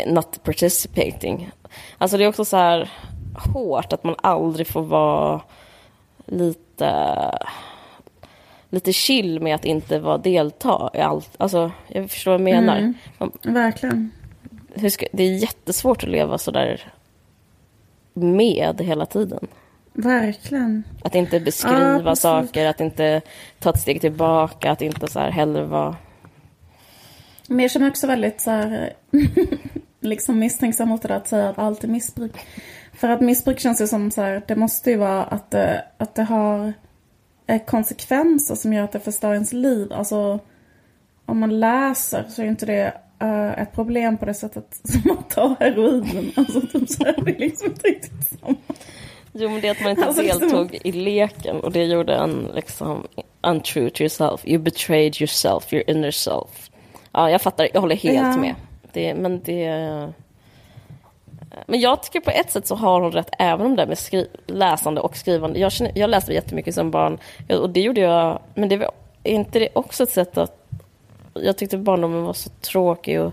not 0.07 0.43
participating. 0.43 1.51
Alltså 1.99 2.16
det 2.16 2.25
är 2.25 2.29
också 2.29 2.45
så 2.45 2.57
här 2.57 2.91
hårt 3.55 3.93
att 3.93 4.05
man 4.05 4.14
aldrig 4.18 4.66
får 4.66 4.83
vara 4.83 5.41
lite 6.27 7.39
lite 8.71 8.93
chill 8.93 9.41
med 9.41 9.55
att 9.55 9.64
inte 9.64 9.99
vara 9.99 10.18
delta 10.18 10.91
i 10.95 10.99
allt. 11.01 11.31
Alltså, 11.39 11.71
jag 11.89 12.11
förstår 12.11 12.31
vad 12.31 12.41
jag 12.41 12.45
menar. 12.45 12.77
Mm, 12.77 12.95
verkligen. 13.43 14.11
Ska, 14.91 15.07
det 15.12 15.23
är 15.23 15.37
jättesvårt 15.37 16.03
att 16.03 16.11
leva 16.11 16.39
så 16.39 16.51
där 16.51 16.93
med 18.12 18.81
hela 18.81 19.07
tiden. 19.07 19.47
Verkligen. 19.93 20.84
Att 21.03 21.14
inte 21.14 21.41
beskriva 21.41 22.03
ja, 22.05 22.16
saker, 22.16 22.66
att 22.66 22.80
inte 22.80 23.20
ta 23.59 23.70
ett 23.70 23.80
steg 23.80 24.01
tillbaka, 24.01 24.70
att 24.70 24.82
inte 24.82 25.09
så 25.09 25.20
här 25.20 25.30
hellre 25.30 25.64
vara... 25.64 25.97
Men 27.47 27.59
jag 27.59 27.70
känner 27.70 27.88
också 27.88 28.07
väldigt 28.07 28.41
så 28.41 28.51
här, 28.51 28.93
liksom 30.01 30.38
misstänksam 30.38 30.88
mot 30.88 31.03
det 31.03 31.09
där 31.09 31.16
att 31.16 31.28
säga 31.28 31.49
att 31.49 31.59
allt 31.59 31.84
är 31.84 31.88
missbruk. 31.88 32.32
För 32.93 33.09
att 33.09 33.20
missbruk 33.20 33.61
känns 33.61 33.80
ju 33.80 33.86
som 33.86 34.11
så 34.11 34.22
här, 34.22 34.43
det 34.47 34.57
måste 34.57 34.91
ju 34.91 34.97
vara 34.97 35.24
att 35.24 35.51
det, 35.51 35.84
att 35.99 36.14
det 36.14 36.22
har 36.22 36.72
eh, 37.47 37.62
konsekvenser 37.64 38.55
som 38.55 38.72
gör 38.72 38.84
att 38.84 38.93
det 38.93 39.01
förstör 39.01 39.32
ens 39.32 39.53
liv. 39.53 39.93
Alltså 39.93 40.38
om 41.26 41.38
man 41.41 41.61
läser 41.61 42.24
så 42.28 42.43
är 42.43 42.47
inte 42.47 42.66
det 42.66 42.95
uh, 43.22 43.62
ett 43.62 43.72
problem 43.72 44.18
på 44.18 44.24
det 44.24 44.34
sättet 44.34 44.80
som 44.84 45.11
att 45.11 45.30
ta 45.30 45.57
heroin. 45.61 46.32
Alltså 46.36 46.61
typ 46.61 46.91
så 46.91 47.05
är 47.05 47.24
det 47.24 47.38
liksom 47.38 47.66
inte 47.66 47.88
riktigt 47.88 48.41
samma. 48.41 48.57
Jo, 49.33 49.49
men 49.49 49.61
det 49.61 49.68
är 49.68 49.72
att 49.72 49.81
man 49.81 49.91
inte 49.91 50.07
alltså, 50.07 50.22
deltog 50.22 50.78
i 50.85 50.93
leken 50.93 51.61
och 51.61 51.72
det 51.72 51.85
gjorde 51.85 52.14
en 52.14 52.51
liksom 52.55 53.07
untrue 53.43 53.91
to 53.91 54.01
yourself. 54.01 54.47
You 54.47 54.59
betrayed 54.59 55.20
yourself, 55.20 55.72
your 55.72 55.91
inner 55.91 56.11
self. 56.11 56.70
Ja, 57.12 57.31
jag 57.31 57.43
fattar, 57.43 57.68
jag 57.74 57.81
håller 57.81 57.97
helt 57.97 58.35
ja. 58.35 58.41
med. 58.41 58.55
Det, 58.93 59.14
men 59.14 59.43
det... 59.43 59.68
Men 61.66 61.81
jag 61.81 62.03
tycker 62.03 62.20
på 62.20 62.31
ett 62.31 62.51
sätt 62.51 62.66
så 62.66 62.74
har 62.74 63.01
hon 63.01 63.12
rätt 63.12 63.31
även 63.39 63.66
om 63.66 63.76
det 63.76 63.87
med 63.87 63.99
skri- 63.99 64.28
läsande 64.47 65.01
och 65.01 65.16
skrivande. 65.16 65.59
Jag, 65.59 65.72
känner, 65.72 65.93
jag 65.99 66.11
läste 66.11 66.33
jättemycket 66.33 66.74
som 66.74 66.91
barn 66.91 67.18
och 67.49 67.70
det 67.70 67.81
gjorde 67.81 68.01
jag, 68.01 68.39
men 68.55 68.68
det 68.68 68.76
var 68.76 68.91
inte 69.22 69.59
det 69.59 69.68
också 69.72 70.03
ett 70.03 70.12
sätt 70.12 70.39
att 70.39 70.68
jag 71.35 71.59
tyckte 71.59 71.78
barndomen 71.78 72.22
var 72.22 72.33
så 72.33 72.51
tråkig 72.51 73.20
och 73.20 73.33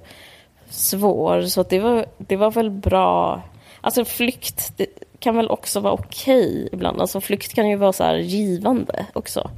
svår 0.69 1.41
så 1.41 1.61
att 1.61 1.69
det 1.69 1.79
var, 1.79 2.05
det 2.17 2.35
var 2.35 2.51
väl 2.51 2.69
bra. 2.69 3.41
Alltså 3.81 4.05
flykt, 4.05 4.73
det, 4.77 4.87
kan 5.19 5.35
väl 5.35 5.49
också 5.49 5.79
vara 5.79 5.93
okej 5.93 6.49
okay 6.49 6.69
ibland. 6.71 7.01
Alltså 7.01 7.21
flykt 7.21 7.53
kan 7.53 7.69
ju 7.69 7.75
vara 7.75 7.93
så 7.93 8.03
här 8.03 8.15
givande 8.15 9.05
också. 9.13 9.49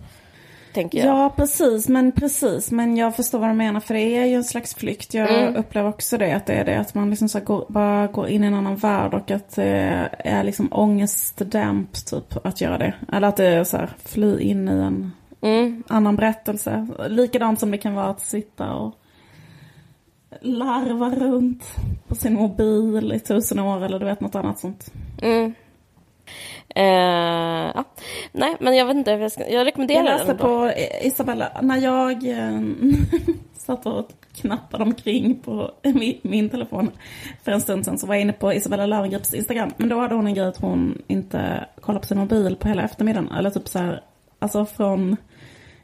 Tänker 0.73 0.97
jag. 0.97 1.07
Ja, 1.07 1.33
precis. 1.35 1.87
Men 1.87 2.11
precis. 2.11 2.71
Men 2.71 2.97
jag 2.97 3.15
förstår 3.15 3.39
vad 3.39 3.49
du 3.49 3.53
menar. 3.53 3.79
För 3.79 3.93
det 3.93 4.17
är 4.17 4.25
ju 4.25 4.35
en 4.35 4.43
slags 4.43 4.75
flykt. 4.75 5.13
Jag 5.13 5.29
mm. 5.29 5.55
upplever 5.55 5.89
också 5.89 6.17
det. 6.17 6.33
Att 6.33 6.45
det 6.45 6.53
är 6.53 6.65
det. 6.65 6.79
Att 6.79 6.95
man 6.95 7.09
liksom 7.09 7.29
så 7.29 7.39
går, 7.39 7.65
bara 7.69 8.07
går 8.07 8.27
in 8.27 8.43
i 8.43 8.47
en 8.47 8.53
annan 8.53 8.75
värld. 8.75 9.13
Och 9.13 9.31
att 9.31 9.55
det 9.55 10.09
är 10.19 10.43
liksom 10.43 10.67
ångestdämp 10.71 12.05
typ 12.05 12.45
att 12.45 12.61
göra 12.61 12.77
det. 12.77 12.93
Eller 13.13 13.27
att 13.27 13.37
det 13.37 13.45
är 13.45 13.63
så 13.63 13.77
här 13.77 13.89
fly 14.05 14.39
in 14.39 14.69
i 14.69 14.71
en 14.71 15.11
mm. 15.41 15.83
annan 15.87 16.15
berättelse. 16.15 16.87
Likadant 17.07 17.59
som 17.59 17.71
det 17.71 17.77
kan 17.77 17.95
vara 17.95 18.07
att 18.07 18.21
sitta 18.21 18.73
och 18.73 18.95
larva 20.41 21.09
runt 21.09 21.63
på 22.07 22.15
sin 22.15 22.33
mobil 22.33 23.13
i 23.13 23.19
tusen 23.19 23.59
år 23.59 23.85
eller 23.85 23.99
du 23.99 24.05
vet 24.05 24.21
något 24.21 24.35
annat 24.35 24.59
sånt. 24.59 24.91
Mm. 25.21 25.53
Uh, 26.77 27.71
ja. 27.75 27.83
Nej, 28.31 28.55
men 28.59 28.75
jag 28.75 28.85
vet 28.85 28.95
inte. 28.95 29.11
Jag, 29.11 29.31
ska, 29.31 29.49
jag 29.49 29.65
rekommenderar 29.65 30.03
den. 30.03 30.11
Jag 30.11 30.19
läste 30.19 30.35
på 30.35 30.71
Isabella, 31.01 31.51
när 31.61 31.77
jag 31.77 32.27
äh, 32.27 32.61
satt 33.53 33.85
och 33.85 34.09
knappade 34.35 34.83
omkring 34.83 35.39
på 35.39 35.71
min, 35.83 36.19
min, 36.21 36.49
telefon 36.49 36.91
för 37.43 37.51
en 37.51 37.61
stund 37.61 37.85
sedan 37.85 37.97
så 37.97 38.07
var 38.07 38.15
jag 38.15 38.21
inne 38.21 38.33
på 38.33 38.53
Isabella 38.53 38.85
Lövengrips 38.85 39.33
Instagram. 39.33 39.71
Men 39.77 39.89
då 39.89 39.99
hade 39.99 40.15
hon 40.15 40.27
en 40.27 40.33
grej 40.33 40.47
att 40.47 40.61
hon 40.61 41.01
inte 41.07 41.65
kollar 41.81 41.99
på 41.99 42.07
sin 42.07 42.17
mobil 42.17 42.55
på 42.55 42.67
hela 42.67 42.83
eftermiddagen. 42.83 43.31
Eller 43.31 43.49
typ 43.49 43.67
så 43.67 43.79
här, 43.79 44.03
alltså 44.39 44.65
från, 44.65 45.17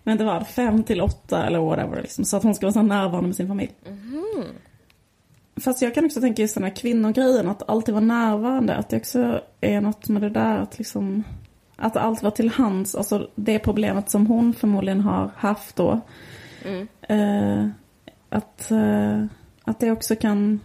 jag 0.05 0.11
vet 0.13 0.21
inte 0.21 0.25
vad, 0.25 0.47
fem 0.47 0.83
till 0.83 1.01
åtta 1.01 1.45
eller 1.45 1.59
whatever 1.59 2.01
liksom. 2.01 2.25
Så 2.25 2.37
att 2.37 2.43
hon 2.43 2.55
ska 2.55 2.65
vara 2.65 2.73
så 2.73 2.81
närvarande 2.81 3.27
med 3.27 3.35
sin 3.35 3.47
familj. 3.47 3.71
Mm. 3.85 4.45
Fast 5.59 5.81
jag 5.81 5.93
kan 5.93 6.05
också 6.05 6.21
tänka 6.21 6.41
just 6.41 6.55
den 6.55 6.63
här 6.63 6.75
kvinnogrejen, 6.75 7.49
att 7.49 7.69
alltid 7.69 7.93
vara 7.93 8.05
närvarande. 8.05 8.75
Att 8.75 8.89
det 8.89 8.97
också 8.97 9.41
är 9.61 9.81
något 9.81 10.09
med 10.09 10.21
det 10.21 10.29
där 10.29 10.57
att 10.57 10.77
liksom... 10.77 11.23
Att 11.75 11.97
allt 11.97 12.23
var 12.23 12.31
till 12.31 12.49
hands, 12.49 12.95
alltså 12.95 13.29
det 13.35 13.59
problemet 13.59 14.09
som 14.09 14.27
hon 14.27 14.53
förmodligen 14.53 15.01
har 15.01 15.31
haft 15.35 15.75
då. 15.75 16.01
Mm. 16.65 16.87
Eh, 17.01 17.69
att, 18.29 18.71
eh, 18.71 19.25
att 19.63 19.79
det 19.79 19.91
också 19.91 20.15
kan... 20.15 20.59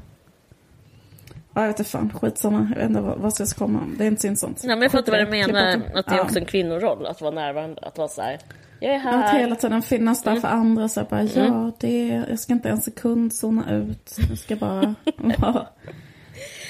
Ja, 1.54 1.60
jag 1.60 1.68
vet 1.68 1.78
inte 1.78 1.90
fan, 1.90 2.12
skitsamma. 2.20 2.68
Jag 2.70 2.80
vet 2.80 2.88
inte 2.88 3.00
vad, 3.00 3.18
vad 3.18 3.34
ska 3.34 3.42
jag 3.42 3.50
komma 3.50 3.80
Det 3.98 4.04
är 4.04 4.08
inte 4.08 4.20
så 4.20 4.26
intressant. 4.26 4.62
Nej, 4.64 4.76
men 4.76 4.82
jag 4.82 4.92
fattar 4.92 5.12
vad 5.12 5.20
du 5.20 5.24
det. 5.24 5.30
menar. 5.30 5.82
Att 5.94 6.06
det 6.06 6.14
är 6.14 6.20
också 6.20 6.38
en 6.38 6.44
kvinnoroll 6.44 7.06
att 7.06 7.20
vara 7.20 7.34
närvarande. 7.34 7.80
Att 7.82 7.98
vara 7.98 8.08
så 8.08 8.22
här, 8.22 8.38
jag 8.80 8.90
är 8.94 8.96
Att 8.98 9.02
här. 9.04 9.38
hela 9.38 9.56
tiden 9.56 9.82
finnas 9.82 10.22
där 10.22 10.30
Mm. 10.30 10.40
för 10.42 10.48
andra. 10.48 10.88
Så 10.88 11.04
bara, 11.10 11.20
Mm. 11.20 11.32
ja, 11.34 11.72
det 11.80 12.10
är, 12.10 12.26
jag 12.28 12.38
ska 12.38 12.52
inte 12.52 12.68
en 12.68 12.80
sekund 12.80 13.34
zona 13.34 13.72
ut. 13.74 14.16
Jag 14.28 14.38
ska 14.38 14.56
bara 14.56 14.94
vara 15.38 15.66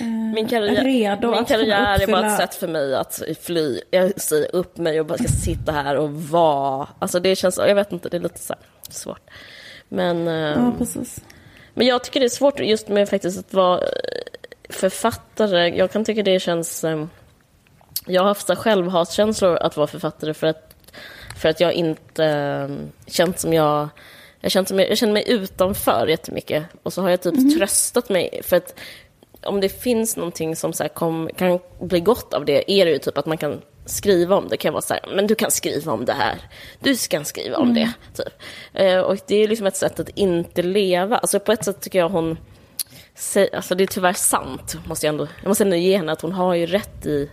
eh, 0.00 0.06
Min 0.34 0.48
karriär, 0.48 0.84
redo 0.84 1.30
min 1.30 1.38
att 1.40 1.48
karriär 1.48 2.02
är 2.02 2.06
bara 2.06 2.26
ett 2.26 2.36
sätt 2.36 2.54
för 2.54 2.68
mig 2.68 2.94
att 2.94 3.22
fly. 3.42 3.80
Jag 3.90 4.20
säger 4.20 4.54
upp 4.56 4.76
mig 4.78 5.00
och 5.00 5.06
bara 5.06 5.18
ska 5.18 5.28
sitta 5.28 5.72
här 5.72 5.96
och 5.96 6.12
vara. 6.14 6.88
Alltså 6.98 7.20
det 7.20 7.36
känns, 7.36 7.56
jag 7.58 7.74
vet 7.74 7.92
inte, 7.92 8.08
det 8.08 8.16
är 8.16 8.20
lite 8.20 8.38
så 8.40 8.54
svårt. 8.88 9.30
Men, 9.88 10.26
Ja, 10.26 10.72
precis. 10.78 11.20
men 11.74 11.86
jag 11.86 12.04
tycker 12.04 12.20
det 12.20 12.26
är 12.26 12.28
svårt 12.28 12.60
just 12.60 12.88
med 12.88 13.08
faktiskt 13.08 13.38
att 13.38 13.54
vara 13.54 13.78
eh, 13.78 13.84
författare. 14.70 15.68
Jag 15.76 15.92
kan 15.92 16.04
tycka 16.04 16.22
det 16.22 16.40
känns... 16.40 16.84
eh, 16.84 17.06
Jag 18.06 18.22
har 18.22 18.28
haft 18.28 18.50
självhatkänslor 18.58 19.56
att 19.56 19.76
vara 19.76 19.86
författare 19.86 20.34
för 20.34 20.46
att, 20.46 20.69
för 21.40 21.48
att 21.48 21.60
jag 21.60 21.72
inte 21.72 22.24
eh, 22.24 22.68
känt 23.06 23.38
som 23.38 23.52
jag... 23.52 23.88
Jag, 24.42 24.52
känt 24.52 24.68
som 24.68 24.78
jag, 24.78 24.90
jag 24.90 24.98
känner 24.98 25.12
mig 25.12 25.24
utanför 25.26 26.06
jättemycket. 26.06 26.64
Och 26.82 26.92
så 26.92 27.02
har 27.02 27.10
jag 27.10 27.20
typ 27.20 27.58
tröstat 27.58 28.08
mig. 28.08 28.40
För 28.44 28.56
att 28.56 28.74
om 29.42 29.60
det 29.60 29.68
finns 29.68 30.16
någonting 30.16 30.56
som 30.56 30.72
så 30.72 30.88
kom, 30.88 31.30
kan 31.36 31.58
bli 31.80 32.00
gott 32.00 32.34
av 32.34 32.44
det 32.44 32.72
är 32.72 32.84
det 32.84 32.92
ju 32.92 32.98
typ 32.98 33.18
att 33.18 33.26
man 33.26 33.38
kan 33.38 33.60
skriva 33.86 34.36
om 34.36 34.48
det. 34.48 34.56
kan 34.56 34.72
vara 34.72 34.82
så 34.82 34.94
här, 34.94 35.02
men 35.14 35.26
du 35.26 35.34
kan 35.34 35.50
skriva 35.50 35.92
om 35.92 36.04
det 36.04 36.12
här. 36.12 36.38
Du 36.78 36.96
ska 36.96 37.24
skriva 37.24 37.56
om 37.56 37.74
det. 37.74 37.92
Typ. 38.14 38.42
Eh, 38.72 39.00
och 39.00 39.16
det 39.26 39.36
är 39.36 39.48
liksom 39.48 39.66
ett 39.66 39.76
sätt 39.76 40.00
att 40.00 40.08
inte 40.08 40.62
leva. 40.62 41.18
Alltså 41.18 41.40
på 41.40 41.52
ett 41.52 41.64
sätt 41.64 41.80
tycker 41.80 41.98
jag 41.98 42.08
hon... 42.08 42.38
Alltså 43.52 43.74
det 43.74 43.84
är 43.84 43.86
tyvärr 43.86 44.12
sant, 44.12 44.76
måste 44.86 45.06
jag 45.06 45.12
ändå... 45.12 45.26
Jag 45.42 45.48
måste 45.48 45.64
ändå 45.64 45.76
ge 45.76 45.96
henne 45.96 46.12
att 46.12 46.20
hon 46.20 46.32
har 46.32 46.54
ju 46.54 46.66
rätt 46.66 47.06
i 47.06 47.30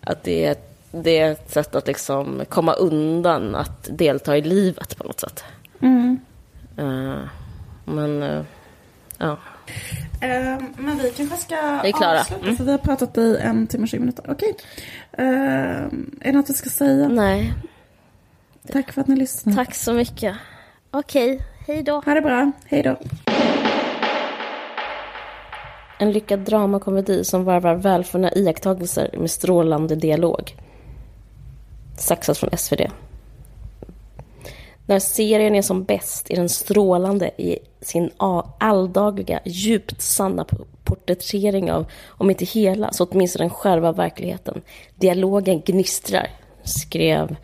att 0.00 0.24
det 0.24 0.44
är, 0.44 0.56
det 1.02 1.18
är 1.18 1.32
ett 1.32 1.50
sätt 1.50 1.74
att 1.74 1.86
liksom 1.86 2.42
komma 2.48 2.72
undan 2.72 3.54
att 3.54 3.88
delta 3.98 4.36
i 4.36 4.42
livet 4.42 4.96
på 4.96 5.04
något 5.04 5.20
sätt. 5.20 5.44
Mm. 5.80 6.18
Eh, 6.76 7.18
men, 7.84 8.22
eh, 8.22 8.42
ja. 9.18 9.38
Eh, 10.20 10.58
men 10.76 10.98
vi 11.02 11.10
kanske 11.16 11.36
ska 11.36 11.54
är 11.56 11.92
klara. 11.92 12.20
avsluta, 12.20 12.42
Mm. 12.44 12.56
för 12.56 12.64
vi 12.64 12.70
har 12.70 12.78
pratat 12.78 13.18
i 13.18 13.38
en 13.42 13.66
timme 13.66 13.82
och 13.84 13.88
20 13.88 14.00
minuter. 14.00 14.24
Okej. 14.28 14.56
Eh, 15.12 15.24
är 15.26 15.90
det 16.24 16.32
något 16.32 16.50
vi 16.50 16.54
ska 16.54 16.70
säga? 16.70 17.08
Nej, 17.08 17.52
Tack 18.72 18.92
för 18.92 19.00
att 19.00 19.06
ni 19.08 19.16
lyssnade. 19.16 19.56
tack 19.56 19.74
så 19.74 19.92
mycket. 19.92 20.36
Okej, 20.90 21.40
hej 21.66 21.82
då. 21.82 22.00
Ha 22.04 22.14
det 22.14 22.20
bra. 22.20 22.52
Hej 22.66 22.82
då. 22.82 22.96
En 25.98 26.12
lyckad 26.12 26.38
dramakomedi 26.40 27.24
som 27.24 27.44
varvar 27.44 27.74
välfunna 27.74 28.32
iakttagelser 28.32 29.10
med 29.18 29.30
strålande 29.30 29.94
dialog. 29.96 30.54
Saxat 31.96 32.38
från 32.38 32.50
SvD. 32.56 32.80
När 34.86 34.98
serien 34.98 35.54
är 35.54 35.62
som 35.62 35.84
bäst 35.84 36.30
är 36.30 36.36
den 36.36 36.48
strålande 36.48 37.30
i 37.36 37.58
sin 37.80 38.10
alldagliga, 38.58 39.40
djupt 39.44 40.02
sanna 40.02 40.46
porträttering 40.84 41.72
av, 41.72 41.86
om 42.06 42.30
inte 42.30 42.44
hela, 42.44 42.92
så 42.92 43.04
åtminstone 43.04 43.44
den 43.44 43.50
själva 43.50 43.92
verkligheten. 43.92 44.62
Dialogen 44.94 45.60
gnistrar, 45.60 46.30
skrev 46.62 47.36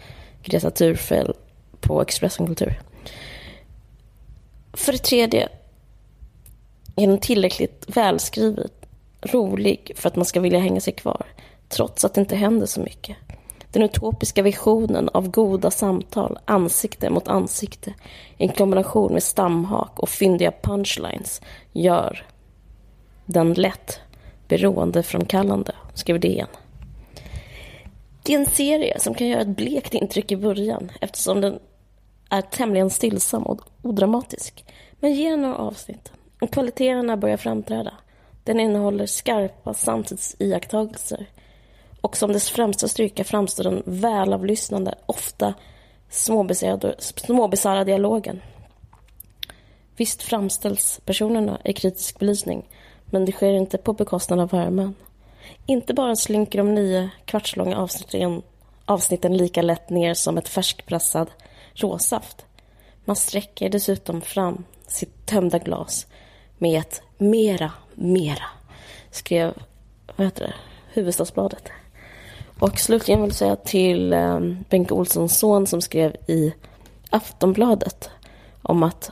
Greta 0.42 0.70
Thurfeld 0.70 1.34
på 1.80 2.02
Expressen 2.02 2.46
Kultur. 2.46 2.80
För 4.72 4.92
det 4.92 4.98
tredje 4.98 5.48
är 6.96 7.06
den 7.06 7.18
tillräckligt 7.18 7.84
välskriven, 7.86 8.68
rolig 9.22 9.92
för 9.96 10.08
att 10.08 10.16
man 10.16 10.24
ska 10.24 10.40
vilja 10.40 10.58
hänga 10.58 10.80
sig 10.80 10.92
kvar, 10.92 11.26
trots 11.68 12.04
att 12.04 12.14
det 12.14 12.20
inte 12.20 12.36
händer 12.36 12.66
så 12.66 12.80
mycket. 12.80 13.16
Den 13.72 13.82
utopiska 13.82 14.42
visionen 14.42 15.08
av 15.08 15.30
goda 15.30 15.70
samtal, 15.70 16.38
ansikte 16.44 17.10
mot 17.10 17.28
ansikte, 17.28 17.94
i 18.38 18.48
kombination 18.48 19.12
med 19.12 19.22
stamhak 19.22 19.98
och 20.00 20.08
fyndiga 20.08 20.52
punchlines, 20.62 21.40
gör 21.72 22.26
den 23.26 23.54
lätt 23.54 24.00
beroendeframkallande, 24.48 25.72
skrev 25.94 26.20
DN. 26.20 26.46
Det 28.22 28.34
är 28.34 28.38
en 28.38 28.46
serie 28.46 29.00
som 29.00 29.14
kan 29.14 29.28
göra 29.28 29.40
ett 29.40 29.56
blekt 29.56 29.94
intryck 29.94 30.32
i 30.32 30.36
början 30.36 30.92
eftersom 31.00 31.40
den 31.40 31.58
är 32.30 32.42
tämligen 32.42 32.90
stillsam 32.90 33.42
och 33.42 33.60
odramatisk. 33.82 34.64
Men 35.00 35.12
genom 35.12 35.40
några 35.42 35.56
avsnitt 35.56 36.12
och 36.40 36.52
kvaliteterna 36.52 37.16
börjar 37.16 37.36
framträda. 37.36 37.94
Den 38.44 38.60
innehåller 38.60 39.06
skarpa 39.06 39.74
samtidsiakttagelser 39.74 41.26
och 42.02 42.16
som 42.16 42.32
dess 42.32 42.50
främsta 42.50 42.88
styrka 42.88 43.24
framstår 43.24 43.64
den 43.64 43.82
välavlyssnande, 43.86 44.94
ofta 45.06 45.54
småbisarra 47.16 47.84
dialogen. 47.84 48.42
Visst 49.96 50.22
framställs 50.22 51.00
personerna 51.04 51.60
i 51.64 51.72
kritisk 51.72 52.18
belysning, 52.18 52.68
men 53.04 53.24
det 53.24 53.32
sker 53.32 53.52
inte 53.52 53.78
på 53.78 53.92
bekostnad 53.92 54.40
av 54.40 54.48
värmen. 54.48 54.94
Inte 55.66 55.94
bara 55.94 56.16
slinker 56.16 56.58
de 56.58 56.74
nio 56.74 57.10
kvartslånga 57.24 57.78
avsnitten, 57.78 58.42
avsnitten 58.84 59.36
lika 59.36 59.62
lätt 59.62 59.90
ner 59.90 60.14
som 60.14 60.38
ett 60.38 60.48
färskpressad 60.48 61.30
råsaft. 61.74 62.46
Man 63.04 63.16
sträcker 63.16 63.68
dessutom 63.68 64.20
fram 64.20 64.64
sitt 64.86 65.26
tömda 65.26 65.58
glas 65.58 66.06
med 66.58 66.80
ett 66.80 67.02
mera, 67.18 67.72
mera, 67.94 68.44
skrev 69.10 69.54
vad 70.16 70.26
heter 70.26 70.46
det, 70.46 70.54
Hufvudstadsbladet. 70.94 71.70
Och 72.62 72.78
slutligen 72.78 73.20
vill 73.20 73.28
jag 73.30 73.36
säga 73.36 73.56
till 73.56 74.12
eh, 74.12 74.40
Bengt 74.68 74.92
Olssons 74.92 75.38
son 75.38 75.66
som 75.66 75.80
skrev 75.80 76.16
i 76.26 76.54
Aftonbladet 77.10 78.10
om 78.62 78.82
att 78.82 79.10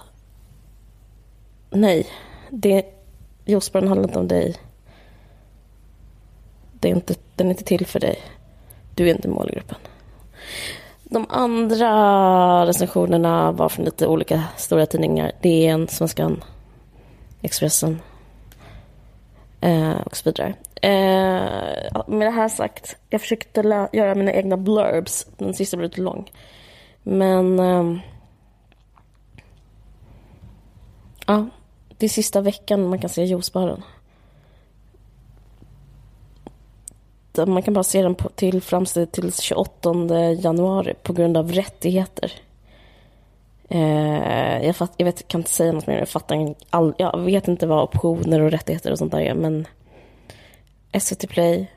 nej, 1.70 2.06
det, 2.50 2.84
Josbjörn 3.44 3.88
handlar 3.88 4.08
inte 4.08 4.18
om 4.18 4.28
dig. 4.28 4.56
Det 6.72 6.88
är 6.88 6.94
inte, 6.94 7.14
den 7.36 7.46
är 7.46 7.50
inte 7.50 7.64
till 7.64 7.86
för 7.86 8.00
dig. 8.00 8.18
Du 8.94 9.08
är 9.08 9.14
inte 9.14 9.28
målgruppen. 9.28 9.78
De 11.04 11.26
andra 11.28 12.66
recensionerna 12.66 13.52
var 13.52 13.68
från 13.68 13.84
lite 13.84 14.06
olika 14.06 14.44
stora 14.56 14.86
tidningar. 14.86 15.32
DN, 15.42 15.88
Svenskan, 15.88 16.44
Expressen 17.42 18.00
eh, 19.60 20.00
och 20.00 20.16
så 20.16 20.22
vidare. 20.24 20.54
Eh, 20.80 22.02
med 22.06 22.26
det 22.26 22.30
här 22.30 22.48
sagt, 22.48 22.96
jag 23.10 23.20
försökte 23.20 23.62
lä- 23.62 23.88
göra 23.92 24.14
mina 24.14 24.32
egna 24.32 24.56
blurbs. 24.56 25.26
Den 25.38 25.54
sista 25.54 25.76
blev 25.76 25.90
lite 25.90 26.00
lång. 26.00 26.30
Men... 27.02 27.58
Eh, 27.60 27.96
ja, 31.26 31.46
det 31.98 32.06
är 32.06 32.10
sista 32.10 32.40
veckan 32.40 32.88
man 32.88 32.98
kan 32.98 33.10
se 33.10 33.24
juicebaren. 33.24 33.82
Man 37.46 37.62
kan 37.62 37.74
bara 37.74 37.84
se 37.84 38.02
den 38.02 38.14
på, 38.14 38.28
till 38.28 38.62
framställd 38.62 39.12
till 39.12 39.32
28 39.32 39.94
januari 40.38 40.94
på 41.02 41.12
grund 41.12 41.36
av 41.36 41.52
rättigheter. 41.52 42.32
Eh, 43.68 44.66
jag, 44.66 44.76
fatt, 44.76 44.92
jag 44.96 45.04
vet, 45.04 45.28
kan 45.28 45.40
inte 45.40 45.50
säga 45.50 45.72
något 45.72 45.86
mer. 45.86 45.98
Jag, 45.98 46.08
fattar, 46.08 46.54
all, 46.70 46.94
jag 46.98 47.20
vet 47.20 47.48
inte 47.48 47.66
vad 47.66 47.82
optioner 47.82 48.40
och 48.40 48.50
rättigheter 48.50 48.92
och 48.92 48.98
sånt 48.98 49.12
där 49.12 49.20
är. 49.20 49.34
Men 49.34 49.66
SVT 50.98 51.28
Play. 51.28 51.70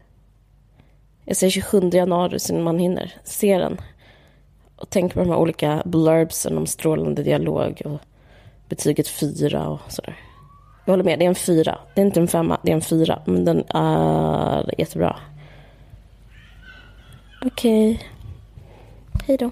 Jag 1.26 1.38
säger 1.38 1.52
27 1.52 1.90
januari 1.94 2.40
så 2.40 2.54
man 2.54 2.80
hinner 2.80 3.14
se 3.24 3.58
den. 3.58 3.78
Och 4.76 4.90
tänk 4.90 5.14
på 5.14 5.20
de 5.20 5.30
här 5.30 5.38
olika 5.38 5.82
blurbsen 5.86 6.58
om 6.58 6.68
strålande 6.68 7.24
dialog 7.24 7.82
och 7.86 8.00
betyget 8.70 9.08
fyra 9.08 9.68
och 9.68 9.80
sådär. 9.88 10.18
Jag 10.86 10.92
håller 10.92 11.04
med, 11.04 11.20
det 11.20 11.26
är 11.26 11.30
en 11.30 11.36
fyra. 11.36 11.80
Det 11.96 12.02
är 12.02 12.06
inte 12.06 12.20
en 12.20 12.28
femma, 12.28 12.58
det 12.64 12.72
är 12.72 12.76
en 12.76 12.82
fyra. 12.82 13.22
Men 13.26 13.46
den 13.46 13.64
är 13.68 14.76
jättebra. 14.78 15.20
Okej. 17.46 18.10
Hej 19.28 19.38
då. 19.38 19.52